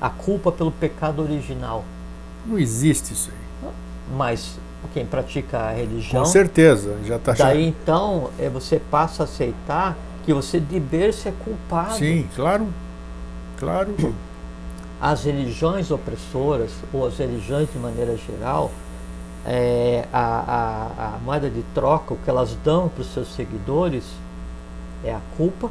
a 0.00 0.10
culpa 0.10 0.50
pelo 0.50 0.72
pecado 0.72 1.22
original. 1.22 1.84
Não 2.44 2.58
existe 2.58 3.12
isso 3.12 3.30
aí. 3.30 3.70
Mas 4.16 4.58
quem 4.92 5.06
pratica 5.06 5.58
a 5.58 5.72
religião. 5.72 6.24
Com 6.24 6.30
certeza, 6.30 6.96
já 7.04 7.16
está 7.16 7.32
Daí 7.32 7.66
então 7.66 8.30
é, 8.38 8.48
você 8.48 8.80
passa 8.90 9.22
a 9.22 9.24
aceitar 9.24 9.96
que 10.24 10.34
você 10.34 10.58
de 10.58 10.80
berço 10.80 11.28
é 11.28 11.32
culpado. 11.32 11.94
Sim, 11.94 12.28
claro. 12.34 12.66
Claro. 13.58 13.94
As 15.00 15.24
religiões 15.24 15.90
opressoras, 15.90 16.72
ou 16.92 17.06
as 17.06 17.18
religiões 17.18 17.70
de 17.72 17.78
maneira 17.78 18.16
geral, 18.16 18.72
é, 19.46 20.04
a, 20.12 20.18
a, 20.18 21.14
a, 21.14 21.18
moeda 21.24 21.48
de 21.48 21.62
troca, 21.72 22.14
o 22.14 22.16
que 22.16 22.28
elas 22.28 22.56
dão 22.64 22.88
para 22.88 23.02
os 23.02 23.12
seus 23.14 23.28
seguidores 23.28 24.04
é 25.04 25.14
a 25.14 25.20
culpa, 25.36 25.70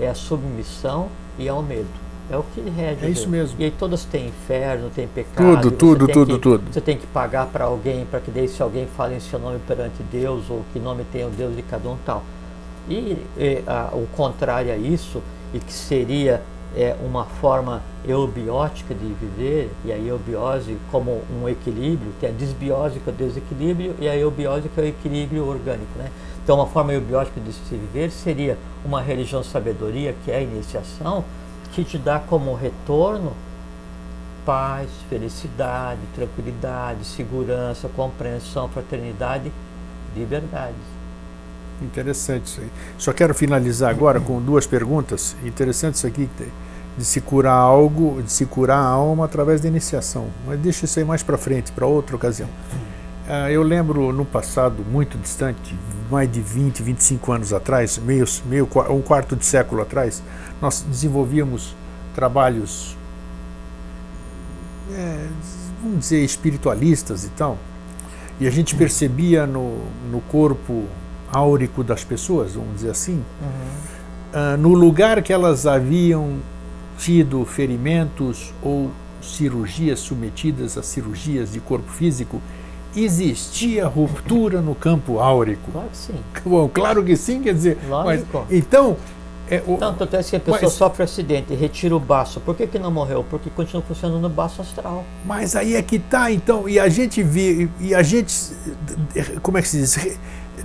é 0.00 0.08
a 0.08 0.14
submissão 0.14 1.08
e 1.38 1.46
é 1.46 1.52
o 1.52 1.62
medo. 1.62 1.86
É 2.30 2.36
o 2.36 2.42
que 2.42 2.60
rege. 2.60 3.06
É 3.06 3.08
isso 3.08 3.28
mesmo. 3.28 3.58
E 3.58 3.64
aí 3.64 3.70
todas 3.70 4.04
têm 4.04 4.26
inferno, 4.26 4.90
têm 4.90 5.06
pecado. 5.06 5.70
Tudo, 5.70 5.70
tudo, 5.70 6.08
tudo, 6.08 6.34
que, 6.34 6.38
tudo. 6.40 6.72
Você 6.72 6.80
tem 6.80 6.98
que 6.98 7.06
pagar 7.06 7.46
para 7.46 7.64
alguém, 7.64 8.04
para 8.04 8.20
que 8.20 8.30
daí 8.30 8.46
se 8.48 8.62
alguém 8.62 8.86
fale 8.86 9.14
em 9.14 9.20
seu 9.20 9.38
nome 9.38 9.58
perante 9.66 10.02
Deus, 10.12 10.50
ou 10.50 10.62
que 10.72 10.78
nome 10.78 11.04
tem 11.10 11.24
o 11.24 11.30
Deus 11.30 11.56
de 11.56 11.62
cada 11.62 11.88
um 11.88 11.96
tal. 12.04 12.22
E, 12.88 13.16
e 13.38 13.62
a, 13.66 13.90
o 13.92 14.06
contrário 14.14 14.72
a 14.72 14.76
isso, 14.76 15.22
e 15.54 15.58
que 15.58 15.72
seria 15.72 16.42
é 16.76 16.94
uma 17.02 17.24
forma 17.24 17.82
eubiótica 18.06 18.94
de 18.94 19.06
viver, 19.14 19.70
e 19.84 19.92
a 19.92 19.98
eubiose 19.98 20.76
como 20.90 21.22
um 21.30 21.48
equilíbrio, 21.48 22.12
tem 22.20 22.30
a 22.30 22.32
desbiose 22.32 23.00
que 23.00 23.08
é 23.08 23.12
o 23.12 23.16
desequilíbrio, 23.16 23.94
e 23.98 24.08
a 24.08 24.16
eubiose 24.16 24.68
que 24.68 24.80
é 24.80 24.84
o 24.84 24.86
equilíbrio 24.86 25.46
orgânico. 25.46 25.98
Né? 25.98 26.10
Então, 26.42 26.56
uma 26.56 26.66
forma 26.66 26.92
eubiótica 26.92 27.40
de 27.40 27.52
se 27.52 27.76
viver 27.76 28.10
seria 28.10 28.56
uma 28.84 29.00
religião 29.00 29.42
sabedoria, 29.42 30.14
que 30.24 30.30
é 30.30 30.36
a 30.36 30.40
iniciação, 30.40 31.24
que 31.72 31.84
te 31.84 31.98
dá 31.98 32.18
como 32.18 32.54
retorno 32.54 33.32
paz, 34.48 34.88
felicidade, 35.10 36.00
tranquilidade, 36.14 37.04
segurança, 37.04 37.86
compreensão, 37.94 38.66
fraternidade, 38.66 39.52
liberdade. 40.16 40.74
Interessante 41.80 42.46
isso 42.46 42.60
aí. 42.60 42.68
Só 42.98 43.12
quero 43.12 43.34
finalizar 43.34 43.90
agora 43.90 44.20
com 44.20 44.40
duas 44.40 44.66
perguntas. 44.66 45.36
Interessante 45.44 45.94
isso 45.94 46.06
aqui 46.06 46.28
de 46.96 47.04
se 47.04 47.20
curar 47.20 47.54
algo, 47.54 48.20
de 48.22 48.32
se 48.32 48.44
curar 48.44 48.78
a 48.78 48.86
alma 48.86 49.24
através 49.24 49.60
da 49.60 49.68
iniciação. 49.68 50.28
Mas 50.46 50.58
deixa 50.58 50.84
isso 50.84 50.98
aí 50.98 51.04
mais 51.04 51.22
para 51.22 51.38
frente, 51.38 51.70
para 51.70 51.86
outra 51.86 52.16
ocasião. 52.16 52.48
Uh, 53.28 53.50
eu 53.50 53.62
lembro 53.62 54.12
no 54.12 54.24
passado 54.24 54.82
muito 54.90 55.16
distante, 55.18 55.76
mais 56.10 56.30
de 56.30 56.40
20, 56.40 56.82
25 56.82 57.32
anos 57.32 57.52
atrás, 57.52 57.98
meio, 57.98 58.24
meio 58.46 58.68
um 58.90 59.02
quarto 59.02 59.36
de 59.36 59.44
século 59.44 59.82
atrás, 59.82 60.22
nós 60.62 60.80
desenvolvíamos 60.80 61.76
trabalhos, 62.14 62.96
é, 64.92 65.26
vamos 65.82 65.98
dizer, 66.00 66.24
espiritualistas 66.24 67.24
e 67.24 67.28
tal. 67.28 67.58
E 68.40 68.46
a 68.46 68.50
gente 68.50 68.74
percebia 68.74 69.46
no, 69.46 69.78
no 70.10 70.20
corpo 70.22 70.86
áurico 71.32 71.84
das 71.84 72.04
pessoas, 72.04 72.54
vamos 72.54 72.76
dizer 72.76 72.90
assim, 72.90 73.22
uhum. 73.42 74.54
uh, 74.54 74.56
no 74.56 74.74
lugar 74.74 75.22
que 75.22 75.32
elas 75.32 75.66
haviam 75.66 76.36
tido 76.98 77.44
ferimentos 77.44 78.52
ou 78.62 78.90
cirurgias 79.22 80.00
submetidas 80.00 80.76
a 80.76 80.82
cirurgias 80.82 81.52
de 81.52 81.60
corpo 81.60 81.90
físico, 81.90 82.40
existia 82.96 83.86
ruptura 83.86 84.60
no 84.60 84.74
campo 84.74 85.20
áurico. 85.20 85.70
Claro 85.70 85.88
que 85.90 85.96
sim. 85.96 86.14
Bom, 86.44 86.68
claro 86.68 87.04
que 87.04 87.16
sim, 87.16 87.42
quer 87.42 87.54
dizer. 87.54 87.78
Lógico. 87.88 88.46
Mas, 88.48 88.58
então. 88.58 88.96
É, 89.50 89.62
o, 89.66 89.78
Tanto 89.78 90.04
até 90.04 90.20
se 90.20 90.36
a 90.36 90.40
pessoa 90.40 90.60
mas, 90.64 90.72
sofre 90.74 91.04
acidente 91.04 91.54
retira 91.54 91.96
o 91.96 91.98
baço, 91.98 92.38
por 92.38 92.54
que, 92.54 92.66
que 92.66 92.78
não 92.78 92.90
morreu? 92.90 93.24
Porque 93.30 93.48
continua 93.48 93.82
funcionando 93.82 94.20
no 94.20 94.28
baço 94.28 94.60
astral. 94.60 95.06
Mas 95.24 95.56
aí 95.56 95.74
é 95.74 95.80
que 95.80 95.98
tá, 95.98 96.30
então, 96.30 96.68
e 96.68 96.78
a 96.78 96.86
gente 96.90 97.22
vê, 97.22 97.66
e 97.80 97.94
a 97.94 98.02
gente, 98.02 98.30
como 99.40 99.56
é 99.56 99.62
que 99.62 99.68
se 99.68 99.78
diz? 99.78 100.18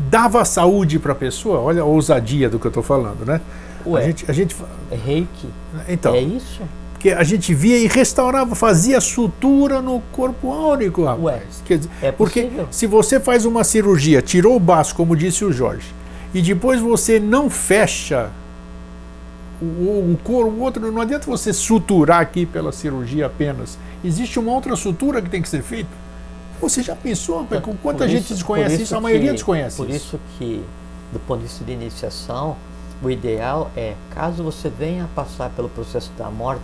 Dava 0.09 0.43
saúde 0.45 0.99
para 0.99 1.11
a 1.11 1.15
pessoa, 1.15 1.59
olha 1.59 1.81
a 1.81 1.85
ousadia 1.85 2.49
do 2.49 2.59
que 2.59 2.65
eu 2.65 2.69
estou 2.69 2.83
falando, 2.83 3.25
né? 3.25 3.41
Ué, 3.85 4.01
a 4.01 4.05
gente, 4.05 4.25
a 4.29 4.33
gente, 4.33 4.55
é 4.91 4.95
reiki? 4.95 5.47
Então, 5.87 6.13
é 6.13 6.21
isso? 6.21 6.61
Porque 6.93 7.11
a 7.11 7.23
gente 7.23 7.53
via 7.53 7.77
e 7.77 7.87
restaurava, 7.87 8.55
fazia 8.55 9.01
sutura 9.01 9.81
no 9.81 10.01
corpo 10.11 10.51
áurico, 10.51 11.03
rapaz. 11.03 11.23
Ué, 11.23 11.41
Quer 11.65 11.77
dizer, 11.79 11.89
é 12.01 12.11
porque 12.11 12.49
se 12.71 12.87
você 12.87 13.19
faz 13.19 13.45
uma 13.45 13.63
cirurgia, 13.63 14.21
tirou 14.21 14.55
o 14.55 14.59
baço, 14.59 14.95
como 14.95 15.15
disse 15.15 15.43
o 15.43 15.51
Jorge, 15.51 15.87
e 16.33 16.41
depois 16.41 16.79
você 16.79 17.19
não 17.19 17.49
fecha 17.49 18.31
um 19.61 20.15
couro, 20.23 20.49
o 20.49 20.61
outro. 20.61 20.91
Não 20.91 21.01
adianta 21.01 21.25
você 21.25 21.53
suturar 21.53 22.21
aqui 22.21 22.45
pela 22.45 22.71
cirurgia 22.71 23.25
apenas. 23.25 23.77
Existe 24.03 24.39
uma 24.39 24.51
outra 24.51 24.75
sutura 24.75 25.21
que 25.21 25.29
tem 25.29 25.41
que 25.41 25.49
ser 25.49 25.61
feita. 25.61 25.89
Você 26.69 26.81
já 26.81 26.95
pensou? 26.95 27.45
É, 27.51 27.61
quanta 27.81 28.07
gente 28.07 28.23
isso, 28.23 28.33
desconhece 28.35 28.75
isso? 28.75 28.83
isso? 28.83 28.95
A 28.95 29.01
maioria 29.01 29.27
que, 29.27 29.33
desconhece 29.33 29.77
Por 29.77 29.89
isso. 29.89 30.15
isso 30.15 30.19
que, 30.37 30.63
do 31.11 31.19
ponto 31.19 31.39
de 31.39 31.47
vista 31.47 31.63
de 31.63 31.71
iniciação, 31.73 32.55
o 33.01 33.09
ideal 33.09 33.69
é, 33.75 33.95
caso 34.11 34.43
você 34.43 34.69
venha 34.69 35.09
passar 35.13 35.49
pelo 35.49 35.67
processo 35.67 36.11
da 36.17 36.29
morte, 36.29 36.61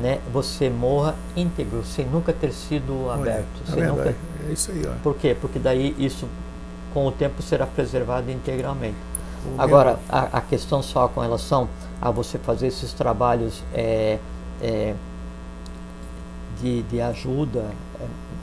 né, 0.00 0.20
você 0.32 0.70
morra 0.70 1.16
íntegro, 1.36 1.84
sem 1.84 2.06
nunca 2.06 2.32
ter 2.32 2.52
sido 2.52 3.10
aberto. 3.10 3.46
Olha, 3.66 3.74
sem 3.74 3.82
é 3.82 3.86
nunca... 3.88 4.14
É 4.48 4.52
isso 4.52 4.70
aí. 4.70 4.86
Ó. 4.86 4.92
Por 5.02 5.16
quê? 5.16 5.36
Porque 5.38 5.58
daí 5.58 5.94
isso, 5.98 6.28
com 6.94 7.06
o 7.06 7.10
tempo, 7.10 7.42
será 7.42 7.66
preservado 7.66 8.30
integralmente. 8.30 8.96
O 9.44 9.60
Agora, 9.60 9.98
a, 10.08 10.38
a, 10.38 10.40
questão 10.40 10.82
só 10.82 11.08
com 11.08 11.20
relação 11.20 11.68
a 12.00 12.10
você 12.10 12.38
fazer 12.38 12.68
esses 12.68 12.92
trabalhos 12.92 13.62
é, 13.74 14.18
é, 14.62 14.94
de, 16.60 16.82
de 16.82 17.00
ajuda 17.00 17.60
é, 17.60 17.87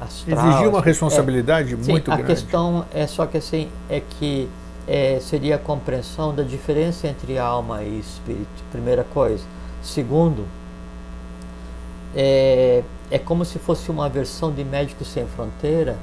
astral... 0.02 0.50
Exigir 0.50 0.70
uma 0.70 0.82
responsabilidade 0.82 1.74
é, 1.74 1.76
muito 1.76 1.86
sim, 1.86 2.02
grande. 2.02 2.22
A 2.22 2.26
questão 2.26 2.86
é 2.94 3.08
só 3.08 3.26
que 3.26 3.38
assim, 3.38 3.70
é 3.90 4.02
que 4.02 4.50
é, 4.88 5.20
seria 5.20 5.56
a 5.56 5.60
compreensão 5.60 6.34
da 6.34 6.44
diferença 6.44 7.08
entre 7.08 7.38
alma 7.38 7.84
e 7.84 8.00
espírito, 8.00 8.64
primeira 8.72 9.04
coisa. 9.04 9.44
Segundo, 9.82 10.46
é, 12.16 12.84
é 13.12 13.20
como 13.20 13.44
se 13.46 13.60
fosse 13.60 13.90
uma 13.92 14.10
versão 14.10 14.52
de 14.52 14.64
Médicos 14.64 15.08
Sem 15.08 15.26
Fronteira, 15.28 15.98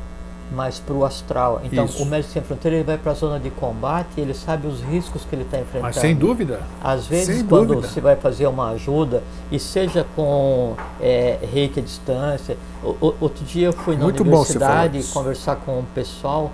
mas 0.55 0.79
para 0.79 0.95
o 0.95 1.05
astral. 1.05 1.61
Então, 1.65 1.85
Isso. 1.85 2.03
o 2.03 2.07
Médico 2.07 2.33
Sem 2.33 2.43
Fronteira 2.43 2.77
ele 2.77 2.85
vai 2.85 2.99
para 2.99 3.13
a 3.13 3.15
zona 3.15 3.41
de 3.41 3.51
combate 3.51 4.09
e 4.17 4.21
ele 4.21 4.35
sabe 4.35 4.67
os 4.67 4.81
riscos 4.83 5.25
que 5.25 5.35
ele 5.35 5.43
está 5.43 5.59
enfrentando. 5.59 5.85
Mas 5.85 5.97
sem 5.97 6.15
dúvida. 6.15 6.61
Às 6.83 7.07
vezes, 7.07 7.37
sem 7.37 7.47
quando 7.47 7.69
dúvida. 7.69 7.89
você 7.89 8.01
vai 8.01 8.17
fazer 8.17 8.47
uma 8.47 8.71
ajuda, 8.71 9.23
e 9.51 9.59
seja 9.59 10.07
com 10.15 10.75
é, 11.01 11.39
reiki 11.53 11.81
à 11.81 11.83
distância. 11.83 12.57
O, 12.83 13.15
outro 13.21 13.45
dia 13.45 13.67
eu 13.67 13.73
fui 13.73 13.97
na 13.97 14.05
Muito 14.05 14.23
universidade 14.23 15.03
conversar 15.13 15.57
com 15.57 15.81
o 15.81 15.85
pessoal. 15.95 16.51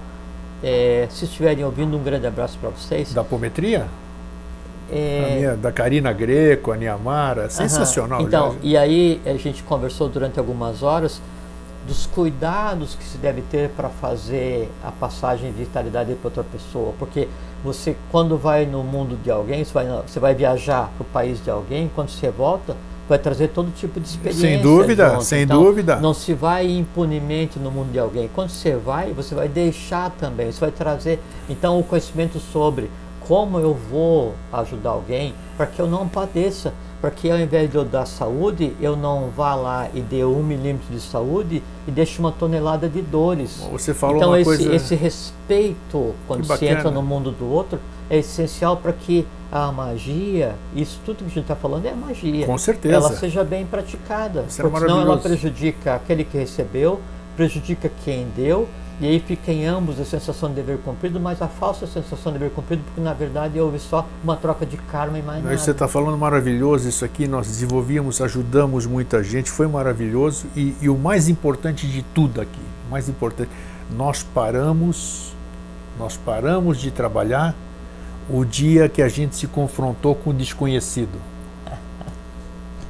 É, 0.63 1.07
se 1.11 1.25
estiverem 1.25 1.65
ouvindo, 1.65 1.97
um 1.97 2.03
grande 2.03 2.27
abraço 2.27 2.59
para 2.59 2.71
vocês. 2.71 3.15
Da 3.15 3.21
apometria? 3.21 3.87
É... 4.91 5.37
Minha, 5.37 5.57
da 5.57 5.71
Karina 5.71 6.13
Greco, 6.13 6.73
a 6.73 6.77
Niamara, 6.77 7.51
sensacional. 7.51 8.23
Então, 8.23 8.53
já. 8.53 8.59
e 8.63 8.77
aí 8.77 9.21
a 9.27 9.35
gente 9.35 9.63
conversou 9.63 10.09
durante 10.09 10.39
algumas 10.39 10.83
horas 10.83 11.21
dos 11.89 12.07
cuidados 12.07 12.95
que 12.95 13.03
se 13.03 13.17
deve 13.17 13.41
ter 13.41 13.71
para 13.71 13.89
fazer 13.89 14.71
a 14.85 14.93
passagem 14.93 15.51
de 15.51 15.65
vitalidade 15.65 16.15
para 16.15 16.29
outra 16.29 16.45
pessoa, 16.45 16.93
porque 16.99 17.27
você 17.65 17.97
quando 18.13 18.37
vai 18.37 18.67
no 18.67 18.85
mundo 18.85 19.17
de 19.17 19.31
alguém, 19.31 19.65
você 19.65 19.73
vai, 19.73 19.87
você 20.07 20.21
vai 20.21 20.35
viajar 20.35 20.93
para 20.97 21.03
o 21.03 21.07
país 21.07 21.43
de 21.43 21.51
alguém, 21.51 21.91
quando 21.95 22.11
você 22.11 22.31
volta, 22.31 22.77
vai 23.09 23.19
trazer 23.19 23.49
todo 23.49 23.75
tipo 23.75 23.99
de 23.99 24.07
experiência. 24.07 24.49
Sem 24.49 24.61
dúvida, 24.61 25.11
junto. 25.11 25.25
sem 25.25 25.43
então, 25.43 25.63
dúvida. 25.63 25.97
Não 25.97 26.13
se 26.13 26.35
vai 26.35 26.71
impunemente 26.71 27.59
no 27.59 27.71
mundo 27.71 27.91
de 27.91 27.99
alguém. 27.99 28.29
Quando 28.35 28.51
você 28.51 28.77
vai, 28.77 29.13
você 29.13 29.35
vai 29.35 29.49
deixar 29.49 30.11
também, 30.11 30.53
você 30.53 30.61
vai 30.61 30.71
trazer 30.71 31.19
então 31.49 31.81
o 31.81 31.83
conhecimento 31.83 32.39
sobre 32.39 32.91
como 33.21 33.59
eu 33.59 33.75
vou 33.75 34.35
ajudar 34.53 34.91
alguém 34.91 35.35
para 35.57 35.67
que 35.67 35.81
eu 35.81 35.87
não 35.87 36.07
padeça, 36.07 36.73
para 37.01 37.11
que 37.11 37.31
ao 37.31 37.39
invés 37.39 37.71
de 37.71 37.77
eu 37.77 37.85
dar 37.85 38.07
saúde, 38.07 38.75
eu 38.81 38.97
não 38.97 39.31
vá 39.31 39.55
lá 39.55 39.89
e 39.95 40.01
dê 40.01 40.25
um 40.25 40.43
milímetro 40.43 40.93
de 40.93 41.01
saúde 41.01 41.63
e 41.87 41.91
deixe 41.91 42.19
uma 42.19 42.33
tonelada 42.33 42.89
de 42.89 43.01
dores. 43.01 43.63
Você 43.71 43.95
falou 43.95 44.17
então 44.17 44.31
uma 44.31 44.41
esse, 44.41 44.45
coisa... 44.45 44.75
esse 44.75 44.95
respeito 44.95 46.15
quando 46.27 46.45
se 46.45 46.67
entra 46.67 46.91
no 46.91 47.03
mundo 47.03 47.31
do 47.31 47.49
outro 47.49 47.79
é 48.11 48.19
essencial 48.19 48.77
para 48.77 48.93
que 48.93 49.27
a 49.51 49.71
magia, 49.71 50.55
isso 50.75 51.01
tudo 51.05 51.19
que 51.19 51.25
a 51.25 51.29
gente 51.29 51.41
está 51.41 51.57
falando 51.57 51.87
é 51.87 51.95
magia. 51.95 52.47
Com 52.47 52.59
certeza. 52.59 52.95
Ela 52.95 53.13
seja 53.13 53.45
bem 53.45 53.65
praticada, 53.65 54.45
isso 54.49 54.61
é 54.61 54.65
porque 54.65 54.77
é 54.77 54.81
senão 54.81 55.01
ela 55.01 55.19
prejudica 55.19 55.95
aquele 55.95 56.25
que 56.25 56.37
recebeu, 56.37 57.01
prejudica 57.37 57.91
quem 58.05 58.27
deu 58.37 58.69
e 59.01 59.07
aí 59.07 59.21
fica 59.21 59.53
em 59.53 59.65
ambos 59.65 60.01
a 60.01 60.05
sensação 60.05 60.49
de 60.49 60.57
dever 60.57 60.79
cumprido, 60.79 61.21
mas 61.21 61.41
a 61.41 61.47
falsa 61.47 61.87
sensação 61.87 62.33
de 62.33 62.39
dever 62.39 62.53
cumprido, 62.53 62.83
porque 62.85 63.01
na 63.01 63.13
verdade 63.15 63.61
houve 63.61 63.79
só 63.79 64.07
uma 64.25 64.37
troca 64.37 64.67
de 64.67 64.77
karma 64.77 65.19
e 65.19 65.23
mais 65.23 65.43
nada. 65.43 65.57
Você 65.57 65.71
está 65.71 65.87
falando 65.87 66.19
maravilhoso 66.19 66.89
isso 66.89 67.05
aqui, 67.05 67.29
nós 67.29 67.47
desenvolvíamos, 67.47 68.21
ajudamos 68.21 68.87
muita 68.87 69.23
gente, 69.23 69.51
foi 69.51 69.69
maravilhoso. 69.69 70.47
E, 70.57 70.75
e, 70.83 70.89
o 70.89 70.99
mais 70.99 71.29
importante 71.29 71.87
de 71.87 72.03
tudo 72.03 72.41
aqui, 72.41 72.61
o 72.89 72.91
mais 72.91 73.09
importante, 73.09 73.51
nós 73.97 74.25
paramos, 74.25 75.33
nós 75.97 76.17
paramos 76.17 76.79
de 76.79 76.91
trabalhar 76.91 77.55
o 78.29 78.45
dia 78.45 78.89
que 78.89 79.01
a 79.01 79.09
gente 79.09 79.37
se 79.37 79.47
confrontou 79.47 80.15
com 80.15 80.31
o 80.31 80.35
desconhecido 80.35 81.19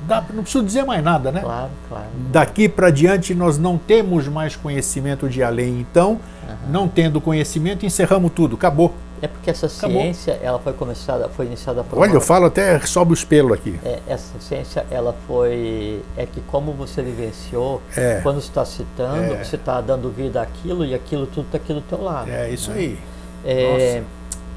dá, 0.08 0.24
não 0.32 0.42
preciso 0.42 0.64
dizer 0.64 0.84
mais 0.84 1.04
nada, 1.04 1.30
né? 1.30 1.40
Claro, 1.40 1.70
claro. 1.88 2.06
Daqui 2.32 2.68
para 2.68 2.90
diante 2.90 3.34
nós 3.34 3.58
não 3.58 3.76
temos 3.76 4.26
mais 4.26 4.56
conhecimento 4.56 5.28
de 5.28 5.42
além. 5.42 5.80
Então, 5.80 6.12
uhum. 6.12 6.56
não 6.70 6.88
tendo 6.88 7.20
conhecimento, 7.20 7.84
encerramos 7.84 8.32
tudo, 8.34 8.56
acabou. 8.56 8.94
É 9.20 9.26
porque 9.26 9.50
essa 9.50 9.68
ciência, 9.68 10.32
acabou. 10.32 10.48
ela 10.48 10.58
foi 10.60 10.72
começada, 10.72 11.28
foi 11.28 11.46
iniciada 11.46 11.82
por 11.82 11.98
Olha, 11.98 12.10
uma... 12.10 12.16
eu 12.16 12.20
falo 12.20 12.46
até 12.46 12.78
sobe 12.80 13.12
os 13.12 13.24
pelos 13.24 13.52
aqui. 13.52 13.78
É, 13.84 13.98
essa 14.06 14.38
ciência, 14.40 14.86
ela 14.90 15.14
foi, 15.26 16.02
é 16.16 16.24
que 16.24 16.40
como 16.42 16.72
você 16.72 17.02
vivenciou, 17.02 17.82
é. 17.96 18.20
quando 18.22 18.38
está 18.38 18.64
citando, 18.64 19.34
é. 19.34 19.44
você 19.44 19.56
está 19.56 19.80
dando 19.80 20.10
vida 20.10 20.40
àquilo 20.40 20.84
e 20.84 20.94
aquilo 20.94 21.26
tudo 21.26 21.46
está 21.46 21.58
aqui 21.58 21.74
do 21.74 21.82
teu 21.82 22.02
lado. 22.02 22.30
É 22.30 22.48
isso 22.50 22.70
né? 22.70 22.78
aí. 22.78 22.98
É, 23.44 24.02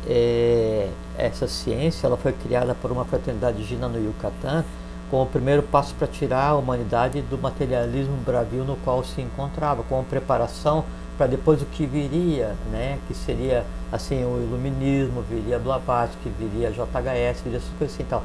é, 0.07 0.87
essa 1.17 1.47
ciência, 1.47 2.07
ela 2.07 2.17
foi 2.17 2.31
criada 2.31 2.75
por 2.75 2.91
uma 2.91 3.05
fraternidade 3.05 3.63
gina 3.63 3.87
no 3.87 3.97
Yucatán, 3.97 4.63
como 5.11 5.23
o 5.23 5.25
primeiro 5.25 5.61
passo 5.61 5.93
para 5.95 6.07
tirar 6.07 6.47
a 6.47 6.55
humanidade 6.55 7.21
do 7.23 7.37
materialismo 7.37 8.15
bravio 8.25 8.63
no 8.63 8.77
qual 8.77 9.03
se 9.03 9.21
encontrava, 9.21 9.83
como 9.83 10.05
preparação 10.05 10.85
para 11.17 11.27
depois 11.27 11.61
o 11.61 11.65
que 11.65 11.85
viria, 11.85 12.55
né, 12.71 12.97
que 13.07 13.13
seria 13.13 13.65
assim 13.91 14.23
o 14.23 14.41
iluminismo, 14.41 15.21
viria 15.21 15.59
Blavatsky, 15.59 16.31
viria 16.39 16.71
JHS, 16.71 17.41
viria 17.41 17.57
essas 17.57 17.69
coisas 17.77 17.93
assim 17.93 18.03
e 18.03 18.05
tal. 18.05 18.23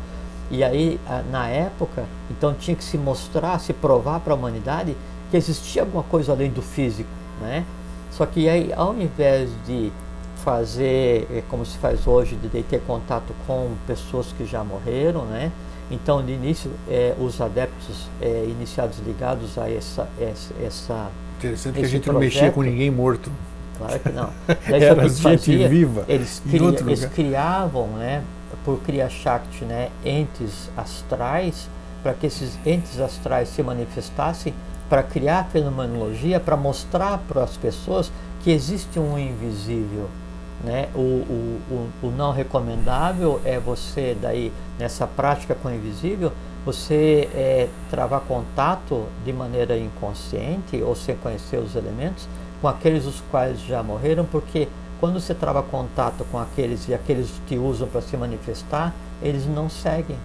E 0.49 0.63
aí, 0.63 1.01
na 1.29 1.49
época, 1.49 2.05
então 2.31 2.55
tinha 2.55 2.77
que 2.77 2.85
se 2.85 2.97
mostrar, 2.97 3.59
se 3.59 3.73
provar 3.73 4.21
para 4.21 4.33
a 4.33 4.37
humanidade 4.37 4.97
que 5.29 5.37
existia 5.37 5.83
alguma 5.83 6.05
coisa 6.05 6.33
além 6.33 6.51
do 6.51 6.63
físico, 6.63 7.11
né? 7.41 7.65
Só 8.13 8.25
que 8.25 8.49
aí, 8.49 8.73
ao 8.73 8.95
invés 8.95 9.51
de 9.67 9.93
fazer 10.37 11.27
eh, 11.33 11.43
como 11.51 11.67
se 11.67 11.77
faz 11.79 12.07
hoje, 12.07 12.37
de 12.37 12.49
ter 12.63 12.81
contato 12.83 13.35
com 13.45 13.73
pessoas 13.89 14.33
que 14.33 14.47
já 14.47 14.63
morreram, 14.63 15.25
né? 15.25 15.51
Então, 15.91 16.25
de 16.25 16.33
início, 16.33 16.71
é, 16.89 17.15
os 17.19 17.41
adeptos 17.41 18.09
é, 18.21 18.45
iniciados 18.49 18.99
ligados 19.07 19.57
a 19.57 19.71
essa. 19.71 20.09
essa, 20.21 20.55
essa 20.63 21.11
Interessante 21.39 21.75
que 21.79 21.85
a 21.85 21.89
gente 21.89 22.05
projeto, 22.05 22.13
não 22.13 22.21
mexia 22.21 22.51
com 22.51 22.63
ninguém 22.63 22.91
morto. 22.91 23.31
Claro 23.79 24.01
que 24.01 24.09
não. 24.09 24.31
Era 24.67 25.09
gente 25.09 25.21
fazia, 25.21 25.69
viva. 25.69 26.05
Eles, 26.09 26.43
cria, 26.49 26.69
eles 26.69 27.05
criavam, 27.05 27.89
né, 27.89 28.25
por 28.65 28.81
Kriya 28.81 29.09
Shakti, 29.09 29.65
né, 29.65 29.91
entes 30.05 30.71
astrais, 30.77 31.69
para 32.03 32.15
que 32.15 32.27
esses 32.27 32.59
entes 32.65 32.99
astrais 32.99 33.49
se 33.49 33.63
manifestassem, 33.63 34.55
para 34.89 35.03
criar 35.03 35.49
fenomenologia, 35.53 36.41
para 36.41 36.57
mostrar 36.57 37.19
para 37.29 37.45
as 37.45 37.57
pessoas 37.57 38.11
que 38.43 38.51
existe 38.51 38.99
um 38.99 39.19
invisível 39.19 40.09
né? 40.65 40.89
O, 40.95 41.01
o, 41.01 41.61
o, 41.71 42.07
o, 42.07 42.11
não 42.11 42.33
recomendável 42.33 43.41
é 43.45 43.59
você, 43.59 44.17
daí, 44.21 44.53
nessa 44.79 45.07
prática 45.07 45.55
com 45.55 45.69
o 45.69 45.75
invisível, 45.75 46.33
você 46.65 47.29
é, 47.35 47.69
travar 47.91 48.21
contato 48.23 49.07
de 49.25 49.33
maneira 49.33 49.79
inconsciente 49.79 50.83
ou 50.83 50.95
sem 50.95 51.17
conhecer 51.17 51.59
os 51.59 51.77
elementos 51.77 52.27
com 52.61 52.69
aqueles 52.69 53.05
os 53.05 53.23
quais 53.31 53.61
já 53.61 53.83
morreram, 53.83 54.25
porque 54.25 54.69
quando 54.99 55.21
você 55.21 55.35
trava 55.35 55.63
contato 55.63 56.25
com 56.31 56.39
aqueles 56.39 56.89
e 56.89 56.95
aqueles 56.95 57.31
que 57.47 57.57
usam 57.59 57.87
para 57.87 58.01
se 58.01 58.17
manifestar, 58.17 58.95
eles 59.23 59.47
não 59.47 59.69
seguem. 59.69 60.17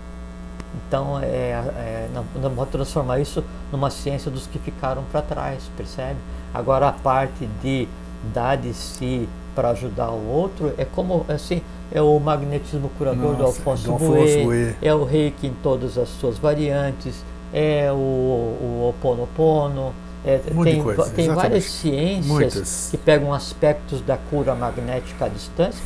Então, 0.88 1.20
é, 1.20 1.52
é, 1.52 2.10
não, 2.14 2.26
não 2.42 2.56
pode 2.56 2.72
transformar 2.72 3.20
isso 3.20 3.44
numa 3.72 3.90
ciência 3.90 4.32
dos 4.32 4.48
que 4.48 4.58
ficaram 4.58 5.04
para 5.12 5.22
trás, 5.22 5.70
percebe? 5.76 6.18
Agora, 6.54 6.88
a 6.88 6.94
parte 6.94 7.48
de 7.62 7.88
dar 8.34 8.58
de 8.58 8.74
si 8.74 9.28
para 9.56 9.70
ajudar 9.72 10.12
o 10.12 10.28
outro, 10.30 10.74
é 10.78 10.86
como 10.86 11.26
assim, 11.28 11.62
é 11.92 12.02
o 12.02 12.20
magnetismo 12.20 12.90
curador 12.98 13.32
Nossa, 13.32 13.38
do 13.38 13.46
Alfonso, 13.46 13.84
do 13.84 13.92
Alfonso 13.94 14.40
Bouet, 14.44 14.76
é 14.82 14.94
o 14.94 15.04
reiki 15.04 15.48
em 15.48 15.54
todas 15.62 15.98
as 15.98 16.08
suas 16.08 16.38
variantes, 16.38 17.24
é 17.54 17.92
o, 17.92 17.96
o 17.96 18.90
Oponopono, 18.90 19.94
é, 20.24 20.38
tem, 20.38 20.84
coisa, 20.84 21.10
tem 21.10 21.30
várias 21.30 21.64
ciências 21.66 22.28
Muitas. 22.28 22.88
que 22.92 22.98
pegam 22.98 23.34
aspectos 23.34 24.02
da 24.02 24.18
cura 24.18 24.54
magnética 24.54 25.26
à 25.26 25.28
distância. 25.28 25.84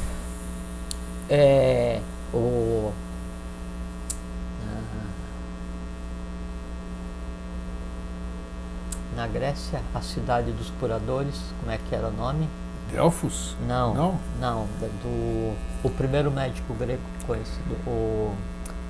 É, 1.30 2.00
o, 2.34 2.92
na 9.16 9.28
Grécia, 9.28 9.82
a 9.94 10.02
cidade 10.02 10.52
dos 10.52 10.70
curadores, 10.80 11.36
como 11.60 11.72
é 11.72 11.78
que 11.78 11.96
era 11.96 12.08
o 12.08 12.12
nome? 12.12 12.50
Delfos? 12.92 13.56
Não, 13.68 13.94
não, 13.94 14.20
não, 14.40 14.68
do 15.02 15.56
o 15.84 15.90
primeiro 15.90 16.32
médico 16.32 16.74
grego 16.74 17.02
conhecido, 17.26 17.76
o 17.88 18.34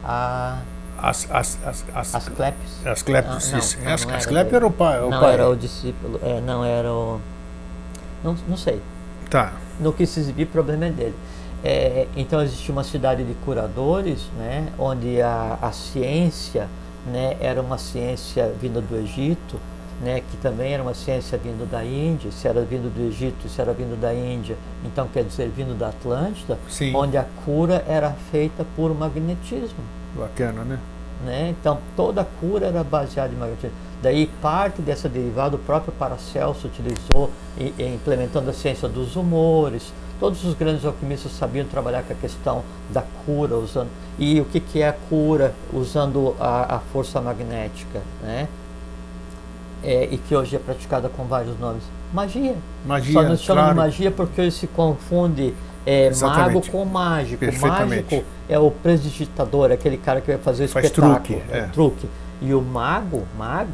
a 0.03 0.60
as, 0.97 1.30
as, 1.30 1.60
as, 1.65 1.85
as, 1.93 2.15
as 2.15 2.30
clepes. 2.30 2.85
As 2.85 3.02
clepes, 3.02 3.52
não. 3.52 3.60
Não, 3.84 3.93
as, 3.93 4.07
as 4.07 4.26
clepes 4.26 4.53
era 4.53 4.65
o 4.65 4.72
pai. 4.72 5.02
O 5.02 5.10
não 5.10 5.19
pai. 5.19 5.34
era 5.34 5.49
o 5.49 5.56
discípulo, 5.56 6.19
é, 6.23 6.39
não 6.39 6.64
era 6.64 6.91
o. 6.91 7.19
Não, 8.23 8.35
não 8.47 8.57
sei. 8.57 8.81
Tá. 9.30 9.53
No 9.80 9.91
que 9.91 10.06
se 10.06 10.19
exibir, 10.19 10.47
problema 10.47 10.85
é 10.85 10.89
dele. 10.89 11.15
É, 11.64 12.07
então 12.15 12.41
existia 12.41 12.72
uma 12.72 12.84
cidade 12.84 13.23
de 13.23 13.34
curadores, 13.45 14.30
né, 14.38 14.68
onde 14.77 15.22
a, 15.22 15.57
a 15.61 15.72
ciência 15.72 16.68
né, 17.07 17.35
era 17.39 17.61
uma 17.61 17.77
ciência 17.77 18.53
vinda 18.61 18.80
do 18.80 18.95
Egito, 18.95 19.60
né, 20.01 20.22
que 20.30 20.38
também 20.38 20.73
era 20.73 20.84
uma 20.84 20.93
ciência 20.93 21.38
vindo 21.38 21.69
da 21.69 21.84
Índia, 21.84 22.31
se 22.31 22.47
era 22.47 22.61
vindo 22.61 22.93
do 22.93 23.07
Egito, 23.07 23.47
se 23.47 23.61
era 23.61 23.73
vindo 23.73 23.99
da 23.99 24.13
Índia, 24.13 24.57
então 24.84 25.07
quer 25.07 25.23
dizer 25.23 25.49
vindo 25.49 25.77
da 25.77 25.89
Atlântida, 25.89 26.57
Sim. 26.69 26.93
onde 26.95 27.17
a 27.17 27.26
cura 27.45 27.84
era 27.88 28.11
feita 28.31 28.65
por 28.76 28.93
magnetismo. 28.93 29.80
Bacana, 30.15 30.63
né? 30.63 30.80
né? 31.23 31.55
Então 31.59 31.80
toda 31.95 32.22
a 32.22 32.26
cura 32.26 32.67
era 32.67 32.84
baseada 32.84 33.34
em 33.34 33.38
magnetismo. 33.38 33.76
Daí 34.01 34.27
parte 34.41 34.81
dessa 34.81 35.07
derivada 35.07 35.55
o 35.55 35.59
próprio 35.59 35.93
Paracelso 35.93 36.67
utilizou 36.67 37.31
e, 37.57 37.73
e 37.77 37.95
implementando 37.95 38.49
a 38.49 38.53
ciência 38.53 38.88
dos 38.88 39.15
humores. 39.15 39.93
Todos 40.19 40.43
os 40.45 40.53
grandes 40.53 40.85
alquimistas 40.85 41.31
sabiam 41.34 41.65
trabalhar 41.65 42.03
com 42.03 42.13
a 42.13 42.15
questão 42.15 42.63
da 42.89 43.03
cura 43.26 43.55
usando 43.57 43.89
e 44.17 44.39
o 44.39 44.45
que, 44.45 44.59
que 44.59 44.81
é 44.81 44.88
a 44.88 44.93
cura 44.93 45.53
usando 45.73 46.35
a, 46.39 46.76
a 46.76 46.80
força 46.80 47.19
magnética, 47.19 48.01
né? 48.22 48.47
É, 49.86 50.10
e 50.12 50.18
que 50.18 50.36
hoje 50.36 50.56
é 50.56 50.60
praticada 50.60 51.07
com 51.10 51.26
vários 51.26 51.57
nomes. 51.60 51.84
Magia. 52.12 52.56
Magia. 52.86 53.14
Só 53.14 53.24
não 53.24 53.38
se 53.38 53.44
chama 53.44 53.62
claro. 53.62 53.74
de 53.74 53.80
magia 53.80 54.12
porque 54.12 54.41
ele 54.41 54.52
se 54.52 54.68
confunde 54.68 55.53
é, 55.86 56.10
mago 56.20 56.62
com 56.70 56.84
mágico. 56.86 57.45
Mágico 57.45 58.24
é 58.49 58.57
o 58.57 58.72
prestidigitador, 58.72 59.72
aquele 59.72 59.98
cara 59.98 60.22
que 60.22 60.28
vai 60.28 60.40
fazer 60.40 60.66
o 60.66 60.70
Faz 60.70 60.86
espetáculo. 60.86 61.20
truque, 61.20 61.44
é. 61.52 61.57
é. 61.60 61.62
truque. 61.68 62.10
E 62.41 62.53
o 62.53 62.62
mago, 62.62 63.24
mag, 63.38 63.70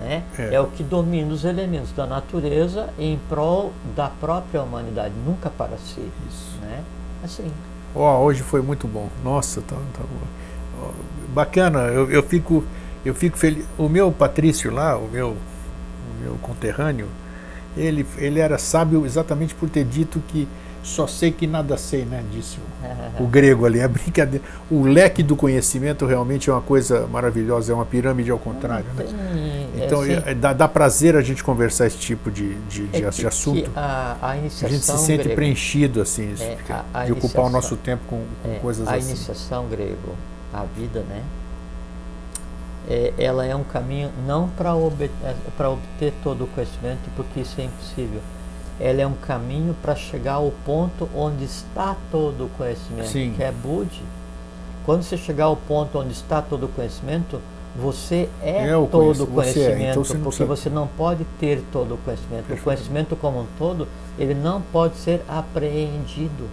né, 0.00 0.24
É. 0.38 0.54
é. 0.54 0.60
o 0.60 0.66
que 0.66 0.82
domina 0.82 1.32
os 1.32 1.44
elementos 1.44 1.92
da 1.92 2.06
natureza 2.06 2.90
em 2.98 3.18
prol 3.28 3.72
da 3.94 4.08
própria 4.08 4.62
humanidade, 4.62 5.14
nunca 5.24 5.48
para 5.50 5.76
si. 5.78 6.02
Isso. 6.28 6.58
Né? 6.60 6.82
Assim. 7.24 7.50
Ó, 7.94 8.22
hoje 8.22 8.42
foi 8.42 8.62
muito 8.62 8.88
bom. 8.88 9.08
Nossa, 9.22 9.60
tá, 9.62 9.76
tá 9.92 10.00
ó, 10.82 10.90
bacana. 11.28 11.80
Eu, 11.80 12.10
eu 12.10 12.22
fico, 12.22 12.64
eu 13.04 13.14
fico 13.14 13.36
feliz. 13.36 13.64
O 13.78 13.88
meu 13.88 14.10
Patrício 14.10 14.72
lá, 14.72 14.96
o 14.96 15.08
meu, 15.08 15.36
meu 16.22 16.34
conterrâneo, 16.42 17.08
ele, 17.76 18.06
ele 18.18 18.38
era 18.40 18.58
sábio 18.58 19.04
exatamente 19.06 19.54
por 19.54 19.68
ter 19.68 19.84
dito 19.84 20.22
que 20.28 20.46
só 20.82 21.06
sei 21.06 21.30
que 21.30 21.46
nada 21.46 21.76
sei, 21.76 22.04
né? 22.04 22.24
Disse 22.32 22.58
o, 22.58 22.62
o 23.22 23.26
grego 23.28 23.64
ali, 23.66 23.78
é 23.78 23.86
brincadeira. 23.86 24.44
O 24.68 24.82
leque 24.82 25.22
do 25.22 25.36
conhecimento 25.36 26.04
realmente 26.04 26.50
é 26.50 26.52
uma 26.52 26.60
coisa 26.60 27.06
maravilhosa, 27.06 27.72
é 27.72 27.74
uma 27.74 27.86
pirâmide 27.86 28.30
ao 28.32 28.38
contrário. 28.38 28.84
Né? 28.96 29.04
Tem, 29.04 29.84
Então 29.84 30.00
assim, 30.02 30.20
é- 30.26 30.34
dá, 30.34 30.52
dá 30.52 30.66
prazer 30.66 31.14
a 31.16 31.22
gente 31.22 31.42
conversar 31.44 31.86
esse 31.86 31.98
tipo 31.98 32.30
de, 32.32 32.54
de, 32.68 32.88
de, 32.88 33.04
é 33.04 33.10
de 33.10 33.26
assunto. 33.26 33.70
a, 33.76 34.16
a 34.20 34.30
A 34.30 34.38
gente 34.38 34.52
se 34.84 34.98
sente 34.98 35.22
grega- 35.22 35.34
preenchido 35.36 36.02
assim, 36.02 36.34
É, 36.40 36.58
a- 36.68 36.84
a 36.92 37.04
de 37.04 37.12
ocupar 37.12 37.44
o 37.44 37.48
nosso 37.50 37.76
tempo 37.76 38.02
com, 38.08 38.24
com 38.42 38.50
É, 38.52 38.58
coisas 38.58 38.86
a 38.88 38.94
assim. 38.96 39.08
iniciação 39.10 39.68
grego, 39.68 40.16
a 40.52 40.64
vida, 40.64 41.04
né? 41.08 41.22
É, 42.88 43.12
ela 43.16 43.46
é 43.46 43.54
um 43.54 43.62
caminho 43.62 44.10
não 44.26 44.48
para 44.48 44.74
obter 44.74 46.12
todo 46.22 46.44
o 46.44 46.46
conhecimento, 46.48 47.10
porque 47.14 47.40
isso 47.40 47.60
é 47.60 47.64
impossível. 47.64 48.20
Ela 48.80 49.02
é 49.02 49.06
um 49.06 49.14
caminho 49.14 49.74
para 49.80 49.94
chegar 49.94 50.34
ao 50.34 50.50
ponto 50.64 51.08
onde 51.14 51.44
está 51.44 51.96
todo 52.10 52.46
o 52.46 52.48
conhecimento, 52.50 53.08
Sim. 53.08 53.34
que 53.36 53.42
é 53.42 53.52
Budi. 53.52 54.02
Quando 54.84 55.02
você 55.04 55.16
chegar 55.16 55.44
ao 55.44 55.56
ponto 55.56 55.98
onde 55.98 56.12
está 56.12 56.42
todo 56.42 56.66
o 56.66 56.68
conhecimento, 56.68 57.40
você 57.76 58.28
é, 58.42 58.66
É 58.68 58.76
o 58.76 58.86
todo 58.86 59.22
o 59.22 59.26
conhece- 59.28 59.52
você 59.54 59.60
é, 59.60 59.64
conhecimento, 59.64 59.90
então 59.90 60.04
você 60.04 60.18
porque 60.18 60.44
você 60.44 60.68
não 60.68 60.86
pode 60.88 61.24
ter 61.38 61.62
todo 61.72 61.94
o 61.94 61.98
conhecimento. 61.98 62.46
Perfeito. 62.46 62.60
O 62.60 62.64
conhecimento 62.64 63.16
como 63.16 63.40
um 63.42 63.46
todo, 63.56 63.86
ele 64.18 64.34
não 64.34 64.60
pode 64.60 64.96
ser 64.96 65.22
apreendido. 65.28 66.48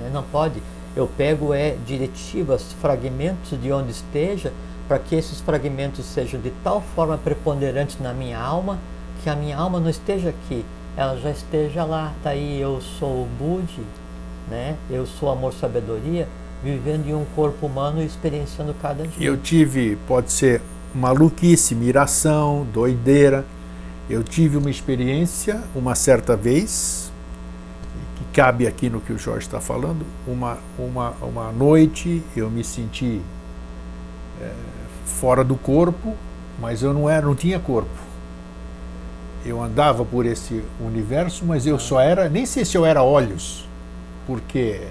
Né? 0.00 0.10
Não 0.12 0.22
pode. 0.22 0.62
Eu 0.94 1.08
pego 1.16 1.54
é 1.54 1.76
diretivas, 1.86 2.72
fragmentos 2.80 3.58
de 3.60 3.72
onde 3.72 3.92
esteja, 3.92 4.52
para 4.86 4.98
que 4.98 5.14
esses 5.14 5.40
fragmentos 5.40 6.04
sejam 6.04 6.40
de 6.40 6.50
tal 6.62 6.82
forma 6.94 7.16
preponderantes 7.16 7.98
na 8.00 8.12
minha 8.12 8.38
alma, 8.38 8.78
que 9.22 9.30
a 9.30 9.36
minha 9.36 9.56
alma 9.56 9.80
não 9.80 9.88
esteja 9.88 10.30
aqui, 10.30 10.64
ela 10.96 11.16
já 11.16 11.30
esteja 11.30 11.84
lá. 11.84 12.12
Tá 12.22 12.30
aí, 12.30 12.60
eu 12.60 12.80
sou 12.80 13.22
o 13.22 13.28
Budi, 13.38 13.82
né? 14.50 14.76
eu 14.90 15.06
sou 15.06 15.30
amor, 15.30 15.54
sabedoria, 15.54 16.28
vivendo 16.62 17.08
em 17.08 17.14
um 17.14 17.24
corpo 17.34 17.66
humano 17.66 18.02
e 18.02 18.06
experienciando 18.06 18.74
cada 18.80 19.06
dia. 19.06 19.26
Eu 19.26 19.36
tive, 19.36 19.96
pode 20.06 20.32
ser 20.32 20.60
maluquice, 20.94 21.74
miração, 21.74 22.66
doideira. 22.72 23.44
Eu 24.10 24.22
tive 24.22 24.56
uma 24.56 24.70
experiência 24.70 25.62
uma 25.74 25.94
certa 25.94 26.36
vez, 26.36 27.11
cabe 28.32 28.66
aqui 28.66 28.88
no 28.88 29.00
que 29.00 29.12
o 29.12 29.18
Jorge 29.18 29.46
está 29.46 29.60
falando. 29.60 30.04
Uma, 30.26 30.58
uma, 30.78 31.10
uma 31.22 31.52
noite 31.52 32.22
eu 32.36 32.50
me 32.50 32.64
senti 32.64 33.20
eh, 34.40 34.50
fora 35.04 35.44
do 35.44 35.54
corpo, 35.56 36.14
mas 36.60 36.82
eu 36.82 36.92
não 36.94 37.08
era, 37.08 37.26
não 37.26 37.34
tinha 37.34 37.58
corpo. 37.58 37.90
Eu 39.44 39.62
andava 39.62 40.04
por 40.04 40.24
esse 40.24 40.62
universo, 40.80 41.44
mas 41.44 41.66
eu 41.66 41.78
só 41.78 42.00
era, 42.00 42.28
nem 42.28 42.46
sei 42.46 42.64
se 42.64 42.76
eu 42.76 42.86
era 42.86 43.02
olhos, 43.02 43.66
porque 44.24 44.82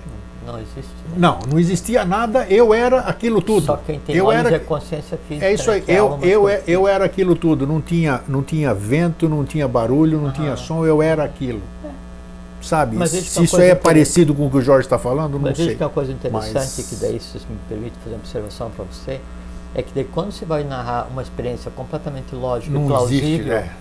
Não 0.46 0.58
existe. 0.60 0.78
né? 1.08 1.16
não, 1.16 1.40
não 1.50 1.58
existia 1.58 2.04
nada, 2.04 2.46
eu 2.50 2.74
era 2.74 3.00
aquilo 3.00 3.42
tudo. 3.42 3.66
Só 3.68 3.78
quem 3.78 4.00
tem 4.02 4.14
eu 4.16 4.30
era 4.30 4.54
é 4.54 4.60
consciência 4.60 5.18
física. 5.28 5.46
é 5.46 5.54
isso 5.54 5.72
aí. 5.72 5.80
né, 5.80 5.86
que 5.86 5.92
a 5.92 5.96
Eu, 5.96 6.20
eu, 6.22 6.42
masculina. 6.44 6.64
eu 6.68 6.88
era 6.88 7.06
aquilo 7.06 7.36
tudo. 7.36 7.66
Não 7.66 7.80
tinha, 7.80 8.22
não 8.28 8.44
tinha 8.44 8.74
vento, 8.74 9.30
não 9.30 9.46
tinha 9.46 9.68
barulho, 9.70 10.20
não 10.20 10.32
tinha 10.34 10.58
som. 10.58 10.86
Eu 10.86 11.02
era 11.02 11.24
aquilo. 11.24 11.62
Sabe? 12.62 12.96
Mas 12.96 13.10
Se 13.12 13.44
isso 13.44 13.60
é 13.60 13.74
parecido 13.76 14.34
com 14.36 14.46
o 14.48 14.50
que 14.52 14.58
o 14.58 14.62
Jorge 14.62 14.86
está 14.86 15.00
falando, 15.00 15.34
não 15.34 15.40
Mas 15.40 15.58
sei. 15.58 15.76
que 15.76 15.82
é 15.82 15.86
uma 15.86 15.92
coisa 15.92 16.12
interessante, 16.12 16.54
Mas- 16.54 16.88
que 16.90 16.96
daí, 16.98 17.20
se 17.20 17.38
me 17.40 17.58
permite 17.68 17.96
fazer 18.04 18.16
uma 18.16 18.20
observação 18.22 18.70
para 18.70 18.86
você, 18.86 19.20
é 19.74 19.82
que 19.82 19.92
daí 19.96 20.04
quando 20.04 20.32
você 20.32 20.46
vai 20.46 20.64
narrar 20.64 21.08
uma 21.12 21.22
experiência 21.22 21.72
completamente 21.72 22.36
lógica 22.36 22.70
e 22.72 22.80
Não 22.80 22.88
plausível, 22.88 23.30
existe. 23.30 23.50
É. 23.52 23.72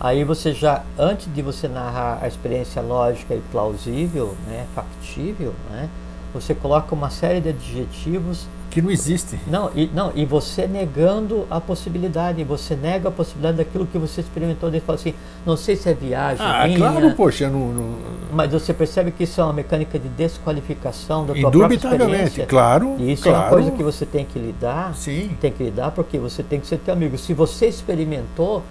aí 0.00 0.24
você 0.24 0.52
já, 0.52 0.82
antes 0.98 1.32
de 1.32 1.42
você 1.42 1.68
narrar 1.68 2.18
a 2.22 2.26
experiência 2.26 2.82
lógica 2.82 3.34
e 3.34 3.40
plausível, 3.52 4.34
né, 4.48 4.66
factível, 4.74 5.54
né, 5.70 5.88
você 6.32 6.54
coloca 6.54 6.92
uma 6.94 7.10
série 7.10 7.40
de 7.40 7.50
adjetivos 7.50 8.46
Que 8.74 8.82
não 8.82 8.90
existe. 8.90 9.38
não, 9.46 9.70
e, 9.74 9.88
não, 9.94 10.10
e 10.16 10.24
você 10.24 10.66
negando 10.66 11.46
a 11.48 11.60
possibilidade, 11.60 12.42
você 12.42 12.74
nega 12.74 13.08
a 13.08 13.12
possibilidade 13.12 13.58
daquilo 13.58 13.86
que 13.86 13.96
você 13.96 14.20
experimentou, 14.20 14.68
daí 14.70 14.80
fala 14.80 14.96
assim, 14.98 15.14
não 15.46 15.56
sei 15.56 15.76
se 15.76 15.88
é 15.88 15.94
viagem 15.94 16.44
Ah, 16.44 16.66
minha, 16.66 16.76
claro, 16.78 17.12
poxa. 17.12 17.48
Não, 17.48 17.68
não- 17.68 17.98
mas 18.32 18.50
você 18.50 18.74
percebe 18.74 19.12
que 19.12 19.22
isso 19.22 19.40
é 19.40 19.44
uma 19.44 19.52
mecânica 19.52 19.96
de 19.96 20.08
desqualificação 20.08 21.24
da 21.24 21.34
tua 21.34 21.40
própria 21.42 21.58
indubitavelmente. 21.66 22.12
experiência. 22.14 22.46
Claro. 22.46 22.96
E 22.98 23.12
isso 23.12 23.22
claro. 23.22 23.36
é 23.38 23.40
uma 23.42 23.48
coisa 23.48 23.70
que 23.70 23.82
você 23.82 24.04
tem 24.04 24.24
que 24.24 24.38
lidar, 24.40 24.94
Sim. 24.96 25.30
tem 25.40 25.52
que 25.52 25.62
lidar 25.62 25.92
porque 25.92 26.18
você 26.18 26.42
tem 26.42 26.58
que 26.58 26.66
ser 26.66 26.78
teu 26.78 26.94
amigo. 26.94 27.16
Se 27.16 27.32
você 27.32 27.66
experimentou, 27.68 28.62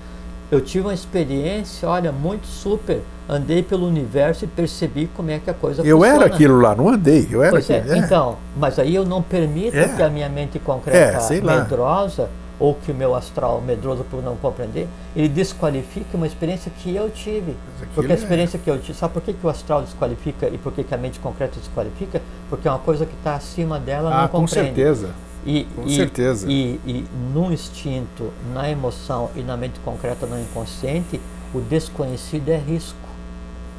eu 0.54 0.62
tive 0.62 0.86
uma 0.88 0.94
experiência, 0.94 1.88
olha, 1.90 2.12
muito 2.12 2.46
super. 2.48 3.02
Andei 3.28 3.64
pelo 3.64 3.88
universo 3.88 4.44
e 4.44 4.48
percebi 4.48 5.08
como 5.16 5.32
é 5.32 5.40
que 5.40 5.50
a 5.50 5.54
coisa 5.54 5.82
Eu 5.82 5.98
funciona. 5.98 6.24
era 6.24 6.34
aquilo 6.34 6.60
lá, 6.60 6.76
não 6.76 6.90
andei. 6.90 7.28
Eu 7.32 7.42
era 7.42 7.52
Pois 7.52 7.70
é, 7.70 7.78
aquilo. 7.80 7.94
é. 7.94 7.98
então, 8.00 8.38
mas 8.58 8.78
aí 8.78 8.94
eu 8.94 9.06
não 9.06 9.22
permito 9.22 9.78
É. 9.78 9.88
que 9.88 10.02
a 10.04 10.10
minha 10.10 10.28
mente 10.30 10.60
concreta 10.60 11.18
É, 11.34 11.42
medrosa 11.42 12.30
ou 12.60 12.76
que 12.76 12.92
o 12.92 12.96
meu 12.96 13.16
astral 13.16 13.62
medroso 13.62 14.04
por 14.04 14.22
não 14.22 14.36
compreender, 14.36 14.88
ele 15.16 15.28
desqualifique 15.30 16.16
uma 16.16 16.28
experiência 16.28 16.72
que 16.80 16.94
eu 16.96 17.10
tive. 17.10 17.56
Porque 17.96 18.12
a 18.12 18.16
é- 18.16 18.18
experiência 18.18 18.60
que 18.60 18.70
eu 18.70 18.78
tive, 18.78 18.94
sabe 18.98 19.14
por 19.14 19.22
que, 19.24 19.34
que 19.34 19.46
o 19.46 19.50
astral 19.50 19.82
desqualifica 19.82 20.48
e 20.48 20.58
por 20.58 20.72
que, 20.72 20.84
que 20.84 20.94
a 20.94 20.98
mente 20.98 21.20
concreta 21.20 21.58
desqualifica? 21.60 22.22
Porque 22.50 22.68
é 22.68 22.72
uma 22.72 22.80
coisa 22.80 23.06
que 23.06 23.14
está 23.16 23.36
acima 23.36 23.80
dela, 23.80 24.12
Ah, 24.14 24.22
não 24.24 24.28
com 24.28 24.40
compreende. 24.42 24.76
certeza. 24.76 25.10
E, 25.46 25.66
Com 25.76 25.88
e- 25.88 25.96
certeza. 25.96 26.50
E, 26.50 26.80
e 26.86 27.06
no 27.34 27.52
instinto, 27.52 28.32
na 28.54 28.70
emoção 28.70 29.30
e 29.36 29.42
na 29.42 29.58
mente 29.58 29.80
concreta, 29.84 30.26
no 30.26 30.40
inconsciente, 30.40 31.20
o 31.54 31.60
desconhecido 31.60 32.50
é 32.50 32.58
risco. 32.58 32.98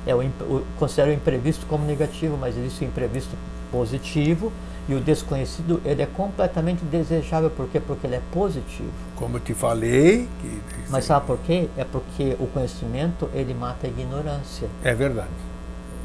É 0.07 0.15
o, 0.15 0.21
o, 0.21 0.65
considero 0.79 1.11
o 1.11 1.15
imprevisto 1.15 1.65
como 1.67 1.85
negativo, 1.87 2.37
mas 2.39 2.57
existe 2.57 2.85
o 2.85 2.89
imprevisto 2.89 3.35
positivo 3.73 4.53
e 4.87 4.95
o 4.95 5.01
desconhecido 5.01 5.81
ele 5.85 6.03
é 6.03 6.07
completamente 6.07 6.85
desejável. 6.85 7.49
Por 7.51 7.67
quê? 7.69 7.81
Porque 7.81 8.07
ele 8.07 8.17
é 8.17 8.23
positivo. 8.31 8.91
Como 9.17 9.37
eu 9.39 9.41
te 9.41 9.55
falei. 9.55 10.29
que- 10.43 10.61
Mas 10.91 11.07
sabe 11.07 11.27
por 11.27 11.39
quê? 11.39 11.69
É 11.77 11.85
porque 11.85 12.37
o 12.39 12.47
conhecimento 12.49 13.31
ele 13.35 13.55
mata 13.55 13.87
a 13.87 13.91
ignorância. 13.91 14.69
É 14.85 14.95
verdade. 14.95 15.29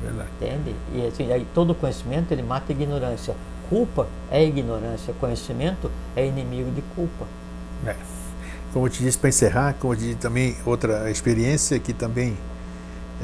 é 0.02 0.06
Verdade. 0.08 0.30
Entende? 0.42 0.76
E 0.96 1.06
assim, 1.06 1.32
aí 1.34 1.46
todo 1.54 1.76
conhecimento 1.76 2.32
ele 2.32 2.42
mata 2.42 2.72
a 2.72 2.74
ignorância. 2.74 3.36
Culpa 3.70 4.08
é 4.32 4.44
ignorância, 4.44 5.14
conhecimento 5.20 5.92
é 6.16 6.26
inimigo 6.26 6.72
de 6.72 6.82
culpa. 6.96 7.26
É. 7.86 7.96
Como 8.74 8.88
eu 8.88 8.90
te 8.90 9.04
disse 9.04 9.18
para 9.18 9.30
encerrar, 9.30 9.76
como 9.80 9.94
eu 9.94 9.98
disse 9.98 10.16
também 10.16 10.56
outra 10.66 11.10
experiência 11.10 11.80
que 11.80 11.94
também 11.94 12.36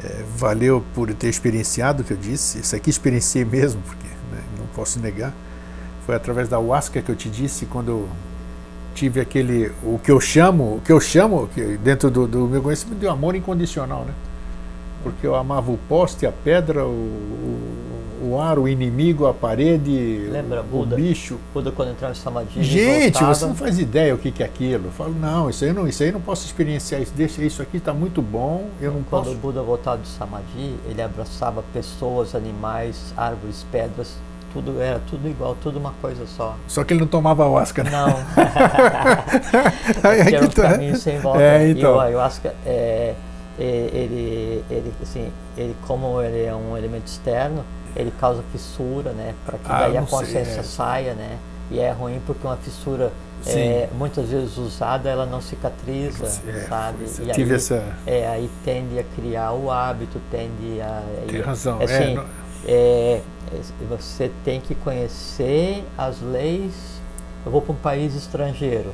é, 0.02 0.24
valeu 0.36 0.84
por 0.94 1.12
ter 1.14 1.28
experienciado 1.28 2.02
o 2.02 2.04
que 2.04 2.12
eu 2.12 2.16
disse. 2.16 2.60
Isso 2.60 2.76
aqui 2.76 2.90
experienciei 2.90 3.44
mesmo, 3.44 3.82
porque 3.82 4.06
né, 4.06 4.42
não 4.58 4.66
posso 4.68 5.00
negar. 5.00 5.32
Foi 6.04 6.14
através 6.14 6.48
da 6.48 6.56
ayahuasca 6.56 7.02
que 7.02 7.10
eu 7.10 7.16
te 7.16 7.28
disse 7.28 7.66
quando 7.66 8.08
tive 8.94 9.20
aquele 9.20 9.72
o 9.82 9.98
que 9.98 10.10
eu 10.10 10.20
chamo, 10.20 10.76
o 10.76 10.80
que 10.80 10.92
eu 10.92 11.00
chamo 11.00 11.48
que 11.48 11.76
dentro 11.76 12.10
do, 12.10 12.26
do 12.26 12.46
meu 12.46 12.62
conhecimento 12.62 13.00
de 13.00 13.08
amor 13.08 13.34
incondicional, 13.34 14.04
né? 14.04 14.14
Porque 15.02 15.26
eu 15.26 15.34
amava 15.34 15.70
o 15.70 15.78
poste, 15.88 16.26
a 16.26 16.32
pedra, 16.32 16.84
o 16.84 17.85
o 18.22 18.40
ar, 18.40 18.58
o 18.58 18.68
inimigo, 18.68 19.26
a 19.26 19.34
parede, 19.34 20.28
Lembra, 20.30 20.60
o, 20.60 20.64
Buda, 20.64 20.96
bicho. 20.96 21.38
Buda 21.52 21.70
quando 21.70 21.90
entrava 21.90 22.12
em 22.12 22.16
Samadhi. 22.16 22.62
Gente, 22.62 23.22
você 23.22 23.46
não 23.46 23.54
faz 23.54 23.78
ideia 23.78 24.14
o 24.14 24.18
que, 24.18 24.42
é 24.42 24.46
aquilo. 24.46 24.86
Eu 24.86 24.92
falo, 24.92 25.14
não, 25.14 25.50
isso 25.50 25.64
aí 25.64 25.72
não, 25.72 25.86
isso 25.86 26.02
aí 26.02 26.12
não 26.12 26.20
posso 26.20 26.46
experienciar. 26.46 27.00
Isso, 27.00 27.12
deixa, 27.14 27.42
isso 27.42 27.62
aqui 27.62 27.76
está 27.76 27.92
muito 27.92 28.22
bom, 28.22 28.68
eu 28.80 28.92
não 28.92 29.02
quando 29.02 29.24
posso. 29.24 29.36
O 29.36 29.38
Buda 29.38 29.62
voltava 29.62 29.98
de 29.98 30.08
Samadhi, 30.08 30.76
ele 30.88 31.02
abraçava 31.02 31.62
pessoas, 31.72 32.34
animais, 32.34 33.12
árvores, 33.16 33.64
pedras, 33.70 34.16
tudo 34.52 34.80
era 34.80 35.00
tudo 35.08 35.28
igual, 35.28 35.56
tudo 35.62 35.78
uma 35.78 35.92
coisa 36.00 36.26
só. 36.26 36.56
Só 36.66 36.82
que 36.82 36.94
ele 36.94 37.00
não 37.00 37.06
tomava 37.06 37.42
ayahuasca, 37.42 37.84
né? 37.84 37.90
Não. 37.90 38.08
era 40.10 40.44
um 40.44 40.48
caminho 40.48 40.96
sem 40.96 41.18
volta. 41.18 41.42
É, 41.42 41.68
então. 41.68 41.92
E 41.92 41.96
o 41.96 42.00
ayahuasca, 42.00 42.54
é, 42.64 43.14
ele, 43.58 44.64
ele, 44.70 44.92
assim, 45.02 45.30
ele, 45.56 45.76
como 45.86 46.20
ele 46.22 46.44
é 46.44 46.54
um 46.54 46.76
elemento 46.76 47.06
externo, 47.06 47.64
ele 47.96 48.12
causa 48.20 48.42
fissura, 48.52 49.12
né? 49.12 49.34
Para 49.44 49.58
que 49.58 49.70
ah, 49.70 49.80
daí 49.80 49.96
a 49.96 50.02
consciência 50.02 50.44
sei, 50.44 50.60
é. 50.60 50.62
saia, 50.62 51.14
né? 51.14 51.38
E 51.70 51.80
é 51.80 51.90
ruim 51.90 52.20
porque 52.24 52.46
uma 52.46 52.56
fissura 52.56 53.12
é, 53.44 53.88
muitas 53.96 54.28
vezes 54.28 54.56
usada 54.56 55.08
ela 55.08 55.26
não 55.26 55.40
cicatriza, 55.40 56.26
é, 56.46 56.66
sabe? 56.68 57.04
E 57.04 57.30
tive 57.32 57.50
aí, 57.50 57.56
essa... 57.56 57.84
é, 58.06 58.26
aí 58.26 58.50
tende 58.64 58.98
a 58.98 59.04
criar 59.14 59.52
o 59.52 59.70
hábito, 59.70 60.20
tende 60.30 60.80
a. 60.80 61.02
Tem 61.28 61.40
razão. 61.40 61.80
Assim, 61.80 62.18
é, 62.66 63.20
é, 63.52 63.60
você 63.88 64.30
tem 64.44 64.60
que 64.60 64.74
conhecer 64.74 65.84
as 65.96 66.20
leis. 66.20 66.72
Eu 67.44 67.52
vou 67.52 67.62
para 67.62 67.72
um 67.72 67.76
país 67.76 68.14
estrangeiro. 68.14 68.92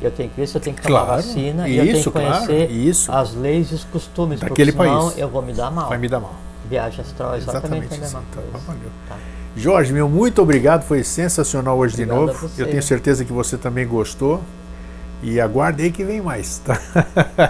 Eu 0.00 0.10
tenho 0.10 0.30
que 0.30 0.36
ver 0.36 0.46
se 0.46 0.56
eu 0.56 0.60
tenho 0.62 0.74
que 0.74 0.82
tomar 0.82 1.04
claro, 1.04 1.22
vacina 1.22 1.68
isso, 1.68 1.74
e 1.74 1.78
eu 1.78 1.92
tenho 1.92 2.04
que 2.04 2.10
conhecer 2.10 2.96
claro, 3.04 3.20
as 3.20 3.34
leis 3.34 3.70
e 3.70 3.74
os 3.74 3.84
costumes, 3.84 4.40
daquele 4.40 4.72
porque 4.72 4.88
senão 4.88 5.08
país. 5.08 5.18
eu 5.18 5.28
vou 5.28 5.42
me 5.42 5.52
dar 5.52 5.70
mal. 5.70 5.90
Vai 5.90 5.98
me 5.98 6.08
dar 6.08 6.20
mal. 6.20 6.34
Viagem 6.70 7.00
astral 7.00 7.36
exatamente, 7.36 7.86
exatamente 7.86 8.00
mesma 8.00 8.22
então, 8.30 8.42
coisa. 8.42 8.80
Tá. 9.08 9.16
Jorge, 9.56 9.92
meu 9.92 10.08
muito 10.08 10.40
obrigado, 10.40 10.84
foi 10.84 11.02
sensacional 11.02 11.76
hoje 11.76 11.94
obrigado 11.94 11.96
de 11.96 12.06
novo. 12.06 12.50
Eu 12.56 12.66
tenho 12.68 12.82
certeza 12.82 13.24
que 13.24 13.32
você 13.32 13.58
também 13.58 13.86
gostou. 13.86 14.40
E 15.22 15.38
aguarde 15.38 15.82
aí 15.82 15.90
que 15.90 16.02
vem 16.02 16.22
mais. 16.22 16.62
Tá? 16.64 16.80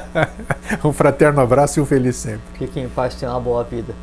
um 0.83 0.93
fraterno 0.93 1.41
abraço 1.41 1.79
e 1.79 1.83
um 1.83 1.87
feliz 1.87 2.17
sempre. 2.17 2.41
Fique 2.59 2.81
em 2.81 2.89
paz, 2.89 3.15
tenha 3.15 3.31
uma 3.31 3.41
boa 3.41 3.63
vida. 3.63 3.95